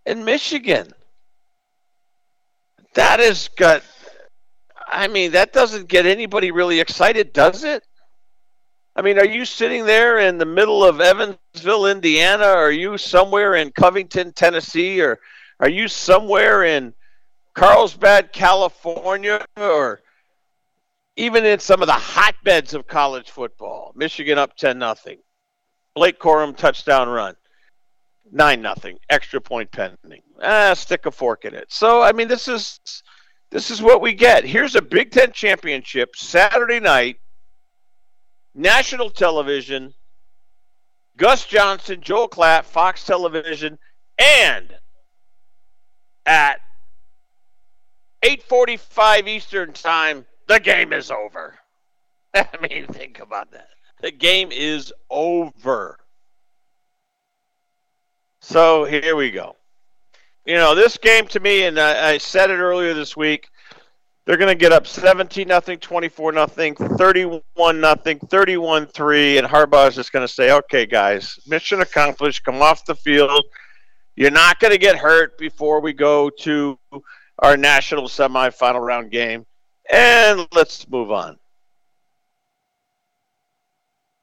and 0.05 0.25
Michigan. 0.25 0.93
That 2.95 3.21
has 3.21 3.49
got. 3.49 3.83
I 4.87 5.09
mean, 5.09 5.33
that 5.33 5.53
doesn't 5.53 5.89
get 5.89 6.07
anybody 6.07 6.51
really 6.51 6.81
excited, 6.81 7.33
does 7.33 7.65
it? 7.65 7.85
I 8.95 9.03
mean, 9.03 9.19
are 9.19 9.27
you 9.27 9.45
sitting 9.45 9.85
there 9.85 10.19
in 10.19 10.39
the 10.39 10.47
middle 10.47 10.85
of 10.85 11.01
Evansville, 11.01 11.87
Indiana? 11.87 12.47
Or 12.47 12.69
are 12.69 12.71
you 12.71 12.97
somewhere 12.97 13.57
in 13.57 13.73
Covington, 13.73 14.33
Tennessee? 14.33 15.03
Or 15.03 15.19
are 15.61 15.69
you 15.69 15.89
somewhere 15.89 16.65
in 16.65 16.95
Carlsbad, 17.55 18.33
California? 18.33 19.45
Or 19.57 20.01
even 21.17 21.45
in 21.45 21.59
some 21.59 21.83
of 21.83 21.89
the 21.89 21.93
hotbeds 21.93 22.73
of 22.73 22.87
college 22.87 23.31
football? 23.31 23.93
Michigan 23.95 24.39
up 24.39 24.57
10 24.57 24.79
nothing. 24.79 25.19
Blake 25.95 26.19
Corum 26.19 26.57
touchdown 26.57 27.09
run. 27.09 27.37
9 28.33 28.63
nothing. 28.63 28.99
Extra 29.11 29.41
point 29.41 29.71
pending. 29.71 30.23
Ah, 30.43 30.75
stick 30.75 31.07
a 31.07 31.11
fork 31.11 31.45
in 31.45 31.55
it. 31.55 31.67
So, 31.71 32.03
I 32.03 32.13
mean, 32.13 32.29
this 32.29 32.49
is 32.49 32.81
this 33.51 33.71
is 33.71 33.81
what 33.81 34.01
we 34.01 34.13
get. 34.13 34.45
Here's 34.45 34.75
a 34.75 34.83
Big 34.83 35.11
Ten 35.11 35.33
championship 35.33 36.17
Saturday 36.17 36.81
night 36.81 37.19
national 38.57 39.11
television, 39.11 39.95
Gus 41.17 41.47
Johnson, 41.47 42.01
Joel 42.01 42.29
Klatt, 42.29 42.65
Fox 42.65 43.05
Television, 43.05 43.79
and 44.19 44.75
at 46.25 46.61
8:45 48.23 49.29
Eastern 49.29 49.73
Time, 49.73 50.27
the 50.49 50.59
game 50.59 50.93
is 50.93 51.11
over. 51.11 51.59
I 52.35 52.49
mean, 52.69 52.87
think 52.87 53.21
about 53.21 53.53
that. 53.53 53.69
The 54.01 54.11
game 54.11 54.51
is 54.53 54.93
over. 55.11 55.99
So 58.41 58.85
here 58.85 59.17
we 59.17 59.31
go. 59.31 59.57
You 60.47 60.55
know, 60.55 60.77
this 60.77 60.97
game 60.97 61.27
to 61.29 61.41
me, 61.41 61.65
and 61.65 61.79
I, 61.79 62.11
I 62.11 62.19
said 62.19 62.51
it 62.51 62.59
earlier 62.59 62.95
this 62.95 63.17
week. 63.17 63.49
They're 64.25 64.37
going 64.37 64.49
to 64.49 64.55
get 64.55 64.73
up 64.73 64.87
17 64.87 65.47
nothing, 65.47 65.79
24 65.79 66.33
nothing, 66.33 66.75
31 66.77 67.81
nothing, 67.81 68.19
31 68.21 68.87
3 68.87 69.39
and 69.39 69.47
Harbaugh 69.47 69.89
is 69.89 69.97
just 69.97 70.13
going 70.13 70.27
to 70.27 70.33
say, 70.33 70.53
"Okay, 70.53 70.87
guys, 70.87 71.39
mission 71.49 71.81
accomplished. 71.81 72.45
Come 72.45 72.63
off 72.63 72.85
the 72.85 72.95
field. 72.95 73.45
You're 74.15 74.31
not 74.31 74.61
going 74.61 74.71
to 74.71 74.79
get 74.79 74.97
hurt 74.97 75.37
before 75.37 75.81
we 75.81 75.93
go 75.93 76.31
to 76.31 76.79
our 77.41 77.57
national 77.57 78.05
semifinal 78.05 78.85
round 78.87 79.11
game, 79.11 79.47
and 79.91 80.47
let's 80.53 80.89
move 80.89 81.11
on." 81.11 81.39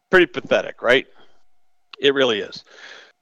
Pretty 0.10 0.28
pathetic, 0.28 0.82
right? 0.82 1.06
It 2.00 2.14
really 2.14 2.40
is. 2.40 2.64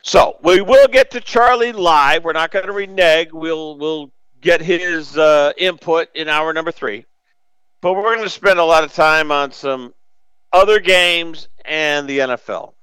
So 0.03 0.37
we 0.43 0.61
will 0.61 0.87
get 0.87 1.11
to 1.11 1.21
Charlie 1.21 1.71
live. 1.71 2.23
We're 2.23 2.33
not 2.33 2.51
going 2.51 2.65
to 2.65 2.71
renege. 2.71 3.31
We'll 3.31 3.77
we'll 3.77 4.11
get 4.41 4.61
his 4.61 5.17
uh, 5.17 5.53
input 5.57 6.09
in 6.15 6.27
hour 6.27 6.53
number 6.53 6.71
three. 6.71 7.05
But 7.81 7.93
we're 7.93 8.15
going 8.15 8.23
to 8.23 8.29
spend 8.29 8.59
a 8.59 8.63
lot 8.63 8.83
of 8.83 8.93
time 8.93 9.31
on 9.31 9.51
some 9.51 9.93
other 10.51 10.79
games 10.79 11.47
and 11.65 12.07
the 12.07 12.19
NFL. 12.19 12.73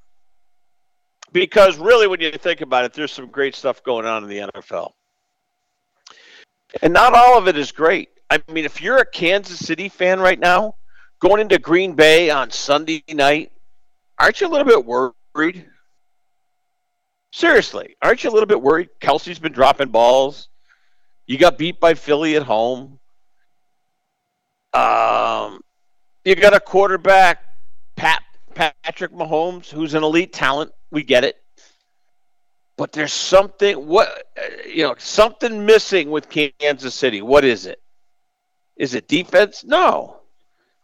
Because 1.32 1.76
really, 1.76 2.06
when 2.06 2.20
you 2.20 2.30
think 2.32 2.62
about 2.62 2.84
it, 2.84 2.94
there's 2.94 3.12
some 3.12 3.26
great 3.26 3.54
stuff 3.54 3.82
going 3.82 4.06
on 4.06 4.24
in 4.24 4.30
the 4.30 4.38
NFL. 4.38 4.92
And 6.82 6.92
not 6.92 7.14
all 7.14 7.38
of 7.38 7.48
it 7.48 7.56
is 7.56 7.72
great. 7.72 8.10
I 8.30 8.42
mean, 8.50 8.64
if 8.64 8.82
you're 8.82 8.98
a 8.98 9.06
Kansas 9.06 9.58
City 9.58 9.88
fan 9.88 10.20
right 10.20 10.38
now, 10.38 10.74
going 11.20 11.40
into 11.40 11.58
Green 11.58 11.94
Bay 11.94 12.30
on 12.30 12.50
Sunday 12.50 13.02
night, 13.08 13.52
aren't 14.18 14.40
you 14.40 14.46
a 14.46 14.50
little 14.50 14.66
bit 14.66 14.84
worried? 14.84 15.66
Seriously, 17.32 17.96
aren't 18.02 18.24
you 18.24 18.30
a 18.30 18.32
little 18.32 18.46
bit 18.46 18.60
worried? 18.60 18.88
Kelce's 19.00 19.38
been 19.38 19.52
dropping 19.52 19.88
balls. 19.88 20.48
You 21.26 21.36
got 21.36 21.58
beat 21.58 21.78
by 21.78 21.94
Philly 21.94 22.36
at 22.36 22.42
home. 22.42 22.98
Um, 24.72 25.60
you 26.24 26.34
got 26.34 26.54
a 26.54 26.60
quarterback, 26.60 27.40
Pat 27.96 28.22
Patrick 28.54 29.12
Mahomes, 29.12 29.70
who's 29.70 29.94
an 29.94 30.02
elite 30.02 30.32
talent. 30.32 30.72
We 30.90 31.02
get 31.02 31.24
it, 31.24 31.36
but 32.76 32.92
there's 32.92 33.12
something 33.12 33.86
what 33.86 34.24
you 34.66 34.84
know 34.84 34.94
something 34.98 35.66
missing 35.66 36.10
with 36.10 36.28
Kansas 36.28 36.94
City. 36.94 37.20
What 37.22 37.44
is 37.44 37.66
it? 37.66 37.80
Is 38.76 38.94
it 38.94 39.08
defense? 39.08 39.64
No. 39.64 40.20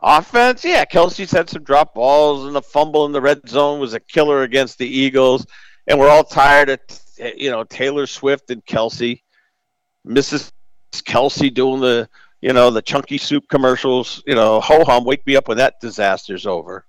Offense? 0.00 0.64
Yeah, 0.64 0.84
Kelce's 0.84 1.30
had 1.30 1.48
some 1.48 1.62
drop 1.62 1.94
balls, 1.94 2.44
and 2.44 2.54
the 2.54 2.60
fumble 2.60 3.06
in 3.06 3.12
the 3.12 3.22
red 3.22 3.48
zone 3.48 3.80
was 3.80 3.94
a 3.94 4.00
killer 4.00 4.42
against 4.42 4.76
the 4.76 4.86
Eagles. 4.86 5.46
And 5.86 5.98
we're 5.98 6.08
all 6.08 6.24
tired 6.24 6.70
of 6.70 6.80
eh, 7.18 7.32
you 7.36 7.50
know 7.50 7.64
Taylor 7.64 8.06
Swift 8.06 8.50
and 8.50 8.64
Kelce, 8.64 9.20
Mrs. 10.06 10.50
Kelce 10.92 11.52
doing 11.52 11.80
the 11.80 12.08
you 12.40 12.52
know 12.52 12.70
the 12.70 12.82
chunky 12.82 13.18
soup 13.18 13.48
commercials. 13.48 14.22
You 14.26 14.34
know, 14.34 14.60
ho 14.60 14.84
hum, 14.84 15.04
wake 15.04 15.26
me 15.26 15.36
up 15.36 15.48
when 15.48 15.58
that 15.58 15.80
disaster's 15.80 16.46
over. 16.46 16.84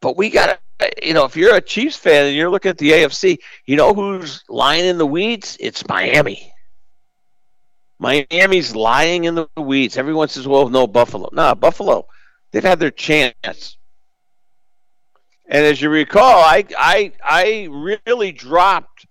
But 0.00 0.16
we 0.16 0.30
got 0.30 0.60
to, 0.78 0.90
you 1.02 1.12
know, 1.12 1.24
if 1.24 1.36
you're 1.36 1.56
a 1.56 1.60
Chiefs 1.60 1.96
fan 1.96 2.26
and 2.26 2.36
you're 2.36 2.50
looking 2.50 2.70
at 2.70 2.78
the 2.78 2.92
AFC, 2.92 3.38
you 3.66 3.76
know 3.76 3.92
who's 3.92 4.44
lying 4.48 4.84
in 4.84 4.98
the 4.98 5.06
weeds? 5.06 5.56
It's 5.60 5.86
Miami. 5.88 6.52
Miami's 7.98 8.74
lying 8.76 9.24
in 9.24 9.34
the 9.34 9.48
weeds. 9.56 9.96
Everyone 9.96 10.28
says, 10.28 10.46
well, 10.46 10.68
no, 10.68 10.86
Buffalo. 10.86 11.28
Nah, 11.32 11.54
Buffalo, 11.54 12.06
they've 12.52 12.62
had 12.62 12.78
their 12.78 12.92
chance. 12.92 13.77
And 15.48 15.64
as 15.64 15.80
you 15.80 15.88
recall, 15.88 16.40
I, 16.40 16.64
I, 16.76 17.12
I 17.24 17.68
really 17.70 18.32
dropped 18.32 19.06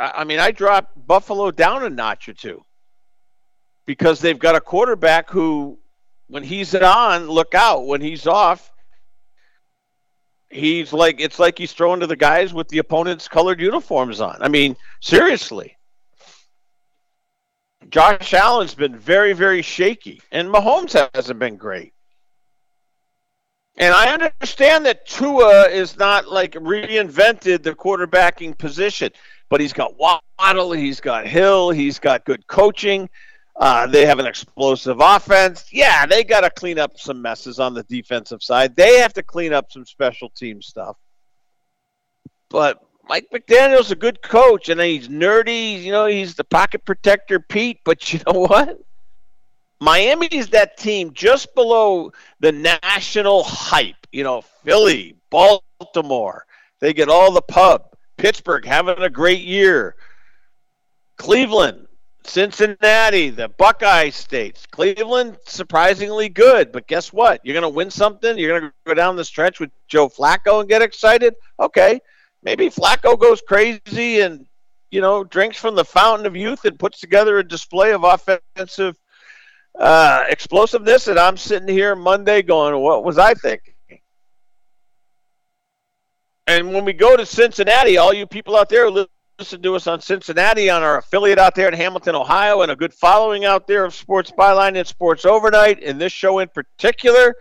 I 0.00 0.24
mean, 0.24 0.38
I 0.38 0.50
dropped 0.50 1.06
Buffalo 1.06 1.50
down 1.50 1.84
a 1.84 1.90
notch 1.90 2.28
or 2.28 2.32
two 2.32 2.64
because 3.84 4.20
they've 4.20 4.38
got 4.38 4.56
a 4.56 4.60
quarterback 4.60 5.28
who, 5.28 5.78
when 6.28 6.42
he's 6.42 6.74
on, 6.74 7.28
look 7.28 7.54
out. 7.54 7.86
When 7.86 8.00
he's 8.00 8.26
off, 8.26 8.72
he's 10.48 10.94
like 10.94 11.20
it's 11.20 11.38
like 11.38 11.58
he's 11.58 11.74
throwing 11.74 12.00
to 12.00 12.06
the 12.06 12.16
guys 12.16 12.54
with 12.54 12.68
the 12.68 12.78
opponent's 12.78 13.28
colored 13.28 13.60
uniforms 13.60 14.22
on. 14.22 14.38
I 14.40 14.48
mean, 14.48 14.74
seriously. 15.00 15.76
Josh 17.90 18.32
Allen's 18.32 18.74
been 18.74 18.96
very, 18.96 19.32
very 19.34 19.62
shaky, 19.62 20.22
and 20.32 20.48
Mahomes 20.48 21.10
hasn't 21.14 21.38
been 21.38 21.56
great. 21.56 21.92
And 23.76 23.94
I 23.94 24.12
understand 24.12 24.84
that 24.86 25.06
Tua 25.06 25.68
is 25.68 25.96
not 25.96 26.28
like 26.28 26.52
reinvented 26.52 27.62
the 27.62 27.74
quarterbacking 27.74 28.58
position 28.58 29.10
but 29.50 29.60
he's 29.60 29.74
got 29.74 29.98
Waddle, 29.98 30.72
he's 30.72 31.00
got 31.00 31.26
Hill, 31.26 31.70
he's 31.70 31.98
got 31.98 32.24
good 32.24 32.46
coaching. 32.46 33.10
Uh, 33.56 33.86
they 33.86 34.06
have 34.06 34.18
an 34.18 34.24
explosive 34.24 35.00
offense. 35.00 35.66
Yeah, 35.70 36.06
they 36.06 36.24
got 36.24 36.40
to 36.42 36.50
clean 36.50 36.78
up 36.78 36.98
some 36.98 37.20
messes 37.20 37.58
on 37.58 37.74
the 37.74 37.82
defensive 37.82 38.42
side. 38.42 38.74
They 38.74 39.00
have 39.00 39.12
to 39.14 39.22
clean 39.22 39.52
up 39.52 39.70
some 39.70 39.84
special 39.84 40.30
team 40.30 40.62
stuff. 40.62 40.96
But 42.48 42.80
Mike 43.06 43.26
McDaniel's 43.34 43.90
a 43.90 43.96
good 43.96 44.22
coach, 44.22 44.70
and 44.70 44.80
he's 44.80 45.08
nerdy. 45.08 45.82
You 45.82 45.92
know, 45.92 46.06
he's 46.06 46.36
the 46.36 46.44
pocket 46.44 46.86
protector, 46.86 47.38
Pete. 47.38 47.80
But 47.84 48.12
you 48.12 48.20
know 48.26 48.40
what? 48.46 48.78
Miami 49.80 50.26
is 50.26 50.48
that 50.48 50.76
team 50.76 51.12
just 51.14 51.54
below 51.54 52.12
the 52.40 52.52
national 52.52 53.42
hype. 53.42 54.06
You 54.12 54.24
know, 54.24 54.42
Philly, 54.64 55.16
Baltimore. 55.30 56.44
They 56.80 56.92
get 56.92 57.08
all 57.08 57.32
the 57.32 57.42
pub. 57.42 57.84
Pittsburgh 58.18 58.64
having 58.64 58.98
a 58.98 59.08
great 59.08 59.40
year. 59.40 59.96
Cleveland, 61.16 61.86
Cincinnati, 62.24 63.30
the 63.30 63.48
Buckeye 63.48 64.10
states. 64.10 64.66
Cleveland, 64.66 65.38
surprisingly 65.46 66.28
good, 66.28 66.72
but 66.72 66.86
guess 66.86 67.12
what? 67.12 67.40
You're 67.44 67.54
going 67.54 67.62
to 67.62 67.68
win 67.68 67.90
something. 67.90 68.38
You're 68.38 68.58
going 68.58 68.70
to 68.70 68.74
go 68.86 68.94
down 68.94 69.16
the 69.16 69.24
stretch 69.24 69.60
with 69.60 69.70
Joe 69.88 70.08
Flacco 70.08 70.60
and 70.60 70.68
get 70.68 70.82
excited. 70.82 71.34
Okay, 71.58 72.00
maybe 72.42 72.68
Flacco 72.68 73.18
goes 73.18 73.40
crazy 73.46 74.20
and 74.20 74.46
you 74.90 75.00
know 75.00 75.24
drinks 75.24 75.56
from 75.56 75.74
the 75.74 75.84
fountain 75.84 76.26
of 76.26 76.36
youth 76.36 76.64
and 76.64 76.78
puts 76.78 77.00
together 77.00 77.38
a 77.38 77.46
display 77.46 77.92
of 77.92 78.04
offensive 78.04 78.96
uh, 79.78 80.24
explosiveness. 80.28 81.08
And 81.08 81.18
I'm 81.18 81.36
sitting 81.36 81.68
here 81.68 81.94
Monday 81.94 82.42
going, 82.42 82.76
"What 82.80 83.04
was 83.04 83.18
I 83.18 83.34
thinking?" 83.34 83.74
And 86.46 86.74
when 86.74 86.84
we 86.84 86.92
go 86.92 87.16
to 87.16 87.24
Cincinnati, 87.24 87.96
all 87.96 88.12
you 88.12 88.26
people 88.26 88.56
out 88.56 88.68
there 88.68 88.90
listen 88.90 89.62
to 89.62 89.76
us 89.76 89.86
on 89.86 90.00
Cincinnati, 90.00 90.68
on 90.68 90.82
our 90.82 90.98
affiliate 90.98 91.38
out 91.38 91.54
there 91.54 91.68
in 91.68 91.74
Hamilton, 91.74 92.16
Ohio, 92.16 92.62
and 92.62 92.72
a 92.72 92.76
good 92.76 92.92
following 92.92 93.44
out 93.44 93.68
there 93.68 93.84
of 93.84 93.94
Sports 93.94 94.32
Byline 94.36 94.76
and 94.76 94.86
Sports 94.86 95.24
Overnight, 95.24 95.82
and 95.82 96.00
this 96.00 96.12
show 96.12 96.40
in 96.40 96.48
particular, 96.48 97.34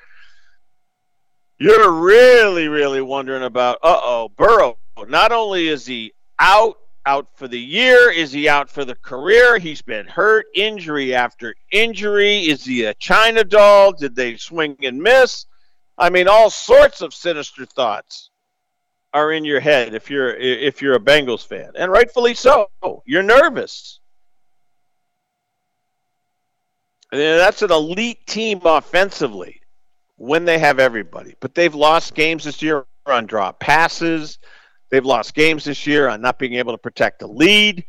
you're 1.58 1.92
really, 1.92 2.68
really 2.68 3.02
wondering 3.02 3.44
about, 3.44 3.80
uh 3.82 4.00
oh, 4.02 4.30
Burrow. 4.38 4.78
Not 5.08 5.32
only 5.32 5.68
is 5.68 5.86
he 5.86 6.14
out, 6.38 6.78
out 7.06 7.28
for 7.36 7.48
the 7.48 7.60
year, 7.60 8.12
is 8.12 8.32
he 8.32 8.48
out 8.48 8.70
for 8.70 8.86
the 8.86 8.96
career? 8.96 9.58
He's 9.58 9.82
been 9.82 10.08
hurt, 10.08 10.48
injury 10.54 11.16
after 11.16 11.56
injury. 11.72 12.40
Is 12.48 12.66
he 12.66 12.84
a 12.84 12.94
China 12.96 13.44
doll? 13.44 13.94
Did 13.94 14.16
they 14.16 14.38
swing 14.38 14.78
and 14.84 15.02
miss? 15.02 15.46
I 15.98 16.10
mean, 16.10 16.28
all 16.28 16.50
sorts 16.50 17.02
of 17.02 17.14
sinister 17.14 17.66
thoughts 17.66 18.30
are 19.14 19.32
in 19.32 19.44
your 19.44 19.60
head 19.60 19.94
if 19.94 20.10
you're 20.10 20.36
if 20.36 20.82
you're 20.82 20.96
a 20.96 21.00
Bengals 21.00 21.46
fan, 21.46 21.72
and 21.76 21.92
rightfully 21.92 22.34
so. 22.34 22.70
You're 23.06 23.24
nervous. 23.24 24.00
And 27.12 27.22
that's 27.22 27.64
an 27.64 27.72
elite 27.72 28.26
team 28.28 28.62
offensively 28.64 29.62
when 30.18 30.46
they 30.46 30.60
have 30.60 30.80
everybody, 30.80 31.36
but 31.40 31.56
they've 31.56 31.74
lost 31.74 32.14
games 32.14 32.44
this 32.44 32.62
year 32.62 32.86
on 33.08 33.26
drop 33.26 33.60
passes. 33.60 34.38
They've 34.90 35.06
lost 35.06 35.34
games 35.34 35.66
this 35.66 35.86
year 35.86 36.08
on 36.08 36.22
not 36.22 36.40
being 36.40 36.56
able 36.56 36.74
to 36.74 36.78
protect 36.78 37.20
the 37.20 37.28
lead. 37.28 37.86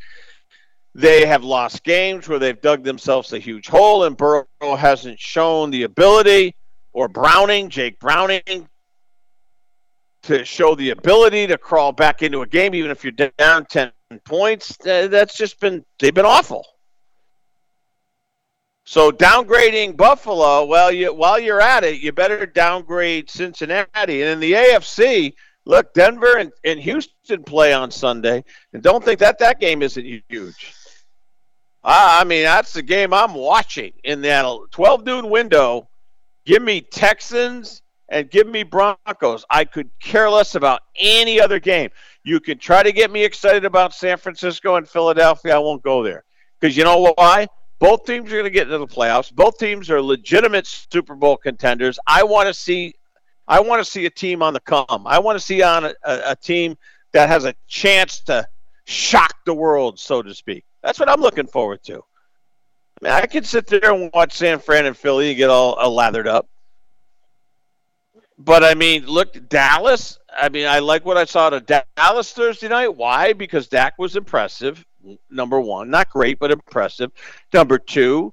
They 0.95 1.25
have 1.27 1.45
lost 1.45 1.85
games 1.85 2.29
where 2.29 2.39
they've 2.39 2.61
dug 2.61 2.83
themselves 2.83 3.33
a 3.33 3.39
huge 3.39 3.69
hole, 3.69 4.05
and 4.05 4.17
Burrow 4.17 4.47
hasn't 4.61 5.21
shown 5.21 5.71
the 5.71 5.85
ability, 5.85 6.57
or 6.93 7.09
Browning, 7.09 7.71
Jake 7.71 7.99
Browning, 8.01 8.69
to 10.23 10.45
show 10.45 10.75
the 10.75 10.91
ability 10.91 11.47
to 11.47 11.57
crawl 11.57 11.93
back 11.93 12.23
into 12.23 12.43
a 12.43 12.47
game, 12.47 12.75
even 12.75 12.91
if 12.91 13.05
you're 13.05 13.13
down 13.13 13.65
10 13.67 13.93
points. 14.25 14.77
That's 14.83 15.37
just 15.37 15.61
been, 15.61 15.85
they've 15.99 16.13
been 16.13 16.27
awful. 16.27 16.67
So 18.85 19.13
downgrading 19.13 19.97
Buffalo, 19.97 20.65
well, 20.65 20.91
you, 20.91 21.15
while 21.15 21.39
you're 21.39 21.61
at 21.61 21.85
it, 21.85 22.01
you 22.01 22.11
better 22.13 22.45
downgrade 22.45 23.31
Cincinnati. 23.31 24.23
And 24.23 24.33
in 24.33 24.41
the 24.41 24.53
AFC, 24.53 25.35
look, 25.71 25.95
Denver 25.95 26.37
and, 26.37 26.53
and 26.65 26.81
Houston 26.81 27.45
play 27.45 27.73
on 27.73 27.91
Sunday, 27.91 28.45
and 28.73 28.83
don't 28.83 29.05
think 29.05 29.21
that 29.21 29.39
that 29.39 29.61
game 29.61 29.83
isn't 29.83 30.05
huge. 30.29 30.75
I 31.83 32.25
mean, 32.25 32.43
that's 32.43 32.75
the 32.75 32.83
game 32.83 33.15
I'm 33.15 33.33
watching 33.33 33.93
in 34.05 34.21
that 34.23 34.45
12 34.73 35.07
noon 35.07 35.31
window. 35.31 35.89
Give 36.45 36.63
me 36.63 36.83
Texans 36.83 37.81
and 38.11 38.31
give 38.31 38.47
me 38.47 38.65
Broncos. 38.65 39.45
I 39.49 39.65
could 39.65 39.89
care 40.01 40.29
less 40.29 40.57
about 40.57 40.83
any 40.97 41.41
other 41.41 41.59
game. 41.59 41.91
You 42.25 42.41
can 42.41 42.59
try 42.59 42.83
to 42.83 42.93
get 42.93 43.11
me 43.11 43.25
excited 43.25 43.65
about 43.65 43.95
San 43.95 44.19
Francisco 44.19 44.77
and 44.77 44.87
Philadelphia. 44.87 45.55
I 45.55 45.59
won't 45.59 45.83
go 45.83 46.03
there. 46.03 46.25
Because 46.61 46.77
you 46.77 46.85
know 46.85 47.15
why? 47.17 47.47
Both 47.79 48.05
teams 48.05 48.31
are 48.31 48.37
going 48.37 48.45
to 48.45 48.51
get 48.51 48.67
into 48.67 48.77
the 48.77 48.87
playoffs. 48.87 49.33
Both 49.33 49.57
teams 49.57 49.89
are 49.89 50.03
legitimate 50.03 50.67
Super 50.67 51.15
Bowl 51.15 51.39
contenders. 51.39 51.99
I 52.07 52.25
want 52.25 52.49
to 52.49 52.53
see 52.53 52.95
I 53.51 53.59
want 53.59 53.85
to 53.85 53.91
see 53.91 54.07
a 54.07 54.11
team 54.11 54.43
on 54.45 54.55
the 54.55 54.61
come. 54.61 55.03
I 55.07 55.19
want 55.19 55.37
to 55.37 55.45
see 55.45 55.61
on 55.61 55.85
a, 55.85 55.95
a, 56.05 56.21
a 56.27 56.37
team 56.37 56.79
that 57.11 57.29
has 57.29 57.45
a 57.45 57.55
chance 57.67 58.21
to 58.21 58.47
shock 58.85 59.35
the 59.45 59.53
world, 59.53 59.99
so 59.99 60.23
to 60.23 60.33
speak. 60.33 60.65
That's 60.85 61.01
what 61.01 61.09
I'm 61.09 61.21
looking 61.21 61.49
forward 61.49 61.83
to. 61.85 61.97
I 61.97 63.05
mean, 63.05 63.13
I 63.13 63.27
could 63.27 63.45
sit 63.45 63.67
there 63.67 63.93
and 63.93 64.09
watch 64.15 64.35
San 64.35 64.61
Fran 64.61 64.87
and 64.87 64.97
Philly 64.97 65.31
and 65.31 65.37
get 65.37 65.51
all, 65.51 65.73
all 65.73 65.93
lathered 65.93 66.29
up. 66.29 66.49
But 68.39 68.63
I 68.63 68.75
mean, 68.75 69.05
look, 69.07 69.49
Dallas. 69.49 70.19
I 70.33 70.49
mean, 70.49 70.69
I 70.69 70.79
like 70.79 71.05
what 71.05 71.17
I 71.17 71.25
saw 71.25 71.51
to 71.51 71.85
Dallas 71.97 72.33
Thursday 72.33 72.69
night. 72.69 72.95
Why? 72.95 73.33
Because 73.33 73.67
Dak 73.67 73.99
was 73.99 74.15
impressive. 74.15 74.85
Number 75.29 75.61
one, 75.61 75.91
not 75.91 76.09
great, 76.09 76.39
but 76.39 76.53
impressive. 76.53 77.11
Number 77.53 77.79
two, 77.79 78.33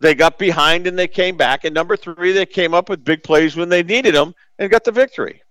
they 0.00 0.14
got 0.14 0.38
behind 0.38 0.86
and 0.86 0.98
they 0.98 1.08
came 1.08 1.36
back. 1.36 1.64
And 1.64 1.74
number 1.74 1.96
three, 1.96 2.32
they 2.32 2.46
came 2.46 2.74
up 2.74 2.88
with 2.88 3.04
big 3.04 3.22
plays 3.22 3.54
when 3.54 3.68
they 3.68 3.82
needed 3.82 4.14
them 4.14 4.34
and 4.58 4.70
got 4.70 4.84
the 4.84 4.92
victory. 4.92 5.42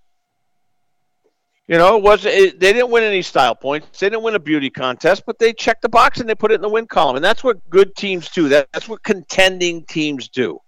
You 1.68 1.78
know, 1.78 1.98
it 1.98 2.04
was 2.04 2.26
it, 2.26 2.60
they 2.60 2.74
didn't 2.74 2.90
win 2.90 3.04
any 3.04 3.22
style 3.22 3.54
points. 3.54 4.00
They 4.00 4.10
didn't 4.10 4.24
win 4.24 4.34
a 4.34 4.40
beauty 4.40 4.72
contest, 4.72 5.22
but 5.28 5.38
they 5.38 5.54
checked 5.54 5.84
the 5.84 5.90
box 5.90 6.20
and 6.20 6.28
they 6.28 6.34
put 6.34 6.52
it 6.52 6.56
in 6.56 6.62
the 6.62 6.70
win 6.70 6.88
column. 6.88 7.16
And 7.16 7.24
that's 7.24 7.44
what 7.44 7.70
good 7.70 7.96
teams 7.96 8.30
do. 8.30 8.50
That, 8.50 8.70
that's 8.74 8.90
what 8.90 9.04
contending 9.04 9.86
teams 9.86 10.30
do. 10.30 10.60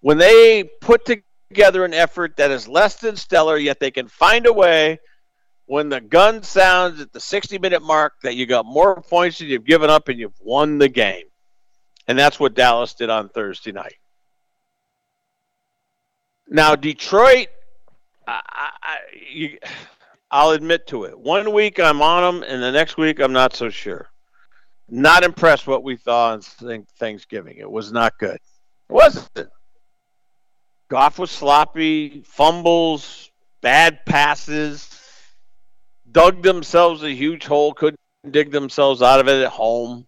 When 0.00 0.18
they 0.18 0.64
put 0.80 1.06
together 1.06 1.84
an 1.84 1.94
effort 1.94 2.36
that 2.38 2.50
is 2.50 2.66
less 2.66 2.96
than 2.96 3.14
stellar, 3.14 3.56
yet 3.56 3.78
they 3.78 3.92
can 3.92 4.08
find 4.08 4.46
a 4.46 4.52
way 4.52 4.98
when 5.66 5.88
the 5.88 6.00
gun 6.00 6.42
sounds 6.42 7.00
at 7.00 7.12
the 7.12 7.20
60 7.20 7.58
minute 7.60 7.82
mark 7.82 8.14
that 8.24 8.34
you 8.34 8.44
got 8.44 8.66
more 8.66 9.00
points 9.00 9.38
than 9.38 9.46
you've 9.46 9.64
given 9.64 9.90
up 9.90 10.08
and 10.08 10.18
you've 10.18 10.40
won 10.40 10.78
the 10.78 10.88
game. 10.88 11.26
And 12.08 12.18
that's 12.18 12.40
what 12.40 12.54
Dallas 12.54 12.94
did 12.94 13.10
on 13.10 13.28
Thursday 13.28 13.72
night. 13.72 13.96
Now, 16.48 16.74
Detroit, 16.74 17.48
I, 18.26 18.98
will 20.32 20.50
admit 20.50 20.86
to 20.88 21.04
it. 21.04 21.18
One 21.18 21.52
week 21.52 21.78
I'm 21.80 22.02
on 22.02 22.40
them, 22.40 22.44
and 22.46 22.62
the 22.62 22.72
next 22.72 22.96
week 22.96 23.20
I'm 23.20 23.32
not 23.32 23.54
so 23.54 23.70
sure. 23.70 24.10
Not 24.88 25.24
impressed 25.24 25.66
what 25.66 25.82
we 25.82 25.96
saw 25.96 26.32
on 26.32 26.40
Thanksgiving. 26.98 27.56
It 27.58 27.70
was 27.70 27.92
not 27.92 28.18
good. 28.18 28.34
It 28.34 28.40
wasn't. 28.88 29.48
Goff 30.88 31.18
was 31.18 31.30
sloppy, 31.30 32.22
fumbles, 32.26 33.30
bad 33.62 34.04
passes, 34.04 34.90
dug 36.10 36.42
themselves 36.42 37.02
a 37.02 37.10
huge 37.10 37.46
hole, 37.46 37.72
couldn't 37.72 37.98
dig 38.30 38.50
themselves 38.50 39.00
out 39.00 39.20
of 39.20 39.28
it 39.28 39.42
at 39.42 39.50
home. 39.50 40.06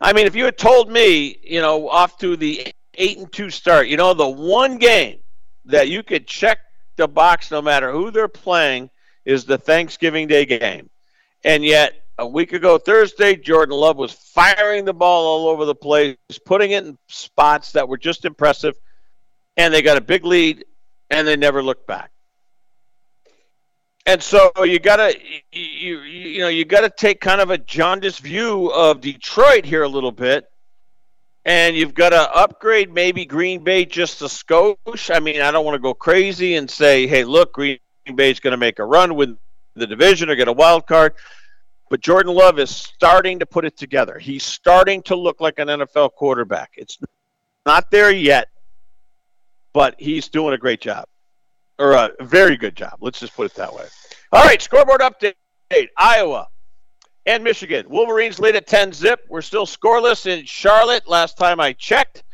I 0.00 0.12
mean, 0.12 0.26
if 0.26 0.36
you 0.36 0.44
had 0.44 0.58
told 0.58 0.90
me, 0.90 1.38
you 1.42 1.60
know, 1.60 1.88
off 1.88 2.18
to 2.18 2.36
the 2.36 2.72
eight 2.94 3.18
and 3.18 3.32
two 3.32 3.50
start, 3.50 3.88
you 3.88 3.96
know, 3.96 4.14
the 4.14 4.28
one 4.28 4.78
game 4.78 5.18
that 5.64 5.88
you 5.88 6.02
could 6.02 6.26
check 6.26 6.58
the 6.96 7.08
box 7.08 7.50
no 7.50 7.60
matter 7.60 7.90
who 7.92 8.10
they're 8.10 8.28
playing 8.28 8.90
is 9.24 9.44
the 9.44 9.58
Thanksgiving 9.58 10.26
Day 10.26 10.44
game. 10.44 10.88
And 11.44 11.64
yet, 11.64 11.94
a 12.18 12.26
week 12.26 12.52
ago 12.52 12.78
Thursday, 12.78 13.36
Jordan 13.36 13.76
Love 13.76 13.96
was 13.96 14.12
firing 14.12 14.84
the 14.84 14.94
ball 14.94 15.26
all 15.26 15.48
over 15.48 15.64
the 15.64 15.74
place, 15.74 16.16
putting 16.44 16.72
it 16.72 16.84
in 16.84 16.98
spots 17.08 17.72
that 17.72 17.88
were 17.88 17.98
just 17.98 18.24
impressive 18.24 18.74
and 19.58 19.74
they 19.74 19.82
got 19.82 19.96
a 19.96 20.00
big 20.00 20.24
lead, 20.24 20.64
and 21.10 21.26
they 21.26 21.36
never 21.36 21.62
looked 21.62 21.86
back. 21.86 22.10
And 24.08 24.22
so 24.22 24.50
you 24.64 24.78
gotta 24.78 25.14
you 25.52 25.98
you 26.00 26.40
know 26.40 26.48
you 26.48 26.64
gotta 26.64 26.88
take 26.88 27.20
kind 27.20 27.42
of 27.42 27.50
a 27.50 27.58
jaundiced 27.58 28.20
view 28.20 28.72
of 28.72 29.02
Detroit 29.02 29.66
here 29.66 29.82
a 29.82 29.88
little 29.88 30.12
bit, 30.12 30.50
and 31.44 31.76
you've 31.76 31.92
got 31.92 32.10
to 32.10 32.34
upgrade 32.34 32.90
maybe 32.90 33.26
Green 33.26 33.62
Bay 33.62 33.84
just 33.84 34.22
a 34.22 34.24
skosh. 34.24 35.14
I 35.14 35.20
mean, 35.20 35.42
I 35.42 35.50
don't 35.50 35.64
want 35.66 35.74
to 35.74 35.78
go 35.78 35.92
crazy 35.92 36.54
and 36.54 36.70
say, 36.70 37.06
hey, 37.06 37.24
look, 37.24 37.52
Green 37.52 37.78
Bay's 38.14 38.40
going 38.40 38.52
to 38.52 38.56
make 38.56 38.78
a 38.78 38.84
run 38.84 39.14
with 39.14 39.36
the 39.74 39.86
division 39.86 40.30
or 40.30 40.36
get 40.36 40.48
a 40.48 40.52
wild 40.52 40.86
card. 40.86 41.12
But 41.90 42.00
Jordan 42.00 42.34
Love 42.34 42.58
is 42.58 42.70
starting 42.70 43.38
to 43.40 43.46
put 43.46 43.66
it 43.66 43.76
together. 43.76 44.18
He's 44.18 44.42
starting 44.42 45.02
to 45.02 45.16
look 45.16 45.40
like 45.42 45.58
an 45.58 45.68
NFL 45.68 46.12
quarterback. 46.12 46.72
It's 46.76 46.98
not 47.66 47.90
there 47.90 48.10
yet, 48.10 48.48
but 49.74 49.96
he's 49.98 50.28
doing 50.28 50.54
a 50.54 50.58
great 50.58 50.80
job, 50.80 51.08
or 51.78 51.92
a 51.92 52.10
very 52.20 52.56
good 52.56 52.76
job. 52.76 52.94
Let's 53.00 53.20
just 53.20 53.34
put 53.34 53.46
it 53.46 53.54
that 53.54 53.74
way. 53.74 53.84
All 54.32 54.44
right, 54.44 54.60
scoreboard 54.60 55.00
update: 55.00 55.34
Iowa 55.96 56.48
and 57.26 57.44
Michigan. 57.44 57.86
Wolverines 57.88 58.38
lead 58.38 58.56
at 58.56 58.66
10 58.66 58.92
zip. 58.92 59.20
We're 59.28 59.42
still 59.42 59.66
scoreless 59.66 60.26
in 60.26 60.44
Charlotte. 60.46 61.06
Last 61.06 61.36
time 61.36 61.60
I 61.60 61.74
checked, 61.74 62.24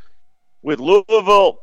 with 0.64 0.80
Louisville 0.80 1.60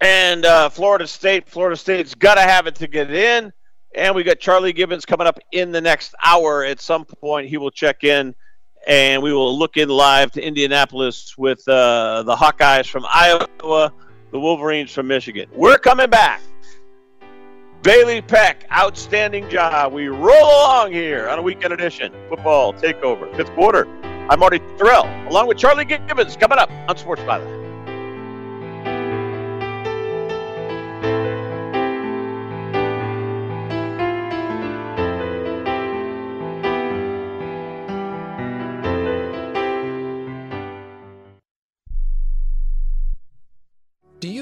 and 0.00 0.44
uh, 0.44 0.70
Florida 0.70 1.06
State. 1.06 1.48
Florida 1.48 1.76
State's 1.76 2.14
got 2.14 2.34
to 2.34 2.40
have 2.40 2.66
it 2.66 2.74
to 2.76 2.88
get 2.88 3.12
in. 3.12 3.52
And 3.94 4.14
we 4.14 4.22
got 4.22 4.40
Charlie 4.40 4.72
Gibbons 4.72 5.04
coming 5.04 5.26
up 5.26 5.38
in 5.52 5.70
the 5.70 5.80
next 5.80 6.14
hour. 6.24 6.64
At 6.64 6.80
some 6.80 7.04
point, 7.04 7.48
he 7.48 7.56
will 7.56 7.72
check 7.72 8.04
in, 8.04 8.34
and 8.86 9.22
we 9.22 9.32
will 9.32 9.56
look 9.58 9.76
in 9.76 9.88
live 9.88 10.30
to 10.32 10.42
Indianapolis 10.42 11.36
with 11.36 11.66
uh, 11.68 12.22
the 12.22 12.34
Hawkeyes 12.34 12.86
from 12.86 13.04
Iowa 13.08 13.92
the 14.30 14.40
Wolverines 14.40 14.92
from 14.92 15.08
Michigan. 15.08 15.48
We're 15.52 15.78
coming 15.78 16.10
back. 16.10 16.42
Bailey 17.82 18.20
Peck, 18.20 18.66
outstanding 18.70 19.48
job. 19.48 19.92
We 19.92 20.08
roll 20.08 20.44
along 20.44 20.92
here 20.92 21.28
on 21.28 21.38
a 21.38 21.42
weekend 21.42 21.72
edition. 21.72 22.12
Football 22.28 22.74
takeover, 22.74 23.34
fifth 23.36 23.50
quarter. 23.52 23.88
I'm 24.28 24.38
Marty 24.38 24.58
Tirrell, 24.76 25.28
along 25.28 25.46
with 25.48 25.56
Charlie 25.56 25.86
Gibbons, 25.86 26.36
coming 26.36 26.58
up 26.58 26.70
on 26.88 26.96
Sports 26.96 27.22
Byline. 27.22 27.60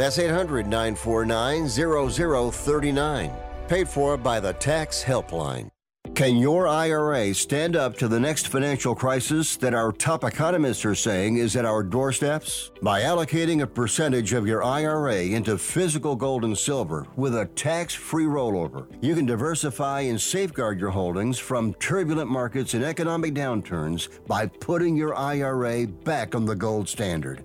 That's 0.00 0.18
800 0.18 0.66
949 0.66 1.68
0039. 1.68 3.32
Paid 3.68 3.86
for 3.86 4.16
by 4.16 4.40
the 4.40 4.54
Tax 4.54 5.04
Helpline. 5.04 5.68
Can 6.14 6.38
your 6.38 6.66
IRA 6.66 7.34
stand 7.34 7.76
up 7.76 7.98
to 7.98 8.08
the 8.08 8.18
next 8.18 8.48
financial 8.48 8.94
crisis 8.94 9.58
that 9.58 9.74
our 9.74 9.92
top 9.92 10.24
economists 10.24 10.86
are 10.86 10.94
saying 10.94 11.36
is 11.36 11.54
at 11.54 11.66
our 11.66 11.82
doorsteps? 11.82 12.70
By 12.80 13.02
allocating 13.02 13.60
a 13.60 13.66
percentage 13.66 14.32
of 14.32 14.46
your 14.46 14.64
IRA 14.64 15.20
into 15.20 15.58
physical 15.58 16.16
gold 16.16 16.46
and 16.46 16.56
silver 16.56 17.06
with 17.16 17.36
a 17.36 17.44
tax 17.44 17.94
free 17.94 18.24
rollover, 18.24 18.86
you 19.02 19.14
can 19.14 19.26
diversify 19.26 20.00
and 20.00 20.18
safeguard 20.18 20.80
your 20.80 20.88
holdings 20.88 21.38
from 21.38 21.74
turbulent 21.74 22.30
markets 22.30 22.72
and 22.72 22.84
economic 22.84 23.34
downturns 23.34 24.08
by 24.26 24.46
putting 24.46 24.96
your 24.96 25.14
IRA 25.14 25.86
back 25.86 26.34
on 26.34 26.46
the 26.46 26.56
gold 26.56 26.88
standard. 26.88 27.44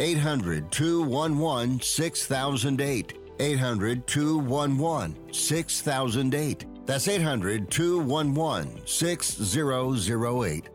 800 0.00 0.70
211 0.70 1.80
6008. 1.80 3.18
800 3.38 4.06
211 4.06 5.32
6008. 5.32 6.86
That's 6.86 7.08
800 7.08 7.70
211 7.70 8.86
6008. 8.86 10.68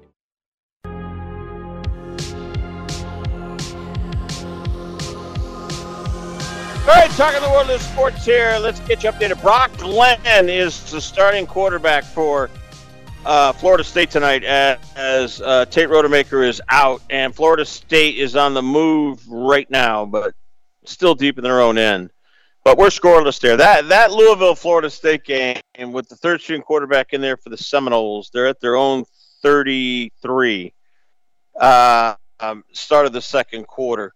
All 6.81 6.87
right, 6.87 7.11
talking 7.11 7.41
the 7.41 7.49
world 7.49 7.69
of 7.69 7.81
sports 7.81 8.25
here. 8.25 8.57
Let's 8.59 8.79
get 8.81 9.03
you 9.03 9.11
updated. 9.11 9.41
Brock 9.41 9.71
Glenn 9.77 10.49
is 10.49 10.91
the 10.91 10.99
starting 10.99 11.45
quarterback 11.45 12.03
for 12.03 12.49
uh, 13.25 13.53
Florida 13.53 13.83
State 13.83 14.11
tonight 14.11 14.43
as 14.43 15.41
uh, 15.41 15.65
Tate 15.65 15.89
Rodemaker 15.89 16.47
is 16.47 16.61
out, 16.69 17.01
and 17.09 17.35
Florida 17.35 17.65
State 17.65 18.17
is 18.17 18.35
on 18.35 18.53
the 18.53 18.61
move 18.61 19.21
right 19.27 19.69
now, 19.69 20.05
but 20.05 20.33
still 20.85 21.15
deep 21.15 21.37
in 21.37 21.43
their 21.43 21.61
own 21.61 21.77
end. 21.77 22.11
But 22.63 22.77
we're 22.77 22.87
scoreless 22.87 23.39
there. 23.39 23.57
That 23.57 23.89
that 23.89 24.11
Louisville 24.11 24.55
Florida 24.55 24.89
State 24.89 25.23
game 25.23 25.57
with 25.91 26.09
the 26.09 26.15
third 26.15 26.41
string 26.41 26.61
quarterback 26.61 27.13
in 27.13 27.21
there 27.21 27.37
for 27.37 27.49
the 27.49 27.57
Seminoles, 27.57 28.29
they're 28.33 28.47
at 28.47 28.59
their 28.59 28.75
own 28.75 29.05
33. 29.41 30.73
Uh, 31.59 32.15
um, 32.39 32.63
start 32.71 33.05
of 33.05 33.13
the 33.13 33.21
second 33.21 33.67
quarter. 33.67 34.13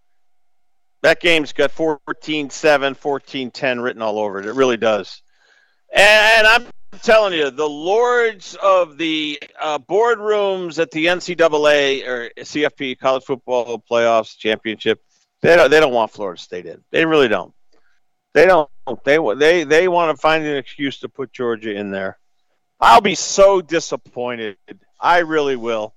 That 1.02 1.20
game's 1.20 1.54
got 1.54 1.72
14 1.72 2.50
7, 2.50 2.96
14 2.96 3.52
10 3.52 3.82
written 3.82 4.02
all 4.02 4.20
over 4.20 4.40
it. 4.40 4.46
It 4.46 4.54
really 4.54 4.78
does. 4.78 5.22
And 5.94 6.48
I'm 6.48 6.68
telling 7.00 7.34
you, 7.34 7.50
the 7.50 7.68
lords 7.68 8.56
of 8.62 8.98
the 8.98 9.42
uh, 9.60 9.80
boardrooms 9.80 10.80
at 10.80 10.92
the 10.92 11.06
NCAA 11.06 12.08
or 12.08 12.30
CFP, 12.38 13.00
college 13.00 13.24
football 13.24 13.84
playoffs, 13.90 14.38
championship, 14.38 15.02
they 15.42 15.56
don't, 15.56 15.70
they 15.70 15.80
don't 15.80 15.94
want 15.94 16.12
Florida 16.12 16.42
State 16.42 16.66
in. 16.66 16.84
They 16.92 17.06
really 17.06 17.28
don't. 17.28 17.54
They 18.34 18.46
don't. 18.46 18.70
They 19.06 19.18
they 19.36 19.64
they 19.64 19.88
want 19.88 20.16
to 20.16 20.22
find 20.22 20.46
an 20.46 20.58
excuse 20.58 21.00
to 21.00 21.10
put 21.10 21.32
Georgia 21.32 21.74
in 21.74 21.90
there. 21.92 22.18
I'll 22.82 23.00
be 23.00 23.16
so 23.16 23.62
disappointed. 23.62 24.58
I 25.00 25.20
really 25.20 25.56
will. 25.56 25.96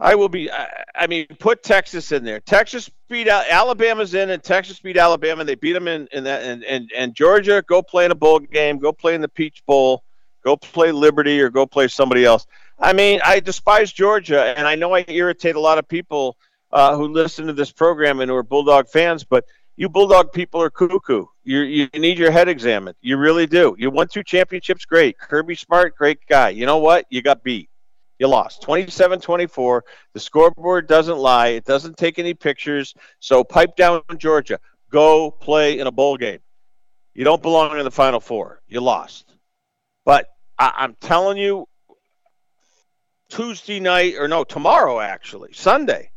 I 0.00 0.14
will 0.14 0.28
be. 0.28 0.50
I, 0.50 0.84
I 0.94 1.06
mean, 1.06 1.26
put 1.38 1.62
Texas 1.62 2.12
in 2.12 2.24
there. 2.24 2.40
Texas 2.40 2.90
beat 3.08 3.28
Alabama's 3.28 4.14
in, 4.14 4.30
and 4.30 4.42
Texas 4.42 4.78
beat 4.78 4.96
Alabama. 4.96 5.44
They 5.44 5.54
beat 5.54 5.72
them 5.72 5.88
in, 5.88 6.08
in 6.12 6.24
that, 6.24 6.42
and, 6.42 6.64
and 6.64 6.90
and 6.94 7.14
Georgia 7.14 7.62
go 7.66 7.82
play 7.82 8.04
in 8.04 8.10
a 8.10 8.14
bowl 8.14 8.38
game. 8.38 8.78
Go 8.78 8.92
play 8.92 9.14
in 9.14 9.20
the 9.20 9.28
Peach 9.28 9.64
Bowl. 9.66 10.04
Go 10.44 10.56
play 10.56 10.92
Liberty 10.92 11.40
or 11.40 11.50
go 11.50 11.66
play 11.66 11.88
somebody 11.88 12.24
else. 12.24 12.46
I 12.78 12.92
mean, 12.92 13.20
I 13.24 13.40
despise 13.40 13.92
Georgia, 13.92 14.56
and 14.56 14.68
I 14.68 14.76
know 14.76 14.94
I 14.94 15.04
irritate 15.08 15.56
a 15.56 15.60
lot 15.60 15.78
of 15.78 15.88
people 15.88 16.36
uh, 16.70 16.96
who 16.96 17.08
listen 17.08 17.46
to 17.48 17.52
this 17.52 17.72
program 17.72 18.20
and 18.20 18.30
who 18.30 18.36
are 18.36 18.44
Bulldog 18.44 18.88
fans, 18.88 19.24
but 19.24 19.44
you 19.76 19.88
Bulldog 19.88 20.32
people 20.32 20.62
are 20.62 20.70
cuckoo. 20.70 21.26
You 21.42 21.60
you 21.60 21.88
need 21.94 22.18
your 22.18 22.30
head 22.30 22.48
examined. 22.48 22.96
You 23.00 23.16
really 23.16 23.46
do. 23.46 23.74
You 23.78 23.90
won 23.90 24.08
two 24.08 24.22
championships, 24.22 24.84
great. 24.84 25.18
Kirby 25.18 25.56
Smart, 25.56 25.96
great 25.96 26.20
guy. 26.28 26.50
You 26.50 26.66
know 26.66 26.78
what? 26.78 27.06
You 27.10 27.22
got 27.22 27.42
beat. 27.42 27.68
You 28.18 28.26
lost 28.28 28.62
27 28.62 29.20
24. 29.20 29.84
The 30.12 30.20
scoreboard 30.20 30.88
doesn't 30.88 31.18
lie, 31.18 31.48
it 31.48 31.64
doesn't 31.64 31.96
take 31.96 32.18
any 32.18 32.34
pictures. 32.34 32.94
So 33.20 33.44
pipe 33.44 33.76
down, 33.76 34.02
Georgia. 34.16 34.58
Go 34.90 35.30
play 35.30 35.78
in 35.78 35.86
a 35.86 35.92
bowl 35.92 36.16
game. 36.16 36.40
You 37.14 37.24
don't 37.24 37.42
belong 37.42 37.78
in 37.78 37.84
the 37.84 37.90
Final 37.90 38.20
Four. 38.20 38.60
You 38.68 38.80
lost. 38.80 39.34
But 40.04 40.26
I- 40.58 40.74
I'm 40.78 40.94
telling 41.00 41.36
you, 41.36 41.66
Tuesday 43.28 43.78
night, 43.78 44.14
or 44.18 44.26
no, 44.26 44.42
tomorrow 44.44 45.00
actually, 45.00 45.52
Sunday, 45.52 46.10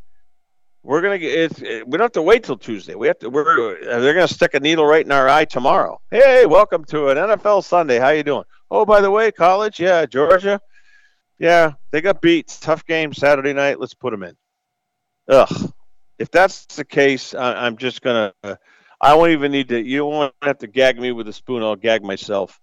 we're 0.84 1.02
gonna 1.02 1.18
get. 1.20 1.62
It, 1.62 1.88
we 1.88 1.98
don't 1.98 2.06
have 2.06 2.12
to 2.14 2.22
wait 2.22 2.44
till 2.44 2.58
Tuesday. 2.58 2.96
We 2.96 3.08
have 3.08 3.20
to. 3.20 3.30
We're 3.30 3.84
they're 3.84 4.14
gonna 4.14 4.28
stick 4.28 4.54
a 4.54 4.60
needle 4.60 4.86
right 4.86 5.06
in 5.06 5.12
our 5.12 5.28
eye 5.28 5.46
tomorrow. 5.46 6.00
Hey, 6.10 6.46
welcome 6.46 6.86
to 6.86 7.10
an 7.10 7.18
NFL 7.18 7.64
Sunday. 7.64 8.00
How 8.00 8.10
you 8.10 8.24
doing? 8.24 8.46
Oh, 8.72 8.86
by 8.86 9.02
the 9.02 9.12
way, 9.12 9.32
college, 9.32 9.80
yeah, 9.80 10.06
Georgia, 10.06 10.60
yeah, 11.42 11.74
they 11.90 12.02
got 12.02 12.22
beat. 12.22 12.56
Tough 12.62 12.86
game 12.86 13.14
Saturday 13.14 13.52
night. 13.52 13.80
Let's 13.80 13.96
put 13.96 14.12
them 14.12 14.22
in. 14.22 14.36
Ugh. 15.28 15.74
If 16.20 16.30
that's 16.30 16.68
the 16.68 16.86
case, 16.86 17.34
I, 17.34 17.66
I'm 17.66 17.78
just 17.78 18.04
gonna. 18.04 18.32
I 19.02 19.16
won't 19.16 19.32
even 19.32 19.52
need 19.52 19.70
to. 19.70 19.82
You 19.82 20.06
won't 20.06 20.36
have 20.44 20.60
to 20.60 20.68
gag 20.68 21.00
me 21.00 21.12
with 21.12 21.28
a 21.28 21.34
spoon. 21.34 21.64
I'll 21.64 21.76
gag 21.76 22.04
myself. 22.04 22.60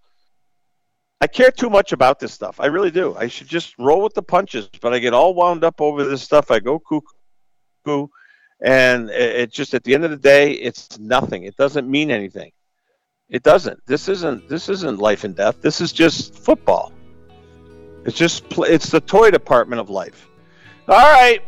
I 1.20 1.26
care 1.26 1.50
too 1.50 1.68
much 1.68 1.90
about 1.90 2.20
this 2.20 2.32
stuff. 2.32 2.60
I 2.60 2.66
really 2.66 2.92
do. 2.92 3.16
I 3.16 3.26
should 3.26 3.48
just 3.48 3.76
roll 3.80 4.00
with 4.00 4.14
the 4.14 4.22
punches, 4.22 4.70
but 4.80 4.94
I 4.94 5.00
get 5.00 5.12
all 5.12 5.34
wound 5.34 5.64
up 5.64 5.80
over 5.80 6.04
this 6.04 6.22
stuff. 6.22 6.52
I 6.52 6.60
go 6.60 6.78
cuckoo, 6.78 8.06
and 8.62 9.10
it, 9.10 9.36
it 9.40 9.52
just 9.52 9.74
at 9.74 9.82
the 9.82 9.92
end 9.92 10.04
of 10.04 10.12
the 10.12 10.16
day, 10.16 10.52
it's 10.52 11.00
nothing. 11.00 11.42
It 11.42 11.56
doesn't 11.56 11.90
mean 11.90 12.12
anything. 12.12 12.52
It 13.28 13.42
doesn't. 13.42 13.84
This 13.86 14.08
isn't. 14.08 14.48
This 14.48 14.68
isn't 14.68 15.00
life 15.00 15.24
and 15.24 15.34
death. 15.34 15.60
This 15.62 15.80
is 15.80 15.92
just 15.92 16.36
football. 16.36 16.92
It's 18.08 18.16
just. 18.16 18.44
It's 18.56 18.88
the 18.90 19.02
toy 19.02 19.30
department 19.30 19.80
of 19.80 19.90
life. 19.90 20.28
All 20.88 20.96
right. 20.96 21.40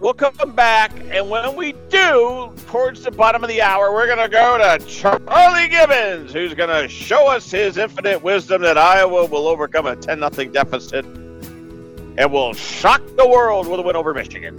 We'll 0.00 0.14
come 0.14 0.54
back, 0.54 0.92
and 1.10 1.28
when 1.28 1.56
we 1.56 1.72
do, 1.90 2.54
towards 2.68 3.02
the 3.02 3.10
bottom 3.10 3.42
of 3.42 3.48
the 3.48 3.60
hour, 3.60 3.92
we're 3.92 4.06
to 4.16 4.28
go 4.28 4.56
to 4.56 4.78
Charlie 4.86 5.66
Gibbons, 5.66 6.32
who's 6.32 6.54
to 6.54 6.88
show 6.88 7.26
us 7.26 7.50
his 7.50 7.76
infinite 7.76 8.22
wisdom 8.22 8.62
that 8.62 8.78
Iowa 8.78 9.26
will 9.26 9.48
overcome 9.48 9.86
a 9.86 9.96
10 9.96 10.20
0 10.32 10.50
deficit 10.50 11.04
and 11.04 12.32
will 12.32 12.54
shock 12.54 13.02
the 13.16 13.28
world 13.28 13.66
with 13.66 13.80
a 13.80 13.82
win 13.82 13.96
over 13.96 14.14
Michigan. 14.14 14.56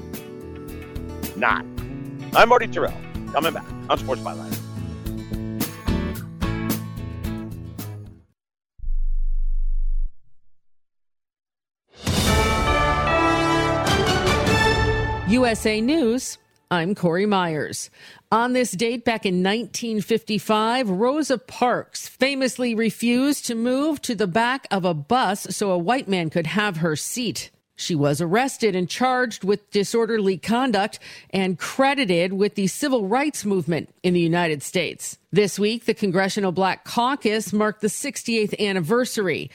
Not. 1.37 1.65
I'm 2.35 2.49
Marty 2.49 2.67
Tirrell, 2.67 3.33
coming 3.33 3.53
back 3.53 3.65
on 3.89 3.97
Sports 3.97 4.21
Byline. 4.21 4.58
USA 15.39 15.79
News. 15.79 16.37
I'm 16.69 16.93
Corey 16.93 17.25
Myers. 17.25 17.89
On 18.29 18.51
this 18.51 18.71
date 18.71 19.05
back 19.05 19.25
in 19.25 19.35
1955, 19.35 20.89
Rosa 20.89 21.37
Parks 21.37 22.09
famously 22.09 22.75
refused 22.75 23.45
to 23.45 23.55
move 23.55 24.01
to 24.01 24.15
the 24.15 24.27
back 24.27 24.67
of 24.69 24.83
a 24.83 24.93
bus 24.93 25.47
so 25.51 25.71
a 25.71 25.77
white 25.77 26.09
man 26.09 26.29
could 26.29 26.45
have 26.45 26.77
her 26.77 26.97
seat. 26.97 27.51
She 27.77 27.95
was 27.95 28.19
arrested 28.19 28.75
and 28.75 28.89
charged 28.89 29.45
with 29.45 29.71
disorderly 29.71 30.37
conduct 30.37 30.99
and 31.29 31.57
credited 31.57 32.33
with 32.33 32.55
the 32.55 32.67
civil 32.67 33.07
rights 33.07 33.45
movement 33.45 33.95
in 34.03 34.13
the 34.13 34.19
United 34.19 34.61
States. 34.61 35.17
This 35.31 35.57
week, 35.57 35.85
the 35.85 35.93
Congressional 35.93 36.51
Black 36.51 36.83
Caucus 36.83 37.53
marked 37.53 37.79
the 37.79 37.87
68th 37.87 38.59
anniversary 38.59 39.49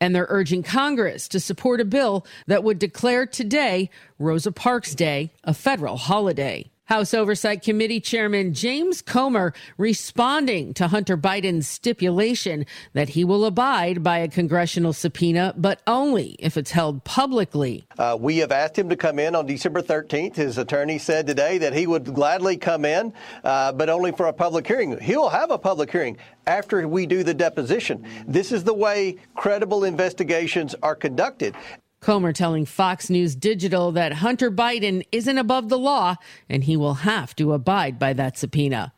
and 0.00 0.14
they're 0.14 0.26
urging 0.28 0.62
Congress 0.62 1.28
to 1.28 1.40
support 1.40 1.80
a 1.80 1.84
bill 1.84 2.26
that 2.46 2.64
would 2.64 2.78
declare 2.78 3.26
today, 3.26 3.90
Rosa 4.18 4.52
Parks 4.52 4.94
Day, 4.94 5.32
a 5.44 5.54
federal 5.54 5.96
holiday. 5.96 6.70
House 6.88 7.12
Oversight 7.12 7.60
Committee 7.60 8.00
Chairman 8.00 8.54
James 8.54 9.02
Comer 9.02 9.52
responding 9.76 10.72
to 10.72 10.88
Hunter 10.88 11.18
Biden's 11.18 11.68
stipulation 11.68 12.64
that 12.94 13.10
he 13.10 13.26
will 13.26 13.44
abide 13.44 14.02
by 14.02 14.20
a 14.20 14.28
congressional 14.28 14.94
subpoena, 14.94 15.52
but 15.58 15.82
only 15.86 16.34
if 16.38 16.56
it's 16.56 16.70
held 16.70 17.04
publicly. 17.04 17.86
Uh, 17.98 18.16
we 18.18 18.38
have 18.38 18.52
asked 18.52 18.78
him 18.78 18.88
to 18.88 18.96
come 18.96 19.18
in 19.18 19.34
on 19.34 19.44
December 19.44 19.82
13th. 19.82 20.36
His 20.36 20.56
attorney 20.56 20.98
said 20.98 21.26
today 21.26 21.58
that 21.58 21.74
he 21.74 21.86
would 21.86 22.04
gladly 22.14 22.56
come 22.56 22.86
in, 22.86 23.12
uh, 23.44 23.70
but 23.72 23.90
only 23.90 24.10
for 24.10 24.28
a 24.28 24.32
public 24.32 24.66
hearing. 24.66 24.98
He'll 24.98 25.28
have 25.28 25.50
a 25.50 25.58
public 25.58 25.92
hearing 25.92 26.16
after 26.46 26.88
we 26.88 27.04
do 27.04 27.22
the 27.22 27.34
deposition. 27.34 28.06
This 28.26 28.50
is 28.50 28.64
the 28.64 28.72
way 28.72 29.18
credible 29.34 29.84
investigations 29.84 30.74
are 30.82 30.94
conducted. 30.94 31.54
Comer 32.00 32.32
telling 32.32 32.64
Fox 32.64 33.10
News 33.10 33.34
Digital 33.34 33.92
that 33.92 34.14
Hunter 34.14 34.50
Biden 34.50 35.06
isn't 35.10 35.38
above 35.38 35.68
the 35.68 35.78
law 35.78 36.16
and 36.48 36.64
he 36.64 36.76
will 36.76 36.94
have 36.94 37.34
to 37.36 37.52
abide 37.52 37.98
by 37.98 38.12
that 38.12 38.38
subpoena. 38.38 38.92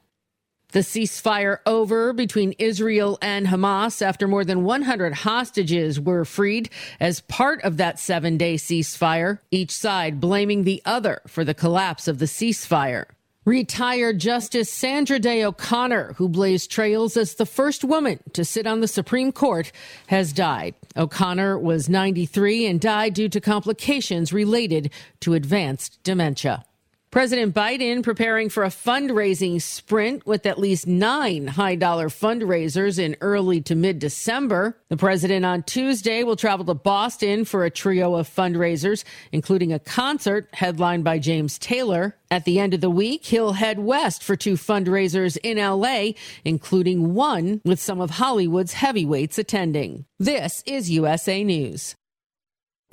The 0.72 0.81
ceasefire 0.81 1.59
over 1.66 2.12
between 2.12 2.55
Israel 2.59 3.18
and 3.20 3.48
Hamas 3.48 4.02
after 4.02 4.28
more 4.28 4.44
than 4.44 4.62
100 4.62 5.14
hostages 5.14 5.98
were 5.98 6.24
freed 6.24 6.70
as 7.01 7.22
part 7.22 7.62
of 7.64 7.78
that 7.78 7.98
seven 7.98 8.36
day 8.36 8.55
ceasefire, 8.55 9.40
each 9.51 9.72
side 9.72 10.20
blaming 10.20 10.62
the 10.62 10.81
other 10.85 11.22
for 11.27 11.43
the 11.43 11.55
collapse 11.55 12.06
of 12.06 12.20
the 12.20 12.27
ceasefire. 12.27 13.06
Retired 13.51 14.20
Justice 14.20 14.70
Sandra 14.70 15.18
Day 15.18 15.44
O'Connor, 15.44 16.12
who 16.12 16.28
blazed 16.28 16.70
trails 16.70 17.16
as 17.16 17.35
the 17.35 17.44
first 17.44 17.82
woman 17.82 18.20
to 18.32 18.44
sit 18.44 18.64
on 18.64 18.78
the 18.78 18.86
Supreme 18.86 19.32
Court, 19.32 19.72
has 20.06 20.32
died. 20.32 20.77
O'Connor 20.97 21.59
was 21.59 21.89
93 21.89 22.66
and 22.66 22.81
died 22.81 23.12
due 23.12 23.28
to 23.28 23.40
complications 23.40 24.32
related 24.32 24.93
to 25.18 25.35
advanced 25.35 25.98
dementia. 26.05 26.64
President 27.11 27.53
Biden 27.53 28.05
preparing 28.05 28.49
for 28.49 28.62
a 28.62 28.69
fundraising 28.69 29.61
sprint 29.61 30.24
with 30.27 30.47
at 30.47 30.61
least 30.61 30.87
nine 30.87 31.49
high 31.49 31.74
dollar 31.74 32.09
fundraisers 32.09 33.01
in 33.01 33.16
early 33.20 33.61
to 33.62 33.74
mid 33.74 33.99
December. 33.99 34.78
The 34.91 34.97
president 34.97 35.45
on 35.45 35.65
Tuesday 35.65 36.23
will 36.23 36.37
travel 36.37 36.65
to 36.66 36.74
Boston 36.74 37.45
for 37.45 37.65
a 37.65 37.70
trio 37.70 38.15
of 38.15 38.28
fundraisers, 38.28 39.03
including 39.32 39.73
a 39.73 39.81
concert 39.81 40.49
headlined 40.53 41.03
by 41.03 41.19
James 41.19 41.59
Taylor. 41.59 42.16
At 42.31 42.45
the 42.45 42.61
end 42.61 42.74
of 42.74 42.81
the 42.81 42.89
week, 42.89 43.24
he'll 43.24 43.55
head 43.55 43.81
west 43.81 44.23
for 44.23 44.37
two 44.37 44.55
fundraisers 44.55 45.37
in 45.43 45.59
LA, 45.59 46.12
including 46.45 47.15
one 47.15 47.61
with 47.65 47.81
some 47.81 48.01
of 48.01 48.11
Hollywood's 48.11 48.74
heavyweights 48.74 49.37
attending. 49.37 50.05
This 50.20 50.62
is 50.65 50.91
USA 50.91 51.43
News. 51.43 51.97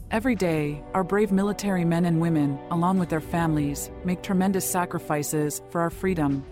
Every 0.10 0.36
day, 0.36 0.82
our 0.94 1.04
brave 1.04 1.34
military 1.34 1.84
men 1.84 2.06
and 2.06 2.22
women, 2.22 2.58
along 2.72 2.98
with 2.98 3.10
their 3.10 3.20
families, 3.20 3.92
make 4.06 4.22
tremendous 4.22 4.70
sacrifices 4.70 5.62
for 5.70 5.82
our 5.82 5.90
freedom. 5.90 6.46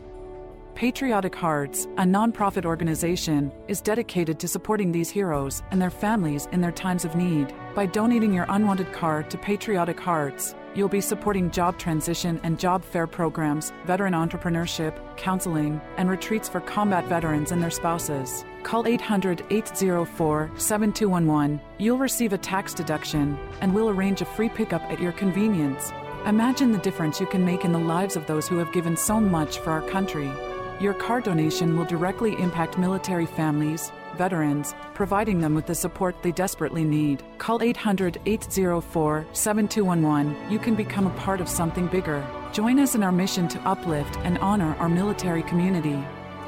Patriotic 0.73 1.34
Hearts, 1.34 1.86
a 1.95 2.03
nonprofit 2.03 2.65
organization, 2.65 3.53
is 3.69 3.80
dedicated 3.80 4.41
to 4.41 4.49
supporting 4.49 4.91
these 4.91 5.10
heroes 5.10 5.64
and 5.72 5.82
their 5.82 5.90
families 5.90 6.49
in 6.52 6.60
their 6.60 6.73
times 6.73 7.06
of 7.06 7.15
need. 7.15 7.53
By 7.76 7.86
donating 7.86 8.34
your 8.34 8.45
unwanted 8.49 8.91
car 8.91 9.23
to 9.23 9.38
Patriotic 9.38 10.02
Hearts, 10.02 10.53
you'll 10.76 10.90
be 10.90 10.99
supporting 10.99 11.49
job 11.49 11.80
transition 11.80 12.41
and 12.44 12.60
job 12.60 12.84
fair 12.84 13.07
programs, 13.07 13.72
veteran 13.86 14.14
entrepreneurship, 14.14 14.99
counseling, 15.15 15.80
and 15.95 16.10
retreats 16.10 16.49
for 16.49 16.60
combat 16.60 17.06
veterans 17.06 17.53
and 17.53 17.64
their 17.64 17.72
spouses. 17.72 18.44
Call 18.66 18.88
800 18.88 19.46
804 19.52 20.50
7211. 20.58 21.62
You'll 21.78 22.00
receive 22.00 22.34
a 22.34 22.38
tax 22.40 22.74
deduction, 22.74 23.38
and 23.62 23.76
we'll 23.76 23.92
arrange 23.92 24.22
a 24.22 24.26
free 24.26 24.50
pickup 24.50 24.82
at 24.92 25.00
your 25.00 25.12
convenience. 25.12 25.94
Imagine 26.26 26.72
the 26.72 26.80
difference 26.80 27.20
you 27.20 27.28
can 27.28 27.46
make 27.46 27.64
in 27.64 27.72
the 27.72 27.78
lives 27.78 28.16
of 28.16 28.26
those 28.26 28.48
who 28.48 28.58
have 28.58 28.74
given 28.74 28.98
so 28.98 29.22
much 29.22 29.60
for 29.60 29.70
our 29.70 29.84
country. 29.84 30.32
Your 30.80 30.96
car 30.96 31.22
donation 31.22 31.78
will 31.78 31.86
directly 31.86 32.34
impact 32.42 32.80
military 32.80 33.28
families, 33.28 33.92
veterans, 34.18 34.74
providing 34.96 35.42
them 35.42 35.54
with 35.54 35.68
the 35.68 35.76
support 35.76 36.24
they 36.24 36.32
desperately 36.32 36.84
need. 36.84 37.22
Call 37.38 37.62
800 37.62 38.20
804 38.26 39.28
7211. 39.32 40.52
You 40.52 40.58
can 40.58 40.74
become 40.74 41.06
a 41.06 41.18
part 41.20 41.40
of 41.40 41.48
something 41.48 41.86
bigger. 41.86 42.26
Join 42.52 42.80
us 42.80 42.96
in 42.96 43.04
our 43.04 43.12
mission 43.12 43.48
to 43.50 43.62
uplift 43.62 44.18
and 44.24 44.40
honor 44.40 44.76
our 44.80 44.90
military 44.90 45.44
community. 45.44 46.04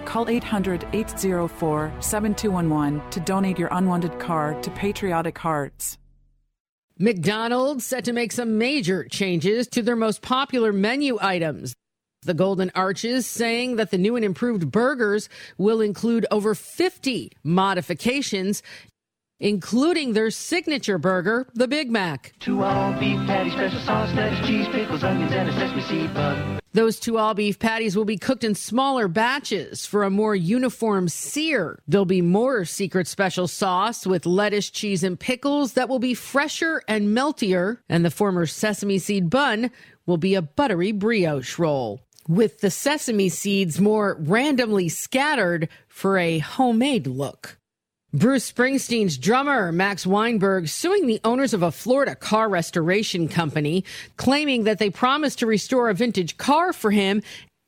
Call 0.08 0.30
800 0.30 0.88
804 0.94 1.92
7211 2.00 3.10
to 3.12 3.20
donate 3.20 3.60
your 3.60 3.68
unwanted 3.74 4.18
car 4.20 4.60
to 4.62 4.72
Patriotic 4.72 5.38
Hearts. 5.38 5.98
McDonald's 6.98 7.86
set 7.86 8.06
to 8.06 8.14
make 8.14 8.32
some 8.32 8.58
major 8.58 9.04
changes 9.04 9.68
to 9.68 9.82
their 9.82 9.98
most 9.98 10.22
popular 10.22 10.72
menu 10.72 11.18
items. 11.20 11.76
The 12.22 12.34
Golden 12.34 12.72
Arches 12.74 13.28
saying 13.28 13.76
that 13.76 13.92
the 13.92 13.98
new 13.98 14.16
and 14.16 14.24
improved 14.24 14.72
burgers 14.72 15.28
will 15.58 15.82
include 15.82 16.26
over 16.32 16.56
50 16.56 17.34
modifications, 17.44 18.64
including 19.42 20.14
their 20.14 20.32
signature 20.32 20.98
burger, 20.98 21.50
the 21.54 21.68
Big 21.68 21.92
Mac. 21.92 22.34
Two 22.40 22.64
all 22.64 22.98
beef 22.98 23.20
patty, 23.28 23.52
special 23.52 23.82
sauce, 23.82 24.14
lettuce, 24.16 24.48
cheese, 24.48 24.68
pickles, 24.70 25.04
onions, 25.04 25.34
and 25.34 25.50
a 25.50 25.52
sesame 25.52 25.82
seed 25.82 26.14
bun. 26.14 26.62
Those 26.78 27.00
two 27.00 27.18
all 27.18 27.34
beef 27.34 27.58
patties 27.58 27.98
will 27.98 28.06
be 28.06 28.20
cooked 28.20 28.44
in 28.44 28.54
smaller 28.54 29.08
batches 29.08 29.88
for 29.88 30.04
a 30.04 30.12
more 30.12 30.36
uniform 30.36 31.08
sear. 31.08 31.80
There'll 31.88 32.06
be 32.06 32.22
more 32.22 32.66
secret 32.66 33.08
special 33.08 33.48
sauce 33.48 34.06
with 34.06 34.28
lettuce, 34.28 34.70
cheese, 34.70 35.04
and 35.04 35.20
pickles 35.20 35.74
that 35.74 35.90
will 35.90 35.98
be 35.98 36.14
fresher 36.14 36.84
and 36.88 37.18
meltier. 37.18 37.80
And 37.90 38.06
the 38.06 38.12
former 38.12 38.46
sesame 38.46 39.00
seed 39.00 39.28
bun 39.28 39.72
will 40.06 40.18
be 40.18 40.36
a 40.36 40.44
buttery 40.44 40.92
brioche 40.92 41.58
roll 41.58 42.02
with 42.28 42.60
the 42.60 42.70
sesame 42.70 43.30
seeds 43.30 43.82
more 43.82 44.16
randomly 44.20 44.88
scattered 44.88 45.70
for 45.88 46.20
a 46.20 46.38
homemade 46.38 47.08
look. 47.08 47.58
Bruce 48.14 48.50
Springsteen's 48.50 49.18
drummer, 49.18 49.74
Max 49.74 50.08
Weinberg, 50.08 50.70
suing 50.70 51.08
the 51.08 51.20
owners 51.26 51.54
of 51.54 51.62
a 51.62 51.74
Florida 51.74 52.16
car 52.16 52.48
restoration 52.48 53.28
company, 53.28 53.84
claiming 54.16 54.64
that 54.64 54.80
they 54.80 54.90
promised 54.90 55.40
to 55.40 55.46
restore 55.46 55.90
a 55.90 55.94
vintage 55.94 56.38
car 56.38 56.72
for 56.72 56.92
him, 56.92 57.22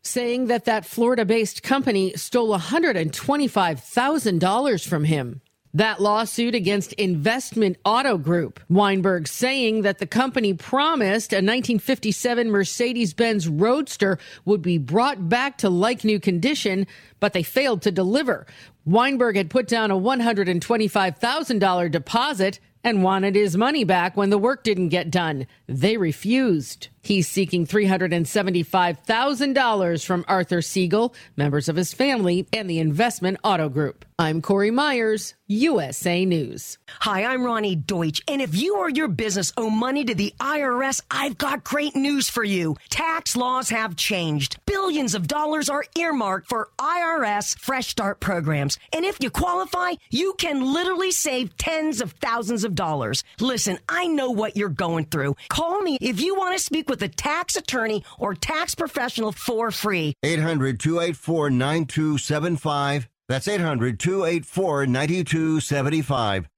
saying 0.06 0.48
that 0.48 0.64
that 0.64 0.86
Florida 0.86 1.26
based 1.26 1.62
company 1.62 2.14
stole 2.16 2.58
$125,000 2.58 4.88
from 4.88 5.04
him. 5.04 5.42
That 5.74 6.02
lawsuit 6.02 6.56
against 6.56 6.94
Investment 6.94 7.78
Auto 7.86 8.18
Group. 8.18 8.60
Weinberg 8.70 9.28
saying 9.28 9.84
that 9.84 10.00
the 10.00 10.08
company 10.08 10.56
promised 10.56 11.32
a 11.32 11.44
1957 11.44 12.50
Mercedes 12.50 13.14
Benz 13.14 13.48
Roadster 13.48 14.18
would 14.46 14.64
be 14.64 14.80
brought 14.80 15.30
back 15.30 15.60
to 15.60 15.70
like 15.70 16.04
new 16.04 16.20
condition, 16.20 16.88
but 17.20 17.34
they 17.34 17.44
failed 17.44 17.84
to 17.84 17.92
deliver. 17.92 18.48
Weinberg 18.90 19.36
had 19.36 19.52
put 19.52 19.68
down 19.68 19.92
a 19.92 19.96
$125,000 19.96 21.92
deposit 21.92 22.60
and 22.84 23.04
wanted 23.04 23.36
his 23.36 23.56
money 23.56 23.84
back 23.84 24.18
when 24.18 24.32
the 24.32 24.38
work 24.40 24.64
didn't 24.64 24.90
get 24.90 25.12
done. 25.12 25.46
They 25.68 25.96
refused. 25.96 26.88
He's 27.02 27.28
seeking 27.28 27.66
$375,000 27.66 30.06
from 30.06 30.26
Arthur 30.28 30.62
Siegel, 30.62 31.16
members 31.38 31.70
of 31.70 31.76
his 31.76 31.94
family, 31.94 32.48
and 32.54 32.70
the 32.70 32.78
Investment 32.80 33.40
Auto 33.44 33.70
Group. 33.70 34.06
I'm 34.22 34.42
Corey 34.42 34.70
Myers, 34.70 35.34
USA 35.48 36.26
News. 36.26 36.78
Hi, 36.90 37.24
I'm 37.24 37.40
Roni 37.40 37.86
Deutch, 37.86 38.22
and 38.28 38.42
if 38.42 38.54
you 38.54 38.76
or 38.76 38.90
your 38.90 39.08
business 39.08 39.54
owe 39.56 39.70
money 39.70 40.04
to 40.04 40.14
the 40.14 40.34
IRS, 40.42 41.00
I've 41.10 41.38
got 41.38 41.64
great 41.64 41.96
news 41.96 42.30
for 42.30 42.44
you. 42.44 42.76
Tax 42.90 43.38
laws 43.38 43.70
have 43.70 43.96
changed. 43.96 44.60
Billions 44.66 45.16
of 45.16 45.26
dollars 45.26 45.70
are 45.70 45.86
earmarked 45.98 46.50
for 46.50 46.68
IRS 46.78 47.58
Fresh 47.60 47.88
Start 47.88 48.20
programs, 48.20 48.78
and 48.92 49.06
if 49.06 49.24
you 49.24 49.30
qualify, 49.30 49.94
you 50.10 50.34
can 50.38 50.74
literally 50.74 51.12
save 51.12 51.56
tens 51.56 52.02
of 52.02 52.12
thousands 52.12 52.66
of 52.66 52.76
dollars. 52.76 53.24
Listen, 53.40 53.80
I 53.88 54.08
know 54.08 54.32
what 54.32 54.58
you're 54.58 54.68
going 54.68 55.06
through. 55.06 55.38
Call 55.48 55.80
me 55.80 55.98
if 56.02 56.20
you 56.20 56.36
want 56.36 56.58
to 56.58 56.64
speak 56.64 56.89
with 56.90 57.02
a 57.04 57.08
tax 57.08 57.56
attorney 57.56 58.04
or 58.18 58.34
tax 58.34 58.76
professional 58.76 59.32
for 59.32 59.72
free. 59.72 60.14
800 60.24 60.80
284 60.80 61.50
9275. 61.52 63.08
That's 63.30 63.48
800 63.48 64.00
284 64.00 64.88
9275. 64.88 66.50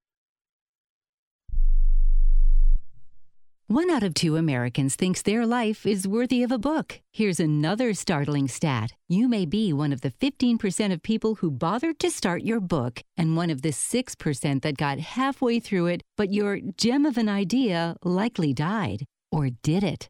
One 3.72 3.90
out 3.90 4.04
of 4.04 4.14
two 4.14 4.36
Americans 4.36 4.98
thinks 4.98 5.22
their 5.22 5.46
life 5.46 5.86
is 5.86 6.06
worthy 6.06 6.44
of 6.44 6.52
a 6.52 6.58
book. 6.58 7.00
Here's 7.14 7.40
another 7.40 7.94
startling 7.94 8.50
stat. 8.50 8.92
You 9.08 9.30
may 9.30 9.46
be 9.46 9.72
one 9.72 9.94
of 9.94 10.02
the 10.02 10.12
15% 10.12 10.92
of 10.92 11.02
people 11.02 11.36
who 11.36 11.50
bothered 11.50 11.98
to 12.00 12.12
start 12.12 12.42
your 12.42 12.60
book, 12.60 13.02
and 13.16 13.38
one 13.38 13.50
of 13.50 13.62
the 13.62 13.70
6% 13.70 14.62
that 14.62 14.76
got 14.76 15.00
halfway 15.00 15.62
through 15.62 15.86
it, 15.86 16.02
but 16.18 16.34
your 16.34 16.60
gem 16.78 17.06
of 17.06 17.18
an 17.18 17.30
idea 17.30 17.96
likely 18.04 18.52
died. 18.52 19.06
Or 19.32 19.52
did 19.64 19.86
it? 19.86 20.10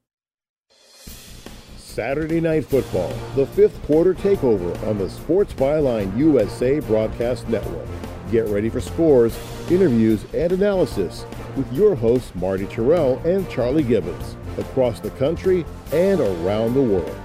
Saturday 1.91 2.39
Night 2.39 2.65
Football, 2.65 3.13
the 3.35 3.45
fifth 3.45 3.83
quarter 3.83 4.13
takeover 4.13 4.87
on 4.87 4.97
the 4.97 5.09
Sports 5.09 5.51
Byline 5.53 6.17
USA 6.17 6.79
Broadcast 6.79 7.49
Network. 7.49 7.85
Get 8.31 8.47
ready 8.47 8.69
for 8.69 8.79
scores, 8.79 9.37
interviews, 9.69 10.23
and 10.33 10.53
analysis 10.53 11.25
with 11.57 11.71
your 11.73 11.95
hosts 11.95 12.33
Marty 12.33 12.65
Tirrell 12.65 13.21
and 13.25 13.49
Charlie 13.49 13.83
Gibbons 13.83 14.37
across 14.57 15.01
the 15.01 15.09
country 15.11 15.65
and 15.91 16.21
around 16.21 16.75
the 16.75 16.81
world. 16.81 17.21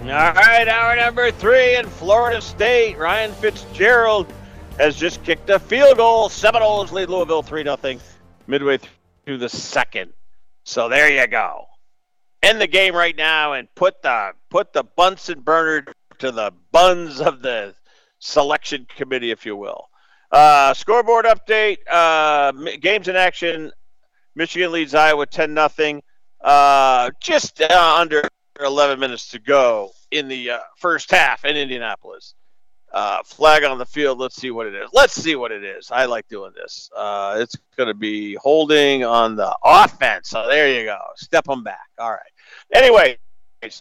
All 0.00 0.06
right, 0.06 0.66
hour 0.66 0.96
number 0.96 1.30
three 1.32 1.76
in 1.76 1.84
Florida 1.84 2.40
State. 2.40 2.96
Ryan 2.96 3.32
Fitzgerald 3.32 4.32
has 4.78 4.96
just 4.96 5.22
kicked 5.24 5.50
a 5.50 5.58
field 5.58 5.98
goal. 5.98 6.30
Seminoles 6.30 6.90
lead 6.90 7.10
Louisville 7.10 7.42
3 7.42 7.64
0 7.64 7.98
midway 8.46 8.78
through 9.26 9.36
the 9.36 9.48
second. 9.50 10.14
So 10.64 10.88
there 10.88 11.12
you 11.12 11.26
go 11.26 11.66
end 12.46 12.60
the 12.60 12.66
game 12.66 12.94
right 12.94 13.16
now 13.16 13.54
and 13.54 13.72
put 13.74 14.02
the 14.02 14.32
put 14.50 14.72
the 14.72 14.84
Bunsen 14.84 15.40
burner 15.40 15.84
to 16.18 16.30
the 16.30 16.52
buns 16.72 17.20
of 17.20 17.42
the 17.42 17.74
selection 18.18 18.86
committee, 18.96 19.30
if 19.30 19.44
you 19.44 19.56
will. 19.56 19.88
Uh, 20.30 20.72
scoreboard 20.74 21.24
update: 21.24 21.78
uh, 21.90 22.52
games 22.80 23.08
in 23.08 23.16
action. 23.16 23.72
Michigan 24.34 24.72
leads 24.72 24.94
Iowa 24.94 25.26
ten 25.26 25.54
nothing. 25.54 26.02
Uh, 26.40 27.10
just 27.20 27.60
uh, 27.60 27.96
under 27.98 28.22
11 28.60 29.00
minutes 29.00 29.28
to 29.28 29.38
go 29.38 29.90
in 30.10 30.28
the 30.28 30.50
uh, 30.50 30.58
first 30.76 31.10
half 31.10 31.44
in 31.44 31.56
Indianapolis. 31.56 32.34
Uh, 32.92 33.22
flag 33.24 33.64
on 33.64 33.78
the 33.78 33.86
field. 33.86 34.18
Let's 34.18 34.36
see 34.36 34.50
what 34.50 34.66
it 34.66 34.74
is. 34.74 34.88
Let's 34.92 35.14
see 35.14 35.34
what 35.34 35.50
it 35.50 35.64
is. 35.64 35.90
I 35.90 36.04
like 36.04 36.28
doing 36.28 36.52
this. 36.54 36.88
It's 36.96 37.56
going 37.76 37.88
to 37.88 37.94
be 37.94 38.34
holding 38.34 39.04
on 39.04 39.34
the 39.36 39.56
offense. 39.64 40.28
So 40.28 40.46
there 40.46 40.72
you 40.72 40.84
go. 40.84 40.98
Step 41.16 41.44
them 41.44 41.64
back. 41.64 41.88
All 41.98 42.10
right. 42.10 42.20
Anyway, 42.74 43.18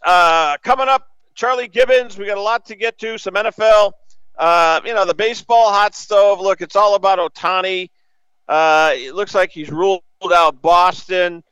uh, 0.04 0.58
coming 0.64 0.88
up, 0.88 1.08
Charlie 1.34 1.68
Gibbons. 1.68 2.18
We 2.18 2.26
got 2.26 2.38
a 2.38 2.42
lot 2.42 2.66
to 2.68 2.76
get 2.76 2.98
to. 3.00 3.18
Some 3.18 3.36
NFL. 3.36 3.94
Uh, 4.38 4.82
you 4.86 4.94
know, 4.94 5.06
the 5.06 5.14
baseball 5.14 5.72
hot 5.72 5.96
stove. 5.96 6.40
Look, 6.40 6.62
it's 6.62 6.76
all 6.76 6.96
about 6.96 7.20
Ohtani. 7.20 7.90
Uh, 8.48 8.92
it 8.94 9.16
looks 9.16 9.34
like 9.34 9.52
he's 9.52 9.72
ruled 9.72 10.02
out 10.34 10.62
Boston, 10.62 11.44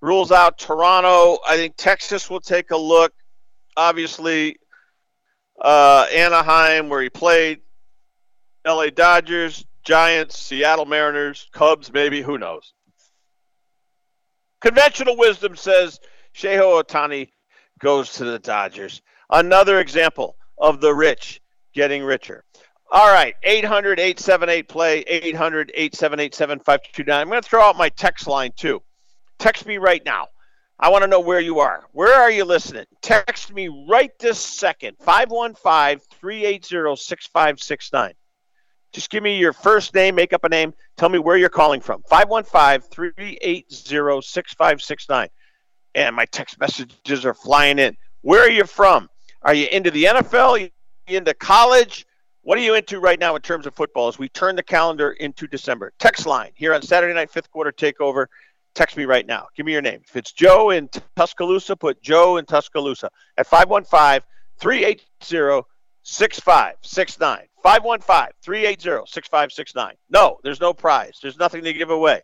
rules 0.00 0.32
out 0.32 0.58
Toronto. 0.58 1.38
I 1.46 1.56
think 1.56 1.74
Texas 1.76 2.28
will 2.28 2.40
take 2.40 2.70
a 2.70 2.76
look. 2.76 3.12
Obviously, 3.76 4.56
uh, 5.60 6.06
Anaheim, 6.12 6.88
where 6.88 7.02
he 7.02 7.10
played, 7.10 7.60
LA 8.66 8.86
Dodgers, 8.86 9.64
Giants, 9.84 10.38
Seattle 10.38 10.86
Mariners, 10.86 11.48
Cubs, 11.52 11.92
maybe, 11.92 12.22
who 12.22 12.38
knows. 12.38 12.72
Conventional 14.60 15.16
wisdom 15.16 15.56
says 15.56 16.00
Shohei 16.34 16.82
Ohtani 16.82 17.28
goes 17.78 18.12
to 18.14 18.24
the 18.24 18.38
Dodgers. 18.38 19.02
Another 19.30 19.80
example 19.80 20.36
of 20.58 20.80
the 20.80 20.92
rich 20.92 21.40
getting 21.72 22.02
richer. 22.02 22.44
All 22.90 23.12
right, 23.12 23.34
800 23.42 23.98
878 23.98 24.68
play, 24.68 25.00
800 25.00 25.70
878 25.74 26.34
7529. 26.34 27.20
I'm 27.20 27.28
going 27.28 27.42
to 27.42 27.48
throw 27.48 27.62
out 27.62 27.76
my 27.76 27.88
text 27.88 28.26
line 28.26 28.52
too. 28.56 28.82
Text 29.38 29.66
me 29.66 29.78
right 29.78 30.04
now. 30.04 30.28
I 30.78 30.90
want 30.90 31.02
to 31.02 31.08
know 31.08 31.20
where 31.20 31.40
you 31.40 31.60
are. 31.60 31.84
Where 31.92 32.14
are 32.14 32.30
you 32.30 32.44
listening? 32.44 32.84
Text 33.00 33.52
me 33.52 33.68
right 33.88 34.10
this 34.18 34.38
second 34.38 34.96
515 35.00 36.00
380 36.20 36.96
6569. 36.96 38.12
Just 38.92 39.10
give 39.10 39.22
me 39.22 39.38
your 39.38 39.52
first 39.52 39.94
name, 39.94 40.14
make 40.14 40.32
up 40.32 40.44
a 40.44 40.48
name, 40.48 40.72
tell 40.96 41.08
me 41.08 41.18
where 41.18 41.36
you're 41.36 41.48
calling 41.48 41.80
from. 41.80 42.02
515 42.08 42.88
380 42.90 43.66
6569. 44.20 45.28
And 45.94 46.16
my 46.16 46.26
text 46.26 46.58
messages 46.58 47.24
are 47.24 47.34
flying 47.34 47.78
in. 47.78 47.96
Where 48.22 48.42
are 48.42 48.50
you 48.50 48.64
from? 48.64 49.08
Are 49.42 49.54
you 49.54 49.68
into 49.70 49.90
the 49.90 50.04
NFL? 50.04 50.60
You 50.60 50.70
into 51.06 51.34
college? 51.34 52.06
What 52.42 52.58
are 52.58 52.62
you 52.62 52.74
into 52.74 53.00
right 53.00 53.18
now 53.18 53.36
in 53.36 53.42
terms 53.42 53.66
of 53.66 53.74
football 53.74 54.08
as 54.08 54.18
we 54.18 54.28
turn 54.28 54.56
the 54.56 54.62
calendar 54.62 55.12
into 55.12 55.46
December? 55.46 55.92
Text 55.98 56.26
line 56.26 56.52
here 56.54 56.74
on 56.74 56.82
Saturday 56.82 57.14
Night 57.14 57.30
Fifth 57.30 57.50
Quarter 57.50 57.72
Takeover 57.72 58.26
text 58.74 58.96
me 58.96 59.04
right 59.04 59.26
now. 59.26 59.46
Give 59.56 59.64
me 59.64 59.72
your 59.72 59.82
name. 59.82 60.00
If 60.06 60.16
it's 60.16 60.32
Joe 60.32 60.70
in 60.70 60.88
Tuscaloosa, 61.16 61.76
put 61.76 62.02
Joe 62.02 62.36
in 62.36 62.44
Tuscaloosa 62.44 63.10
at 63.38 63.46
515 63.46 64.26
380 64.58 65.66
6569. 66.02 67.46
515 67.62 68.32
380 68.42 69.06
6569. 69.06 69.94
No, 70.10 70.38
there's 70.42 70.60
no 70.60 70.74
prize. 70.74 71.18
There's 71.22 71.38
nothing 71.38 71.64
to 71.64 71.72
give 71.72 71.90
away, 71.90 72.22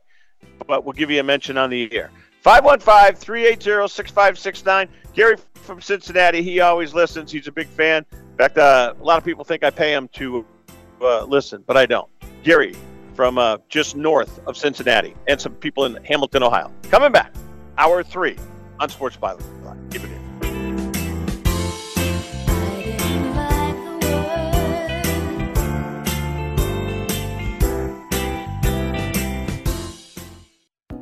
but 0.66 0.84
we'll 0.84 0.92
give 0.92 1.10
you 1.10 1.20
a 1.20 1.24
mention 1.24 1.56
on 1.56 1.70
the 1.70 1.92
air. 1.92 2.10
515 2.40 3.20
380 3.20 3.88
6569. 3.88 4.88
Gary 5.12 5.36
from 5.54 5.80
Cincinnati, 5.80 6.42
he 6.42 6.60
always 6.60 6.94
listens. 6.94 7.30
He's 7.30 7.46
a 7.46 7.52
big 7.52 7.68
fan. 7.68 8.04
In 8.12 8.36
fact, 8.36 8.56
uh, 8.56 8.94
a 8.98 9.04
lot 9.04 9.18
of 9.18 9.24
people 9.24 9.44
think 9.44 9.62
I 9.62 9.70
pay 9.70 9.92
him 9.92 10.08
to 10.14 10.46
uh, 11.02 11.24
listen, 11.24 11.62
but 11.66 11.76
I 11.76 11.86
don't. 11.86 12.08
Gary 12.42 12.74
from 13.14 13.36
uh, 13.36 13.58
just 13.68 13.96
north 13.96 14.40
of 14.46 14.56
Cincinnati 14.56 15.14
and 15.28 15.38
some 15.38 15.54
people 15.56 15.84
in 15.84 16.02
Hamilton, 16.04 16.42
Ohio. 16.42 16.72
Coming 16.90 17.12
back, 17.12 17.34
hour 17.76 18.02
three 18.02 18.36
on 18.78 18.88
Sports 18.88 19.16
Byline. 19.16 19.92
Keep 19.92 20.04
it. 20.04 20.19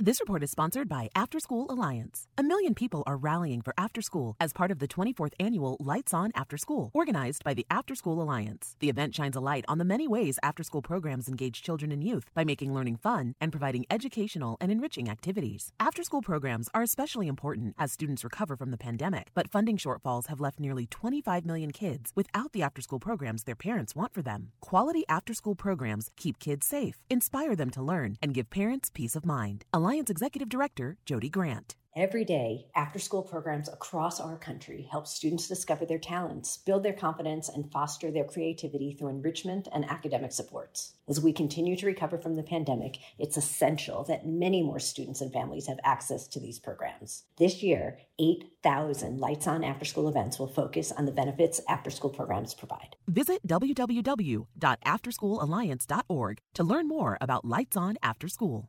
This 0.00 0.18
report 0.18 0.42
is 0.42 0.50
sponsored 0.50 0.88
by 0.88 1.08
After 1.14 1.38
School 1.38 1.66
Alliance. 1.70 2.26
A 2.36 2.42
million 2.42 2.74
people 2.74 3.04
are 3.06 3.16
rallying 3.16 3.62
for 3.62 3.72
after 3.78 4.02
school 4.02 4.34
as 4.40 4.52
part 4.52 4.72
of 4.72 4.80
the 4.80 4.88
24th 4.88 5.34
annual 5.38 5.76
Lights 5.78 6.12
On 6.12 6.32
After 6.34 6.58
School, 6.58 6.90
organized 6.92 7.44
by 7.44 7.54
the 7.54 7.64
After 7.70 7.94
School 7.94 8.20
Alliance. 8.20 8.74
The 8.80 8.88
event 8.88 9.14
shines 9.14 9.36
a 9.36 9.40
light 9.40 9.64
on 9.68 9.78
the 9.78 9.84
many 9.84 10.08
ways 10.08 10.40
after 10.42 10.64
school 10.64 10.82
programs 10.82 11.28
engage 11.28 11.62
children 11.62 11.92
and 11.92 12.02
youth 12.02 12.24
by 12.34 12.42
making 12.42 12.74
learning 12.74 12.96
fun 12.96 13.36
and 13.40 13.52
providing 13.52 13.86
educational 13.88 14.56
and 14.60 14.72
enriching 14.72 15.08
activities. 15.08 15.72
After 15.78 16.02
school 16.02 16.22
programs 16.22 16.68
are 16.74 16.82
especially 16.82 17.28
important 17.28 17.76
as 17.78 17.92
students 17.92 18.24
recover 18.24 18.56
from 18.56 18.72
the 18.72 18.76
pandemic, 18.76 19.28
but 19.32 19.52
funding 19.52 19.76
shortfalls 19.76 20.26
have 20.26 20.40
left 20.40 20.58
nearly 20.58 20.86
25 20.86 21.46
million 21.46 21.70
kids 21.70 22.10
without 22.16 22.50
the 22.50 22.62
after 22.62 22.82
school 22.82 22.98
programs 22.98 23.44
their 23.44 23.54
parents 23.54 23.94
want 23.94 24.12
for 24.12 24.22
them. 24.22 24.50
Quality 24.60 25.04
after 25.08 25.32
school 25.32 25.54
programs 25.54 26.10
keep 26.16 26.40
kids 26.40 26.66
safe, 26.66 26.96
inspire 27.08 27.54
them 27.54 27.70
to 27.70 27.80
learn, 27.80 28.16
and 28.20 28.34
give 28.34 28.50
parents 28.50 28.90
peace 28.92 29.14
of 29.14 29.24
mind. 29.24 29.64
Alliance 29.72 29.84
Executive 29.94 30.48
Director 30.48 30.96
Jody 31.06 31.28
Grant. 31.28 31.76
Every 31.96 32.24
day, 32.24 32.66
after 32.74 32.98
school 32.98 33.22
programs 33.22 33.68
across 33.68 34.18
our 34.18 34.36
country 34.36 34.88
help 34.90 35.06
students 35.06 35.46
discover 35.46 35.86
their 35.86 36.00
talents, 36.00 36.56
build 36.56 36.82
their 36.82 36.92
confidence, 36.92 37.48
and 37.48 37.70
foster 37.70 38.10
their 38.10 38.24
creativity 38.24 38.92
through 38.92 39.10
enrichment 39.10 39.68
and 39.72 39.88
academic 39.88 40.32
supports. 40.32 40.94
As 41.06 41.20
we 41.20 41.32
continue 41.32 41.76
to 41.76 41.86
recover 41.86 42.18
from 42.18 42.34
the 42.34 42.42
pandemic, 42.42 42.96
it's 43.16 43.36
essential 43.36 44.02
that 44.04 44.26
many 44.26 44.60
more 44.60 44.80
students 44.80 45.20
and 45.20 45.32
families 45.32 45.68
have 45.68 45.78
access 45.84 46.26
to 46.26 46.40
these 46.40 46.58
programs. 46.58 47.26
This 47.36 47.62
year, 47.62 48.00
8,000 48.18 49.20
Lights 49.20 49.46
On 49.46 49.62
after 49.62 49.84
school 49.84 50.08
events 50.08 50.40
will 50.40 50.48
focus 50.48 50.90
on 50.90 51.04
the 51.04 51.12
benefits 51.12 51.60
after 51.68 51.90
school 51.90 52.10
programs 52.10 52.54
provide. 52.54 52.96
Visit 53.06 53.46
www.afterschoolalliance.org 53.46 56.40
to 56.54 56.64
learn 56.64 56.88
more 56.88 57.18
about 57.20 57.44
Lights 57.44 57.76
On 57.76 57.96
After 58.02 58.26
School. 58.26 58.68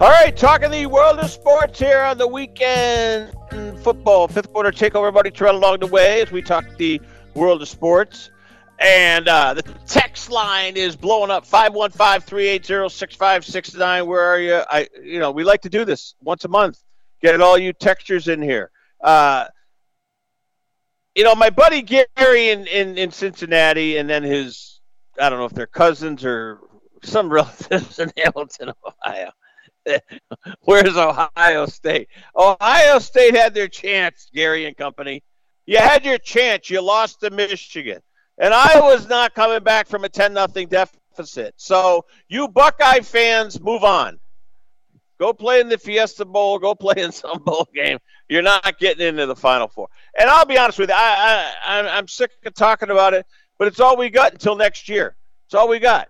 All 0.00 0.08
right, 0.08 0.34
talking 0.34 0.70
the 0.70 0.86
world 0.86 1.18
of 1.18 1.30
sports 1.30 1.78
here 1.78 2.00
on 2.00 2.16
the 2.16 2.26
weekend 2.26 3.34
football 3.82 4.26
fifth 4.28 4.50
quarter 4.50 4.72
takeover. 4.72 5.12
Buddy 5.12 5.30
Tirrell 5.30 5.56
along 5.56 5.80
the 5.80 5.88
way 5.88 6.22
as 6.22 6.32
we 6.32 6.40
talk 6.40 6.64
the 6.78 7.02
world 7.34 7.60
of 7.60 7.68
sports. 7.68 8.30
And 8.78 9.28
uh, 9.28 9.52
the 9.52 9.62
text 9.86 10.30
line 10.30 10.78
is 10.78 10.96
blowing 10.96 11.30
up 11.30 11.46
515-380-6569. 11.46 14.06
Where 14.06 14.22
are 14.22 14.40
you? 14.40 14.62
I 14.70 14.88
you 15.04 15.18
know, 15.18 15.32
we 15.32 15.44
like 15.44 15.60
to 15.62 15.68
do 15.68 15.84
this 15.84 16.14
once 16.22 16.46
a 16.46 16.48
month. 16.48 16.82
Get 17.20 17.38
all 17.42 17.58
you 17.58 17.74
textures 17.74 18.26
in 18.26 18.40
here. 18.40 18.70
Uh, 19.02 19.48
you 21.14 21.24
know, 21.24 21.34
my 21.34 21.50
buddy 21.50 21.82
Gary 21.82 22.48
in, 22.48 22.66
in, 22.68 22.96
in 22.96 23.10
Cincinnati 23.10 23.98
and 23.98 24.08
then 24.08 24.22
his 24.22 24.80
I 25.20 25.28
don't 25.28 25.40
know 25.40 25.44
if 25.44 25.52
they're 25.52 25.66
cousins 25.66 26.24
or 26.24 26.58
some 27.02 27.28
relatives 27.30 27.98
in 27.98 28.10
Hamilton, 28.16 28.72
Ohio 28.82 29.32
Where's 30.62 30.96
Ohio 30.96 31.66
State? 31.66 32.08
Ohio 32.36 32.98
State 32.98 33.34
had 33.34 33.54
their 33.54 33.68
chance, 33.68 34.28
Gary 34.34 34.66
and 34.66 34.76
company. 34.76 35.22
You 35.66 35.78
had 35.78 36.04
your 36.04 36.18
chance. 36.18 36.70
You 36.70 36.80
lost 36.80 37.20
to 37.20 37.30
Michigan. 37.30 38.00
And 38.38 38.54
I 38.54 38.80
was 38.80 39.08
not 39.08 39.34
coming 39.34 39.62
back 39.62 39.86
from 39.86 40.04
a 40.04 40.08
10 40.08 40.32
nothing 40.32 40.68
deficit. 40.68 41.54
So, 41.56 42.06
you 42.28 42.48
Buckeye 42.48 43.00
fans, 43.00 43.60
move 43.60 43.84
on. 43.84 44.18
Go 45.20 45.34
play 45.34 45.60
in 45.60 45.68
the 45.68 45.76
Fiesta 45.76 46.24
Bowl. 46.24 46.58
Go 46.58 46.74
play 46.74 46.94
in 47.02 47.12
some 47.12 47.38
bowl 47.44 47.68
game. 47.74 47.98
You're 48.30 48.40
not 48.42 48.78
getting 48.78 49.06
into 49.06 49.26
the 49.26 49.36
Final 49.36 49.68
Four. 49.68 49.88
And 50.18 50.30
I'll 50.30 50.46
be 50.46 50.56
honest 50.56 50.78
with 50.78 50.88
you, 50.88 50.94
I, 50.96 51.52
I, 51.66 51.88
I'm 51.88 52.08
sick 52.08 52.30
of 52.46 52.54
talking 52.54 52.90
about 52.90 53.12
it, 53.12 53.26
but 53.58 53.68
it's 53.68 53.80
all 53.80 53.98
we 53.98 54.08
got 54.08 54.32
until 54.32 54.56
next 54.56 54.88
year. 54.88 55.14
It's 55.44 55.54
all 55.54 55.68
we 55.68 55.78
got. 55.78 56.08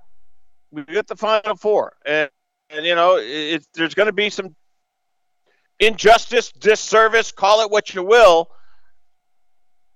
We 0.70 0.84
got 0.84 1.08
the 1.08 1.16
Final 1.16 1.56
Four. 1.56 1.94
And 2.06 2.30
and 2.70 2.86
you 2.86 2.94
know, 2.94 3.16
it, 3.18 3.66
there's 3.74 3.94
going 3.94 4.06
to 4.06 4.12
be 4.12 4.30
some 4.30 4.54
injustice, 5.78 6.52
disservice, 6.52 7.32
call 7.32 7.62
it 7.62 7.70
what 7.70 7.94
you 7.94 8.02
will, 8.02 8.50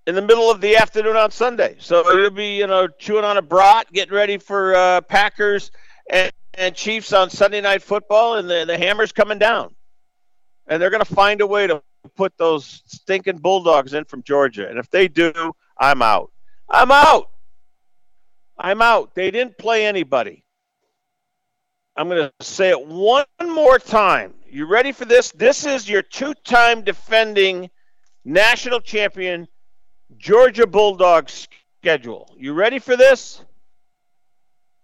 in 0.06 0.14
the 0.14 0.22
middle 0.22 0.51
of 0.51 0.60
the 0.60 0.76
afternoon 0.76 1.16
on 1.16 1.30
Sunday. 1.30 1.76
So 1.78 2.09
it'll 2.10 2.30
be, 2.30 2.56
you 2.56 2.66
know, 2.66 2.88
chewing 2.88 3.24
on 3.24 3.36
a 3.36 3.42
brat, 3.42 3.92
getting 3.92 4.14
ready 4.14 4.38
for 4.38 4.74
uh, 4.74 5.01
Packers 5.02 5.70
and, 6.10 6.32
and 6.55 6.74
Chiefs 6.74 7.12
on 7.12 7.30
Sunday 7.30 7.60
night 7.60 7.82
football, 7.82 8.36
and 8.36 8.48
the, 8.48 8.64
the 8.66 8.76
hammer's 8.76 9.12
coming 9.12 9.38
down. 9.38 9.74
And 10.66 10.80
they're 10.80 10.90
going 10.90 11.05
to 11.05 11.14
find 11.14 11.40
a 11.40 11.46
way 11.46 11.66
to 11.66 11.82
put 12.16 12.36
those 12.38 12.82
stinking 12.86 13.38
Bulldogs 13.38 13.94
in 13.94 14.05
from 14.05 14.22
Georgia. 14.22 14.68
And 14.68 14.78
if 14.78 14.90
they 14.90 15.09
do, 15.09 15.32
I'm 15.78 16.02
out. 16.02 16.32
I'm 16.68 16.90
out. 16.90 17.30
I'm 18.59 18.80
out. 18.80 19.14
They 19.14 19.30
didn't 19.30 19.59
play 19.59 19.84
anybody. 19.86 20.43
I'm 21.96 22.08
going 22.08 22.28
to 22.28 22.44
say 22.44 22.70
it 22.70 22.86
one 22.86 23.26
more 23.40 23.78
time. 23.78 24.34
You 24.50 24.66
ready 24.66 24.92
for 24.92 25.04
this? 25.04 25.30
This 25.32 25.64
is 25.64 25.88
your 25.88 26.02
two 26.02 26.34
time 26.44 26.82
defending 26.82 27.70
national 28.24 28.80
champion, 28.80 29.46
Georgia 30.16 30.66
Bulldogs 30.66 31.46
schedule. 31.80 32.34
You 32.36 32.52
ready 32.52 32.80
for 32.80 32.96
this? 32.96 33.44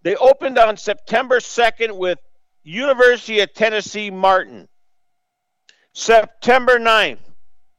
They 0.03 0.15
opened 0.15 0.57
on 0.57 0.77
September 0.77 1.39
2nd 1.39 1.97
with 1.97 2.17
University 2.63 3.41
of 3.41 3.53
Tennessee 3.53 4.09
Martin. 4.09 4.67
September 5.93 6.79
9th, 6.79 7.19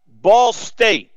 Ball 0.06 0.52
State. 0.52 1.10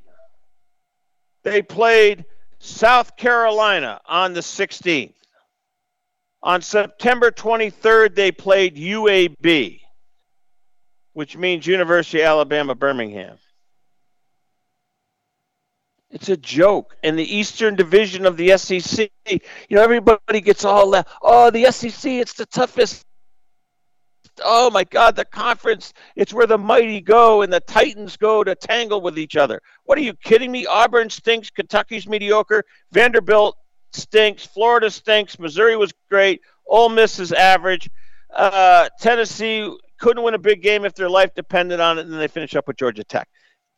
They 1.43 1.61
played 1.61 2.25
South 2.59 3.17
Carolina 3.17 3.99
on 4.07 4.33
the 4.33 4.39
16th. 4.39 5.13
On 6.45 6.61
September 6.61 7.31
23rd, 7.31 8.13
they 8.13 8.31
played 8.31 8.75
UAB, 8.75 9.81
which 11.13 11.35
means 11.35 11.65
University 11.65 12.21
of 12.21 12.27
Alabama 12.27 12.75
Birmingham. 12.75 13.39
It's 16.11 16.29
a 16.29 16.37
joke. 16.37 16.95
In 17.01 17.15
the 17.15 17.35
Eastern 17.35 17.75
Division 17.75 18.27
of 18.27 18.37
the 18.37 18.55
SEC, 18.59 19.09
you 19.27 19.39
know, 19.71 19.81
everybody 19.81 20.39
gets 20.39 20.63
all 20.63 20.91
that. 20.91 21.07
Oh, 21.19 21.49
the 21.49 21.71
SEC, 21.71 22.11
it's 22.11 22.33
the 22.33 22.45
toughest 22.45 23.03
oh 24.43 24.69
my 24.69 24.83
God, 24.83 25.15
the 25.15 25.25
conference, 25.25 25.93
it's 26.15 26.33
where 26.33 26.45
the 26.45 26.57
mighty 26.57 26.99
go 26.99 27.41
and 27.41 27.51
the 27.51 27.61
Titans 27.61 28.17
go 28.17 28.43
to 28.43 28.53
tangle 28.53 29.01
with 29.01 29.17
each 29.17 29.35
other. 29.35 29.61
What 29.85 29.97
are 29.97 30.01
you 30.01 30.13
kidding 30.13 30.51
me? 30.51 30.65
Auburn 30.65 31.09
stinks, 31.09 31.49
Kentucky's 31.49 32.07
mediocre, 32.07 32.63
Vanderbilt 32.91 33.55
stinks, 33.95 34.45
Florida 34.45 34.89
stinks, 34.89 35.39
Missouri 35.39 35.75
was 35.75 35.93
great, 36.09 36.41
Ole 36.67 36.89
Miss 36.89 37.19
is 37.19 37.31
average, 37.31 37.89
uh, 38.33 38.89
Tennessee 38.99 39.75
couldn't 39.97 40.23
win 40.23 40.33
a 40.33 40.39
big 40.39 40.61
game 40.61 40.85
if 40.85 40.93
their 40.93 41.09
life 41.09 41.33
depended 41.35 41.79
on 41.79 41.97
it, 41.97 42.01
and 42.01 42.11
then 42.11 42.19
they 42.19 42.27
finish 42.27 42.55
up 42.55 42.67
with 42.67 42.77
Georgia 42.77 43.03
Tech. 43.03 43.27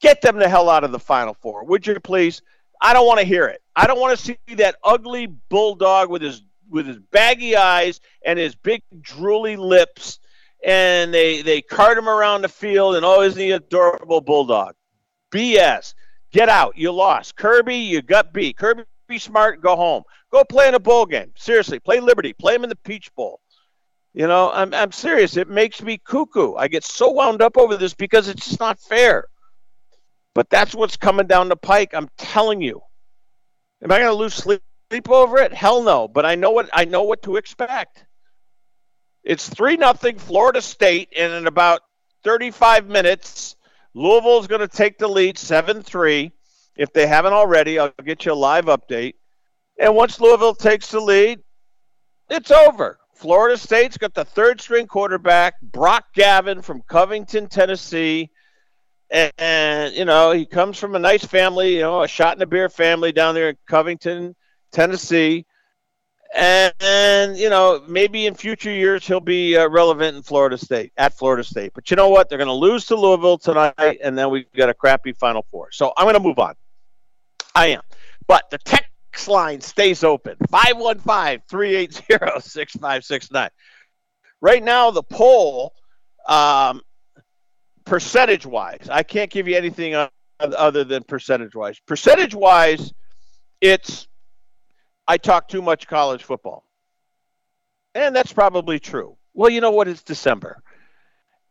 Get 0.02 0.22
them 0.22 0.38
the 0.38 0.49
hell 0.49 0.69
out 0.69 0.84
of 0.84 0.91
the 0.91 0.99
Final 0.99 1.34
Four, 1.34 1.64
would 1.65 1.85
you 1.85 1.99
please? 1.99 2.41
I 2.81 2.94
don't 2.94 3.07
want 3.07 3.19
to 3.19 3.26
hear 3.26 3.48
it. 3.48 3.61
I 3.76 3.88
don't 3.88 3.99
want 3.99 4.18
to 4.18 4.23
see 4.23 4.56
that 4.56 4.76
ugly 4.84 5.26
bulldog 5.26 6.10
with 6.10 6.22
his 6.22 6.44
with 6.69 6.85
his 6.85 6.99
baggy 6.99 7.56
eyes 7.56 8.02
and 8.26 8.38
his 8.38 8.53
big 8.53 8.84
drooly 9.02 9.57
lips 9.57 10.19
and 10.64 11.14
they 11.14 11.41
they 11.41 11.61
cart 11.61 11.98
him 11.98 12.10
around 12.10 12.41
the 12.41 12.49
field, 12.49 12.95
and 12.95 13.06
oh, 13.06 13.22
isn't 13.22 13.39
he 13.39 13.52
adorable 13.52 14.22
bulldog? 14.22 14.76
BS. 15.31 15.94
Get 16.31 16.49
out. 16.49 16.77
You 16.77 16.91
lost. 16.91 17.35
Kirby, 17.35 17.76
you 17.76 18.02
got 18.02 18.34
beat. 18.34 18.57
Kirby, 18.57 18.84
be 19.07 19.19
smart. 19.19 19.61
Go 19.61 19.75
home. 19.75 20.03
Go 20.31 20.43
play 20.43 20.67
in 20.67 20.75
a 20.75 20.79
bowl 20.79 21.05
game. 21.05 21.31
Seriously, 21.38 21.79
play 21.79 21.99
Liberty. 21.99 22.34
Play 22.34 22.53
them 22.53 22.63
in 22.63 22.69
the 22.69 22.75
Peach 22.75 23.13
Bowl. 23.15 23.39
You 24.13 24.27
know, 24.27 24.51
I'm 24.51 24.73
I'm 24.73 24.91
serious. 24.91 25.38
It 25.38 25.47
makes 25.47 25.81
me 25.81 25.97
cuckoo. 25.97 26.55
I 26.55 26.67
get 26.67 26.84
so 26.84 27.11
wound 27.11 27.41
up 27.41 27.57
over 27.57 27.77
this 27.77 27.93
because 27.93 28.27
it's 28.27 28.47
just 28.47 28.59
not 28.59 28.79
fair. 28.79 29.27
But 30.34 30.49
that's 30.49 30.75
what's 30.75 30.97
coming 30.97 31.27
down 31.27 31.49
the 31.49 31.55
pike. 31.55 31.93
I'm 31.93 32.09
telling 32.17 32.61
you. 32.61 32.81
Am 33.84 33.91
I 33.91 33.99
going 33.99 34.09
to 34.09 34.15
lose 34.15 34.34
sleep 34.34 35.09
over 35.09 35.38
it? 35.38 35.53
Hell 35.53 35.84
no. 35.84 36.07
But 36.07 36.25
I 36.25 36.35
know 36.35 36.51
what 36.51 36.69
I 36.73 36.85
know 36.85 37.03
what 37.03 37.23
to 37.23 37.35
expect. 37.35 38.05
It's 39.23 39.49
3 39.49 39.77
nothing 39.77 40.17
Florida 40.17 40.61
State, 40.61 41.09
and 41.17 41.34
in 41.34 41.47
about 41.47 41.81
35 42.23 42.88
minutes, 42.88 43.55
Louisville's 43.93 44.47
going 44.47 44.61
to 44.61 44.67
take 44.67 44.97
the 44.97 45.07
lead 45.07 45.38
7 45.38 45.84
3. 45.84 46.31
If 46.78 46.94
they 46.94 47.08
haven't 47.08 47.34
already, 47.34 47.80
I'll 47.80 47.91
get 48.04 48.26
you 48.26 48.34
a 48.34 48.36
live 48.36 48.66
update. 48.66 49.16
And 49.80 49.95
once 49.95 50.20
Louisville 50.20 50.56
takes 50.56 50.91
the 50.91 50.99
lead, 50.99 51.40
it's 52.30 52.52
over. 52.52 52.99
Florida 53.16 53.58
State's 53.58 53.98
got 53.98 54.14
the 54.14 54.26
third 54.26 54.62
string 54.62 54.88
quarterback, 54.88 55.60
Brock 55.62 56.06
Gavin 56.14 56.62
from 56.62 56.84
Covington, 56.88 57.48
Tennessee. 57.48 58.30
And, 59.10 59.32
and, 59.38 59.94
you 59.94 60.06
know, 60.06 60.32
he 60.32 60.45
comes 60.45 60.78
from 60.78 60.95
a 60.95 60.99
nice 60.99 61.26
family, 61.26 61.76
you 61.76 61.82
know, 61.82 62.04
a 62.04 62.08
shot 62.08 62.34
in 62.34 62.40
the 62.40 62.45
beer 62.45 62.70
family 62.70 63.12
down 63.12 63.34
there 63.34 63.49
in 63.49 63.58
Covington, 63.68 64.36
Tennessee 64.72 65.45
and, 66.36 66.74
and, 66.80 67.38
you 67.38 67.49
know 67.49 67.84
maybe 67.88 68.26
in 68.26 68.36
future 68.36 68.72
years 68.72 69.06
he'll 69.06 69.20
be 69.20 69.58
uh, 69.58 69.68
relevant 69.70 70.18
in 70.18 70.24
Florida 70.24 70.58
State 70.58 70.91
at 70.98 71.18
Florida 71.18 71.44
State. 71.44 71.72
But 71.74 71.90
you 71.90 71.98
know 71.98 72.10
what? 72.10 72.30
They're 72.30 72.38
going 72.38 72.48
to 72.48 72.54
lose 72.54 72.86
to 72.88 72.95
Louisville 72.95 73.38
tonight, 73.38 73.99
and 74.04 74.18
then 74.18 74.30
we've 74.30 74.52
got 74.54 74.70
a 74.70 74.74
crappy 74.74 75.14
Final 75.14 75.45
Four. 75.52 75.72
So 75.72 75.94
I'm 75.98 76.06
going 76.06 76.16
to 76.16 76.20
move 76.20 76.40
on. 76.40 76.56
I 77.57 77.67
am, 77.69 77.81
but 78.27 78.51
the 78.51 78.59
text 78.59 79.27
line 79.27 79.61
stays 79.61 80.03
open 80.03 80.38
515-380-6569. 80.51 83.49
Right 84.41 84.63
now, 84.63 84.91
the 84.91 85.01
poll, 85.01 85.73
um, 86.27 86.81
percentage 87.84 88.45
wise, 88.45 88.88
I 88.91 89.01
can't 89.01 89.31
give 89.31 89.47
you 89.47 89.57
anything 89.57 89.95
other 90.39 90.84
than 90.84 91.01
percentage 91.01 91.55
wise. 91.55 91.79
Percentage 91.88 92.35
wise, 92.35 92.93
it's 93.59 94.07
I 95.07 95.17
talk 95.17 95.47
too 95.47 95.63
much 95.63 95.88
college 95.88 96.23
football. 96.23 96.63
And 97.95 98.15
that's 98.15 98.34
probably 98.34 98.79
true. 98.79 99.17
Well, 99.34 99.49
you 99.49 99.61
know 99.61 99.71
what? 99.71 99.88
It's 99.88 100.03
December. 100.03 100.61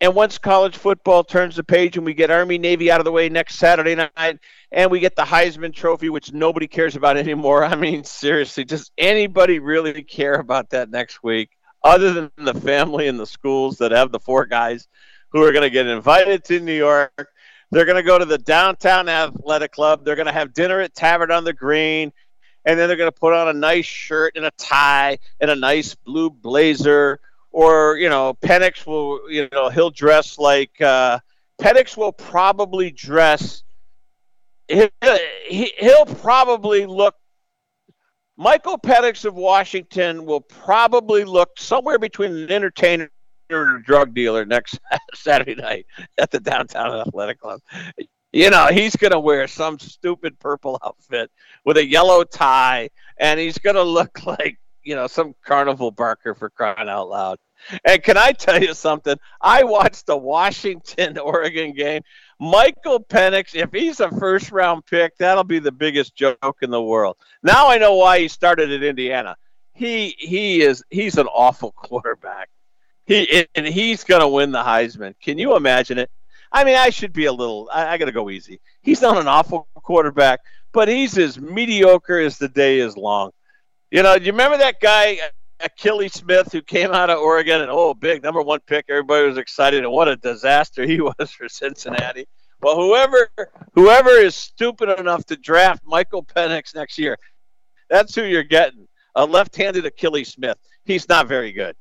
And 0.00 0.14
once 0.14 0.36
college 0.36 0.76
football 0.76 1.24
turns 1.24 1.56
the 1.56 1.64
page 1.64 1.96
and 1.96 2.04
we 2.04 2.12
get 2.12 2.30
Army 2.30 2.58
Navy 2.58 2.90
out 2.90 3.00
of 3.00 3.04
the 3.04 3.12
way 3.12 3.28
next 3.30 3.56
Saturday 3.56 3.94
night 3.94 4.38
and 4.70 4.90
we 4.90 5.00
get 5.00 5.16
the 5.16 5.22
Heisman 5.22 5.74
Trophy, 5.74 6.10
which 6.10 6.32
nobody 6.32 6.66
cares 6.66 6.96
about 6.96 7.16
anymore. 7.16 7.64
I 7.64 7.74
mean, 7.76 8.04
seriously, 8.04 8.64
does 8.64 8.90
anybody 8.98 9.58
really 9.58 10.02
care 10.02 10.34
about 10.34 10.70
that 10.70 10.90
next 10.90 11.22
week 11.22 11.50
other 11.82 12.12
than 12.12 12.30
the 12.36 12.54
family 12.54 13.08
and 13.08 13.18
the 13.18 13.26
schools 13.26 13.78
that 13.78 13.92
have 13.92 14.12
the 14.12 14.20
four 14.20 14.44
guys 14.44 14.86
who 15.30 15.42
are 15.42 15.52
going 15.52 15.62
to 15.62 15.70
get 15.70 15.86
invited 15.86 16.44
to 16.44 16.60
New 16.60 16.74
York? 16.74 17.30
They're 17.70 17.86
going 17.86 17.96
to 17.96 18.02
go 18.02 18.18
to 18.18 18.24
the 18.24 18.38
downtown 18.38 19.08
athletic 19.08 19.72
club. 19.72 20.04
They're 20.04 20.14
going 20.14 20.26
to 20.26 20.32
have 20.32 20.52
dinner 20.52 20.80
at 20.80 20.94
Tavern 20.94 21.30
on 21.30 21.44
the 21.44 21.52
Green 21.52 22.12
and 22.66 22.78
then 22.78 22.88
they're 22.88 22.96
going 22.96 23.10
to 23.10 23.18
put 23.18 23.32
on 23.32 23.48
a 23.48 23.52
nice 23.52 23.86
shirt 23.86 24.32
and 24.36 24.44
a 24.44 24.50
tie 24.58 25.18
and 25.40 25.50
a 25.50 25.56
nice 25.56 25.94
blue 25.94 26.28
blazer 26.28 27.20
or 27.56 27.96
you 27.96 28.10
know 28.10 28.34
Penix 28.42 28.86
will 28.86 29.30
you 29.30 29.48
know 29.50 29.70
he'll 29.70 29.90
dress 29.90 30.38
like 30.38 30.78
uh, 30.82 31.18
Penix 31.58 31.96
will 31.96 32.12
probably 32.12 32.90
dress 32.90 33.62
he'll, 34.68 34.90
he'll 35.48 36.04
probably 36.04 36.84
look 36.84 37.14
Michael 38.36 38.76
Penix 38.78 39.24
of 39.24 39.34
Washington 39.34 40.26
will 40.26 40.42
probably 40.42 41.24
look 41.24 41.58
somewhere 41.58 41.98
between 41.98 42.36
an 42.36 42.52
entertainer 42.52 43.10
and 43.48 43.80
a 43.80 43.82
drug 43.82 44.14
dealer 44.14 44.44
next 44.44 44.78
Saturday 45.14 45.54
night 45.54 45.86
at 46.18 46.30
the 46.30 46.40
downtown 46.40 46.92
athletic 47.00 47.40
club. 47.40 47.60
You 48.34 48.50
know, 48.50 48.66
he's 48.66 48.96
going 48.96 49.12
to 49.12 49.20
wear 49.20 49.46
some 49.46 49.78
stupid 49.78 50.38
purple 50.38 50.78
outfit 50.84 51.30
with 51.64 51.78
a 51.78 51.86
yellow 51.86 52.22
tie, 52.22 52.90
and 53.16 53.40
he's 53.40 53.56
going 53.56 53.76
to 53.76 53.82
look 53.82 54.26
like, 54.26 54.58
you 54.86 54.94
know, 54.94 55.08
some 55.08 55.34
carnival 55.44 55.90
barker 55.90 56.34
for 56.34 56.48
crying 56.48 56.88
out 56.88 57.08
loud. 57.08 57.38
And 57.84 58.02
can 58.02 58.16
I 58.16 58.32
tell 58.32 58.62
you 58.62 58.72
something? 58.72 59.16
I 59.40 59.64
watched 59.64 60.06
the 60.06 60.16
Washington 60.16 61.18
Oregon 61.18 61.74
game. 61.74 62.02
Michael 62.38 63.00
Penix, 63.00 63.54
if 63.54 63.72
he's 63.72 63.98
a 63.98 64.10
first 64.10 64.52
round 64.52 64.86
pick, 64.86 65.16
that'll 65.18 65.44
be 65.44 65.58
the 65.58 65.72
biggest 65.72 66.14
joke 66.14 66.58
in 66.62 66.70
the 66.70 66.82
world. 66.82 67.16
Now 67.42 67.68
I 67.68 67.78
know 67.78 67.96
why 67.96 68.20
he 68.20 68.28
started 68.28 68.70
at 68.70 68.82
Indiana. 68.84 69.36
He 69.72 70.14
he 70.18 70.62
is 70.62 70.84
he's 70.88 71.18
an 71.18 71.26
awful 71.26 71.72
quarterback. 71.76 72.48
He 73.06 73.46
and 73.54 73.66
he's 73.66 74.04
to 74.04 74.28
win 74.28 74.52
the 74.52 74.62
Heisman. 74.62 75.14
Can 75.20 75.38
you 75.38 75.56
imagine 75.56 75.98
it? 75.98 76.10
I 76.52 76.64
mean, 76.64 76.76
I 76.76 76.90
should 76.90 77.12
be 77.12 77.24
a 77.24 77.32
little. 77.32 77.68
I, 77.72 77.88
I 77.88 77.98
got 77.98 78.06
to 78.06 78.12
go 78.12 78.30
easy. 78.30 78.60
He's 78.82 79.02
not 79.02 79.18
an 79.18 79.28
awful 79.28 79.68
quarterback, 79.74 80.40
but 80.72 80.88
he's 80.88 81.18
as 81.18 81.40
mediocre 81.40 82.18
as 82.18 82.38
the 82.38 82.48
day 82.48 82.78
is 82.78 82.96
long. 82.96 83.32
You 83.90 84.02
know, 84.02 84.18
do 84.18 84.24
you 84.24 84.32
remember 84.32 84.58
that 84.58 84.80
guy, 84.80 85.18
Akili 85.60 86.12
Smith, 86.12 86.52
who 86.52 86.60
came 86.60 86.92
out 86.92 87.08
of 87.08 87.18
Oregon 87.18 87.60
and 87.62 87.70
oh, 87.70 87.94
big 87.94 88.22
number 88.22 88.42
one 88.42 88.60
pick. 88.66 88.86
Everybody 88.88 89.26
was 89.26 89.38
excited, 89.38 89.84
and 89.84 89.92
what 89.92 90.08
a 90.08 90.16
disaster 90.16 90.84
he 90.84 91.00
was 91.18 91.30
for 91.30 91.48
Cincinnati. 91.48 92.26
Well, 92.60 92.76
whoever 92.76 93.28
whoever 93.74 94.10
is 94.10 94.34
stupid 94.34 94.98
enough 94.98 95.24
to 95.26 95.36
draft 95.36 95.82
Michael 95.86 96.24
Penix 96.24 96.74
next 96.74 96.98
year, 96.98 97.18
that's 97.88 98.14
who 98.14 98.24
you're 98.24 98.42
getting. 98.42 98.88
A 99.14 99.24
left-handed 99.24 99.84
Akili 99.84 100.26
Smith. 100.26 100.58
He's 100.84 101.08
not 101.08 101.26
very 101.26 101.52
good. 101.52 101.74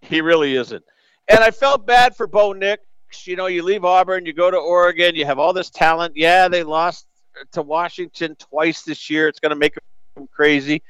He 0.00 0.20
really 0.20 0.54
isn't. 0.54 0.84
And 1.28 1.40
I 1.40 1.50
felt 1.50 1.86
bad 1.86 2.16
for 2.16 2.26
Bo 2.26 2.52
Nix 2.52 2.82
You 3.26 3.36
know, 3.36 3.46
you 3.46 3.62
leave 3.62 3.84
Auburn, 3.84 4.24
you 4.24 4.32
go 4.32 4.50
to 4.50 4.56
Oregon, 4.56 5.14
you 5.14 5.26
have 5.26 5.38
all 5.38 5.52
this 5.52 5.70
talent. 5.70 6.16
Yeah, 6.16 6.48
they 6.48 6.62
lost 6.62 7.06
to 7.52 7.62
Washington 7.62 8.36
twice 8.36 8.82
this 8.82 9.10
year. 9.10 9.28
It's 9.28 9.40
going 9.40 9.50
to 9.50 9.56
make 9.56 9.74
them 10.14 10.28
crazy. 10.28 10.82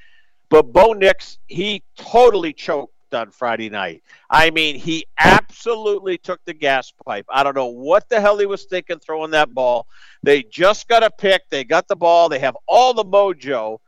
But 0.50 0.72
Bo 0.72 0.92
Nix, 0.92 1.38
he 1.46 1.82
totally 1.96 2.52
choked 2.52 2.94
on 3.12 3.30
Friday 3.30 3.70
night. 3.70 4.02
I 4.30 4.50
mean, 4.50 4.76
he 4.76 5.06
absolutely 5.18 6.18
took 6.18 6.44
the 6.44 6.54
gas 6.54 6.92
pipe. 7.04 7.26
I 7.28 7.42
don't 7.42 7.56
know 7.56 7.66
what 7.66 8.08
the 8.08 8.20
hell 8.20 8.38
he 8.38 8.46
was 8.46 8.64
thinking 8.64 8.98
throwing 8.98 9.30
that 9.32 9.52
ball. 9.52 9.86
They 10.22 10.42
just 10.42 10.88
got 10.88 11.02
a 11.02 11.10
pick. 11.10 11.48
They 11.50 11.64
got 11.64 11.88
the 11.88 11.96
ball. 11.96 12.28
They 12.28 12.38
have 12.38 12.56
all 12.66 12.94
the 12.94 13.04
mojo. 13.04 13.78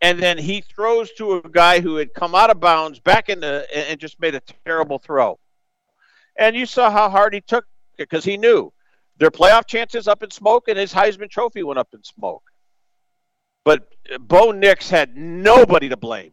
And 0.00 0.18
then 0.18 0.38
he 0.38 0.62
throws 0.62 1.12
to 1.12 1.34
a 1.34 1.48
guy 1.48 1.80
who 1.80 1.96
had 1.96 2.14
come 2.14 2.34
out 2.34 2.50
of 2.50 2.60
bounds 2.60 2.98
back 3.00 3.28
into 3.28 3.66
and 3.76 4.00
just 4.00 4.18
made 4.20 4.34
a 4.34 4.42
terrible 4.64 4.98
throw. 4.98 5.38
And 6.36 6.56
you 6.56 6.66
saw 6.66 6.90
how 6.90 7.10
hard 7.10 7.34
he 7.34 7.40
took 7.40 7.64
it 7.98 8.08
because 8.08 8.24
he 8.24 8.36
knew 8.38 8.72
their 9.18 9.30
playoff 9.30 9.66
chances 9.66 10.08
up 10.08 10.22
in 10.22 10.30
smoke 10.30 10.68
and 10.68 10.78
his 10.78 10.92
Heisman 10.92 11.28
Trophy 11.28 11.62
went 11.62 11.78
up 11.78 11.88
in 11.92 12.02
smoke. 12.02 12.49
But 13.64 13.88
Bo 14.20 14.52
Nix 14.52 14.90
had 14.90 15.16
nobody 15.16 15.88
to 15.88 15.96
blame 15.96 16.32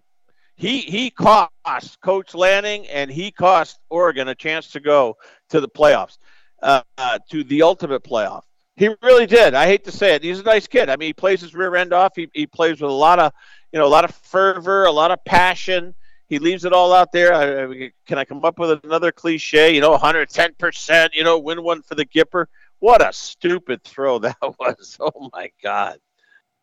he 0.57 0.79
he 0.81 1.11
cost 1.11 2.01
Coach 2.01 2.33
Lanning 2.33 2.87
and 2.87 3.09
he 3.09 3.31
cost 3.31 3.79
Oregon 3.89 4.27
a 4.27 4.35
chance 4.35 4.71
to 4.71 4.79
go 4.79 5.15
to 5.49 5.61
the 5.61 5.69
playoffs, 5.69 6.17
uh, 6.61 6.81
uh, 6.97 7.19
to 7.29 7.43
the 7.43 7.61
ultimate 7.61 8.03
playoff. 8.03 8.41
He 8.75 8.89
really 9.01 9.27
did. 9.27 9.53
I 9.53 9.65
hate 9.67 9.85
to 9.85 9.91
say 9.91 10.15
it. 10.15 10.23
He's 10.23 10.39
a 10.39 10.43
nice 10.43 10.67
kid. 10.67 10.89
I 10.89 10.97
mean, 10.97 11.07
he 11.07 11.13
plays 11.13 11.41
his 11.41 11.55
rear 11.55 11.75
end 11.75 11.93
off. 11.93 12.13
He, 12.15 12.29
he 12.33 12.45
plays 12.45 12.81
with 12.81 12.91
a 12.91 12.93
lot 12.93 13.17
of, 13.17 13.31
you 13.71 13.79
know, 13.79 13.85
a 13.85 13.89
lot 13.89 14.03
of 14.03 14.13
fervor, 14.15 14.85
a 14.85 14.91
lot 14.91 15.11
of 15.11 15.23
passion. 15.25 15.95
He 16.27 16.39
leaves 16.39 16.65
it 16.65 16.73
all 16.73 16.93
out 16.93 17.11
there. 17.11 17.33
I, 17.33 17.91
can 18.05 18.17
I 18.17 18.25
come 18.25 18.43
up 18.43 18.59
with 18.59 18.83
another 18.83 19.11
cliche? 19.11 19.73
You 19.73 19.81
know, 19.81 19.97
110%, 19.97 21.09
you 21.13 21.23
know, 21.23 21.39
win 21.39 21.63
one 21.63 21.81
for 21.81 21.95
the 21.95 22.05
Gipper. 22.05 22.47
What 22.79 23.07
a 23.07 23.11
stupid 23.13 23.83
throw 23.83 24.19
that 24.19 24.37
was. 24.41 24.97
Oh, 24.99 25.29
my 25.33 25.51
God. 25.63 25.97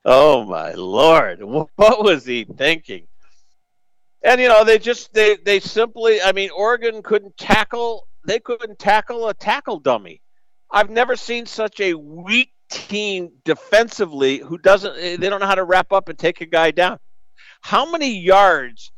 Oh, 0.04 0.44
my 0.44 0.72
Lord. 0.72 1.40
What 1.76 2.04
was 2.04 2.24
he 2.26 2.44
thinking? 2.44 3.06
and 4.24 4.40
you 4.40 4.48
know 4.48 4.64
they 4.64 4.78
just 4.78 5.12
they 5.12 5.36
they 5.36 5.60
simply 5.60 6.20
i 6.22 6.32
mean 6.32 6.50
oregon 6.56 7.02
couldn't 7.02 7.36
tackle 7.36 8.08
they 8.26 8.40
couldn't 8.40 8.78
tackle 8.78 9.28
a 9.28 9.34
tackle 9.34 9.78
dummy 9.78 10.20
i've 10.70 10.90
never 10.90 11.14
seen 11.14 11.46
such 11.46 11.78
a 11.80 11.94
weak 11.94 12.50
team 12.70 13.30
defensively 13.44 14.38
who 14.38 14.58
doesn't 14.58 14.96
eh, 14.98 15.16
they 15.16 15.28
don't 15.28 15.40
know 15.40 15.46
how 15.46 15.54
to 15.54 15.64
wrap 15.64 15.92
up 15.92 16.08
and 16.08 16.18
take 16.18 16.40
a 16.40 16.46
guy 16.46 16.70
down 16.70 16.98
how 17.60 17.90
many 17.90 18.18
yards 18.18 18.90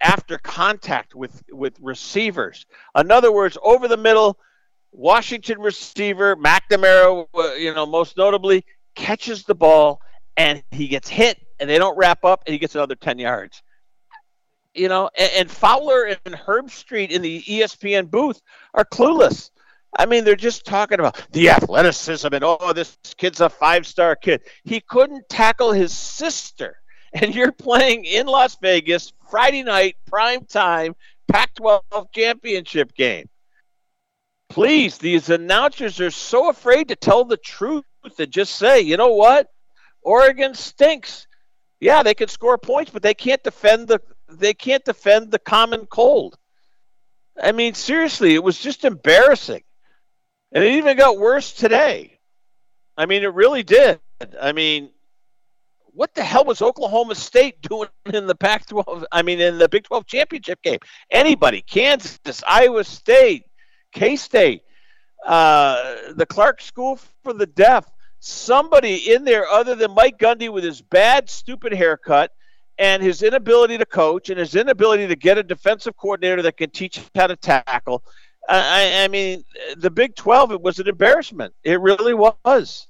after 0.00 0.38
contact 0.38 1.14
with 1.14 1.42
with 1.52 1.76
receivers 1.80 2.66
in 2.96 3.10
other 3.10 3.30
words 3.30 3.58
over 3.62 3.86
the 3.86 3.96
middle 3.96 4.38
washington 4.92 5.60
receiver 5.60 6.34
mcnamara 6.36 7.26
you 7.58 7.72
know 7.74 7.86
most 7.86 8.16
notably 8.16 8.64
catches 8.96 9.44
the 9.44 9.54
ball 9.54 10.00
and 10.40 10.62
he 10.70 10.88
gets 10.88 11.08
hit 11.08 11.38
and 11.58 11.68
they 11.68 11.78
don't 11.78 11.96
wrap 11.96 12.24
up 12.24 12.42
and 12.46 12.52
he 12.52 12.58
gets 12.58 12.74
another 12.74 12.94
10 12.94 13.18
yards 13.18 13.62
you 14.74 14.88
know, 14.88 15.10
and, 15.16 15.30
and 15.36 15.50
Fowler 15.50 16.16
and 16.24 16.34
Herbstreit 16.34 17.10
in 17.10 17.22
the 17.22 17.42
ESPN 17.42 18.10
booth 18.10 18.40
are 18.74 18.84
clueless. 18.84 19.50
I 19.98 20.06
mean, 20.06 20.24
they're 20.24 20.36
just 20.36 20.64
talking 20.64 21.00
about 21.00 21.20
the 21.32 21.50
athleticism 21.50 22.28
and 22.32 22.44
oh, 22.44 22.72
this 22.72 22.96
kid's 23.16 23.40
a 23.40 23.48
five 23.48 23.86
star 23.86 24.14
kid. 24.14 24.42
He 24.64 24.80
couldn't 24.80 25.28
tackle 25.28 25.72
his 25.72 25.92
sister. 25.92 26.76
And 27.12 27.34
you're 27.34 27.50
playing 27.50 28.04
in 28.04 28.28
Las 28.28 28.56
Vegas 28.62 29.12
Friday 29.28 29.64
night, 29.64 29.96
prime 30.06 30.44
time, 30.44 30.94
Pac 31.26 31.52
12 31.56 31.82
championship 32.14 32.94
game. 32.94 33.28
Please, 34.48 34.96
these 34.96 35.28
announcers 35.28 36.00
are 36.00 36.12
so 36.12 36.50
afraid 36.50 36.86
to 36.86 36.94
tell 36.94 37.24
the 37.24 37.36
truth 37.36 37.82
and 38.16 38.30
just 38.30 38.54
say, 38.54 38.82
you 38.82 38.96
know 38.96 39.14
what? 39.14 39.48
Oregon 40.02 40.54
stinks. 40.54 41.26
Yeah, 41.80 42.02
they 42.02 42.14
can 42.14 42.28
score 42.28 42.58
points, 42.58 42.90
but 42.90 43.02
they 43.02 43.14
can't 43.14 43.42
defend 43.42 43.88
the 43.88 44.00
they 44.28 44.54
can't 44.54 44.84
defend 44.84 45.30
the 45.30 45.38
common 45.38 45.86
cold. 45.86 46.36
I 47.42 47.52
mean, 47.52 47.74
seriously, 47.74 48.34
it 48.34 48.44
was 48.44 48.58
just 48.58 48.84
embarrassing. 48.84 49.62
And 50.52 50.64
it 50.64 50.72
even 50.74 50.96
got 50.96 51.18
worse 51.18 51.52
today. 51.52 52.18
I 52.96 53.06
mean, 53.06 53.22
it 53.22 53.32
really 53.32 53.62
did. 53.62 54.00
I 54.40 54.52
mean, 54.52 54.90
what 55.92 56.14
the 56.14 56.22
hell 56.22 56.44
was 56.44 56.60
Oklahoma 56.60 57.14
State 57.14 57.62
doing 57.62 57.88
in 58.12 58.26
the 58.26 58.34
Pac 58.34 58.66
12? 58.66 59.06
I 59.10 59.22
mean, 59.22 59.40
in 59.40 59.58
the 59.58 59.68
Big 59.68 59.84
12 59.84 60.06
championship 60.06 60.62
game? 60.62 60.78
Anybody, 61.10 61.62
Kansas, 61.62 62.42
Iowa 62.46 62.84
State, 62.84 63.44
K 63.92 64.16
State, 64.16 64.62
uh, 65.26 65.94
the 66.14 66.26
Clark 66.26 66.60
School 66.60 66.98
for 67.22 67.32
the 67.32 67.46
Deaf, 67.46 67.86
somebody 68.20 69.12
in 69.12 69.24
there 69.24 69.48
other 69.48 69.74
than 69.74 69.94
Mike 69.94 70.18
Gundy 70.18 70.50
with 70.50 70.62
his 70.62 70.80
bad, 70.80 71.28
stupid 71.28 71.72
haircut 71.72 72.30
and 72.78 73.02
his 73.02 73.22
inability 73.22 73.78
to 73.78 73.86
coach 73.86 74.30
and 74.30 74.38
his 74.38 74.54
inability 74.54 75.06
to 75.08 75.16
get 75.16 75.38
a 75.38 75.42
defensive 75.42 75.96
coordinator 75.96 76.42
that 76.42 76.56
can 76.56 76.70
teach 76.70 77.00
how 77.14 77.26
to 77.26 77.36
tackle. 77.36 78.04
I, 78.48 79.04
I 79.04 79.08
mean, 79.08 79.44
the 79.76 79.90
Big 79.90 80.16
12, 80.16 80.52
it 80.52 80.60
was 80.60 80.78
an 80.78 80.88
embarrassment. 80.88 81.54
It 81.62 81.80
really 81.80 82.14
was. 82.14 82.86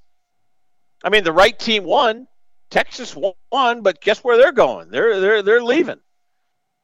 I 1.02 1.08
mean, 1.10 1.24
the 1.24 1.32
right 1.32 1.58
team 1.58 1.84
won. 1.84 2.26
Texas 2.70 3.16
won, 3.16 3.82
but 3.82 4.00
guess 4.00 4.22
where 4.22 4.36
they're 4.36 4.52
going? 4.52 4.90
They're 4.90 5.18
they're 5.18 5.42
they're 5.42 5.62
leaving. 5.62 5.98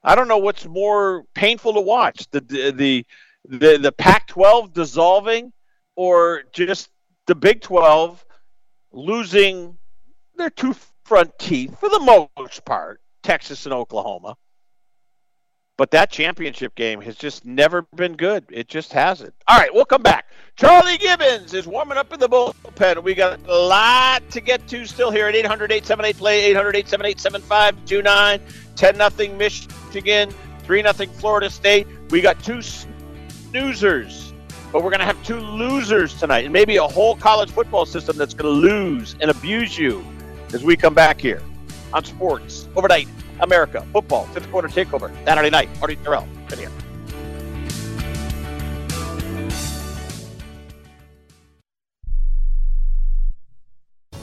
I 0.02 0.16
don't 0.16 0.26
know 0.26 0.38
what's 0.38 0.66
more 0.66 1.24
painful 1.32 1.74
to 1.74 1.80
watch 1.80 2.28
the 2.32 2.40
the 2.40 3.06
the, 3.48 3.78
the 3.78 3.92
Pac-12 3.92 4.72
dissolving, 4.72 5.52
or 5.94 6.42
just 6.52 6.90
the 7.26 7.36
Big 7.36 7.60
12 7.60 8.25
losing 8.96 9.76
their 10.36 10.50
two 10.50 10.74
front 11.04 11.38
teeth 11.38 11.78
for 11.78 11.88
the 11.88 12.28
most 12.34 12.64
part, 12.64 13.00
Texas 13.22 13.66
and 13.66 13.72
Oklahoma. 13.72 14.36
But 15.78 15.90
that 15.90 16.10
championship 16.10 16.74
game 16.74 17.02
has 17.02 17.16
just 17.16 17.44
never 17.44 17.82
been 17.94 18.16
good. 18.16 18.46
It 18.50 18.66
just 18.66 18.94
hasn't. 18.94 19.34
All 19.46 19.58
right, 19.58 19.72
we'll 19.72 19.84
come 19.84 20.02
back. 20.02 20.24
Charlie 20.56 20.96
Gibbons 20.96 21.52
is 21.52 21.66
warming 21.66 21.98
up 21.98 22.10
in 22.14 22.18
the 22.18 22.30
bullpen. 22.30 23.02
We 23.02 23.14
got 23.14 23.38
a 23.46 23.54
lot 23.54 24.28
to 24.30 24.40
get 24.40 24.66
to 24.68 24.86
still 24.86 25.10
here 25.10 25.26
at 25.26 25.34
800 25.34 25.70
878 25.70 26.16
play, 26.16 26.44
800 26.46 26.76
878 26.76 27.20
7529, 27.20 28.40
10 28.74 28.96
nothing 28.96 29.36
Michigan, 29.36 30.30
3 30.62 30.82
nothing 30.82 31.10
Florida 31.10 31.50
State. 31.50 31.86
We 32.08 32.22
got 32.22 32.42
two 32.42 32.58
snoozers, 32.58 34.25
but 34.76 34.84
we're 34.84 34.90
going 34.90 35.00
to 35.00 35.06
have 35.06 35.24
two 35.24 35.40
losers 35.40 36.12
tonight, 36.12 36.44
and 36.44 36.52
maybe 36.52 36.76
a 36.76 36.86
whole 36.86 37.16
college 37.16 37.50
football 37.50 37.86
system 37.86 38.14
that's 38.18 38.34
going 38.34 38.44
to 38.44 38.60
lose 38.60 39.16
and 39.22 39.30
abuse 39.30 39.78
you 39.78 40.04
as 40.52 40.62
we 40.62 40.76
come 40.76 40.92
back 40.92 41.18
here 41.18 41.42
on 41.94 42.04
Sports 42.04 42.68
Overnight 42.76 43.08
America 43.40 43.86
Football 43.94 44.26
Fifth 44.26 44.50
Quarter 44.50 44.68
Takeover 44.68 45.10
Saturday 45.24 45.48
night. 45.48 45.70
Marty 45.80 45.96
Tirrell, 45.96 46.28
right 46.50 46.85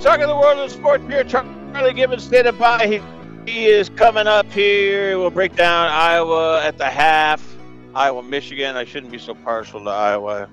Talking 0.00 0.28
the 0.28 0.34
world 0.34 0.58
of 0.58 0.72
sports 0.72 1.04
here. 1.08 1.24
Charlie 1.24 1.92
Gibbons 1.92 2.24
standing 2.24 2.56
by. 2.56 2.86
He, 2.86 3.02
he 3.44 3.66
is 3.66 3.90
coming 3.90 4.26
up 4.26 4.50
here. 4.50 5.18
We'll 5.18 5.28
break 5.28 5.54
down 5.54 5.88
Iowa 5.88 6.64
at 6.64 6.78
the 6.78 6.88
half. 6.88 7.46
Iowa, 7.94 8.22
Michigan. 8.22 8.76
I 8.76 8.86
shouldn't 8.86 9.12
be 9.12 9.18
so 9.18 9.34
partial 9.34 9.84
to 9.84 9.90
Iowa. 9.90 10.48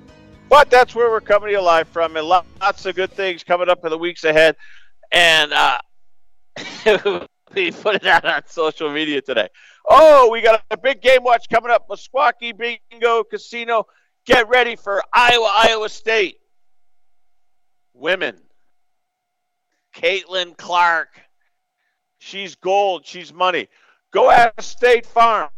But 0.50 0.69
that's 0.69 0.93
where 0.93 1.09
we're 1.09 1.22
coming 1.22 1.53
to 1.53 1.61
live 1.61 1.88
from. 1.88 2.17
And 2.17 2.27
lots 2.27 2.85
of 2.85 2.95
good 2.95 3.09
things 3.11 3.42
coming 3.45 3.69
up 3.69 3.85
in 3.85 3.90
the 3.90 3.98
weeks 3.98 4.26
ahead. 4.26 4.58
And 5.14 5.53
uh, 5.53 5.80
we 7.56 7.72
put 7.72 7.95
it 7.95 8.06
out 8.06 8.26
on 8.26 8.42
social 8.48 8.92
media 8.92 9.22
today. 9.22 9.48
Oh, 9.88 10.30
we 10.32 10.42
got 10.42 10.64
a 10.69 10.77
big 10.77 11.01
game 11.01 11.24
watch 11.24 11.48
coming 11.50 11.72
up. 11.72 11.88
Meskwaki 11.88 12.53
Bingo 12.58 13.24
Casino. 13.24 13.88
Get 14.26 14.50
ready 14.50 14.76
for 14.76 15.01
Iowa, 15.14 15.51
Iowa 15.56 15.90
State. 15.90 16.38
Women 17.93 18.38
Caitlin 19.95 20.58
Clark. 20.58 21.09
She's 22.19 22.56
gold. 22.56 23.06
She's 23.06 23.34
money. 23.34 23.67
Go 24.11 24.30
ask 24.30 24.61
State 24.61 25.06
Farm. 25.06 25.50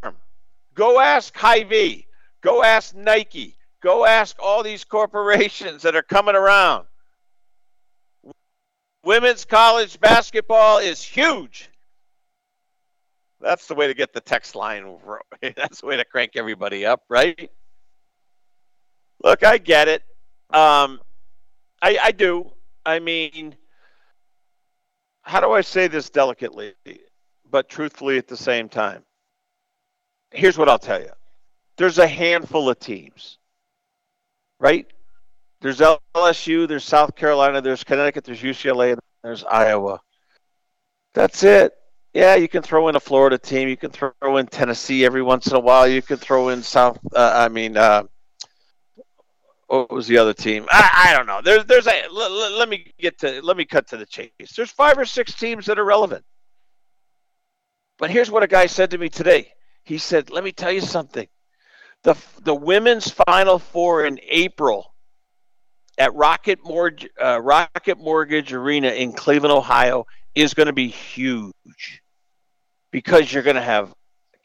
Go 0.76 1.00
ask 1.00 1.36
Hy-Vee. 1.36 2.08
Go 2.42 2.64
ask 2.64 2.96
Nike. 2.96 3.58
Go 3.82 4.06
ask 4.06 4.36
all 4.40 4.64
these 4.64 4.84
corporations 4.84 5.84
that 5.84 5.96
are 5.96 6.04
coming 6.04 6.36
around. 6.36 6.86
Women's 9.04 9.46
college 9.46 10.00
basketball 10.00 10.80
is 10.80 11.02
huge. 11.02 11.70
That's 13.42 13.68
the 13.68 13.76
way 13.76 13.88
to 13.88 13.94
get 13.94 14.14
the 14.14 14.22
text 14.22 14.56
line. 14.56 14.98
That's 15.42 15.82
the 15.82 15.88
way 15.88 15.98
to 15.98 16.06
crank 16.06 16.32
everybody 16.36 16.86
up, 16.86 17.04
right? 17.10 17.50
Look, 19.24 19.44
I 19.44 19.58
get 19.58 19.88
it. 19.88 20.04
Um, 20.50 21.00
I, 21.82 21.98
I 22.04 22.12
do. 22.12 22.52
I 22.86 23.00
mean, 23.00 23.56
how 25.22 25.40
do 25.42 25.52
I 25.52 25.62
say 25.62 25.88
this 25.88 26.10
delicately, 26.10 26.74
but 27.50 27.70
truthfully 27.70 28.18
at 28.18 28.28
the 28.28 28.38
same 28.38 28.68
time? 28.70 29.04
Here's 30.32 30.58
what 30.58 30.70
I'll 30.70 30.80
tell 30.80 31.00
you 31.02 31.12
there's 31.78 31.98
a 31.98 32.08
handful 32.08 32.70
of 32.70 32.80
teams, 32.80 33.38
right? 34.60 34.86
There's 35.62 35.80
LSU, 35.80 36.68
there's 36.68 36.84
South 36.84 37.16
Carolina, 37.16 37.62
there's 37.62 37.84
Connecticut, 37.84 38.24
there's 38.24 38.42
UCLA, 38.42 38.98
there's 39.24 39.44
Iowa. 39.44 40.00
That's 41.14 41.44
it. 41.44 41.74
Yeah, 42.14 42.36
you 42.36 42.48
can 42.48 42.64
throw 42.64 42.88
in 42.88 42.96
a 42.96 43.00
Florida 43.00 43.38
team. 43.38 43.70
You 43.70 43.78
can 43.78 43.92
throw 43.92 44.38
in 44.38 44.48
Tennessee 44.48 45.06
every 45.06 45.22
once 45.22 45.48
in 45.48 45.56
a 45.56 45.60
while. 45.60 45.88
You 45.88 46.02
can 46.02 46.18
throw 46.18 46.50
in 46.50 46.64
South. 46.64 47.00
Uh, 47.14 47.32
I 47.36 47.50
mean, 47.50 47.78
uh, 47.78 48.04
what 49.68 49.92
was 49.92 50.08
the 50.08 50.18
other 50.18 50.34
team? 50.34 50.66
I, 50.70 51.10
I 51.10 51.18
don't 51.18 51.28
know. 51.28 51.42
There's 51.44 51.66
there's 51.66 51.86
a 51.86 52.04
let, 52.12 52.32
let, 52.32 52.68
me 52.70 52.92
get 53.00 53.20
to 53.20 53.42
let 53.44 53.56
me 53.56 53.66
cut 53.66 53.88
to 53.90 53.98
the 53.98 54.08
chase. 54.08 54.32
There's 54.56 54.72
five 54.72 54.98
or 54.98 55.06
six 55.06 55.36
teams 55.36 55.68
that 55.68 55.78
are 55.78 55.86
relevant. 55.86 56.26
But 58.00 58.10
here's 58.10 58.32
what 58.32 58.44
a 58.44 58.48
guy 58.48 58.66
said 58.66 58.92
to 58.92 58.98
me 58.98 59.10
today. 59.10 59.52
He 59.84 60.00
said, 60.00 60.32
"Let 60.32 60.44
me 60.44 60.52
tell 60.52 60.72
you 60.72 60.82
something. 60.82 61.28
The 62.02 62.16
the 62.42 62.56
women's 62.56 63.12
final 63.28 63.60
four 63.60 64.06
in 64.06 64.20
April 64.28 64.96
at 66.00 66.16
Rocket 66.16 66.60
Mortgage 66.64 67.12
uh, 67.22 67.40
Rocket 67.40 68.00
Mortgage 68.00 68.54
Arena 68.54 68.90
in 68.90 69.12
Cleveland, 69.12 69.54
Ohio, 69.54 70.08
is 70.42 70.54
going 70.54 70.68
to 70.68 70.74
be 70.74 70.88
huge 70.88 72.02
because 72.92 73.32
you're 73.32 73.44
going 73.44 73.56
to 73.56 73.62
have 73.62 73.94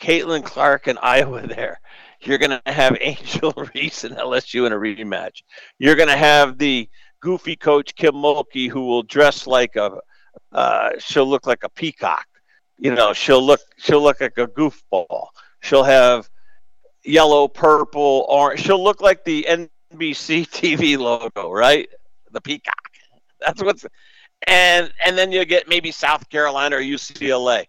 Caitlin 0.01 0.45
Clark 0.45 0.87
and 0.87 0.99
Iowa 1.01 1.47
there. 1.47 1.81
You're 2.21 2.39
going 2.39 2.51
to 2.51 2.73
have 2.73 2.97
Angel 3.01 3.53
Reese 3.75 4.05
and 4.05 4.17
LSU 4.17 4.67
in 4.67 4.73
a 4.73 4.77
rematch. 4.77 5.43
You're 5.79 5.97
going 5.97 6.09
to 6.09 6.17
have 6.17 6.59
the 6.59 6.89
goofy 7.21 7.57
coach 7.57 7.95
Kim 7.95 8.15
Mulkey 8.15 8.69
who 8.69 8.83
will 8.83 9.03
dress 9.03 9.47
like 9.47 9.77
a 9.77 9.99
uh, 10.53 10.91
she'll 10.99 11.27
look 11.27 11.47
like 11.47 11.65
a 11.65 11.69
peacock. 11.69 12.27
You 12.79 12.95
know, 12.95 13.13
she'll 13.13 13.43
look 13.43 13.61
she'll 13.79 14.03
look 14.03 14.21
like 14.21 14.39
a 14.39 14.47
goofball. 14.47 15.29
She'll 15.63 15.85
have 15.85 16.29
yellow, 17.05 17.49
purple, 17.49 18.27
orange. 18.29 18.61
She'll 18.61 18.83
look 18.83 19.01
like 19.01 19.25
the 19.25 19.47
NBC 19.49 20.49
TV 20.49 20.99
logo, 20.99 21.51
right? 21.51 21.89
The 22.33 22.41
peacock. 22.41 22.75
That's 23.41 23.63
what's 23.63 23.87
and 24.47 24.93
and 25.05 25.17
then 25.17 25.33
you 25.33 25.45
get 25.45 25.69
maybe 25.69 25.91
South 25.91 26.29
Carolina 26.29 26.77
or 26.77 26.81
UCLA. 26.81 27.67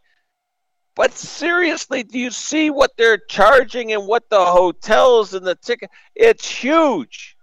But 0.95 1.13
seriously, 1.13 2.03
do 2.03 2.17
you 2.17 2.31
see 2.31 2.69
what 2.69 2.91
they're 2.97 3.17
charging 3.17 3.91
and 3.91 4.07
what 4.07 4.29
the 4.29 4.43
hotels 4.45 5.33
and 5.33 5.45
the 5.45 5.55
ticket? 5.55 5.89
It's 6.15 6.47
huge. 6.49 7.35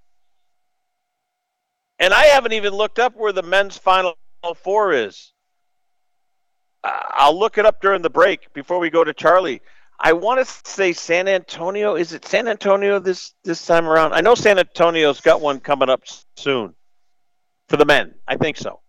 And 1.98 2.14
I 2.14 2.24
haven't 2.24 2.54
even 2.54 2.72
looked 2.72 2.98
up 2.98 3.14
where 3.14 3.32
the 3.32 3.42
men's 3.42 3.76
final 3.76 4.14
four 4.56 4.92
is. 4.92 5.32
Uh, 6.82 6.98
I'll 7.10 7.38
look 7.38 7.58
it 7.58 7.66
up 7.66 7.80
during 7.80 8.02
the 8.02 8.10
break 8.10 8.52
before 8.54 8.78
we 8.78 8.90
go 8.90 9.04
to 9.04 9.12
Charlie. 9.12 9.60
I 10.00 10.14
want 10.14 10.44
to 10.44 10.68
say 10.68 10.92
San 10.92 11.28
Antonio. 11.28 11.94
Is 11.94 12.12
it 12.12 12.24
San 12.24 12.48
Antonio 12.48 12.98
this 12.98 13.34
this 13.44 13.64
time 13.64 13.86
around? 13.86 14.14
I 14.14 14.20
know 14.20 14.34
San 14.34 14.58
Antonio's 14.58 15.20
got 15.20 15.40
one 15.40 15.60
coming 15.60 15.88
up 15.88 16.02
soon 16.36 16.74
for 17.68 17.76
the 17.76 17.84
men. 17.84 18.14
I 18.26 18.36
think 18.36 18.56
so. 18.56 18.81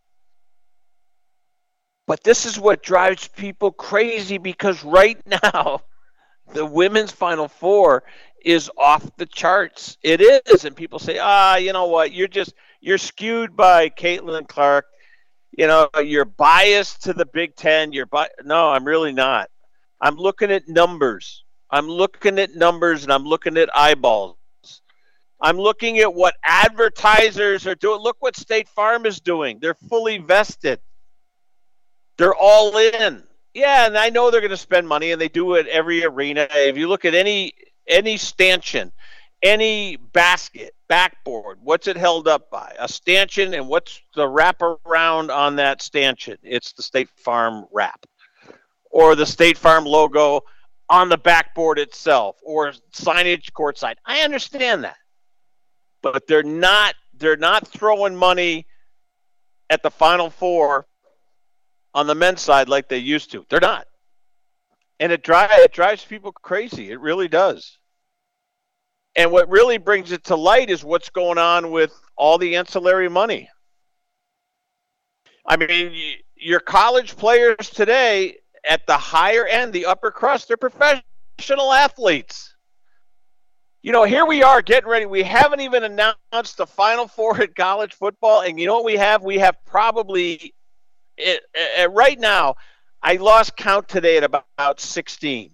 But 2.05 2.23
this 2.23 2.45
is 2.45 2.59
what 2.59 2.83
drives 2.83 3.27
people 3.27 3.71
crazy 3.71 4.37
because 4.37 4.83
right 4.83 5.17
now, 5.53 5.81
the 6.53 6.65
women's 6.65 7.11
Final 7.11 7.47
Four 7.47 8.03
is 8.43 8.69
off 8.77 9.09
the 9.17 9.25
charts. 9.25 9.97
It 10.03 10.21
is, 10.21 10.65
and 10.65 10.75
people 10.75 10.99
say, 10.99 11.17
ah, 11.19 11.55
you 11.55 11.73
know 11.73 11.87
what? 11.87 12.11
You're 12.11 12.27
just 12.27 12.53
you're 12.81 12.97
skewed 12.97 13.55
by 13.55 13.89
Caitlin 13.89 14.47
Clark. 14.47 14.85
You 15.57 15.67
know, 15.67 15.87
you're 16.03 16.25
biased 16.25 17.03
to 17.03 17.13
the 17.13 17.25
Big 17.25 17.55
Ten. 17.55 17.93
You're 17.93 18.07
bi- 18.07 18.29
no, 18.43 18.69
I'm 18.69 18.83
really 18.83 19.13
not. 19.13 19.49
I'm 20.01 20.15
looking 20.15 20.51
at 20.51 20.67
numbers. 20.67 21.45
I'm 21.69 21.87
looking 21.87 22.39
at 22.39 22.55
numbers 22.55 23.03
and 23.03 23.13
I'm 23.13 23.23
looking 23.23 23.57
at 23.57 23.75
eyeballs. 23.75 24.35
I'm 25.39 25.57
looking 25.57 25.99
at 25.99 26.13
what 26.13 26.35
advertisers 26.43 27.65
are 27.67 27.75
doing. 27.75 28.01
Look 28.01 28.17
what 28.19 28.35
State 28.35 28.67
Farm 28.69 29.05
is 29.05 29.19
doing. 29.19 29.59
They're 29.61 29.73
fully 29.73 30.17
vested. 30.17 30.79
They're 32.17 32.35
all 32.35 32.77
in. 32.77 33.23
Yeah, 33.53 33.85
and 33.85 33.97
I 33.97 34.09
know 34.09 34.31
they're 34.31 34.41
going 34.41 34.51
to 34.51 34.57
spend 34.57 34.87
money, 34.87 35.11
and 35.11 35.21
they 35.21 35.27
do 35.27 35.55
it 35.55 35.67
every 35.67 36.03
arena. 36.03 36.47
If 36.51 36.77
you 36.77 36.87
look 36.87 37.05
at 37.05 37.13
any 37.13 37.53
any 37.87 38.17
stanchion, 38.17 38.91
any 39.43 39.97
basket, 39.97 40.73
backboard, 40.87 41.59
what's 41.61 41.87
it 41.87 41.97
held 41.97 42.27
up 42.27 42.49
by? 42.49 42.73
A 42.79 42.87
stanchion, 42.87 43.53
and 43.53 43.67
what's 43.67 44.01
the 44.15 44.27
wrap 44.27 44.61
around 44.61 45.29
on 45.29 45.57
that 45.57 45.81
stanchion? 45.81 46.37
It's 46.41 46.73
the 46.73 46.81
State 46.81 47.09
Farm 47.17 47.65
wrap, 47.71 48.05
or 48.89 49.15
the 49.15 49.25
State 49.25 49.57
Farm 49.57 49.85
logo 49.85 50.41
on 50.89 51.09
the 51.09 51.17
backboard 51.17 51.77
itself, 51.77 52.37
or 52.43 52.73
signage 52.91 53.51
courtside. 53.51 53.95
I 54.05 54.21
understand 54.21 54.83
that, 54.83 54.97
but 56.01 56.25
they're 56.25 56.41
not 56.41 56.95
they're 57.15 57.37
not 57.37 57.67
throwing 57.67 58.15
money 58.15 58.65
at 59.69 59.83
the 59.83 59.91
Final 59.91 60.31
Four 60.31 60.87
on 61.93 62.07
the 62.07 62.15
men's 62.15 62.41
side 62.41 62.69
like 62.69 62.89
they 62.89 62.97
used 62.97 63.31
to. 63.31 63.45
They're 63.49 63.59
not. 63.59 63.87
And 64.99 65.11
it, 65.11 65.27
it 65.27 65.73
drives 65.73 66.05
people 66.05 66.31
crazy. 66.31 66.91
It 66.91 66.99
really 66.99 67.27
does. 67.27 67.77
And 69.15 69.31
what 69.31 69.49
really 69.49 69.77
brings 69.77 70.11
it 70.11 70.23
to 70.25 70.35
light 70.35 70.69
is 70.69 70.83
what's 70.83 71.09
going 71.09 71.37
on 71.37 71.71
with 71.71 71.93
all 72.15 72.37
the 72.37 72.55
ancillary 72.55 73.09
money. 73.09 73.49
I 75.45 75.57
mean, 75.57 75.93
your 76.35 76.59
college 76.59 77.15
players 77.15 77.69
today 77.69 78.37
at 78.67 78.87
the 78.87 78.97
higher 78.97 79.45
end, 79.45 79.73
the 79.73 79.85
upper 79.85 80.09
crust, 80.09 80.47
they're 80.47 80.57
professional 80.57 81.73
athletes. 81.73 82.55
You 83.81 83.91
know, 83.91 84.05
here 84.05 84.25
we 84.25 84.41
are 84.41 84.61
getting 84.61 84.89
ready. 84.89 85.05
We 85.05 85.23
haven't 85.23 85.59
even 85.59 85.83
announced 85.83 86.57
the 86.57 86.65
Final 86.65 87.07
Four 87.07 87.41
at 87.41 87.53
college 87.53 87.93
football. 87.93 88.41
And 88.41 88.57
you 88.57 88.65
know 88.65 88.75
what 88.75 88.85
we 88.85 88.95
have? 88.95 89.23
We 89.23 89.39
have 89.39 89.57
probably 89.65 90.55
it, 91.17 91.41
it, 91.53 91.91
right 91.91 92.19
now, 92.19 92.55
I 93.01 93.15
lost 93.15 93.55
count 93.55 93.87
today 93.87 94.17
at 94.17 94.23
about, 94.23 94.45
about 94.57 94.79
16. 94.79 95.51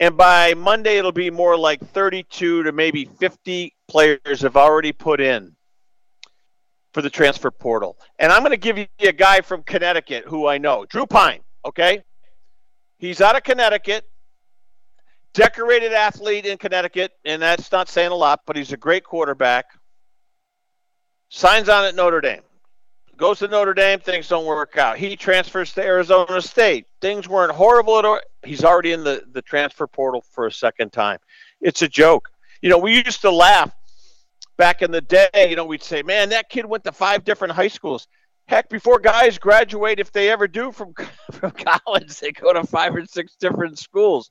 And 0.00 0.16
by 0.16 0.54
Monday, 0.54 0.96
it'll 0.96 1.12
be 1.12 1.30
more 1.30 1.58
like 1.58 1.80
32 1.92 2.62
to 2.62 2.72
maybe 2.72 3.04
50 3.04 3.74
players 3.86 4.40
have 4.40 4.56
already 4.56 4.92
put 4.92 5.20
in 5.20 5.54
for 6.92 7.02
the 7.02 7.10
transfer 7.10 7.50
portal. 7.50 7.98
And 8.18 8.32
I'm 8.32 8.40
going 8.40 8.52
to 8.52 8.56
give 8.56 8.78
you 8.78 8.86
a 9.00 9.12
guy 9.12 9.42
from 9.42 9.62
Connecticut 9.62 10.24
who 10.26 10.46
I 10.46 10.58
know, 10.58 10.86
Drew 10.86 11.06
Pyne, 11.06 11.40
Okay, 11.64 12.02
he's 12.96 13.20
out 13.20 13.36
of 13.36 13.42
Connecticut, 13.42 14.04
decorated 15.34 15.92
athlete 15.92 16.46
in 16.46 16.56
Connecticut, 16.56 17.12
and 17.26 17.42
that's 17.42 17.70
not 17.70 17.88
saying 17.88 18.12
a 18.12 18.14
lot, 18.14 18.40
but 18.46 18.56
he's 18.56 18.72
a 18.72 18.78
great 18.78 19.04
quarterback. 19.04 19.66
Signs 21.28 21.68
on 21.68 21.84
at 21.84 21.94
Notre 21.94 22.22
Dame 22.22 22.42
goes 23.20 23.38
to 23.40 23.48
Notre 23.48 23.74
Dame, 23.74 24.00
things 24.00 24.28
don't 24.28 24.46
work 24.46 24.78
out. 24.78 24.96
He 24.96 25.14
transfers 25.14 25.74
to 25.74 25.84
Arizona 25.84 26.40
State. 26.40 26.86
Things 27.02 27.28
weren't 27.28 27.52
horrible 27.52 27.98
at 27.98 28.04
all. 28.04 28.18
He's 28.42 28.64
already 28.64 28.92
in 28.92 29.04
the, 29.04 29.24
the 29.32 29.42
transfer 29.42 29.86
portal 29.86 30.24
for 30.32 30.46
a 30.46 30.52
second 30.52 30.90
time. 30.90 31.18
It's 31.60 31.82
a 31.82 31.88
joke. 31.88 32.30
You 32.62 32.70
know, 32.70 32.78
we 32.78 32.96
used 32.96 33.20
to 33.20 33.30
laugh 33.30 33.70
back 34.56 34.80
in 34.80 34.90
the 34.90 35.02
day. 35.02 35.28
You 35.34 35.54
know, 35.54 35.66
we'd 35.66 35.82
say, 35.82 36.02
man, 36.02 36.30
that 36.30 36.48
kid 36.48 36.64
went 36.64 36.82
to 36.84 36.92
five 36.92 37.22
different 37.24 37.52
high 37.52 37.68
schools. 37.68 38.08
Heck, 38.48 38.70
before 38.70 38.98
guys 38.98 39.38
graduate, 39.38 40.00
if 40.00 40.10
they 40.10 40.30
ever 40.30 40.48
do 40.48 40.72
from, 40.72 40.94
from 41.32 41.50
college, 41.50 42.18
they 42.18 42.32
go 42.32 42.54
to 42.54 42.66
five 42.66 42.94
or 42.94 43.04
six 43.04 43.36
different 43.36 43.78
schools. 43.78 44.30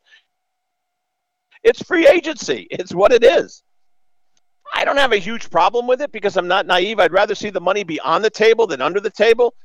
It's 1.64 1.84
free 1.84 2.08
agency, 2.08 2.68
it's 2.72 2.93
what 2.93 3.11
it 3.11 3.24
is. 3.24 3.61
I 4.73 4.85
don't 4.85 4.98
have 4.98 5.11
a 5.14 5.17
huge 5.17 5.49
problem 5.49 5.88
with 5.88 6.01
it 6.01 6.11
because 6.11 6.38
I'm 6.38 6.48
not 6.48 6.65
naive. 6.65 6.99
I'd 6.99 7.11
rather 7.11 7.35
see 7.35 7.49
the 7.49 7.61
money 7.61 7.83
be 7.83 7.99
on 8.01 8.22
the 8.22 8.30
table 8.30 8.67
than 8.67 8.81
under 8.81 8.99
the 8.99 9.09
table. 9.09 9.56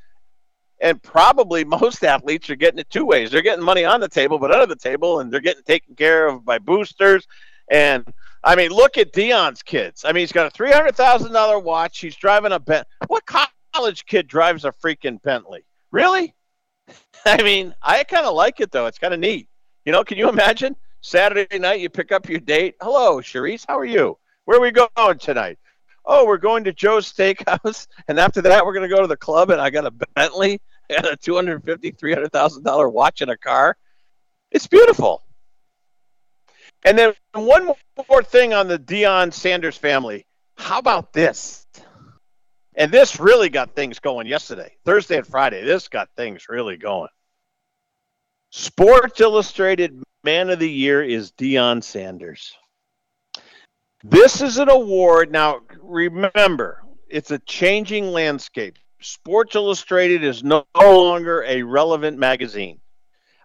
And 0.81 1.03
probably 1.03 1.65
most 1.81 2.05
athletes 2.05 2.51
are 2.51 2.57
getting 2.57 2.79
it 2.79 2.91
two 2.91 3.05
ways. 3.05 3.31
They're 3.31 3.43
getting 3.43 3.65
money 3.65 3.85
on 3.85 4.01
the 4.01 4.09
table, 4.09 4.39
but 4.39 4.51
under 4.51 4.67
the 4.67 4.77
table, 4.77 5.21
and 5.21 5.33
they're 5.33 5.41
getting 5.41 5.63
taken 5.65 5.95
care 5.95 6.27
of 6.27 6.45
by 6.45 6.59
boosters. 6.59 7.27
And 7.71 8.05
I 8.43 8.57
mean, 8.57 8.71
look 8.71 8.99
at 8.99 9.13
Deion's 9.13 9.63
kids. 9.63 10.05
I 10.05 10.13
mean, 10.13 10.21
he's 10.21 10.33
got 10.33 10.47
a 10.47 10.51
three 10.51 10.73
hundred 10.73 10.97
thousand 10.97 11.33
dollar 11.33 11.59
watch. 11.59 11.99
He's 11.99 12.17
driving 12.17 12.53
a 12.53 12.59
Bent. 12.59 12.87
What 13.07 13.25
college 13.73 14.05
kid 14.07 14.27
drives 14.27 14.65
a 14.65 14.73
freaking 14.73 15.21
Bentley? 15.23 15.65
Really? 15.91 16.35
I 17.27 17.43
mean, 17.43 17.75
I 17.83 18.05
kind 18.05 18.27
of 18.27 18.35
like 18.35 18.61
it 18.61 18.71
though. 18.71 18.87
It's 18.87 18.99
kind 18.99 19.15
of 19.15 19.21
neat. 19.21 19.49
You 19.85 19.93
know, 19.93 20.05
can 20.05 20.19
you 20.19 20.29
imagine 20.29 20.77
Saturday 21.01 21.59
night 21.59 21.81
you 21.81 21.89
pick 21.89 22.13
up 22.13 22.29
your 22.29 22.41
date? 22.41 22.75
Hello, 22.81 23.19
Cherise. 23.19 23.65
How 23.67 23.79
are 23.79 23.85
you? 23.85 24.19
Where 24.45 24.59
are 24.59 24.61
we 24.61 24.71
going 24.71 25.19
tonight? 25.19 25.59
Oh, 26.05 26.27
we're 26.27 26.37
going 26.37 26.65
to 26.65 26.73
Joe's 26.73 27.11
Steakhouse, 27.11 27.87
and 28.09 28.21
after 28.21 28.43
that, 28.43 28.65
we're 28.65 28.75
going 28.75 28.89
to 28.89 28.95
go 28.95 29.01
to 29.01 29.07
the 29.07 29.17
club. 29.17 29.51
And 29.51 29.61
I 29.61 29.71
got 29.71 29.87
a 29.87 29.91
Bentley, 30.15 30.61
and 30.91 31.07
a 31.07 31.17
two 31.17 31.35
hundred 31.35 31.65
fifty, 31.65 31.91
three 31.91 32.13
hundred 32.13 32.33
thousand 32.33 32.63
dollar 32.63 32.89
watch 32.89 33.23
in 33.23 33.31
a 33.31 33.37
car. 33.37 33.77
It's 34.51 34.67
beautiful. 34.67 35.23
And 36.85 36.99
then 36.99 37.15
one 37.33 37.73
more 38.09 38.23
thing 38.23 38.53
on 38.53 38.69
the 38.69 38.79
Deion 38.79 39.33
Sanders 39.33 39.77
family. 39.77 40.27
How 40.57 40.79
about 40.79 41.13
this? 41.15 41.67
And 42.77 42.93
this 42.93 43.19
really 43.19 43.49
got 43.49 43.75
things 43.75 44.01
going 44.01 44.27
yesterday, 44.27 44.77
Thursday 44.85 45.17
and 45.17 45.27
Friday. 45.27 45.65
This 45.65 45.89
got 45.89 46.11
things 46.17 46.49
really 46.49 46.77
going. 46.77 47.09
Sports 48.51 49.21
Illustrated 49.21 50.03
Man 50.23 50.51
of 50.51 50.59
the 50.59 50.71
Year 50.71 51.03
is 51.03 51.33
Deion 51.33 51.83
Sanders. 51.83 52.55
This 54.07 54.43
is 54.43 54.59
an 54.59 54.69
award. 54.69 55.33
Now, 55.33 55.61
remember, 55.81 56.85
it's 57.09 57.31
a 57.31 57.39
changing 57.39 58.09
landscape. 58.09 58.77
Sports 59.01 59.55
Illustrated 59.55 60.23
is 60.23 60.45
no 60.45 60.67
longer 60.77 61.43
a 61.45 61.63
relevant 61.63 62.19
magazine. 62.19 62.81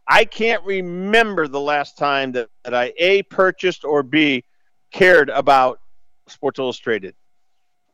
I 0.06 0.26
can't 0.26 0.62
remember 0.66 1.48
the 1.48 1.62
last 1.62 1.98
time 1.98 2.34
that, 2.34 2.50
that 2.66 2.74
I 2.74 2.92
A, 2.98 3.24
purchased 3.24 3.86
or 3.86 4.04
B, 4.04 4.44
cared 4.92 5.30
about 5.30 5.80
Sports 6.28 6.60
Illustrated 6.60 7.16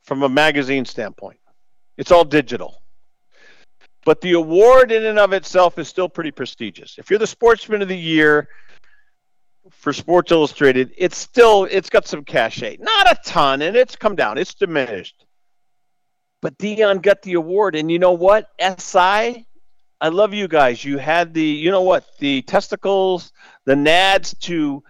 from 0.01 0.23
a 0.23 0.29
magazine 0.29 0.85
standpoint. 0.85 1.37
It's 1.97 2.11
all 2.11 2.25
digital. 2.25 2.81
But 4.05 4.21
the 4.21 4.33
award 4.33 4.91
in 4.91 5.05
and 5.05 5.19
of 5.19 5.33
itself 5.33 5.77
is 5.77 5.87
still 5.87 6.09
pretty 6.09 6.31
prestigious. 6.31 6.97
If 6.97 7.11
you're 7.11 7.19
the 7.19 7.27
Sportsman 7.27 7.83
of 7.83 7.89
the 7.89 7.97
Year, 7.97 8.49
for 9.71 9.93
Sports 9.93 10.31
Illustrated, 10.31 10.93
it's 10.97 11.17
still 11.17 11.65
it's 11.65 11.89
got 11.89 12.07
some 12.07 12.23
cachet, 12.23 12.77
not 12.79 13.11
a 13.11 13.17
ton, 13.25 13.61
and 13.61 13.75
it's 13.75 13.95
come 13.95 14.15
down, 14.15 14.37
it's 14.37 14.53
diminished. 14.53 15.25
But 16.41 16.57
Deion 16.57 17.01
got 17.01 17.21
the 17.21 17.33
award, 17.33 17.75
and 17.75 17.89
you 17.89 17.97
know 17.97 18.11
what? 18.11 18.49
SI, 18.59 19.45
I 20.01 20.09
love 20.09 20.33
you 20.33 20.47
guys. 20.47 20.83
You 20.83 20.97
had 20.97 21.33
the, 21.33 21.43
you 21.43 21.71
know 21.71 21.81
what, 21.81 22.05
the 22.19 22.43
testicles, 22.43 23.31
the 23.65 23.73
nads 23.73 24.37
to 24.41 24.83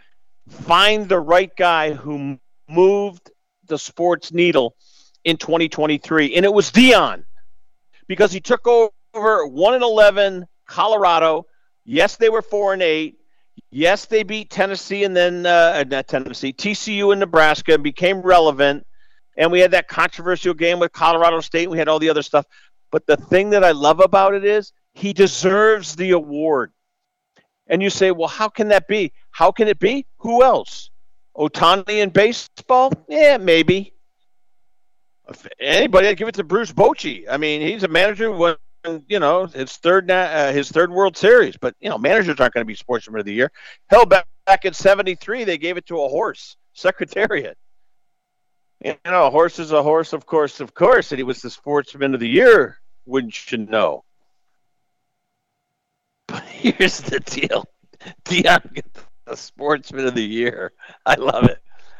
find 0.49 1.07
the 1.07 1.19
right 1.19 1.55
guy 1.55 1.93
who 1.93 2.37
moved 2.67 3.31
the 3.67 3.79
sports 3.79 4.33
needle 4.33 4.75
in 5.23 5.37
2023, 5.37 6.35
and 6.35 6.45
it 6.45 6.53
was 6.53 6.71
Deion 6.71 7.23
because 8.07 8.31
he 8.31 8.41
took 8.41 8.67
over 8.67 9.47
one 9.47 9.73
and 9.73 9.83
eleven 9.83 10.45
Colorado. 10.67 11.45
Yes, 11.85 12.17
they 12.17 12.29
were 12.29 12.41
four 12.41 12.73
and 12.73 12.81
eight 12.81 13.17
Yes, 13.71 14.05
they 14.05 14.23
beat 14.23 14.49
Tennessee 14.49 15.03
and 15.03 15.15
then 15.15 15.45
uh, 15.45 15.83
not 15.87 16.07
Tennessee, 16.07 16.53
TCU 16.53 17.11
and 17.11 17.19
Nebraska 17.19 17.73
and 17.73 17.83
became 17.83 18.21
relevant. 18.21 18.85
And 19.37 19.51
we 19.51 19.59
had 19.59 19.71
that 19.71 19.87
controversial 19.87 20.53
game 20.53 20.79
with 20.79 20.93
Colorado 20.93 21.41
State. 21.41 21.69
We 21.69 21.77
had 21.77 21.87
all 21.87 21.99
the 21.99 22.09
other 22.09 22.23
stuff. 22.23 22.45
But 22.91 23.05
the 23.05 23.17
thing 23.17 23.49
that 23.49 23.63
I 23.63 23.71
love 23.71 23.99
about 23.99 24.33
it 24.33 24.45
is 24.45 24.71
he 24.93 25.11
deserves 25.11 25.95
the 25.95 26.11
award. 26.11 26.71
And 27.67 27.81
you 27.81 27.89
say, 27.89 28.11
well, 28.11 28.27
how 28.27 28.47
can 28.47 28.69
that 28.69 28.87
be? 28.87 29.11
How 29.31 29.51
can 29.51 29.67
it 29.67 29.79
be? 29.79 30.05
Who 30.19 30.43
else? 30.43 30.89
Ohtani 31.35 32.01
in 32.01 32.09
baseball? 32.09 32.93
Yeah, 33.09 33.37
maybe. 33.37 33.93
If 35.27 35.47
anybody, 35.59 36.07
I'd 36.07 36.17
give 36.17 36.27
it 36.27 36.35
to 36.35 36.43
Bruce 36.43 36.71
Bochy. 36.71 37.25
I 37.29 37.37
mean, 37.37 37.61
he's 37.61 37.83
a 37.83 37.87
manager 37.87 38.31
who 38.31 38.55
you 39.07 39.19
know 39.19 39.45
his 39.45 39.73
third 39.77 40.09
uh, 40.09 40.51
his 40.51 40.71
third 40.71 40.91
World 40.91 41.17
Series. 41.17 41.57
But 41.57 41.75
you 41.79 41.89
know 41.89 41.97
managers 41.97 42.39
aren't 42.39 42.53
going 42.53 42.61
to 42.61 42.67
be 42.67 42.75
Sportsman 42.75 43.19
of 43.19 43.25
the 43.25 43.33
Year. 43.33 43.51
Hell, 43.89 44.05
back 44.05 44.27
back 44.45 44.65
in 44.65 44.73
'73 44.73 45.43
they 45.43 45.57
gave 45.57 45.77
it 45.77 45.85
to 45.87 46.01
a 46.01 46.07
horse, 46.07 46.57
Secretariat. 46.73 47.57
You 48.83 48.95
know, 49.05 49.27
a 49.27 49.29
horse 49.31 49.57
is 49.59 49.71
a 49.71 49.81
horse, 49.81 50.13
of 50.13 50.25
course, 50.25 50.59
of 50.59 50.73
course, 50.73 51.11
and 51.11 51.19
he 51.19 51.23
was 51.23 51.41
the 51.41 51.49
Sportsman 51.49 52.13
of 52.13 52.19
the 52.19 52.27
Year. 52.27 52.77
Wouldn't 53.05 53.51
you 53.51 53.59
know? 53.59 54.03
But 56.27 56.43
here's 56.43 56.99
the 56.99 57.19
deal: 57.19 57.65
Deion 58.25 58.73
gets 58.73 58.99
the 59.25 59.35
Sportsman 59.35 60.05
of 60.07 60.15
the 60.15 60.23
Year. 60.23 60.71
I 61.05 61.15
love 61.15 61.45
it. 61.45 61.59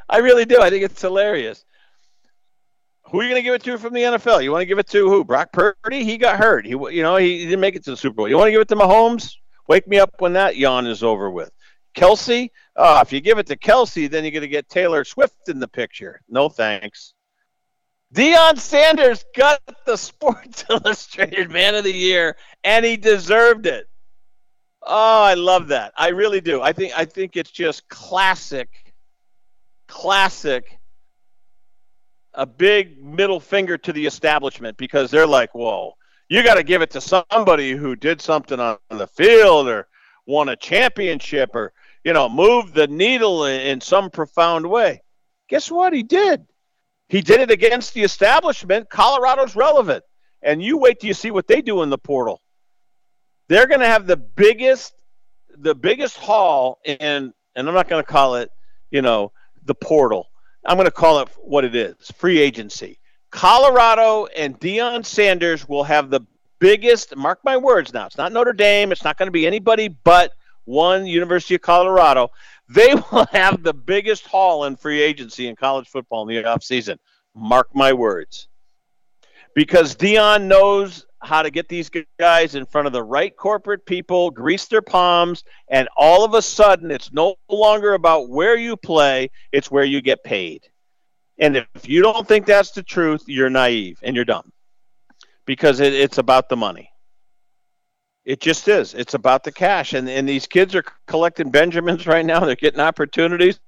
I 0.10 0.18
really 0.18 0.46
do. 0.46 0.62
I 0.62 0.70
think 0.70 0.84
it's 0.84 1.02
hilarious. 1.02 1.66
Who 3.16 3.22
are 3.22 3.24
you 3.24 3.30
going 3.30 3.42
to 3.42 3.46
give 3.46 3.54
it 3.54 3.64
to 3.64 3.78
from 3.78 3.94
the 3.94 4.02
NFL? 4.02 4.44
You 4.44 4.52
want 4.52 4.64
to 4.64 4.66
give 4.66 4.78
it 4.78 4.88
to 4.88 5.10
who? 5.10 5.24
Brock 5.24 5.54
Purdy? 5.54 6.04
He 6.04 6.18
got 6.18 6.38
hurt. 6.38 6.66
He, 6.66 6.72
you 6.72 7.02
know, 7.02 7.16
he 7.16 7.46
didn't 7.46 7.62
make 7.62 7.78
it 7.78 7.86
to 7.86 7.92
the 7.92 7.96
Super 7.96 8.16
Bowl. 8.16 8.28
You 8.28 8.36
want 8.36 8.48
to 8.48 8.52
give 8.52 8.60
it 8.60 8.68
to 8.68 8.76
Mahomes? 8.76 9.36
Wake 9.70 9.88
me 9.88 10.00
up 10.00 10.16
when 10.20 10.34
that 10.34 10.58
yawn 10.58 10.86
is 10.86 11.02
over 11.02 11.32
with. 11.32 11.50
Kelce? 11.96 12.50
Uh, 12.76 13.02
if 13.06 13.14
you 13.14 13.22
give 13.22 13.38
it 13.38 13.48
to 13.48 13.56
Kelce, 13.56 14.10
then 14.10 14.26
you're 14.26 14.32
going 14.32 14.42
to 14.42 14.50
get 14.50 14.68
Taylor 14.68 15.06
Swift 15.06 15.48
in 15.48 15.60
the 15.60 15.68
picture. 15.70 16.20
No 16.28 16.50
thanks. 16.50 17.14
Deion 18.14 18.60
Sanders 18.60 19.24
got 19.34 19.62
the 19.86 19.96
Sports 19.96 20.66
Illustrated 20.70 21.50
Man 21.50 21.74
of 21.76 21.86
the 21.86 21.94
Year, 21.94 22.36
and 22.66 22.84
he 22.84 22.98
deserved 22.98 23.66
it. 23.66 23.88
Oh, 24.84 25.24
I 25.24 25.36
love 25.36 25.70
that. 25.70 25.94
I 25.96 26.10
really 26.10 26.42
do. 26.42 26.62
I 26.62 26.74
think 26.74 26.92
I 26.98 27.06
think 27.06 27.38
it's 27.38 27.50
just 27.50 27.88
classic, 27.88 28.68
classic. 29.88 30.80
A 32.38 32.46
big 32.46 33.04
middle 33.04 33.40
finger 33.40 33.78
to 33.78 33.94
the 33.94 34.06
establishment 34.06 34.78
because 34.78 35.12
they're 35.12 35.28
like, 35.28 35.54
"Whoa, 35.56 35.94
you 36.30 36.44
got 36.44 36.56
to 36.56 36.64
give 36.64 36.82
it 36.82 36.92
to 36.92 37.02
somebody 37.02 37.72
who 37.72 37.96
did 37.96 38.22
something 38.22 38.60
on 38.60 38.78
the 38.90 39.08
field 39.08 39.68
or 39.68 39.88
won 40.26 40.50
a 40.50 40.56
championship 40.56 41.56
or 41.56 41.74
you 42.04 42.14
know 42.14 42.28
moved 42.28 42.74
the 42.74 42.88
needle 42.88 43.46
in, 43.46 43.82
some 43.82 44.10
profound 44.10 44.70
way." 44.70 45.02
Guess 45.50 45.72
what? 45.72 45.94
He 45.94 46.04
did. 46.04 46.46
He 47.08 47.22
did 47.22 47.40
it 47.40 47.52
against 47.52 47.94
the 47.94 48.04
establishment. 48.04 48.90
Colorado's 48.90 49.56
relevant, 49.56 50.04
and 50.42 50.62
you 50.62 50.78
wait 50.78 51.00
till 51.00 51.08
you 51.08 51.14
see 51.14 51.32
what 51.32 51.48
they 51.48 51.62
do 51.62 51.84
in 51.84 51.90
the 51.90 51.98
portal 51.98 52.42
they're 53.48 53.68
going 53.68 53.80
to 53.80 53.88
have 53.88 54.08
the 54.08 54.18
biggest 54.18 54.94
the 55.58 55.76
biggest 55.76 56.18
haul 56.18 56.80
in 56.84 57.34
and 57.56 57.68
I'm 57.68 57.74
not 57.74 57.88
going 57.88 58.04
to 58.04 58.08
call 58.08 58.36
it, 58.36 58.52
you 58.92 59.02
know, 59.02 59.32
the 59.64 59.76
portal. 59.76 60.28
I'm 60.66 60.78
going 60.78 60.86
to 60.86 60.92
call 60.92 61.20
it 61.20 61.30
what 61.38 61.64
it 61.64 61.76
is, 61.76 61.96
free 62.16 62.40
agency. 62.40 63.00
Colorado 63.32 64.26
and 64.28 64.60
Deion 64.60 65.06
Sanders 65.06 65.68
will 65.68 65.84
have 65.84 66.10
the 66.10 66.22
biggest, 66.60 67.16
mark 67.16 67.40
my 67.44 67.58
words 67.58 67.94
now. 67.94 68.06
It's 68.06 68.18
not 68.18 68.32
Notre 68.32 68.54
Dame, 68.54 68.92
it's 68.92 69.04
not 69.04 69.18
going 69.18 69.28
to 69.28 69.32
be 69.32 69.46
anybody 69.46 69.90
but 69.90 70.32
one 70.66 71.06
University 71.06 71.56
of 71.56 71.62
Colorado. 71.62 72.32
They 72.70 72.94
will 73.12 73.26
have 73.32 73.64
the 73.64 73.74
biggest 73.74 74.26
haul 74.26 74.66
in 74.66 74.76
free 74.76 75.02
agency 75.02 75.48
in 75.48 75.56
college 75.56 75.88
football 75.88 76.28
in 76.28 76.36
the 76.36 76.44
offseason. 76.44 76.98
Mark 77.36 77.68
my 77.74 77.94
words. 77.94 78.48
Because 79.54 79.96
Deion 79.96 80.46
knows 80.46 81.06
how 81.26 81.42
to 81.42 81.50
get 81.50 81.68
these 81.68 81.90
guys 82.20 82.56
in 82.56 82.66
front 82.66 82.88
of 82.88 82.94
the 82.94 83.04
right 83.04 83.36
corporate 83.36 83.86
people, 83.86 84.32
grease 84.32 84.66
their 84.66 84.82
palms, 84.82 85.44
and 85.68 85.88
all 85.98 86.24
of 86.24 86.34
a 86.34 86.42
sudden 86.42 86.92
it's 86.92 87.12
no 87.12 87.36
longer 87.50 87.94
about 87.94 88.30
where 88.30 88.56
you 88.56 88.78
play, 88.78 89.30
it's 89.52 89.72
where 89.72 89.84
you 89.84 90.02
get 90.02 90.24
paid. 90.24 90.68
And 91.40 91.58
if 91.58 91.68
you 91.88 92.02
don't 92.02 92.28
think 92.28 92.46
that's 92.46 92.72
the 92.72 92.84
truth, 92.84 93.24
you're 93.28 93.50
naive 93.50 94.00
and 94.04 94.16
you're 94.16 94.26
dumb 94.26 94.52
because 95.46 95.80
it, 95.80 95.94
it's 95.94 96.18
about 96.18 96.50
the 96.50 96.56
money. 96.56 96.90
It 98.24 98.40
just 98.40 98.68
is. 98.68 98.94
It's 98.94 99.14
about 99.14 99.44
the 99.44 99.52
cash. 99.52 99.94
And, 99.94 100.10
and 100.10 100.28
these 100.28 100.48
kids 100.48 100.74
are 100.76 100.84
collecting 101.08 101.52
Benjamins 101.52 102.08
right 102.08 102.26
now. 102.26 102.40
They're 102.40 102.56
getting 102.56 102.80
opportunities. 102.80 103.60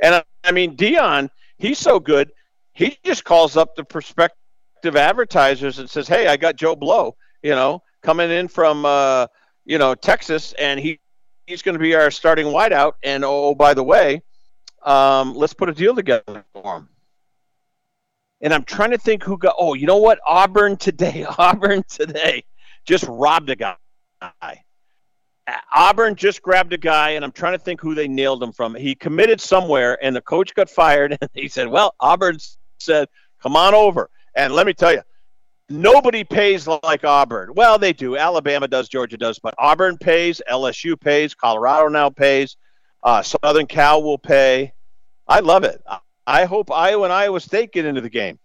And 0.00 0.16
I, 0.16 0.24
I 0.44 0.52
mean, 0.52 0.76
Deion, 0.76 1.28
he's 1.58 1.78
so 1.78 2.00
good. 2.00 2.32
He 2.72 2.98
just 3.04 3.24
calls 3.24 3.56
up 3.56 3.76
the 3.76 3.84
prospective 3.84 4.41
advertisers 4.90 5.78
and 5.78 5.88
says, 5.88 6.08
"Hey, 6.08 6.26
I 6.26 6.36
got 6.36 6.56
Joe 6.56 6.76
Blow, 6.76 7.16
you 7.42 7.50
know, 7.50 7.82
coming 8.02 8.30
in 8.30 8.48
from 8.48 8.84
uh, 8.84 9.26
you 9.64 9.78
know 9.78 9.94
Texas, 9.94 10.52
and 10.58 10.78
he 10.78 11.00
he's 11.46 11.62
going 11.62 11.74
to 11.74 11.78
be 11.78 11.94
our 11.94 12.10
starting 12.10 12.46
wideout. 12.46 12.92
And 13.02 13.24
oh, 13.24 13.54
by 13.54 13.74
the 13.74 13.82
way, 13.82 14.22
um, 14.84 15.34
let's 15.34 15.54
put 15.54 15.68
a 15.68 15.72
deal 15.72 15.94
together 15.94 16.44
for 16.52 16.76
him." 16.76 16.88
And 18.40 18.52
I'm 18.52 18.64
trying 18.64 18.90
to 18.90 18.98
think 18.98 19.22
who 19.22 19.38
got. 19.38 19.54
Oh, 19.58 19.74
you 19.74 19.86
know 19.86 19.98
what? 19.98 20.18
Auburn 20.26 20.76
today. 20.76 21.24
Auburn 21.38 21.84
today 21.88 22.44
just 22.84 23.04
robbed 23.08 23.50
a 23.50 23.56
guy. 23.56 23.76
Auburn 25.74 26.14
just 26.14 26.42
grabbed 26.42 26.72
a 26.72 26.78
guy, 26.78 27.10
and 27.10 27.24
I'm 27.24 27.32
trying 27.32 27.52
to 27.52 27.58
think 27.58 27.80
who 27.80 27.94
they 27.94 28.08
nailed 28.08 28.42
him 28.42 28.52
from. 28.52 28.74
He 28.74 28.94
committed 28.94 29.40
somewhere, 29.40 29.98
and 30.02 30.14
the 30.14 30.20
coach 30.20 30.54
got 30.54 30.70
fired. 30.70 31.16
And 31.20 31.30
he 31.34 31.48
said, 31.48 31.68
"Well, 31.68 31.94
Auburn 32.00 32.38
said, 32.78 33.08
come 33.42 33.56
on 33.56 33.74
over." 33.74 34.10
And 34.34 34.54
let 34.54 34.66
me 34.66 34.72
tell 34.72 34.92
you, 34.92 35.02
nobody 35.68 36.24
pays 36.24 36.66
like 36.66 37.04
Auburn. 37.04 37.52
Well, 37.54 37.78
they 37.78 37.92
do. 37.92 38.16
Alabama 38.16 38.68
does, 38.68 38.88
Georgia 38.88 39.16
does, 39.16 39.38
but 39.38 39.54
Auburn 39.58 39.98
pays, 39.98 40.40
LSU 40.50 40.98
pays, 40.98 41.34
Colorado 41.34 41.88
now 41.88 42.10
pays, 42.10 42.56
uh, 43.02 43.22
Southern 43.22 43.66
Cal 43.66 44.02
will 44.02 44.18
pay. 44.18 44.72
I 45.26 45.40
love 45.40 45.64
it. 45.64 45.82
I 46.26 46.44
hope 46.44 46.70
Iowa 46.70 47.04
and 47.04 47.12
Iowa 47.12 47.40
State 47.40 47.72
get 47.72 47.84
into 47.84 48.00
the 48.00 48.10
game 48.10 48.38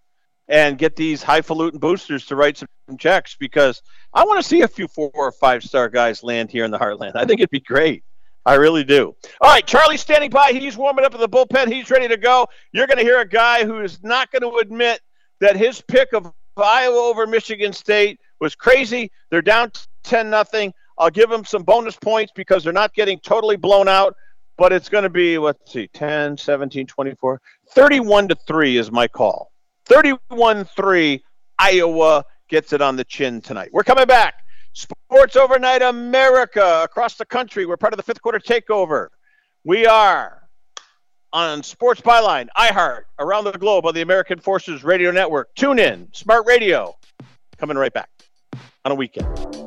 and 0.48 0.78
get 0.78 0.96
these 0.96 1.22
highfalutin 1.22 1.80
boosters 1.80 2.26
to 2.28 2.36
write 2.36 2.58
some 2.58 2.68
checks 2.98 3.36
because 3.38 3.82
I 4.14 4.24
want 4.24 4.42
to 4.42 4.48
see 4.48 4.62
a 4.62 4.68
few 4.68 4.88
four 4.88 5.12
or 5.14 5.32
five 5.32 5.64
star 5.64 5.90
guys 5.90 6.24
land 6.24 6.50
here 6.50 6.66
in 6.66 6.72
the 6.72 6.80
heartland. 6.80 7.16
I 7.16 7.26
think 7.26 7.40
it'd 7.40 7.50
be 7.50 7.60
great. 7.60 8.04
I 8.46 8.54
really 8.56 8.86
do. 8.86 9.14
All 9.42 9.52
right, 9.52 9.66
Charlie's 9.68 10.00
standing 10.00 10.30
by. 10.30 10.54
He's 10.54 10.78
warming 10.78 11.04
up 11.04 11.14
in 11.14 11.20
the 11.20 11.28
bullpen. 11.28 11.70
He's 11.72 11.92
ready 11.92 12.08
to 12.08 12.16
go. 12.16 12.48
You're 12.72 12.88
going 12.88 12.98
to 12.98 13.04
hear 13.04 13.20
a 13.20 13.28
guy 13.28 13.66
who 13.66 13.82
is 13.82 14.02
not 14.04 14.32
going 14.32 14.42
to 14.42 14.60
admit 14.60 15.02
that 15.40 15.56
his 15.56 15.82
pick 15.82 16.14
of 16.14 16.32
Iowa 16.58 16.98
over 16.98 17.28
Michigan 17.28 17.74
State 17.74 18.20
was 18.40 18.56
crazy. 18.56 19.12
They're 19.30 19.42
down 19.42 19.72
10 20.04 20.30
nothing. 20.30 20.74
I'll 20.98 21.10
give 21.10 21.30
them 21.30 21.46
some 21.46 21.64
bonus 21.64 21.96
points 21.96 22.32
because 22.36 22.64
they're 22.64 22.74
not 22.74 22.94
getting 22.94 23.20
totally 23.20 23.56
blown 23.56 23.88
out, 23.88 24.16
but 24.58 24.74
it's 24.74 24.90
going 24.90 25.04
to 25.04 25.10
be, 25.10 25.38
let's 25.38 25.72
see, 25.72 25.88
10, 25.94 26.38
17, 26.38 26.88
24, 26.88 27.42
31 27.70 28.28
to 28.30 28.36
3 28.36 28.78
is 28.78 28.92
my 28.92 29.08
call. 29.08 29.52
31 29.86 30.66
3, 30.66 31.24
Iowa 31.60 32.26
gets 32.50 32.74
it 32.74 32.82
on 32.82 32.96
the 32.96 33.04
chin 33.04 33.42
tonight. 33.42 33.70
We're 33.72 33.84
coming 33.84 34.08
back. 34.08 34.36
Sports 34.74 35.36
Overnight 35.36 35.82
America 35.82 36.82
across 36.84 37.16
the 37.16 37.26
country. 37.26 37.66
We're 37.66 37.78
part 37.78 37.94
of 37.94 37.98
the 37.98 38.04
fifth 38.04 38.22
quarter 38.22 38.40
takeover. 38.40 39.08
We 39.64 39.86
are 39.86 40.47
on 41.34 41.64
Sports 41.64 42.02
Byline, 42.02 42.48
iHeart, 42.58 43.04
around 43.20 43.44
the 43.44 43.52
globe 43.54 43.86
on 43.86 43.94
the 43.94 44.02
American 44.02 44.40
Forces 44.40 44.84
Radio 44.84 45.12
Network. 45.12 45.54
Tune 45.56 45.80
in, 45.80 46.08
Smart 46.14 46.46
Radio. 46.46 46.96
Coming 47.58 47.78
right 47.78 47.94
back 47.94 48.10
on 48.86 48.92
a 48.92 48.96
weekend. 48.96 49.67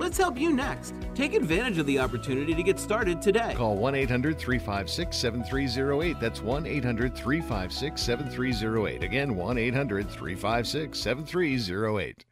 Let's 0.00 0.16
help 0.16 0.40
you 0.40 0.50
next. 0.50 0.94
Take 1.14 1.34
advantage 1.34 1.76
of 1.76 1.84
the 1.84 1.98
opportunity 1.98 2.54
to 2.54 2.62
get 2.62 2.80
started 2.80 3.20
today. 3.20 3.52
Call 3.54 3.76
1 3.76 3.94
800 3.94 4.38
356 4.38 5.14
7308. 5.14 6.18
That's 6.18 6.40
1 6.40 6.64
800 6.64 7.14
356 7.14 8.00
7308. 8.00 9.02
Again, 9.04 9.36
1 9.36 9.58
800 9.58 10.08
356 10.10 10.98
7308. 10.98 12.24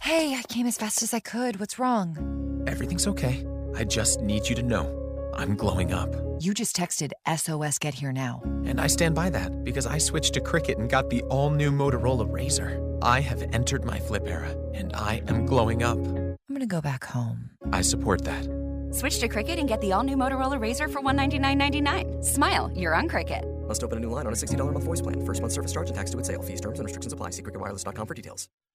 Hey, 0.00 0.36
I 0.36 0.42
came 0.48 0.68
as 0.68 0.78
fast 0.78 1.02
as 1.02 1.12
I 1.12 1.18
could. 1.18 1.58
What's 1.58 1.80
wrong? 1.80 2.62
Everything's 2.68 3.08
okay. 3.08 3.44
I 3.74 3.82
just 3.82 4.20
need 4.20 4.48
you 4.48 4.54
to 4.54 4.62
know 4.62 5.32
I'm 5.34 5.56
glowing 5.56 5.92
up. 5.92 6.14
You 6.38 6.54
just 6.54 6.76
texted 6.76 7.10
SOS 7.36 7.80
Get 7.80 7.94
Here 7.94 8.12
Now. 8.12 8.40
And 8.64 8.80
I 8.80 8.86
stand 8.86 9.16
by 9.16 9.30
that 9.30 9.64
because 9.64 9.86
I 9.88 9.98
switched 9.98 10.34
to 10.34 10.40
Cricket 10.40 10.78
and 10.78 10.88
got 10.88 11.10
the 11.10 11.22
all 11.22 11.50
new 11.50 11.72
Motorola 11.72 12.30
Razr. 12.30 12.91
I 13.02 13.20
have 13.20 13.42
entered 13.52 13.84
my 13.84 13.98
flip 13.98 14.22
era, 14.26 14.50
and 14.74 14.92
I 14.94 15.22
am 15.26 15.44
glowing 15.44 15.82
up. 15.82 15.98
I'm 15.98 16.36
gonna 16.52 16.66
go 16.66 16.80
back 16.80 17.04
home. 17.04 17.50
I 17.72 17.82
support 17.82 18.24
that. 18.24 18.48
Switch 18.92 19.18
to 19.20 19.28
Cricket 19.28 19.58
and 19.58 19.68
get 19.68 19.80
the 19.80 19.92
all 19.92 20.02
new 20.02 20.16
Motorola 20.16 20.58
Razr 20.60 20.90
for 20.90 21.00
$199.99. 21.00 22.22
Smile, 22.24 22.70
you're 22.74 22.94
on 22.94 23.08
Cricket. 23.08 23.44
Must 23.66 23.82
open 23.82 23.98
a 23.98 24.00
new 24.00 24.10
line 24.10 24.26
on 24.26 24.32
a 24.32 24.36
$60 24.36 24.72
month 24.72 24.84
voice 24.84 25.00
plan. 25.00 25.24
First 25.24 25.40
month 25.40 25.52
service 25.52 25.72
charge 25.72 25.88
and 25.88 25.96
tax 25.96 26.10
to 26.10 26.18
its 26.18 26.28
sale. 26.28 26.42
Fees, 26.42 26.60
terms, 26.60 26.78
and 26.78 26.84
restrictions 26.84 27.12
apply. 27.12 27.30
See 27.30 27.42
cricketwireless.com 27.42 28.06
for 28.06 28.14
details. 28.14 28.48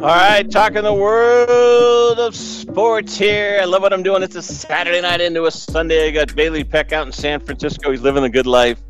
All 0.00 0.06
right, 0.06 0.50
talking 0.50 0.82
the 0.82 0.92
world 0.92 2.18
of 2.18 2.34
sports 2.34 3.16
here. 3.16 3.60
I 3.62 3.64
love 3.64 3.80
what 3.80 3.92
I'm 3.92 4.02
doing. 4.02 4.24
It's 4.24 4.34
a 4.34 4.42
Saturday 4.42 5.00
night 5.00 5.20
into 5.20 5.44
a 5.44 5.52
Sunday. 5.52 6.08
I 6.08 6.10
got 6.10 6.34
Bailey 6.34 6.64
Peck 6.64 6.92
out 6.92 7.06
in 7.06 7.12
San 7.12 7.38
Francisco. 7.38 7.92
He's 7.92 8.02
living 8.02 8.24
the 8.24 8.28
good 8.28 8.46
life. 8.46 8.82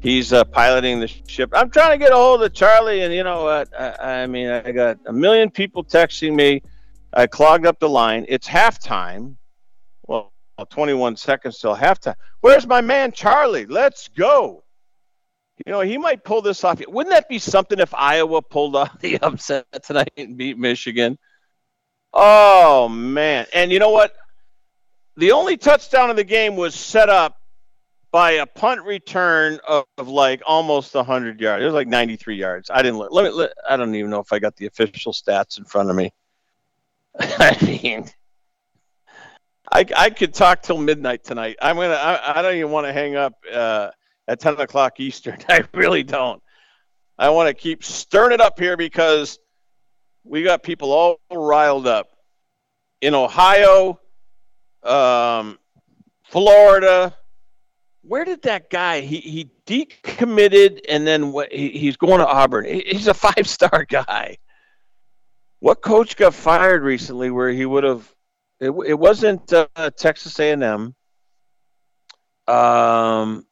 He's 0.00 0.32
uh, 0.32 0.44
piloting 0.44 0.98
the 0.98 1.08
ship. 1.08 1.50
I'm 1.52 1.70
trying 1.70 1.90
to 1.90 1.98
get 1.98 2.10
a 2.10 2.16
hold 2.16 2.42
of 2.42 2.54
Charlie, 2.54 3.02
and 3.02 3.12
you 3.12 3.22
know 3.22 3.44
what? 3.44 3.68
I, 3.78 4.22
I 4.22 4.26
mean, 4.26 4.48
I 4.48 4.72
got 4.72 4.98
a 5.06 5.12
million 5.12 5.50
people 5.50 5.84
texting 5.84 6.34
me. 6.34 6.62
I 7.12 7.26
clogged 7.26 7.66
up 7.66 7.78
the 7.78 7.90
line. 7.90 8.24
It's 8.26 8.48
halftime. 8.48 9.36
Well, 10.06 10.32
21 10.70 11.16
seconds 11.16 11.58
till 11.58 11.76
halftime. 11.76 12.16
Where's 12.40 12.66
my 12.66 12.80
man 12.80 13.12
Charlie? 13.12 13.66
Let's 13.66 14.08
go. 14.08 14.64
You 15.66 15.72
know, 15.72 15.80
he 15.80 15.98
might 15.98 16.24
pull 16.24 16.42
this 16.42 16.64
off. 16.64 16.80
Wouldn't 16.86 17.14
that 17.14 17.28
be 17.28 17.38
something 17.38 17.78
if 17.78 17.94
Iowa 17.94 18.42
pulled 18.42 18.76
off 18.76 18.98
the 19.00 19.18
upset 19.22 19.66
tonight 19.82 20.12
and 20.16 20.36
beat 20.36 20.58
Michigan? 20.58 21.18
Oh, 22.12 22.88
man. 22.88 23.46
And 23.52 23.70
you 23.70 23.78
know 23.78 23.90
what? 23.90 24.14
The 25.16 25.32
only 25.32 25.56
touchdown 25.56 26.10
of 26.10 26.16
the 26.16 26.24
game 26.24 26.56
was 26.56 26.74
set 26.74 27.08
up 27.08 27.36
by 28.10 28.32
a 28.32 28.46
punt 28.46 28.82
return 28.82 29.60
of, 29.68 29.84
of 29.98 30.08
like 30.08 30.42
almost 30.46 30.94
100 30.94 31.40
yards. 31.40 31.62
It 31.62 31.66
was 31.66 31.74
like 31.74 31.88
93 31.88 32.36
yards. 32.36 32.70
I 32.72 32.82
didn't 32.82 32.98
look. 32.98 33.12
Let 33.12 33.24
me, 33.24 33.30
let, 33.30 33.52
I 33.68 33.76
don't 33.76 33.94
even 33.94 34.10
know 34.10 34.20
if 34.20 34.32
I 34.32 34.38
got 34.38 34.56
the 34.56 34.66
official 34.66 35.12
stats 35.12 35.58
in 35.58 35.64
front 35.64 35.90
of 35.90 35.96
me. 35.96 36.12
I 37.20 37.56
mean, 37.64 38.06
I, 39.70 39.84
I 39.96 40.10
could 40.10 40.34
talk 40.34 40.62
till 40.62 40.78
midnight 40.78 41.22
tonight. 41.22 41.56
I'm 41.62 41.76
going 41.76 41.90
to, 41.90 42.00
I 42.00 42.42
don't 42.42 42.56
even 42.56 42.70
want 42.70 42.86
to 42.86 42.92
hang 42.92 43.14
up. 43.14 43.34
Uh, 43.52 43.90
at 44.30 44.38
10 44.38 44.60
o'clock 44.60 45.00
Eastern. 45.00 45.38
I 45.48 45.64
really 45.74 46.04
don't. 46.04 46.40
I 47.18 47.28
want 47.30 47.48
to 47.48 47.54
keep 47.54 47.84
stirring 47.84 48.32
it 48.32 48.40
up 48.40 48.58
here 48.58 48.76
because 48.76 49.38
we 50.24 50.42
got 50.42 50.62
people 50.62 50.92
all 50.92 51.20
riled 51.30 51.86
up. 51.86 52.08
In 53.00 53.14
Ohio, 53.14 53.98
um, 54.82 55.58
Florida, 56.24 57.14
where 58.02 58.24
did 58.24 58.42
that 58.42 58.68
guy? 58.70 59.00
He 59.00 59.16
he 59.18 59.50
decommitted 59.66 60.80
and 60.88 61.06
then 61.06 61.32
what? 61.32 61.50
He, 61.50 61.70
he's 61.70 61.96
going 61.96 62.18
to 62.20 62.26
Auburn. 62.26 62.66
He's 62.66 63.08
a 63.08 63.14
five 63.28 63.48
star 63.48 63.86
guy. 63.88 64.36
What 65.60 65.80
coach 65.80 66.16
got 66.16 66.34
fired 66.34 66.82
recently 66.82 67.30
where 67.30 67.50
he 67.50 67.64
would 67.64 67.84
have? 67.84 68.14
It, 68.60 68.70
it 68.86 68.98
wasn't 68.98 69.50
uh, 69.52 69.66
Texas 69.96 70.38
A 70.38 70.52
and 70.52 70.62
M. 70.62 70.94
Um, 72.46 73.46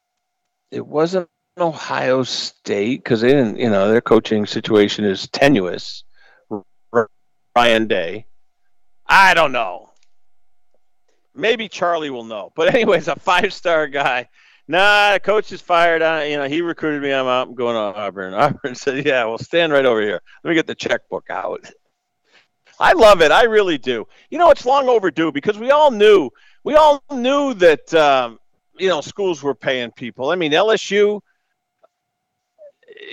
it 0.70 0.86
wasn't 0.86 1.28
Ohio 1.58 2.22
State 2.22 3.02
because 3.02 3.20
they 3.20 3.28
didn't, 3.28 3.58
you 3.58 3.70
know, 3.70 3.88
their 3.90 4.00
coaching 4.00 4.46
situation 4.46 5.04
is 5.04 5.28
tenuous. 5.28 6.04
Ryan 7.56 7.88
Day. 7.88 8.26
I 9.06 9.34
don't 9.34 9.52
know. 9.52 9.90
Maybe 11.34 11.68
Charlie 11.68 12.10
will 12.10 12.24
know. 12.24 12.52
But 12.54 12.74
anyways, 12.74 13.08
a 13.08 13.16
five-star 13.16 13.88
guy. 13.88 14.28
Nah, 14.68 15.14
the 15.14 15.20
coach 15.20 15.50
is 15.50 15.62
fired. 15.62 16.02
I, 16.02 16.24
you 16.24 16.36
know, 16.36 16.46
he 16.46 16.60
recruited 16.60 17.02
me. 17.02 17.10
I'm 17.10 17.26
out. 17.26 17.48
I'm 17.48 17.54
going 17.54 17.74
to 17.74 17.98
Auburn. 17.98 18.34
Auburn 18.34 18.74
said, 18.74 19.04
"Yeah, 19.04 19.24
well, 19.24 19.38
stand 19.38 19.72
right 19.72 19.86
over 19.86 20.02
here. 20.02 20.20
Let 20.44 20.50
me 20.50 20.54
get 20.54 20.66
the 20.66 20.74
checkbook 20.74 21.30
out." 21.30 21.68
I 22.78 22.92
love 22.92 23.22
it. 23.22 23.32
I 23.32 23.44
really 23.44 23.78
do. 23.78 24.06
You 24.30 24.38
know, 24.38 24.50
it's 24.50 24.66
long 24.66 24.88
overdue 24.88 25.32
because 25.32 25.58
we 25.58 25.70
all 25.70 25.90
knew. 25.90 26.30
We 26.64 26.74
all 26.74 27.02
knew 27.10 27.54
that 27.54 27.92
um, 27.94 28.38
you 28.78 28.88
know, 28.88 29.00
schools 29.00 29.42
were 29.42 29.54
paying 29.54 29.90
people. 29.90 30.30
I 30.30 30.36
mean, 30.36 30.52
LSU, 30.52 31.20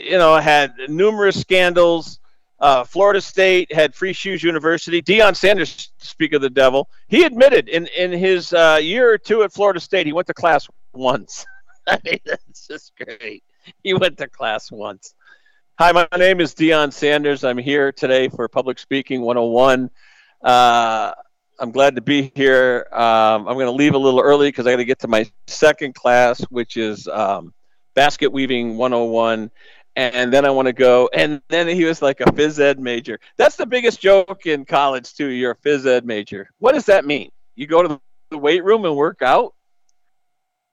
you 0.03 0.17
know, 0.17 0.35
had 0.37 0.73
numerous 0.87 1.39
scandals. 1.39 2.19
Uh, 2.59 2.83
Florida 2.83 3.19
State 3.19 3.73
had 3.73 3.93
Free 3.93 4.13
Shoes 4.13 4.41
University. 4.41 5.01
Deion 5.01 5.35
Sanders, 5.35 5.91
speak 5.97 6.33
of 6.33 6.41
the 6.41 6.49
devil, 6.49 6.89
he 7.07 7.23
admitted 7.23 7.67
in 7.67 7.87
in 7.87 8.11
his 8.11 8.53
uh, 8.53 8.79
year 8.81 9.11
or 9.11 9.17
two 9.17 9.43
at 9.43 9.51
Florida 9.51 9.79
State, 9.79 10.05
he 10.05 10.13
went 10.13 10.27
to 10.27 10.33
class 10.33 10.67
once. 10.93 11.45
I 11.87 11.99
mean, 12.03 12.19
that's 12.25 12.67
just 12.67 12.93
great. 12.97 13.43
He 13.83 13.93
went 13.93 14.17
to 14.19 14.27
class 14.27 14.71
once. 14.71 15.13
Hi, 15.77 15.91
my 15.91 16.07
name 16.17 16.39
is 16.39 16.55
Deion 16.55 16.93
Sanders. 16.93 17.43
I'm 17.43 17.57
here 17.57 17.91
today 17.91 18.29
for 18.29 18.47
Public 18.47 18.79
Speaking 18.79 19.21
101. 19.21 19.89
Uh, 20.41 21.11
I'm 21.59 21.71
glad 21.71 21.95
to 21.95 22.01
be 22.01 22.31
here. 22.35 22.87
Um, 22.91 23.47
I'm 23.47 23.55
going 23.55 23.65
to 23.65 23.71
leave 23.71 23.93
a 23.93 23.97
little 23.97 24.19
early 24.19 24.49
because 24.49 24.67
I 24.67 24.71
got 24.71 24.77
to 24.77 24.85
get 24.85 24.99
to 24.99 25.07
my 25.07 25.29
second 25.47 25.95
class, 25.95 26.41
which 26.49 26.75
is 26.77 27.07
um, 27.07 27.53
basket 27.93 28.31
weaving 28.31 28.77
101. 28.77 29.51
And 29.97 30.33
then 30.33 30.45
I 30.45 30.49
want 30.49 30.65
to 30.65 30.73
go. 30.73 31.09
And 31.13 31.41
then 31.47 31.69
he 31.69 31.85
was 31.85 32.01
like 32.01 32.19
a 32.19 32.25
phys 32.25 32.59
ed 32.59 32.79
major. 32.79 33.17
That's 33.37 33.55
the 33.55 33.65
biggest 33.65 34.01
joke 34.01 34.45
in 34.45 34.65
college, 34.65 35.13
too. 35.13 35.27
You're 35.27 35.51
a 35.51 35.55
phys 35.55 35.85
ed 35.85 36.05
major. 36.05 36.49
What 36.59 36.73
does 36.73 36.85
that 36.87 37.05
mean? 37.05 37.31
You 37.55 37.65
go 37.65 37.81
to 37.81 38.01
the 38.29 38.37
weight 38.37 38.65
room 38.65 38.83
and 38.83 38.97
work 38.97 39.21
out? 39.21 39.53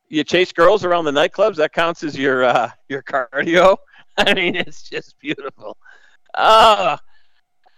You 0.09 0.25
chase 0.25 0.53
girls 0.53 0.85
around 0.85 1.05
the 1.05 1.13
nightclubs? 1.13 1.57
That 1.57 1.73
counts 1.73 2.03
as 2.03 2.19
your 2.19 2.43
uh, 2.43 2.71
your 2.89 3.03
cardio? 3.05 3.77
I 4.17 4.35
mean, 4.35 4.57
it's 4.57 4.83
just 4.83 5.17
beautiful. 5.21 5.77
Ah. 6.37 6.95
Uh, 6.95 6.97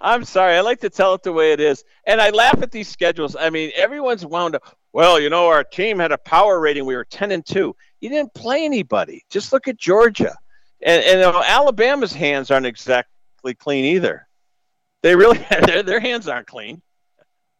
I'm 0.00 0.24
sorry. 0.24 0.56
I 0.56 0.60
like 0.60 0.80
to 0.80 0.90
tell 0.90 1.14
it 1.14 1.22
the 1.22 1.32
way 1.32 1.52
it 1.52 1.60
is. 1.60 1.84
And 2.06 2.20
I 2.20 2.30
laugh 2.30 2.60
at 2.62 2.70
these 2.70 2.88
schedules. 2.88 3.36
I 3.36 3.50
mean, 3.50 3.70
everyone's 3.74 4.26
wound 4.26 4.54
up. 4.54 4.76
Well, 4.92 5.18
you 5.18 5.30
know, 5.30 5.46
our 5.46 5.64
team 5.64 5.98
had 5.98 6.12
a 6.12 6.18
power 6.18 6.60
rating. 6.60 6.84
We 6.84 6.94
were 6.94 7.04
10 7.04 7.32
and 7.32 7.44
2. 7.44 7.74
You 8.00 8.08
didn't 8.08 8.34
play 8.34 8.64
anybody. 8.64 9.24
Just 9.30 9.52
look 9.52 9.66
at 9.66 9.76
Georgia. 9.76 10.36
And, 10.82 11.02
and 11.02 11.20
you 11.20 11.32
know, 11.32 11.42
Alabama's 11.42 12.12
hands 12.12 12.50
aren't 12.50 12.66
exactly 12.66 13.54
clean 13.54 13.84
either. 13.84 14.28
They 15.02 15.16
really, 15.16 15.38
their, 15.82 16.00
hands 16.00 16.28
aren't 16.28 16.46
clean. 16.46 16.82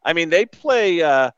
I 0.04 0.12
mean, 0.12 0.28
they 0.28 0.44
play 0.44 1.02
uh, 1.02 1.30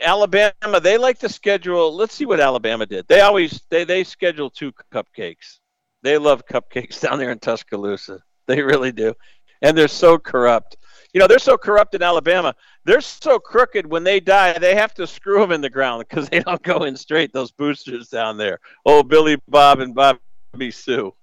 Alabama. 0.00 0.80
They 0.82 0.98
like 0.98 1.18
to 1.20 1.28
schedule. 1.28 1.94
Let's 1.94 2.14
see 2.14 2.26
what 2.26 2.40
Alabama 2.40 2.86
did. 2.86 3.06
They 3.08 3.20
always 3.20 3.60
they 3.68 3.84
they 3.84 4.04
schedule 4.04 4.48
two 4.48 4.72
cupcakes. 4.92 5.58
They 6.02 6.18
love 6.18 6.46
cupcakes 6.46 7.00
down 7.08 7.18
there 7.18 7.30
in 7.30 7.38
Tuscaloosa. 7.38 8.20
They 8.46 8.60
really 8.62 8.92
do 8.92 9.14
and 9.62 9.78
they're 9.78 9.88
so 9.88 10.18
corrupt. 10.18 10.76
You 11.14 11.20
know, 11.20 11.26
they're 11.26 11.38
so 11.38 11.56
corrupt 11.56 11.94
in 11.94 12.02
Alabama. 12.02 12.54
They're 12.84 13.00
so 13.00 13.38
crooked 13.38 13.86
when 13.86 14.02
they 14.02 14.18
die, 14.18 14.58
they 14.58 14.74
have 14.74 14.94
to 14.94 15.06
screw 15.06 15.40
them 15.40 15.52
in 15.52 15.60
the 15.60 15.70
ground 15.70 16.04
because 16.08 16.28
they 16.28 16.40
don't 16.40 16.62
go 16.62 16.84
in 16.84 16.96
straight. 16.96 17.32
Those 17.32 17.52
boosters 17.52 18.08
down 18.08 18.36
there. 18.36 18.58
Oh, 18.84 19.02
Billy 19.02 19.40
Bob 19.48 19.80
and 19.80 19.94
Bobby 19.94 20.70
Sue. 20.70 21.14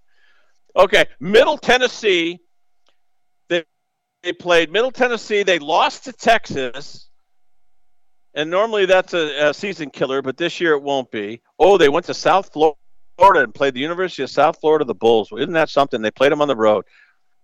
Okay, 0.76 1.06
Middle 1.19 1.58
Tennessee. 1.58 2.40
They 3.50 3.66
they 4.24 4.34
played 4.34 4.72
Middle 4.72 4.92
Tennessee. 4.92 5.43
They 5.43 5.59
lost 5.59 6.06
to 6.06 6.14
Texas. 6.14 7.08
And 8.35 8.51
normally 8.51 8.85
that's 8.85 9.16
a, 9.16 9.50
a 9.50 9.53
season 9.53 9.90
killer, 9.90 10.22
but 10.22 10.38
this 10.38 10.61
year 10.61 10.74
it 10.74 10.84
won't 10.84 11.09
be. 11.09 11.42
Oh, 11.58 11.80
they 11.80 11.90
went 11.90 12.06
to 12.06 12.14
South 12.14 12.53
Florida 12.53 12.77
and 13.18 13.53
played 13.53 13.74
the 13.74 13.80
University 13.80 14.22
of 14.22 14.30
South 14.30 14.59
Florida, 14.61 14.85
the 14.85 14.93
Bulls. 14.93 15.32
Isn't 15.35 15.53
that 15.53 15.69
something? 15.69 16.01
They 16.01 16.11
played 16.11 16.32
them 16.32 16.42
on 16.42 16.48
the 16.48 16.56
road. 16.56 16.85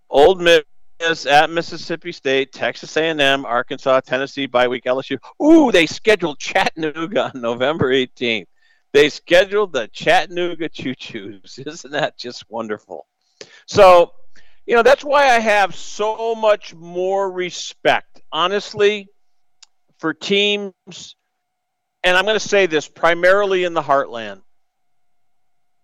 Ole 0.08 0.36
Miss 0.36 0.62
at 1.00 1.50
Mississippi 1.50 2.12
State, 2.12 2.52
Texas 2.52 2.96
A&M, 2.96 3.44
Arkansas, 3.44 4.00
Tennessee, 4.00 4.46
bye 4.46 4.68
week 4.68 4.84
LSU. 4.84 5.18
Ooh, 5.42 5.70
they 5.70 5.86
scheduled 5.86 6.38
Chattanooga 6.38 7.30
on 7.34 7.40
November 7.40 7.90
18th. 7.90 8.46
They 8.92 9.10
scheduled 9.10 9.72
the 9.72 9.88
Chattanooga 9.88 10.68
Choo 10.68 10.94
Choos. 10.94 11.58
Isn't 11.66 11.92
that 11.92 12.16
just 12.16 12.48
wonderful? 12.48 13.06
So, 13.66 14.12
you 14.66 14.74
know, 14.74 14.82
that's 14.82 15.04
why 15.04 15.28
I 15.28 15.38
have 15.38 15.74
so 15.74 16.34
much 16.34 16.74
more 16.74 17.30
respect, 17.30 18.22
honestly, 18.32 19.08
for 19.98 20.14
teams. 20.14 21.16
And 22.02 22.16
I'm 22.16 22.24
going 22.24 22.38
to 22.38 22.48
say 22.48 22.66
this 22.66 22.88
primarily 22.88 23.64
in 23.64 23.74
the 23.74 23.82
heartland. 23.82 24.42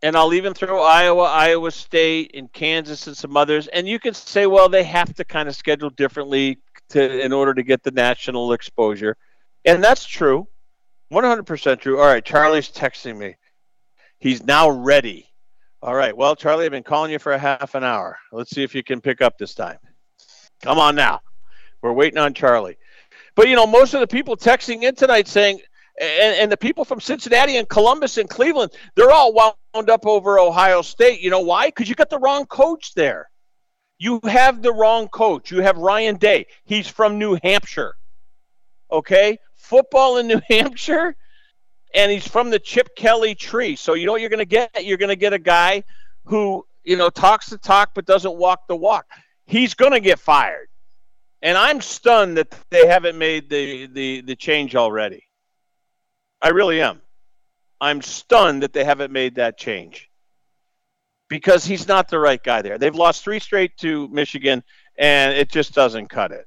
And 0.02 0.16
I'll 0.16 0.34
even 0.34 0.52
throw 0.52 0.82
Iowa, 0.82 1.22
Iowa 1.22 1.70
State, 1.70 2.32
and 2.34 2.52
Kansas 2.52 3.06
and 3.06 3.16
some 3.16 3.36
others. 3.36 3.68
And 3.68 3.86
you 3.86 4.00
can 4.00 4.14
say, 4.14 4.47
well, 4.47 4.68
they 4.68 4.82
have 4.82 5.14
to 5.14 5.24
kind 5.24 5.48
of 5.48 5.55
schedule 5.55 5.90
differently 5.90 6.58
to 6.90 7.20
in 7.24 7.32
order 7.32 7.55
to 7.55 7.62
get 7.62 7.82
the 7.84 7.92
national 7.92 8.52
exposure. 8.52 9.16
And 9.64 9.82
that's 9.82 10.05
true. 10.05 10.48
100% 11.12 11.81
true. 11.81 12.00
All 12.00 12.06
right, 12.06 12.24
Charlie's 12.24 12.70
texting 12.70 13.16
me. 13.16 13.36
He's 14.18 14.44
now 14.44 14.70
ready. 14.70 15.28
All 15.82 15.94
right. 15.94 16.16
Well, 16.16 16.36
Charlie, 16.36 16.64
I've 16.64 16.70
been 16.70 16.84
calling 16.84 17.10
you 17.10 17.18
for 17.18 17.32
a 17.32 17.39
half 17.39 17.74
an 17.74 17.82
hour. 17.82 18.16
Let's 18.31 18.50
see 18.50 18.62
if 18.62 18.74
you 18.74 18.84
can 18.84 19.00
pick 19.00 19.20
up 19.20 19.36
this 19.36 19.55
time. 19.55 19.78
Come 20.62 20.78
on 20.78 20.94
now. 20.94 21.20
We're 21.82 21.92
waiting 21.92 22.18
on 22.18 22.34
Charlie. 22.34 22.76
But, 23.34 23.48
you 23.48 23.56
know, 23.56 23.66
most 23.66 23.94
of 23.94 24.00
the 24.00 24.06
people 24.06 24.36
texting 24.36 24.84
in 24.84 24.94
tonight 24.94 25.26
saying, 25.26 25.60
and, 26.00 26.36
and 26.36 26.52
the 26.52 26.56
people 26.56 26.84
from 26.84 27.00
Cincinnati 27.00 27.56
and 27.56 27.68
Columbus 27.68 28.18
and 28.18 28.28
Cleveland, 28.28 28.72
they're 28.94 29.10
all 29.10 29.32
wound 29.32 29.90
up 29.90 30.06
over 30.06 30.38
Ohio 30.38 30.82
State. 30.82 31.20
You 31.20 31.30
know 31.30 31.40
why? 31.40 31.68
Because 31.68 31.88
you 31.88 31.94
got 31.94 32.10
the 32.10 32.18
wrong 32.18 32.46
coach 32.46 32.94
there. 32.94 33.30
You 33.98 34.20
have 34.24 34.62
the 34.62 34.72
wrong 34.72 35.08
coach. 35.08 35.50
You 35.50 35.60
have 35.62 35.76
Ryan 35.78 36.16
Day. 36.16 36.46
He's 36.64 36.88
from 36.88 37.18
New 37.18 37.38
Hampshire. 37.42 37.94
Okay? 38.90 39.38
football 39.62 40.18
in 40.18 40.26
New 40.26 40.40
Hampshire, 40.50 41.16
and 41.94 42.12
he's 42.12 42.26
from 42.26 42.50
the 42.50 42.58
Chip 42.58 42.94
Kelly 42.94 43.34
tree. 43.34 43.76
So 43.76 43.94
you 43.94 44.06
know 44.06 44.12
what 44.12 44.20
you're 44.20 44.30
going 44.30 44.38
to 44.38 44.44
get? 44.44 44.84
You're 44.84 44.98
going 44.98 45.08
to 45.08 45.16
get 45.16 45.32
a 45.32 45.38
guy 45.38 45.84
who 46.24 46.66
you 46.84 46.96
know 46.96 47.08
talks 47.08 47.48
the 47.48 47.58
talk 47.58 47.92
but 47.94 48.04
doesn't 48.04 48.34
walk 48.34 48.66
the 48.68 48.76
walk. 48.76 49.06
He's 49.46 49.74
going 49.74 49.92
to 49.92 50.00
get 50.00 50.18
fired, 50.18 50.68
and 51.40 51.56
I'm 51.56 51.80
stunned 51.80 52.36
that 52.36 52.54
they 52.70 52.86
haven't 52.86 53.16
made 53.16 53.48
the 53.48 53.86
the 53.86 54.20
the 54.22 54.36
change 54.36 54.76
already. 54.76 55.24
I 56.42 56.48
really 56.48 56.82
am. 56.82 57.00
I'm 57.80 58.02
stunned 58.02 58.64
that 58.64 58.72
they 58.72 58.84
haven't 58.84 59.12
made 59.12 59.36
that 59.36 59.56
change 59.56 60.10
because 61.28 61.64
he's 61.64 61.88
not 61.88 62.08
the 62.08 62.18
right 62.18 62.42
guy 62.42 62.60
there. 62.60 62.78
They've 62.78 62.94
lost 62.94 63.24
three 63.24 63.38
straight 63.38 63.76
to 63.78 64.08
Michigan, 64.08 64.62
and 64.98 65.34
it 65.34 65.50
just 65.50 65.72
doesn't 65.72 66.08
cut 66.08 66.32
it. 66.32 66.46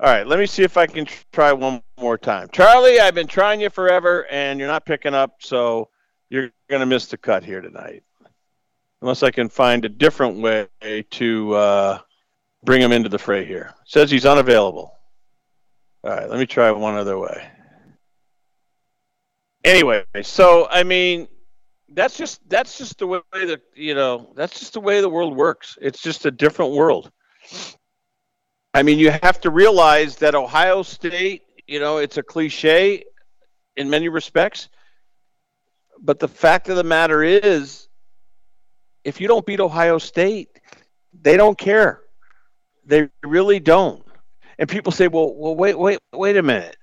All 0.00 0.08
right, 0.08 0.26
let 0.26 0.38
me 0.38 0.46
see 0.46 0.62
if 0.62 0.76
I 0.76 0.86
can 0.86 1.06
try 1.32 1.52
one 1.52 1.82
more 1.98 2.16
time. 2.16 2.48
Charlie, 2.52 3.00
I've 3.00 3.16
been 3.16 3.26
trying 3.26 3.60
you 3.60 3.68
forever, 3.68 4.26
and 4.30 4.60
you're 4.60 4.68
not 4.68 4.86
picking 4.86 5.12
up, 5.12 5.36
so 5.40 5.88
you're 6.30 6.50
going 6.70 6.80
to 6.80 6.86
miss 6.86 7.06
the 7.06 7.18
cut 7.18 7.44
here 7.44 7.60
tonight. 7.60 8.04
Unless 9.02 9.24
I 9.24 9.32
can 9.32 9.48
find 9.48 9.84
a 9.84 9.88
different 9.88 10.38
way 10.40 10.68
to 11.10 11.54
uh, 11.54 11.98
bring 12.64 12.80
him 12.80 12.92
into 12.92 13.08
the 13.08 13.18
fray 13.18 13.44
here. 13.44 13.74
Says 13.86 14.10
he's 14.10 14.26
unavailable. 14.26 14.92
All 16.04 16.10
right, 16.10 16.30
let 16.30 16.38
me 16.38 16.46
try 16.46 16.70
one 16.70 16.94
other 16.94 17.18
way. 17.18 17.50
Anyway, 19.68 20.02
so 20.22 20.66
I 20.70 20.82
mean, 20.82 21.28
that's 21.90 22.16
just 22.16 22.40
that's 22.48 22.78
just 22.78 22.98
the 22.98 23.06
way 23.06 23.20
that 23.32 23.60
you 23.74 23.94
know 23.94 24.32
that's 24.34 24.58
just 24.58 24.72
the 24.72 24.80
way 24.80 25.02
the 25.02 25.10
world 25.10 25.36
works. 25.36 25.76
It's 25.82 26.00
just 26.00 26.24
a 26.24 26.30
different 26.30 26.72
world. 26.72 27.12
I 28.72 28.82
mean, 28.82 28.98
you 28.98 29.10
have 29.10 29.42
to 29.42 29.50
realize 29.50 30.16
that 30.16 30.34
Ohio 30.34 30.82
State, 30.82 31.42
you 31.66 31.80
know, 31.80 31.98
it's 31.98 32.16
a 32.16 32.22
cliche 32.22 33.04
in 33.76 33.90
many 33.90 34.08
respects. 34.08 34.70
But 36.00 36.18
the 36.18 36.28
fact 36.28 36.70
of 36.70 36.76
the 36.76 36.84
matter 36.84 37.22
is, 37.22 37.88
if 39.04 39.20
you 39.20 39.28
don't 39.28 39.44
beat 39.44 39.60
Ohio 39.60 39.98
State, 39.98 40.48
they 41.20 41.36
don't 41.36 41.58
care. 41.58 42.00
They 42.86 43.10
really 43.22 43.60
don't. 43.60 44.02
And 44.58 44.66
people 44.66 44.92
say, 44.92 45.08
well, 45.08 45.34
well, 45.34 45.54
wait, 45.54 45.78
wait, 45.78 45.98
wait 46.14 46.38
a 46.38 46.42
minute. 46.42 46.77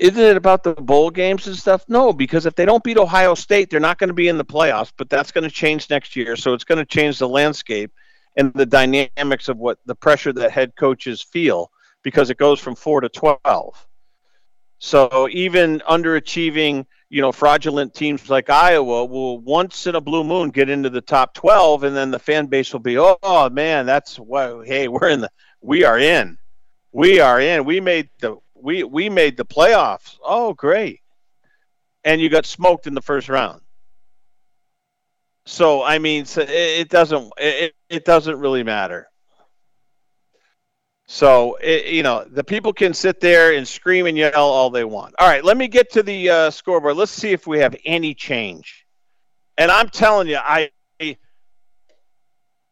Isn't 0.00 0.22
it 0.22 0.36
about 0.36 0.64
the 0.64 0.74
bowl 0.74 1.10
games 1.10 1.46
and 1.46 1.56
stuff? 1.56 1.84
No, 1.88 2.12
because 2.12 2.46
if 2.46 2.54
they 2.54 2.64
don't 2.64 2.82
beat 2.82 2.98
Ohio 2.98 3.34
State, 3.34 3.70
they're 3.70 3.80
not 3.80 3.98
going 3.98 4.08
to 4.08 4.14
be 4.14 4.28
in 4.28 4.38
the 4.38 4.44
playoffs, 4.44 4.92
but 4.96 5.08
that's 5.08 5.30
going 5.30 5.44
to 5.44 5.54
change 5.54 5.88
next 5.88 6.16
year. 6.16 6.36
So 6.36 6.52
it's 6.52 6.64
going 6.64 6.78
to 6.78 6.84
change 6.84 7.18
the 7.18 7.28
landscape 7.28 7.92
and 8.36 8.52
the 8.54 8.66
dynamics 8.66 9.48
of 9.48 9.58
what 9.58 9.78
the 9.86 9.94
pressure 9.94 10.32
that 10.32 10.50
head 10.50 10.74
coaches 10.76 11.22
feel 11.22 11.70
because 12.02 12.30
it 12.30 12.38
goes 12.38 12.60
from 12.60 12.74
four 12.74 13.00
to 13.00 13.08
12. 13.08 13.86
So 14.78 15.28
even 15.30 15.80
underachieving, 15.88 16.84
you 17.08 17.22
know, 17.22 17.32
fraudulent 17.32 17.94
teams 17.94 18.28
like 18.28 18.50
Iowa 18.50 19.04
will 19.04 19.38
once 19.38 19.86
in 19.86 19.94
a 19.94 20.00
blue 20.00 20.24
moon 20.24 20.50
get 20.50 20.68
into 20.68 20.90
the 20.90 21.00
top 21.00 21.34
12 21.34 21.84
and 21.84 21.96
then 21.96 22.10
the 22.10 22.18
fan 22.18 22.46
base 22.46 22.72
will 22.72 22.80
be, 22.80 22.98
oh, 22.98 23.16
oh 23.22 23.48
man, 23.48 23.86
that's 23.86 24.18
what, 24.18 24.66
hey, 24.66 24.88
we're 24.88 25.08
in 25.08 25.20
the, 25.20 25.30
we 25.60 25.84
are 25.84 25.98
in. 25.98 26.36
We 26.92 27.20
are 27.20 27.40
in. 27.40 27.64
We 27.64 27.80
made 27.80 28.10
the, 28.20 28.36
we, 28.64 28.82
we 28.82 29.08
made 29.10 29.36
the 29.36 29.44
playoffs. 29.44 30.16
Oh, 30.24 30.54
great. 30.54 31.00
And 32.02 32.20
you 32.20 32.28
got 32.28 32.46
smoked 32.46 32.86
in 32.86 32.94
the 32.94 33.02
first 33.02 33.28
round. 33.28 33.60
So 35.46 35.82
I 35.82 35.98
mean, 35.98 36.24
so 36.24 36.40
it, 36.48 36.88
doesn't 36.88 37.30
it, 37.36 37.74
it 37.90 38.04
doesn't 38.06 38.38
really 38.38 38.62
matter. 38.62 39.08
So 41.06 41.56
it, 41.56 41.92
you 41.92 42.02
know, 42.02 42.24
the 42.24 42.42
people 42.42 42.72
can 42.72 42.94
sit 42.94 43.20
there 43.20 43.52
and 43.52 43.68
scream 43.68 44.06
and 44.06 44.16
yell 44.16 44.32
all 44.34 44.70
they 44.70 44.84
want. 44.84 45.14
All 45.18 45.28
right, 45.28 45.44
let 45.44 45.58
me 45.58 45.68
get 45.68 45.92
to 45.92 46.02
the 46.02 46.30
uh, 46.30 46.50
scoreboard. 46.50 46.96
Let's 46.96 47.12
see 47.12 47.32
if 47.32 47.46
we 47.46 47.58
have 47.58 47.76
any 47.84 48.14
change. 48.14 48.86
And 49.58 49.70
I'm 49.70 49.90
telling 49.90 50.28
you, 50.28 50.38
I 50.38 50.70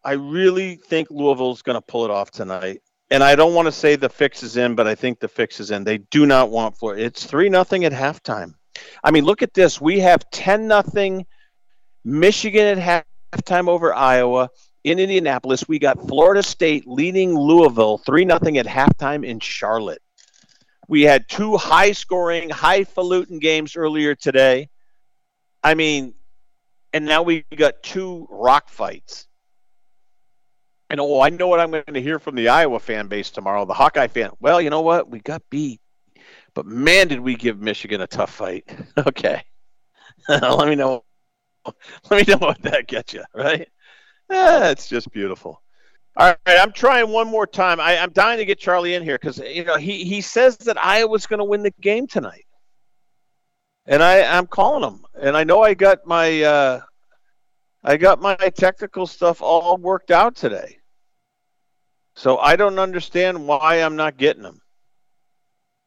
I 0.04 0.12
really 0.12 0.76
think 0.76 1.10
Louisville's 1.10 1.62
going 1.62 1.76
to 1.76 1.82
pull 1.82 2.06
it 2.06 2.10
off 2.10 2.30
tonight. 2.30 2.80
And 3.12 3.22
I 3.22 3.34
don't 3.36 3.52
want 3.52 3.66
to 3.66 3.72
say 3.72 3.94
the 3.94 4.08
fix 4.08 4.42
is 4.42 4.56
in, 4.56 4.74
but 4.74 4.86
I 4.88 4.94
think 4.94 5.20
the 5.20 5.28
fix 5.28 5.60
is 5.60 5.70
in. 5.70 5.84
They 5.84 5.98
do 5.98 6.24
not 6.24 6.48
want 6.48 6.78
Florida. 6.78 7.04
It's 7.04 7.26
three 7.26 7.50
nothing 7.50 7.84
at 7.84 7.92
halftime. 7.92 8.54
I 9.04 9.10
mean, 9.10 9.26
look 9.26 9.42
at 9.42 9.52
this. 9.52 9.78
We 9.78 10.00
have 10.00 10.30
ten 10.30 10.66
nothing 10.66 11.26
Michigan 12.06 12.78
at 12.78 13.04
halftime 13.34 13.68
over 13.68 13.92
Iowa. 13.92 14.48
In 14.84 14.98
Indianapolis, 14.98 15.68
we 15.68 15.78
got 15.78 16.08
Florida 16.08 16.42
State 16.42 16.88
leading 16.88 17.36
Louisville 17.36 17.98
3 17.98 18.24
0 18.24 18.34
at 18.34 18.66
halftime 18.66 19.26
in 19.26 19.40
Charlotte. 19.40 20.00
We 20.88 21.02
had 21.02 21.28
two 21.28 21.58
high 21.58 21.92
scoring, 21.92 22.48
highfalutin 22.48 23.40
games 23.40 23.76
earlier 23.76 24.14
today. 24.14 24.70
I 25.62 25.74
mean, 25.74 26.14
and 26.94 27.04
now 27.04 27.22
we 27.22 27.44
got 27.54 27.82
two 27.82 28.26
rock 28.30 28.70
fights. 28.70 29.28
And 30.92 31.00
oh, 31.00 31.20
I 31.20 31.30
know 31.30 31.48
what 31.48 31.58
I'm 31.58 31.70
going 31.70 31.84
to 31.94 32.02
hear 32.02 32.20
from 32.20 32.36
the 32.36 32.48
Iowa 32.48 32.78
fan 32.78 33.08
base 33.08 33.30
tomorrow, 33.30 33.64
the 33.64 33.74
Hawkeye 33.74 34.06
fan. 34.06 34.30
Well, 34.38 34.60
you 34.60 34.70
know 34.70 34.82
what? 34.82 35.10
We 35.10 35.18
got 35.20 35.42
beat. 35.50 35.80
But 36.54 36.66
man, 36.66 37.08
did 37.08 37.18
we 37.18 37.34
give 37.34 37.58
Michigan 37.58 38.02
a 38.02 38.06
tough 38.06 38.32
fight. 38.32 38.70
okay. 39.06 39.42
Let 40.28 40.68
me 40.68 40.76
know 40.76 41.02
Let 42.10 42.26
me 42.26 42.34
know 42.34 42.46
what 42.46 42.62
that 42.62 42.86
gets 42.86 43.12
you, 43.12 43.24
right? 43.34 43.68
It's 44.28 44.88
just 44.88 45.10
beautiful. 45.12 45.62
All 46.16 46.34
right, 46.46 46.58
I'm 46.58 46.72
trying 46.72 47.08
one 47.08 47.28
more 47.28 47.46
time. 47.46 47.80
I, 47.80 47.94
am 47.94 48.10
dying 48.12 48.38
to 48.38 48.44
get 48.44 48.58
Charlie 48.58 48.94
in 48.94 49.02
here 49.02 49.18
because 49.20 49.38
you 49.38 49.64
know 49.64 49.76
he 49.76 50.04
he 50.04 50.20
says 50.20 50.56
that 50.58 50.82
Iowa's 50.82 51.26
going 51.26 51.38
to 51.38 51.44
win 51.44 51.62
the 51.62 51.72
game 51.80 52.06
tonight, 52.06 52.44
and 53.86 54.02
I 54.02 54.22
I'm 54.36 54.46
calling 54.46 54.84
him, 54.84 55.04
and 55.20 55.36
I 55.36 55.44
know 55.44 55.62
I 55.62 55.72
got 55.72 56.06
my 56.06 56.42
uh, 56.42 56.80
I 57.82 57.96
got 57.96 58.20
my 58.20 58.36
technical 58.36 59.06
stuff 59.06 59.40
all 59.40 59.78
worked 59.78 60.10
out 60.10 60.36
today, 60.36 60.78
so 62.14 62.38
I 62.38 62.56
don't 62.56 62.78
understand 62.78 63.46
why 63.46 63.82
I'm 63.82 63.96
not 63.96 64.16
getting 64.16 64.42
them. 64.42 64.60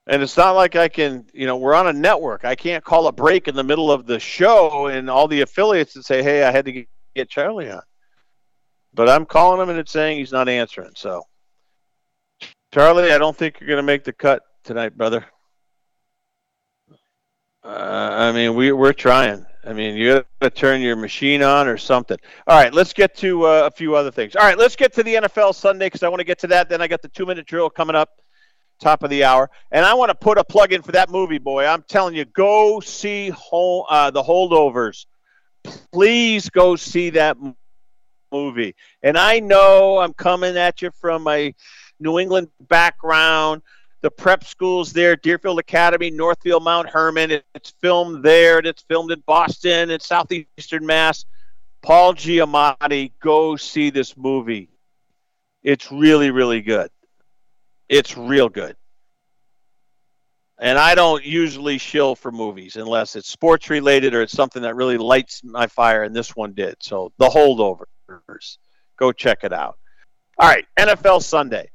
And 0.08 0.22
it's 0.22 0.38
not 0.38 0.52
like 0.52 0.76
I 0.76 0.88
can, 0.88 1.26
you 1.34 1.48
know, 1.48 1.58
we're 1.58 1.74
on 1.74 1.88
a 1.88 1.94
network. 1.94 2.46
I 2.46 2.56
can't 2.56 2.84
call 2.84 3.08
a 3.08 3.12
break 3.12 3.48
in 3.48 3.56
the 3.56 3.64
middle 3.64 3.92
of 3.92 4.06
the 4.06 4.20
show 4.20 4.88
and 4.88 5.10
all 5.10 5.28
the 5.28 5.42
affiliates 5.42 5.96
and 5.96 6.06
say, 6.06 6.22
hey, 6.22 6.44
I 6.44 6.52
had 6.52 6.66
to 6.66 6.86
get 7.16 7.30
Charlie 7.30 7.72
on. 7.72 7.82
But 8.94 9.10
I'm 9.10 9.26
calling 9.26 9.62
him 9.62 9.70
and 9.70 9.80
it's 9.80 9.92
saying 9.92 10.20
he's 10.20 10.32
not 10.32 10.48
answering. 10.48 10.92
So, 10.96 11.24
Charlie, 12.72 13.12
I 13.12 13.18
don't 13.18 13.36
think 13.36 13.60
you're 13.60 13.68
going 13.68 13.78
to 13.78 13.84
make 13.84 14.04
the 14.04 14.14
cut 14.14 14.44
tonight, 14.64 14.96
brother. 14.96 15.26
Uh, 17.66 18.10
I 18.12 18.32
mean, 18.32 18.56
we, 18.56 18.72
we're 18.72 18.94
trying. 18.94 19.46
I 19.64 19.74
mean, 19.74 19.96
you 19.96 20.14
got 20.14 20.26
to 20.42 20.50
turn 20.52 20.82
your 20.82 20.96
machine 20.96 21.42
on 21.42 21.68
or 21.68 21.78
something. 21.78 22.18
All 22.46 22.56
right, 22.56 22.72
let's 22.72 22.94
get 22.94 23.16
to 23.18 23.48
uh, 23.48 23.64
a 23.66 23.72
few 23.72 23.96
other 23.96 24.12
things. 24.12 24.36
All 24.36 24.44
right, 24.44 24.58
let's 24.58 24.76
get 24.76 24.94
to 24.94 25.04
the 25.04 25.16
NFL 25.16 25.56
Sunday 25.56 25.88
because 25.88 26.04
I 26.04 26.10
want 26.10 26.20
to 26.20 26.26
get 26.26 26.38
to 26.40 26.48
that. 26.48 26.70
Then 26.70 26.82
I 26.82 26.88
got 26.88 27.02
the 27.02 27.08
two 27.08 27.26
minute 27.26 27.48
drill 27.48 27.72
coming 27.72 27.96
up 27.96 28.22
top 28.80 29.04
of 29.04 29.10
the 29.10 29.24
hour. 29.24 29.50
And 29.72 29.84
I 29.86 29.96
want 29.96 30.10
to 30.10 30.16
put 30.16 30.38
a 30.38 30.44
plug 30.44 30.74
in 30.74 30.84
for 30.84 30.92
that 30.92 31.10
movie, 31.10 31.40
boy. 31.40 31.66
I'm 31.66 31.84
telling 31.84 32.14
you, 32.14 32.26
go 32.26 32.82
see 32.82 33.32
uh, 33.32 34.12
the 34.12 34.22
holdovers 34.22 35.06
Please 35.92 36.50
go 36.50 36.76
see 36.76 37.12
that 37.12 37.38
movie. 38.32 38.76
And 39.02 39.18
I 39.18 39.40
know 39.40 40.00
I'm 40.00 40.14
coming 40.14 40.58
at 40.58 40.82
you 40.82 40.92
from 41.00 41.24
my 41.24 41.54
New 42.00 42.20
England 42.20 42.50
background. 42.60 43.62
The 44.06 44.12
prep 44.12 44.44
schools 44.44 44.94
there, 44.94 45.16
Deerfield 45.16 45.58
Academy, 45.58 46.12
Northfield, 46.12 46.64
Mount 46.64 46.88
Hermon. 46.88 47.42
It's 47.56 47.74
filmed 47.82 48.24
there. 48.24 48.60
It's 48.60 48.84
filmed 48.84 49.10
in 49.10 49.24
Boston 49.26 49.90
and 49.90 50.00
Southeastern 50.00 50.86
Mass. 50.86 51.26
Paul 51.82 52.14
Giamatti, 52.14 53.14
go 53.20 53.56
see 53.56 53.90
this 53.90 54.16
movie. 54.16 54.70
It's 55.64 55.92
really, 55.92 56.30
really 56.30 56.62
good. 56.62 56.92
It's 57.90 58.16
real 58.16 58.48
good. 58.48 58.76
And 60.60 60.78
I 60.78 60.94
don't 60.94 61.26
usually 61.26 61.80
shill 61.80 62.16
for 62.16 62.32
movies 62.32 62.76
unless 62.76 63.16
it's 63.16 63.28
sports 63.28 63.72
related 63.72 64.14
or 64.14 64.22
it's 64.22 64.34
something 64.34 64.62
that 64.62 64.76
really 64.76 65.00
lights 65.00 65.44
my 65.44 65.66
fire, 65.66 66.04
and 66.04 66.16
this 66.16 66.36
one 66.36 66.54
did. 66.54 66.76
So, 66.80 67.12
The 67.18 67.30
Holdovers. 67.30 68.58
Go 69.00 69.12
check 69.12 69.44
it 69.44 69.52
out. 69.52 69.80
All 70.38 70.48
right, 70.48 70.66
NFL 70.78 71.24
Sunday. 71.24 71.72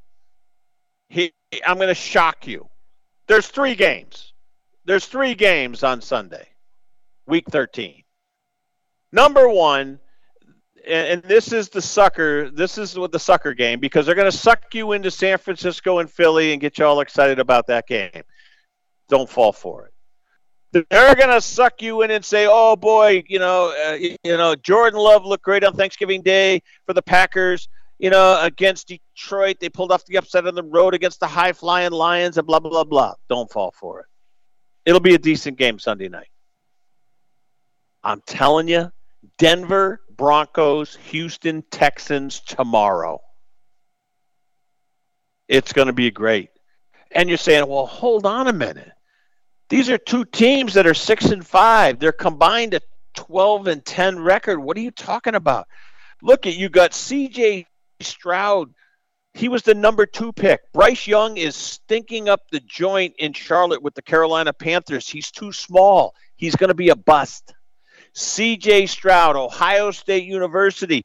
He, 1.09 1.33
I'm 1.67 1.77
going 1.77 1.89
to 1.89 1.95
shock 1.95 2.47
you. 2.47 2.69
There's 3.27 3.49
three 3.49 3.75
games. 3.75 4.33
There's 4.85 5.07
three 5.07 5.35
games 5.35 5.83
on 5.83 6.01
Sunday, 6.01 6.49
week 7.27 7.45
13. 7.51 8.03
Number 9.13 9.49
one, 9.49 9.99
and 10.87 11.23
this 11.23 11.53
is 11.53 11.69
the 11.69 11.83
sucker. 11.83 12.51
This 12.51 12.79
is 12.79 12.99
what 12.99 13.13
the 13.13 13.19
sucker 13.19 13.55
game 13.55 13.81
because 13.81 14.07
they're 14.07 14.15
going 14.15 14.31
to 14.31 14.37
suck 14.37 14.75
you 14.75 14.93
into 14.93 15.11
San 15.11 15.39
Francisco 15.39 15.99
and 15.99 16.11
Philly 16.11 16.53
and 16.53 16.61
get 16.61 16.79
you 16.79 16.87
all 16.87 17.01
excited 17.01 17.39
about 17.39 17.67
that 17.67 17.87
game. 17.87 18.23
Don't 19.09 19.29
fall 19.29 19.53
for 19.53 19.87
it. 19.87 20.87
They're 20.89 21.17
going 21.17 21.31
to 21.31 21.41
suck 21.41 21.83
you 21.83 22.03
in 22.03 22.13
and 22.13 22.25
say, 22.25 22.47
"Oh 22.49 22.77
boy, 22.77 23.25
you 23.29 23.41
know, 23.41 23.75
uh, 23.87 23.95
you 23.95 24.17
know, 24.25 24.55
Jordan 24.55 25.01
Love 25.01 25.27
looked 25.27 25.43
great 25.43 25.65
on 25.65 25.75
Thanksgiving 25.75 26.23
Day 26.23 26.63
for 26.87 26.95
the 26.95 27.03
Packers. 27.03 27.69
You 28.01 28.09
know, 28.09 28.41
against 28.41 28.89
Detroit, 28.89 29.59
they 29.61 29.69
pulled 29.69 29.93
off 29.93 30.07
the 30.07 30.17
upset 30.17 30.47
on 30.47 30.55
the 30.55 30.63
road 30.63 30.95
against 30.95 31.21
the 31.21 31.27
high 31.27 31.53
flying 31.53 31.93
Lions 31.93 32.39
and 32.39 32.47
blah 32.47 32.59
blah 32.59 32.85
blah." 32.85 33.15
Don't 33.29 33.51
fall 33.53 33.75
for 33.79 34.01
it. 34.01 34.07
It'll 34.87 35.01
be 35.01 35.15
a 35.15 35.19
decent 35.19 35.59
game 35.59 35.79
Sunday 35.79 36.09
night. 36.09 36.31
I'm 38.03 38.23
telling 38.23 38.69
you, 38.69 38.91
Denver 39.39 40.01
Broncos, 40.17 40.97
Houston 41.11 41.63
Texans 41.71 42.41
tomorrow. 42.41 43.21
It's 45.47 45.75
going 45.75 45.89
to 45.89 45.93
be 45.93 46.11
great. 46.11 46.51
And 47.11 47.29
you're 47.29 47.39
saying, 47.39 47.67
well, 47.69 47.87
hold 47.87 48.25
on 48.25 48.47
a 48.47 48.53
minute. 48.53 48.93
These 49.69 49.91
are 49.91 49.99
two 49.99 50.25
teams 50.25 50.75
that 50.75 50.87
are 50.87 50.95
six 50.95 51.27
and 51.27 51.47
five. 51.47 51.99
They're 51.99 52.13
combined 52.13 52.75
a 52.75 52.81
12 53.15 53.67
and 53.67 53.85
10 53.85 54.21
record. 54.21 54.59
What 54.59 54.77
are 54.77 54.81
you 54.81 54.91
talking 54.91 55.35
about? 55.35 55.67
Look 56.23 56.47
at 56.47 56.57
you 56.57 56.69
got 56.69 56.93
CJ 56.93 57.67
Stroud. 58.03 58.73
He 59.35 59.49
was 59.49 59.63
the 59.63 59.75
number 59.75 60.07
two 60.07 60.33
pick. 60.33 60.61
Bryce 60.73 61.07
Young 61.07 61.37
is 61.37 61.55
stinking 61.55 62.29
up 62.29 62.43
the 62.51 62.61
joint 62.61 63.15
in 63.19 63.33
Charlotte 63.33 63.83
with 63.83 63.95
the 63.95 64.03
Carolina 64.03 64.53
Panthers. 64.53 65.09
He's 65.09 65.31
too 65.31 65.53
small. 65.53 66.15
He's 66.37 66.57
going 66.57 66.69
to 66.69 66.75
be 66.75 66.89
a 66.89 66.97
bust. 66.97 67.55
CJ 68.15 68.89
Stroud, 68.89 69.37
Ohio 69.37 69.93
State 69.93 70.25
University, 70.25 71.05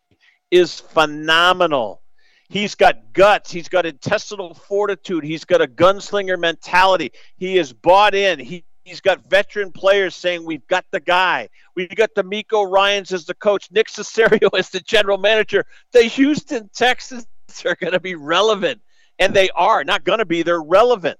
is 0.50 0.80
phenomenal. 0.80 2.02
He's 2.50 2.76
got 2.76 3.14
guts. 3.14 3.52
He's 3.52 3.70
got 3.70 3.86
intestinal 3.86 4.54
fortitude. 4.54 5.24
He's 5.24 5.46
got 5.46 5.62
a 5.62 5.68
gunslinger 5.68 6.40
mentality. 6.40 7.12
He 7.38 7.58
is 7.58 7.74
bought 7.74 8.16
in. 8.16 8.40
He, 8.40 8.64
he's 8.86 9.02
got 9.02 9.28
veteran 9.30 9.72
players 9.72 10.16
saying, 10.16 10.46
We've 10.46 10.66
got 10.68 10.86
the 10.92 11.02
guy. 11.02 11.50
We've 11.76 11.94
got 11.94 12.14
DeMeco 12.16 12.72
Ryans 12.72 13.12
as 13.12 13.26
the 13.26 13.34
coach, 13.34 13.70
Nick 13.72 13.88
Caserio 13.88 14.50
as 14.58 14.70
the 14.70 14.80
general 14.80 15.18
manager. 15.18 15.66
The 15.92 16.04
Houston 16.04 16.70
Texans 16.74 17.28
are 17.66 17.76
going 17.76 17.94
to 17.94 18.00
be 18.00 18.16
relevant. 18.16 18.82
And 19.20 19.34
they 19.34 19.50
are 19.56 19.84
not 19.84 20.04
going 20.04 20.20
to 20.20 20.26
be, 20.26 20.44
they're 20.44 20.62
relevant. 20.62 21.18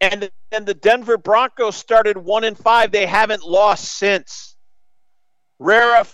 And 0.00 0.30
then 0.50 0.64
the 0.64 0.74
Denver 0.74 1.16
Broncos 1.16 1.76
started 1.76 2.18
one 2.18 2.44
and 2.44 2.58
five. 2.58 2.90
They 2.90 3.06
haven't 3.06 3.44
lost 3.44 3.84
since 3.84 4.56
rarefied 5.58 6.08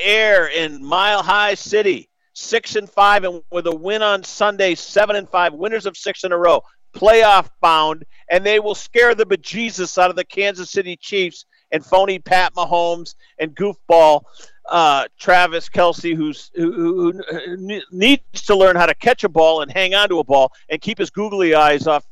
air 0.00 0.46
in 0.46 0.84
Mile 0.84 1.22
High 1.22 1.54
City, 1.54 2.10
six 2.34 2.76
and 2.76 2.88
five, 2.88 3.24
and 3.24 3.42
with 3.50 3.66
a 3.66 3.74
win 3.74 4.02
on 4.02 4.22
Sunday, 4.22 4.74
seven 4.76 5.16
and 5.16 5.28
five, 5.28 5.52
winners 5.54 5.86
of 5.86 5.96
six 5.96 6.22
in 6.22 6.30
a 6.30 6.38
row, 6.38 6.62
playoff 6.92 7.48
bound, 7.60 8.04
and 8.30 8.44
they 8.44 8.60
will 8.60 8.74
scare 8.74 9.14
the 9.14 9.26
bejesus 9.26 9.98
out 9.98 10.10
of 10.10 10.16
the 10.16 10.24
Kansas 10.24 10.70
City 10.70 10.96
Chiefs 10.96 11.46
and 11.72 11.84
phony 11.84 12.18
Pat 12.18 12.54
Mahomes 12.54 13.14
and 13.38 13.54
goofball 13.54 14.22
uh, 14.68 15.06
Travis 15.18 15.68
Kelce, 15.68 16.14
who's 16.14 16.50
who, 16.54 17.12
who, 17.12 17.80
needs 17.90 18.42
to 18.42 18.56
learn 18.56 18.76
how 18.76 18.86
to 18.86 18.94
catch 18.94 19.24
a 19.24 19.28
ball 19.28 19.62
and 19.62 19.70
hang 19.70 19.94
on 19.94 20.08
to 20.08 20.18
a 20.18 20.24
ball 20.24 20.52
and 20.68 20.80
keep 20.80 20.98
his 20.98 21.10
googly 21.10 21.54
eyes 21.54 21.86
off 21.86 22.04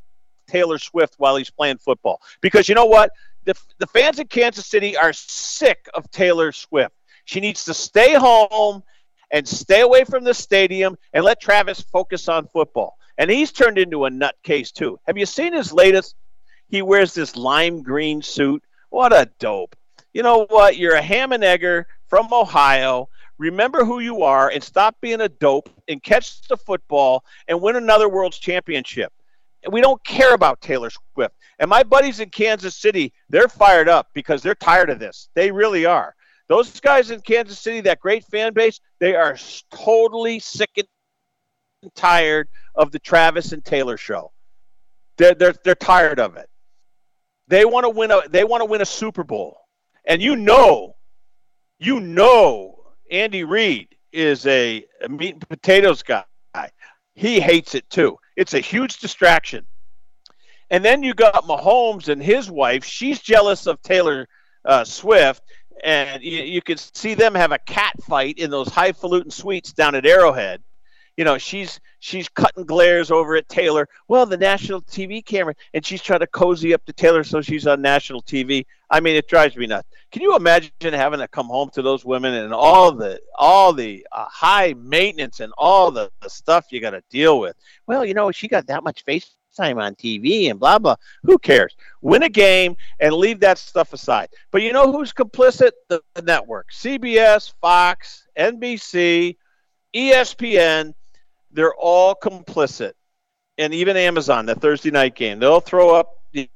Taylor 0.48 0.78
Swift 0.78 1.14
while 1.18 1.36
he's 1.36 1.50
playing 1.50 1.78
football. 1.78 2.20
Because 2.40 2.68
you 2.68 2.74
know 2.74 2.86
what? 2.86 3.10
the, 3.48 3.54
the 3.78 3.86
fans 3.86 4.18
in 4.18 4.26
Kansas 4.26 4.66
City 4.66 4.94
are 4.94 5.14
sick 5.14 5.88
of 5.94 6.10
Taylor 6.10 6.52
Swift. 6.52 6.94
She 7.24 7.40
needs 7.40 7.64
to 7.64 7.72
stay 7.72 8.12
home 8.12 8.82
and 9.30 9.48
stay 9.48 9.80
away 9.80 10.04
from 10.04 10.22
the 10.22 10.34
stadium 10.34 10.98
and 11.14 11.24
let 11.24 11.40
Travis 11.40 11.80
focus 11.80 12.28
on 12.28 12.46
football. 12.46 12.97
And 13.18 13.30
he's 13.30 13.52
turned 13.52 13.78
into 13.78 14.06
a 14.06 14.10
nutcase 14.10 14.72
too. 14.72 14.98
Have 15.06 15.18
you 15.18 15.26
seen 15.26 15.52
his 15.52 15.72
latest? 15.72 16.14
He 16.68 16.82
wears 16.82 17.12
this 17.12 17.36
lime 17.36 17.82
green 17.82 18.22
suit. 18.22 18.62
What 18.90 19.12
a 19.12 19.28
dope. 19.38 19.74
You 20.12 20.22
know 20.22 20.46
what? 20.46 20.76
You're 20.76 20.94
a 20.94 21.02
ham 21.02 21.32
and 21.32 21.44
egger 21.44 21.86
from 22.06 22.32
Ohio. 22.32 23.08
Remember 23.38 23.84
who 23.84 24.00
you 24.00 24.22
are 24.22 24.50
and 24.50 24.62
stop 24.62 24.96
being 25.00 25.20
a 25.20 25.28
dope 25.28 25.68
and 25.88 26.02
catch 26.02 26.46
the 26.48 26.56
football 26.56 27.24
and 27.48 27.60
win 27.60 27.76
another 27.76 28.08
world's 28.08 28.38
championship. 28.38 29.12
We 29.70 29.80
don't 29.80 30.02
care 30.04 30.34
about 30.34 30.60
Taylor 30.60 30.90
Swift. 30.90 31.34
And 31.58 31.68
my 31.68 31.82
buddies 31.82 32.20
in 32.20 32.30
Kansas 32.30 32.76
City, 32.76 33.12
they're 33.28 33.48
fired 33.48 33.88
up 33.88 34.08
because 34.14 34.42
they're 34.42 34.54
tired 34.54 34.90
of 34.90 35.00
this. 35.00 35.28
They 35.34 35.50
really 35.50 35.84
are. 35.84 36.14
Those 36.48 36.80
guys 36.80 37.10
in 37.10 37.20
Kansas 37.20 37.58
City, 37.58 37.80
that 37.82 38.00
great 38.00 38.24
fan 38.24 38.54
base, 38.54 38.80
they 39.00 39.14
are 39.14 39.36
totally 39.70 40.38
sick 40.38 40.70
and 40.76 40.86
tired 41.94 42.48
of 42.74 42.92
the 42.92 42.98
Travis 42.98 43.52
and 43.52 43.64
Taylor 43.64 43.96
show. 43.96 44.32
They're, 45.16 45.34
they're, 45.34 45.54
they're 45.64 45.74
tired 45.74 46.20
of 46.20 46.36
it. 46.36 46.48
They 47.48 47.64
want 47.64 47.84
to 47.84 47.90
win 47.90 48.10
a 48.10 48.28
they 48.28 48.44
want 48.44 48.60
to 48.60 48.66
win 48.66 48.82
a 48.82 48.86
Super 48.86 49.24
Bowl. 49.24 49.56
And 50.04 50.20
you 50.20 50.36
know, 50.36 50.96
you 51.78 51.98
know 51.98 52.76
Andy 53.10 53.42
Reid 53.44 53.88
is 54.12 54.46
a, 54.46 54.84
a 55.02 55.08
meat 55.08 55.34
and 55.34 55.48
potatoes 55.48 56.02
guy. 56.02 56.24
He 57.14 57.40
hates 57.40 57.74
it 57.74 57.88
too. 57.90 58.16
It's 58.36 58.54
a 58.54 58.60
huge 58.60 58.98
distraction. 58.98 59.66
And 60.70 60.84
then 60.84 61.02
you 61.02 61.14
got 61.14 61.44
Mahomes 61.44 62.08
and 62.08 62.22
his 62.22 62.50
wife. 62.50 62.84
She's 62.84 63.20
jealous 63.20 63.66
of 63.66 63.82
Taylor 63.82 64.28
uh, 64.64 64.84
Swift, 64.84 65.42
and 65.82 66.22
you, 66.22 66.42
you 66.42 66.76
see 66.76 67.14
them 67.14 67.34
have 67.34 67.50
a 67.50 67.58
cat 67.58 67.94
fight 68.02 68.38
in 68.38 68.50
those 68.50 68.68
highfalutin 68.68 69.30
suites 69.30 69.72
down 69.72 69.96
at 69.96 70.06
Arrowhead. 70.06 70.62
You 71.18 71.24
know, 71.24 71.36
she's 71.36 71.80
she's 71.98 72.28
cutting 72.28 72.64
glares 72.64 73.10
over 73.10 73.34
at 73.34 73.48
Taylor. 73.48 73.88
Well, 74.06 74.24
the 74.24 74.36
national 74.36 74.82
TV 74.82 75.22
camera, 75.22 75.52
and 75.74 75.84
she's 75.84 76.00
trying 76.00 76.20
to 76.20 76.28
cozy 76.28 76.72
up 76.72 76.84
to 76.84 76.92
Taylor 76.92 77.24
so 77.24 77.40
she's 77.40 77.66
on 77.66 77.82
national 77.82 78.22
TV. 78.22 78.66
I 78.88 79.00
mean, 79.00 79.16
it 79.16 79.26
drives 79.26 79.56
me 79.56 79.66
nuts. 79.66 79.88
Can 80.12 80.22
you 80.22 80.36
imagine 80.36 80.70
having 80.80 81.18
to 81.18 81.26
come 81.26 81.48
home 81.48 81.70
to 81.70 81.82
those 81.82 82.04
women 82.04 82.34
and 82.34 82.54
all 82.54 82.92
the 82.92 83.20
all 83.34 83.72
the 83.72 84.06
uh, 84.12 84.26
high 84.30 84.74
maintenance 84.78 85.40
and 85.40 85.52
all 85.58 85.90
the, 85.90 86.08
the 86.22 86.30
stuff 86.30 86.66
you 86.70 86.80
got 86.80 86.90
to 86.90 87.02
deal 87.10 87.40
with? 87.40 87.56
Well, 87.88 88.04
you 88.04 88.14
know, 88.14 88.30
she 88.30 88.46
got 88.46 88.68
that 88.68 88.84
much 88.84 89.02
face 89.02 89.34
time 89.56 89.80
on 89.80 89.96
TV 89.96 90.48
and 90.52 90.60
blah 90.60 90.78
blah. 90.78 90.94
Who 91.24 91.36
cares? 91.36 91.74
Win 92.00 92.22
a 92.22 92.28
game 92.28 92.76
and 93.00 93.12
leave 93.12 93.40
that 93.40 93.58
stuff 93.58 93.92
aside. 93.92 94.28
But 94.52 94.62
you 94.62 94.72
know 94.72 94.92
who's 94.92 95.12
complicit? 95.12 95.72
The, 95.88 96.00
the 96.14 96.22
network, 96.22 96.70
CBS, 96.70 97.52
Fox, 97.60 98.28
NBC, 98.38 99.36
ESPN. 99.92 100.94
They're 101.50 101.74
all 101.74 102.14
complicit, 102.14 102.92
and 103.56 103.72
even 103.74 103.96
Amazon. 103.96 104.46
The 104.46 104.54
Thursday 104.54 104.90
night 104.90 105.14
game, 105.14 105.38
they'll 105.38 105.60
throw 105.60 105.94
up. 105.94 106.14
You 106.32 106.46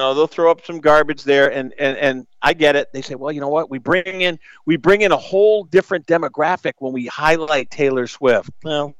know, 0.00 0.12
they'll 0.12 0.26
throw 0.26 0.50
up 0.50 0.64
some 0.64 0.80
garbage 0.80 1.22
there, 1.22 1.52
and, 1.52 1.72
and 1.78 1.96
and 1.96 2.26
I 2.42 2.52
get 2.54 2.74
it. 2.74 2.92
They 2.92 3.00
say, 3.02 3.14
well, 3.14 3.30
you 3.30 3.40
know 3.40 3.48
what? 3.48 3.70
We 3.70 3.78
bring 3.78 4.22
in 4.22 4.38
we 4.66 4.76
bring 4.76 5.02
in 5.02 5.12
a 5.12 5.16
whole 5.16 5.64
different 5.64 6.06
demographic 6.06 6.72
when 6.78 6.92
we 6.92 7.06
highlight 7.06 7.70
Taylor 7.70 8.06
Swift. 8.08 8.50
Well, 8.64 8.94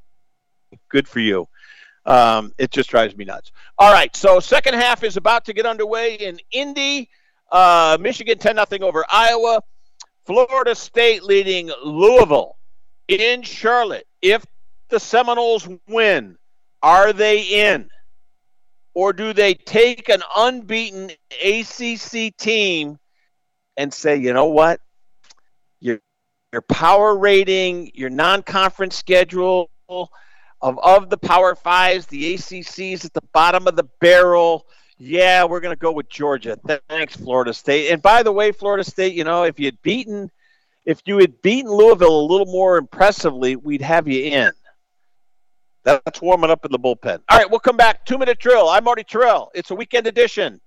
good 0.89 1.09
for 1.09 1.21
you. 1.21 1.49
Um, 2.07 2.53
it 2.59 2.71
just 2.71 2.91
drives 2.91 3.17
me 3.17 3.25
nuts. 3.25 3.51
All 3.79 3.93
right, 3.93 4.15
so 4.15 4.39
second 4.41 4.75
half 4.75 5.03
is 5.03 5.17
about 5.17 5.47
to 5.47 5.53
get 5.53 5.67
underway 5.67 6.15
in 6.15 6.39
Indy. 6.51 7.09
Uh, 7.51 7.97
Michigan 8.01 8.39
10 8.39 8.57
0 8.57 8.83
over 8.83 9.05
Iowa. 9.11 9.63
Florida 10.27 10.75
State 10.75 11.23
leading 11.23 11.71
Louisville 11.85 12.57
in 13.09 13.43
Charlotte. 13.43 14.07
If 14.23 14.45
the 14.95 15.01
Seminoles 15.01 15.69
win, 15.89 16.39
are 16.83 17.13
they 17.13 17.71
in? 17.71 17.91
Or 18.95 19.13
do 19.13 19.33
they 19.33 19.55
take 19.55 20.09
an 20.09 20.23
unbeaten 20.37 21.11
ACC 21.45 22.37
team 22.37 22.99
and 23.77 23.93
say, 23.93 24.17
you 24.17 24.33
know 24.33 24.47
what? 24.47 24.81
your 25.85 26.01
your 26.53 26.63
power 26.63 27.17
rating, 27.17 27.91
your 27.95 28.11
non-conference 28.11 28.97
schedule 28.97 29.71
of 29.89 30.09
of 30.61 31.11
the 31.11 31.19
Power 31.19 31.55
Fives, 31.55 32.07
the 32.07 32.35
ACCs 32.35 33.05
at 33.05 33.13
the 33.13 33.23
bottom 33.33 33.69
of 33.69 33.77
the 33.77 33.89
barrel. 34.01 34.67
Yeah, 34.97 35.45
we're 35.45 35.61
going 35.61 35.75
to 35.75 35.81
go 35.81 35.93
with 35.93 36.09
Georgia. 36.09 36.57
Thanks, 36.89 37.17
Florida 37.17 37.53
State. 37.53 37.91
And 37.91 38.01
by 38.01 38.23
the 38.23 38.33
way, 38.33 38.53
Florida 38.53 38.85
State, 38.85 39.13
you 39.13 39.25
know, 39.25 39.43
if 39.43 39.59
you 39.59 39.67
had 39.67 39.83
beaten, 39.83 40.31
if 40.87 41.03
you 41.05 41.19
had 41.19 41.43
beaten 41.43 41.71
Louisville 41.71 42.21
a 42.21 42.27
little 42.27 42.47
more 42.47 42.79
impressively, 42.79 43.57
we'd 43.57 43.83
have 43.83 44.09
you 44.09 44.23
in. 44.25 44.53
That's 45.85 46.23
warming 46.23 46.51
up 46.51 46.65
in 46.65 46.73
the 46.73 46.79
bullpen. 46.79 47.21
All 47.29 47.39
right, 47.39 47.49
we'll 47.49 47.61
come 47.61 47.77
back. 47.77 48.07
Two 48.07 48.17
minute 48.17 48.39
drill. 48.39 48.69
I'm 48.69 48.85
Marty 48.85 49.05
Tirrell. 49.05 49.49
It's 49.55 49.71
a 49.71 49.75
weekend 49.75 50.07
edition. 50.07 50.61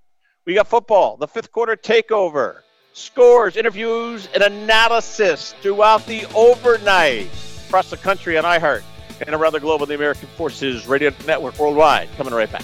We 0.46 0.54
got 0.54 0.68
football, 0.68 1.18
the 1.18 1.28
fifth 1.28 1.52
quarter 1.52 1.76
takeover, 1.76 2.60
scores, 2.94 3.58
interviews, 3.58 4.30
and 4.34 4.44
analysis 4.44 5.54
throughout 5.62 6.06
the 6.06 6.26
overnight 6.36 7.30
across 7.68 7.90
the 7.90 7.98
country 7.98 8.38
on 8.38 8.44
iHeart 8.46 8.84
and 9.26 9.36
around 9.36 9.54
the 9.54 9.60
globe 9.60 9.82
on 9.82 9.90
the 9.90 9.96
American 9.96 10.28
Forces 10.30 10.88
Radio 10.88 11.12
Network 11.26 11.58
worldwide. 11.60 12.08
Coming 12.16 12.34
right 12.34 12.52
back. 12.52 12.64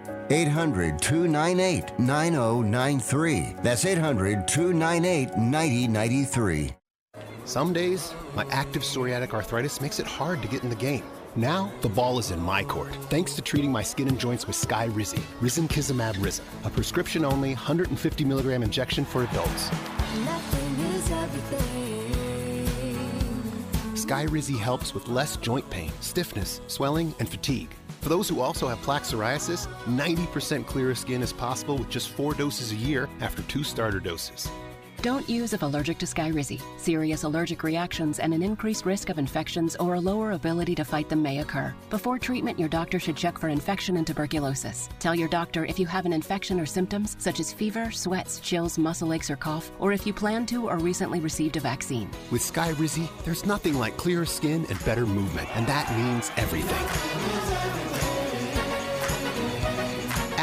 800 0.31 1.01
298 1.01 1.99
9093. 1.99 3.55
That's 3.61 3.85
800 3.85 4.47
298 4.47 5.37
9093. 5.37 6.73
Some 7.43 7.73
days, 7.73 8.13
my 8.35 8.45
active 8.49 8.81
psoriatic 8.81 9.33
arthritis 9.33 9.81
makes 9.81 9.99
it 9.99 10.07
hard 10.07 10.41
to 10.41 10.47
get 10.47 10.63
in 10.63 10.69
the 10.69 10.75
game. 10.75 11.03
Now, 11.35 11.71
the 11.81 11.89
ball 11.89 12.19
is 12.19 12.31
in 12.31 12.39
my 12.39 12.63
court, 12.63 12.93
thanks 13.09 13.33
to 13.35 13.41
treating 13.41 13.71
my 13.71 13.83
skin 13.83 14.07
and 14.07 14.19
joints 14.19 14.47
with 14.47 14.55
Sky 14.55 14.87
Skyrizi, 14.87 15.21
Risankizumab 15.39 16.15
Risa, 16.15 16.41
a 16.65 16.69
prescription 16.69 17.25
only 17.25 17.49
150 17.49 18.25
milligram 18.25 18.63
injection 18.63 19.05
for 19.05 19.23
adults. 19.23 19.69
Sky 23.95 24.25
Skyrizi 24.25 24.59
helps 24.59 24.93
with 24.93 25.07
less 25.07 25.37
joint 25.37 25.69
pain, 25.69 25.91
stiffness, 26.01 26.59
swelling, 26.67 27.13
and 27.19 27.29
fatigue. 27.29 27.69
For 28.01 28.09
those 28.09 28.27
who 28.27 28.41
also 28.41 28.67
have 28.67 28.81
plaque 28.81 29.03
psoriasis, 29.03 29.67
90% 29.85 30.65
clearer 30.65 30.95
skin 30.95 31.21
is 31.21 31.31
possible 31.31 31.77
with 31.77 31.89
just 31.89 32.09
four 32.09 32.33
doses 32.33 32.71
a 32.71 32.75
year 32.75 33.07
after 33.19 33.43
two 33.43 33.63
starter 33.63 33.99
doses. 33.99 34.49
Don't 35.01 35.27
use 35.27 35.53
if 35.53 35.63
allergic 35.63 35.97
to 35.97 36.05
Skyrizi. 36.05 36.61
Serious 36.77 37.23
allergic 37.23 37.63
reactions 37.63 38.19
and 38.19 38.35
an 38.35 38.43
increased 38.43 38.85
risk 38.85 39.09
of 39.09 39.17
infections 39.17 39.75
or 39.77 39.95
a 39.95 39.99
lower 39.99 40.33
ability 40.33 40.75
to 40.75 40.85
fight 40.85 41.09
them 41.09 41.23
may 41.23 41.39
occur. 41.39 41.73
Before 41.89 42.19
treatment, 42.19 42.59
your 42.59 42.69
doctor 42.69 42.99
should 42.99 43.17
check 43.17 43.39
for 43.39 43.49
infection 43.49 43.97
and 43.97 44.05
tuberculosis. 44.05 44.89
Tell 44.99 45.15
your 45.15 45.27
doctor 45.27 45.65
if 45.65 45.79
you 45.79 45.87
have 45.87 46.05
an 46.05 46.13
infection 46.13 46.59
or 46.59 46.67
symptoms 46.67 47.15
such 47.17 47.39
as 47.39 47.51
fever, 47.51 47.89
sweats, 47.89 48.39
chills, 48.41 48.77
muscle 48.77 49.11
aches, 49.11 49.31
or 49.31 49.37
cough, 49.37 49.71
or 49.79 49.91
if 49.91 50.05
you 50.05 50.13
plan 50.13 50.45
to 50.45 50.69
or 50.69 50.77
recently 50.77 51.19
received 51.19 51.57
a 51.57 51.61
vaccine. 51.61 52.07
With 52.29 52.43
Skyrizi, 52.43 53.09
there's 53.23 53.43
nothing 53.43 53.79
like 53.79 53.97
clearer 53.97 54.25
skin 54.25 54.67
and 54.69 54.85
better 54.85 55.07
movement, 55.07 55.49
and 55.55 55.65
that 55.65 55.91
means 55.97 56.29
everything. 56.37 58.10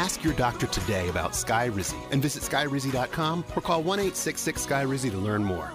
Ask 0.09 0.23
your 0.23 0.33
doctor 0.33 0.65
today 0.65 1.07
about 1.09 1.33
Skyrizi 1.33 1.95
and 2.09 2.19
visit 2.19 2.41
skyrizi.com 2.41 3.45
or 3.55 3.61
call 3.61 3.83
1 3.83 3.99
866 3.99 4.65
Skyrizi 4.65 5.11
to 5.11 5.17
learn 5.19 5.43
more. 5.43 5.71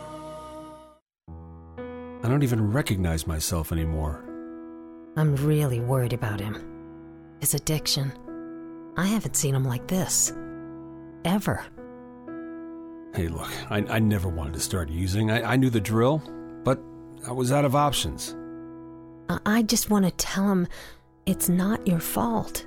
I 2.24 2.28
don't 2.28 2.42
even 2.42 2.72
recognize 2.72 3.28
myself 3.28 3.70
anymore. 3.70 4.24
I'm 5.16 5.36
really 5.36 5.78
worried 5.78 6.14
about 6.14 6.40
him. 6.40 7.36
His 7.38 7.54
addiction. 7.54 8.12
I 8.96 9.06
haven't 9.06 9.36
seen 9.36 9.54
him 9.54 9.64
like 9.64 9.86
this. 9.86 10.32
Ever. 11.24 11.64
Hey, 13.14 13.28
look, 13.28 13.52
I, 13.70 13.84
I 13.88 13.98
never 14.00 14.28
wanted 14.28 14.54
to 14.54 14.60
start 14.60 14.88
using. 14.88 15.30
I, 15.30 15.52
I 15.52 15.54
knew 15.54 15.70
the 15.70 15.80
drill, 15.80 16.20
but 16.64 16.80
I 17.24 17.30
was 17.30 17.52
out 17.52 17.64
of 17.64 17.76
options. 17.76 18.34
I, 19.28 19.38
I 19.46 19.62
just 19.62 19.90
want 19.90 20.06
to 20.06 20.10
tell 20.10 20.50
him 20.50 20.66
it's 21.24 21.48
not 21.48 21.86
your 21.86 22.00
fault. 22.00 22.66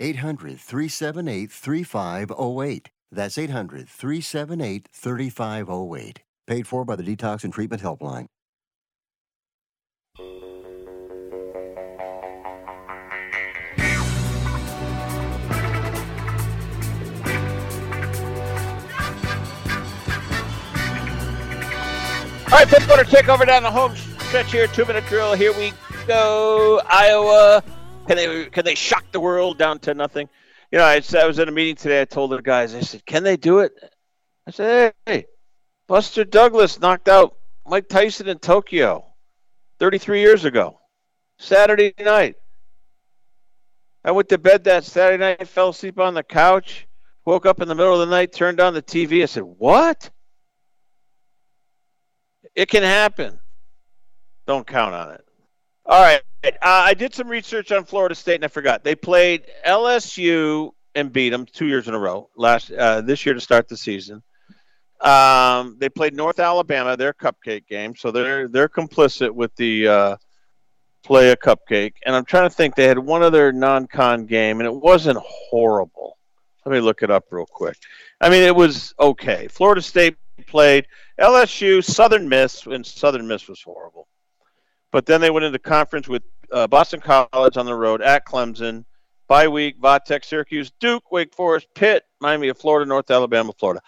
800 0.00 0.58
378 0.58 1.50
3508. 1.50 2.90
That's 3.10 3.38
800 3.38 3.88
378 3.88 4.88
3508. 4.92 6.22
Paid 6.46 6.66
for 6.66 6.84
by 6.84 6.96
the 6.96 7.02
Detox 7.02 7.44
and 7.44 7.52
Treatment 7.52 7.82
Helpline. 7.82 8.26
All 22.52 22.58
right, 22.58 22.68
fifth 22.68 22.86
quarter 22.86 23.04
takeover 23.04 23.46
down 23.46 23.62
the 23.62 23.70
home 23.70 23.96
stretch 24.28 24.52
here. 24.52 24.66
Two 24.66 24.84
minute 24.84 25.06
drill. 25.06 25.34
Here 25.34 25.52
we 25.52 25.72
go. 26.06 26.82
Iowa. 26.86 27.62
Can 28.06 28.16
they 28.16 28.44
can 28.46 28.64
they 28.64 28.74
shock 28.74 29.04
the 29.12 29.20
world 29.20 29.58
down 29.58 29.78
to 29.80 29.94
nothing? 29.94 30.28
You 30.70 30.78
know, 30.78 30.84
I, 30.84 31.00
I 31.16 31.26
was 31.26 31.38
in 31.38 31.48
a 31.48 31.52
meeting 31.52 31.76
today. 31.76 32.00
I 32.00 32.04
told 32.04 32.30
the 32.30 32.40
guys. 32.40 32.74
I 32.74 32.80
said, 32.80 33.06
"Can 33.06 33.22
they 33.22 33.36
do 33.36 33.60
it?" 33.60 33.72
I 34.46 34.50
said, 34.50 34.94
"Hey, 35.06 35.26
Buster 35.86 36.24
Douglas 36.24 36.80
knocked 36.80 37.08
out 37.08 37.36
Mike 37.66 37.88
Tyson 37.88 38.28
in 38.28 38.38
Tokyo 38.38 39.04
33 39.78 40.20
years 40.20 40.44
ago, 40.44 40.80
Saturday 41.38 41.94
night. 42.00 42.36
I 44.04 44.10
went 44.10 44.28
to 44.30 44.38
bed 44.38 44.64
that 44.64 44.84
Saturday 44.84 45.18
night, 45.18 45.46
fell 45.46 45.68
asleep 45.68 46.00
on 46.00 46.14
the 46.14 46.24
couch, 46.24 46.88
woke 47.24 47.46
up 47.46 47.60
in 47.60 47.68
the 47.68 47.74
middle 47.74 48.00
of 48.00 48.08
the 48.08 48.14
night, 48.14 48.32
turned 48.32 48.58
on 48.58 48.74
the 48.74 48.82
TV. 48.82 49.22
I 49.22 49.26
said, 49.26 49.44
"What?" 49.44 50.10
It 52.54 52.68
can 52.68 52.82
happen. 52.82 53.38
Don't 54.46 54.66
count 54.66 54.94
on 54.94 55.12
it. 55.12 55.24
All 55.86 56.02
right. 56.02 56.22
Uh, 56.44 56.50
I 56.60 56.94
did 56.94 57.14
some 57.14 57.28
research 57.28 57.70
on 57.70 57.84
Florida 57.84 58.14
State, 58.14 58.36
and 58.36 58.44
I 58.44 58.48
forgot 58.48 58.82
they 58.82 58.94
played 58.94 59.44
LSU 59.66 60.72
and 60.94 61.12
beat 61.12 61.30
them 61.30 61.46
two 61.46 61.66
years 61.66 61.88
in 61.88 61.94
a 61.94 61.98
row. 61.98 62.28
Last 62.36 62.72
uh, 62.72 63.00
this 63.00 63.24
year 63.24 63.34
to 63.34 63.40
start 63.40 63.68
the 63.68 63.76
season. 63.76 64.22
Um, 65.00 65.76
they 65.78 65.88
played 65.88 66.14
North 66.14 66.38
Alabama, 66.38 66.96
their 66.96 67.12
cupcake 67.12 67.66
game, 67.66 67.94
so 67.96 68.10
they're 68.10 68.48
they're 68.48 68.68
complicit 68.68 69.30
with 69.30 69.54
the 69.56 69.88
uh, 69.88 70.16
play 71.02 71.30
a 71.30 71.36
cupcake. 71.36 71.94
And 72.06 72.14
I'm 72.14 72.24
trying 72.24 72.48
to 72.48 72.54
think, 72.54 72.74
they 72.74 72.86
had 72.86 72.98
one 72.98 73.22
other 73.22 73.52
non-con 73.52 74.26
game, 74.26 74.60
and 74.60 74.66
it 74.66 74.74
wasn't 74.74 75.18
horrible. 75.18 76.18
Let 76.64 76.72
me 76.72 76.80
look 76.80 77.02
it 77.02 77.10
up 77.10 77.24
real 77.30 77.46
quick. 77.46 77.76
I 78.20 78.30
mean, 78.30 78.42
it 78.42 78.54
was 78.54 78.94
okay. 79.00 79.48
Florida 79.48 79.82
State 79.82 80.16
played 80.46 80.86
LSU, 81.20 81.84
Southern 81.84 82.28
Miss, 82.28 82.66
and 82.66 82.86
Southern 82.86 83.26
Miss 83.26 83.48
was 83.48 83.60
horrible. 83.60 84.06
But 84.92 85.06
then 85.06 85.20
they 85.20 85.30
went 85.30 85.44
into 85.44 85.58
conference 85.58 86.06
with 86.06 86.22
uh, 86.52 86.66
Boston 86.66 87.00
College 87.00 87.56
on 87.56 87.66
the 87.66 87.74
road 87.74 88.02
at 88.02 88.26
Clemson, 88.26 88.84
bye 89.26 89.48
week, 89.48 89.80
Vatech, 89.80 90.24
Syracuse, 90.24 90.70
Duke, 90.78 91.10
Wake 91.10 91.34
Forest, 91.34 91.66
Pitt, 91.74 92.04
Miami 92.20 92.48
of 92.48 92.58
Florida, 92.58 92.86
North 92.86 93.10
Alabama, 93.10 93.52
Florida. 93.58 93.80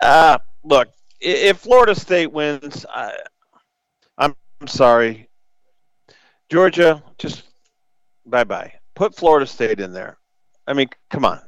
Uh, 0.00 0.38
look, 0.62 0.88
if 1.20 1.58
Florida 1.58 1.94
State 1.94 2.32
wins, 2.32 2.86
I, 2.88 3.12
I'm, 4.16 4.36
sorry. 4.66 5.28
Georgia, 6.48 7.02
just 7.18 7.42
bye 8.24 8.44
bye. 8.44 8.72
Put 8.94 9.16
Florida 9.16 9.46
State 9.46 9.80
in 9.80 9.92
there. 9.92 10.18
I 10.66 10.72
mean, 10.72 10.88
come 11.10 11.24
on. 11.24 11.40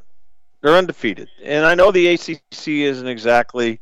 They're 0.63 0.75
undefeated. 0.75 1.29
And 1.45 1.65
I 1.65 1.77
know 1.77 1.93
the 1.93 2.09
ACC 2.09 2.69
isn't 2.69 3.07
exactly, 3.07 3.81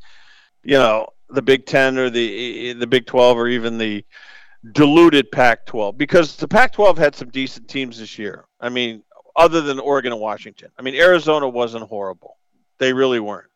you 0.63 0.77
know, 0.77 1.09
the 1.31 1.41
Big 1.41 1.65
10 1.65 1.99
or 1.99 2.11
the 2.11 2.75
the 2.75 2.87
Big 2.87 3.07
12 3.07 3.39
or 3.39 3.49
even 3.49 3.79
the 3.79 4.05
diluted 4.73 5.31
Pac 5.31 5.67
12 5.67 5.99
because 5.99 6.37
the 6.37 6.49
Pac 6.49 6.73
12 6.73 6.99
had 6.99 7.15
some 7.15 7.29
decent 7.29 7.69
teams 7.69 7.99
this 7.99 8.19
year. 8.19 8.47
I 8.61 8.69
mean, 8.69 9.03
other 9.37 9.61
than 9.61 9.79
Oregon 9.79 10.13
and 10.13 10.21
Washington. 10.21 10.71
I 10.79 10.83
mean, 10.83 10.95
Arizona 10.95 11.49
wasn't 11.49 11.85
horrible. 11.85 12.39
They 12.79 12.93
really 12.93 13.21
weren't. 13.21 13.51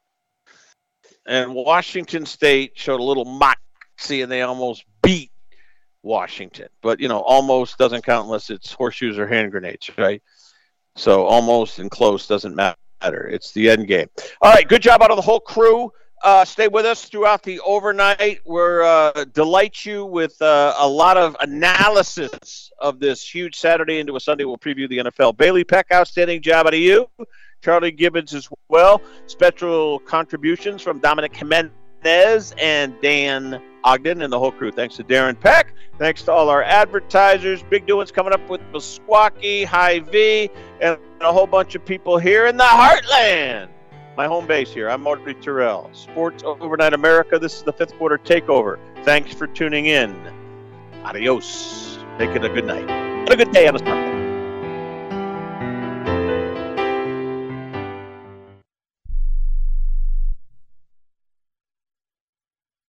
And 1.27 1.55
Washington 1.55 2.27
State 2.27 2.73
showed 2.75 3.01
a 3.01 3.05
little 3.05 3.25
moxie 3.25 4.23
and 4.23 4.33
they 4.33 4.43
almost 4.43 4.85
beat 5.03 5.31
Washington. 6.03 6.69
But, 6.83 7.01
you 7.01 7.09
know, 7.09 7.21
almost 7.21 7.79
doesn't 7.79 8.05
count 8.05 8.25
unless 8.25 8.51
it's 8.51 8.73
horseshoes 8.73 9.19
or 9.19 9.27
hand 9.27 9.51
grenades, 9.51 9.91
right? 9.99 10.23
So 10.97 11.27
almost 11.27 11.79
and 11.79 11.91
close 11.91 12.27
doesn't 12.27 12.57
matter. 12.57 12.77
It's 13.29 13.53
the 13.53 13.71
end 13.71 13.87
game. 13.87 14.09
All 14.41 14.53
right, 14.53 14.67
good 14.67 14.83
job 14.83 15.03
out 15.03 15.11
of 15.11 15.17
the 15.17 15.23
whole 15.23 15.41
crew. 15.41 15.93
Uh, 16.23 16.45
stay 16.45 16.67
with 16.67 16.85
us 16.85 17.05
throughout 17.05 17.43
the 17.43 17.61
overnight. 17.61 18.41
We're 18.45 18.83
uh, 18.83 19.25
delight 19.33 19.85
you 19.85 20.05
with 20.05 20.41
uh, 20.43 20.75
a 20.77 20.89
lot 20.89 21.17
of 21.17 21.37
analysis 21.41 22.73
of 22.81 22.99
this 22.99 23.23
huge 23.23 23.57
Saturday 23.57 24.01
into 24.01 24.17
a 24.17 24.21
Sunday. 24.21 24.45
We'll 24.45 24.59
preview 24.59 24.89
the 24.89 24.99
NFL. 24.99 25.37
Bailey 25.37 25.63
Peck, 25.65 25.87
outstanding 25.93 26.43
job 26.43 26.67
out 26.67 26.75
of 26.75 26.81
you. 26.81 27.09
Charlie 27.63 27.93
Gibbons 27.93 28.35
as 28.35 28.49
well. 28.69 29.01
Special 29.27 30.01
contributions 30.01 30.83
from 30.83 30.99
Dominic 30.99 31.37
Jimenez 31.37 32.55
and 32.59 32.95
Dan 33.01 33.63
Ogden 33.85 34.23
and 34.23 34.33
the 34.33 34.39
whole 34.39 34.53
crew. 34.53 34.73
Thanks 34.73 34.97
to 34.97 35.05
Darren 35.05 35.39
Peck. 35.39 35.73
Thanks 35.99 36.23
to 36.23 36.33
all 36.33 36.49
our 36.49 36.63
advertisers. 36.63 37.63
Big 37.65 37.87
doings 37.87 38.11
coming 38.11 38.33
up 38.33 38.49
with 38.49 38.61
Meskwaki, 38.73 39.65
Hy-Vee, 39.65 40.51
and 40.81 40.99
a 41.21 41.33
whole 41.33 41.47
bunch 41.47 41.75
of 41.77 41.85
people 41.85 42.19
here 42.19 42.47
in 42.47 42.57
the 42.57 42.65
heartland 42.65 43.69
my 44.19 44.27
home 44.27 44.49
base 44.49 44.73
here. 44.73 44.91
I'm 44.91 45.01
Marty 45.03 45.33
Tirrell, 45.33 45.95
Sports 45.95 46.43
Overnight 46.45 46.93
America. 46.93 47.39
This 47.39 47.55
is 47.55 47.63
the 47.63 47.73
fifth 47.73 47.97
quarter 47.99 48.19
takeover. 48.19 48.77
Thanks 49.05 49.33
for 49.33 49.47
tuning 49.47 49.87
in. 49.87 50.13
Adios. 51.05 52.01
Make 52.19 52.31
it 52.31 52.45
a 52.45 52.49
good 52.49 52.65
night 52.65 52.91
and 52.91 53.31
a 53.31 53.37
good 53.37 53.53
day 53.53 53.69
on 53.69 53.77
a 53.77 53.79
Sunday. 53.79 54.18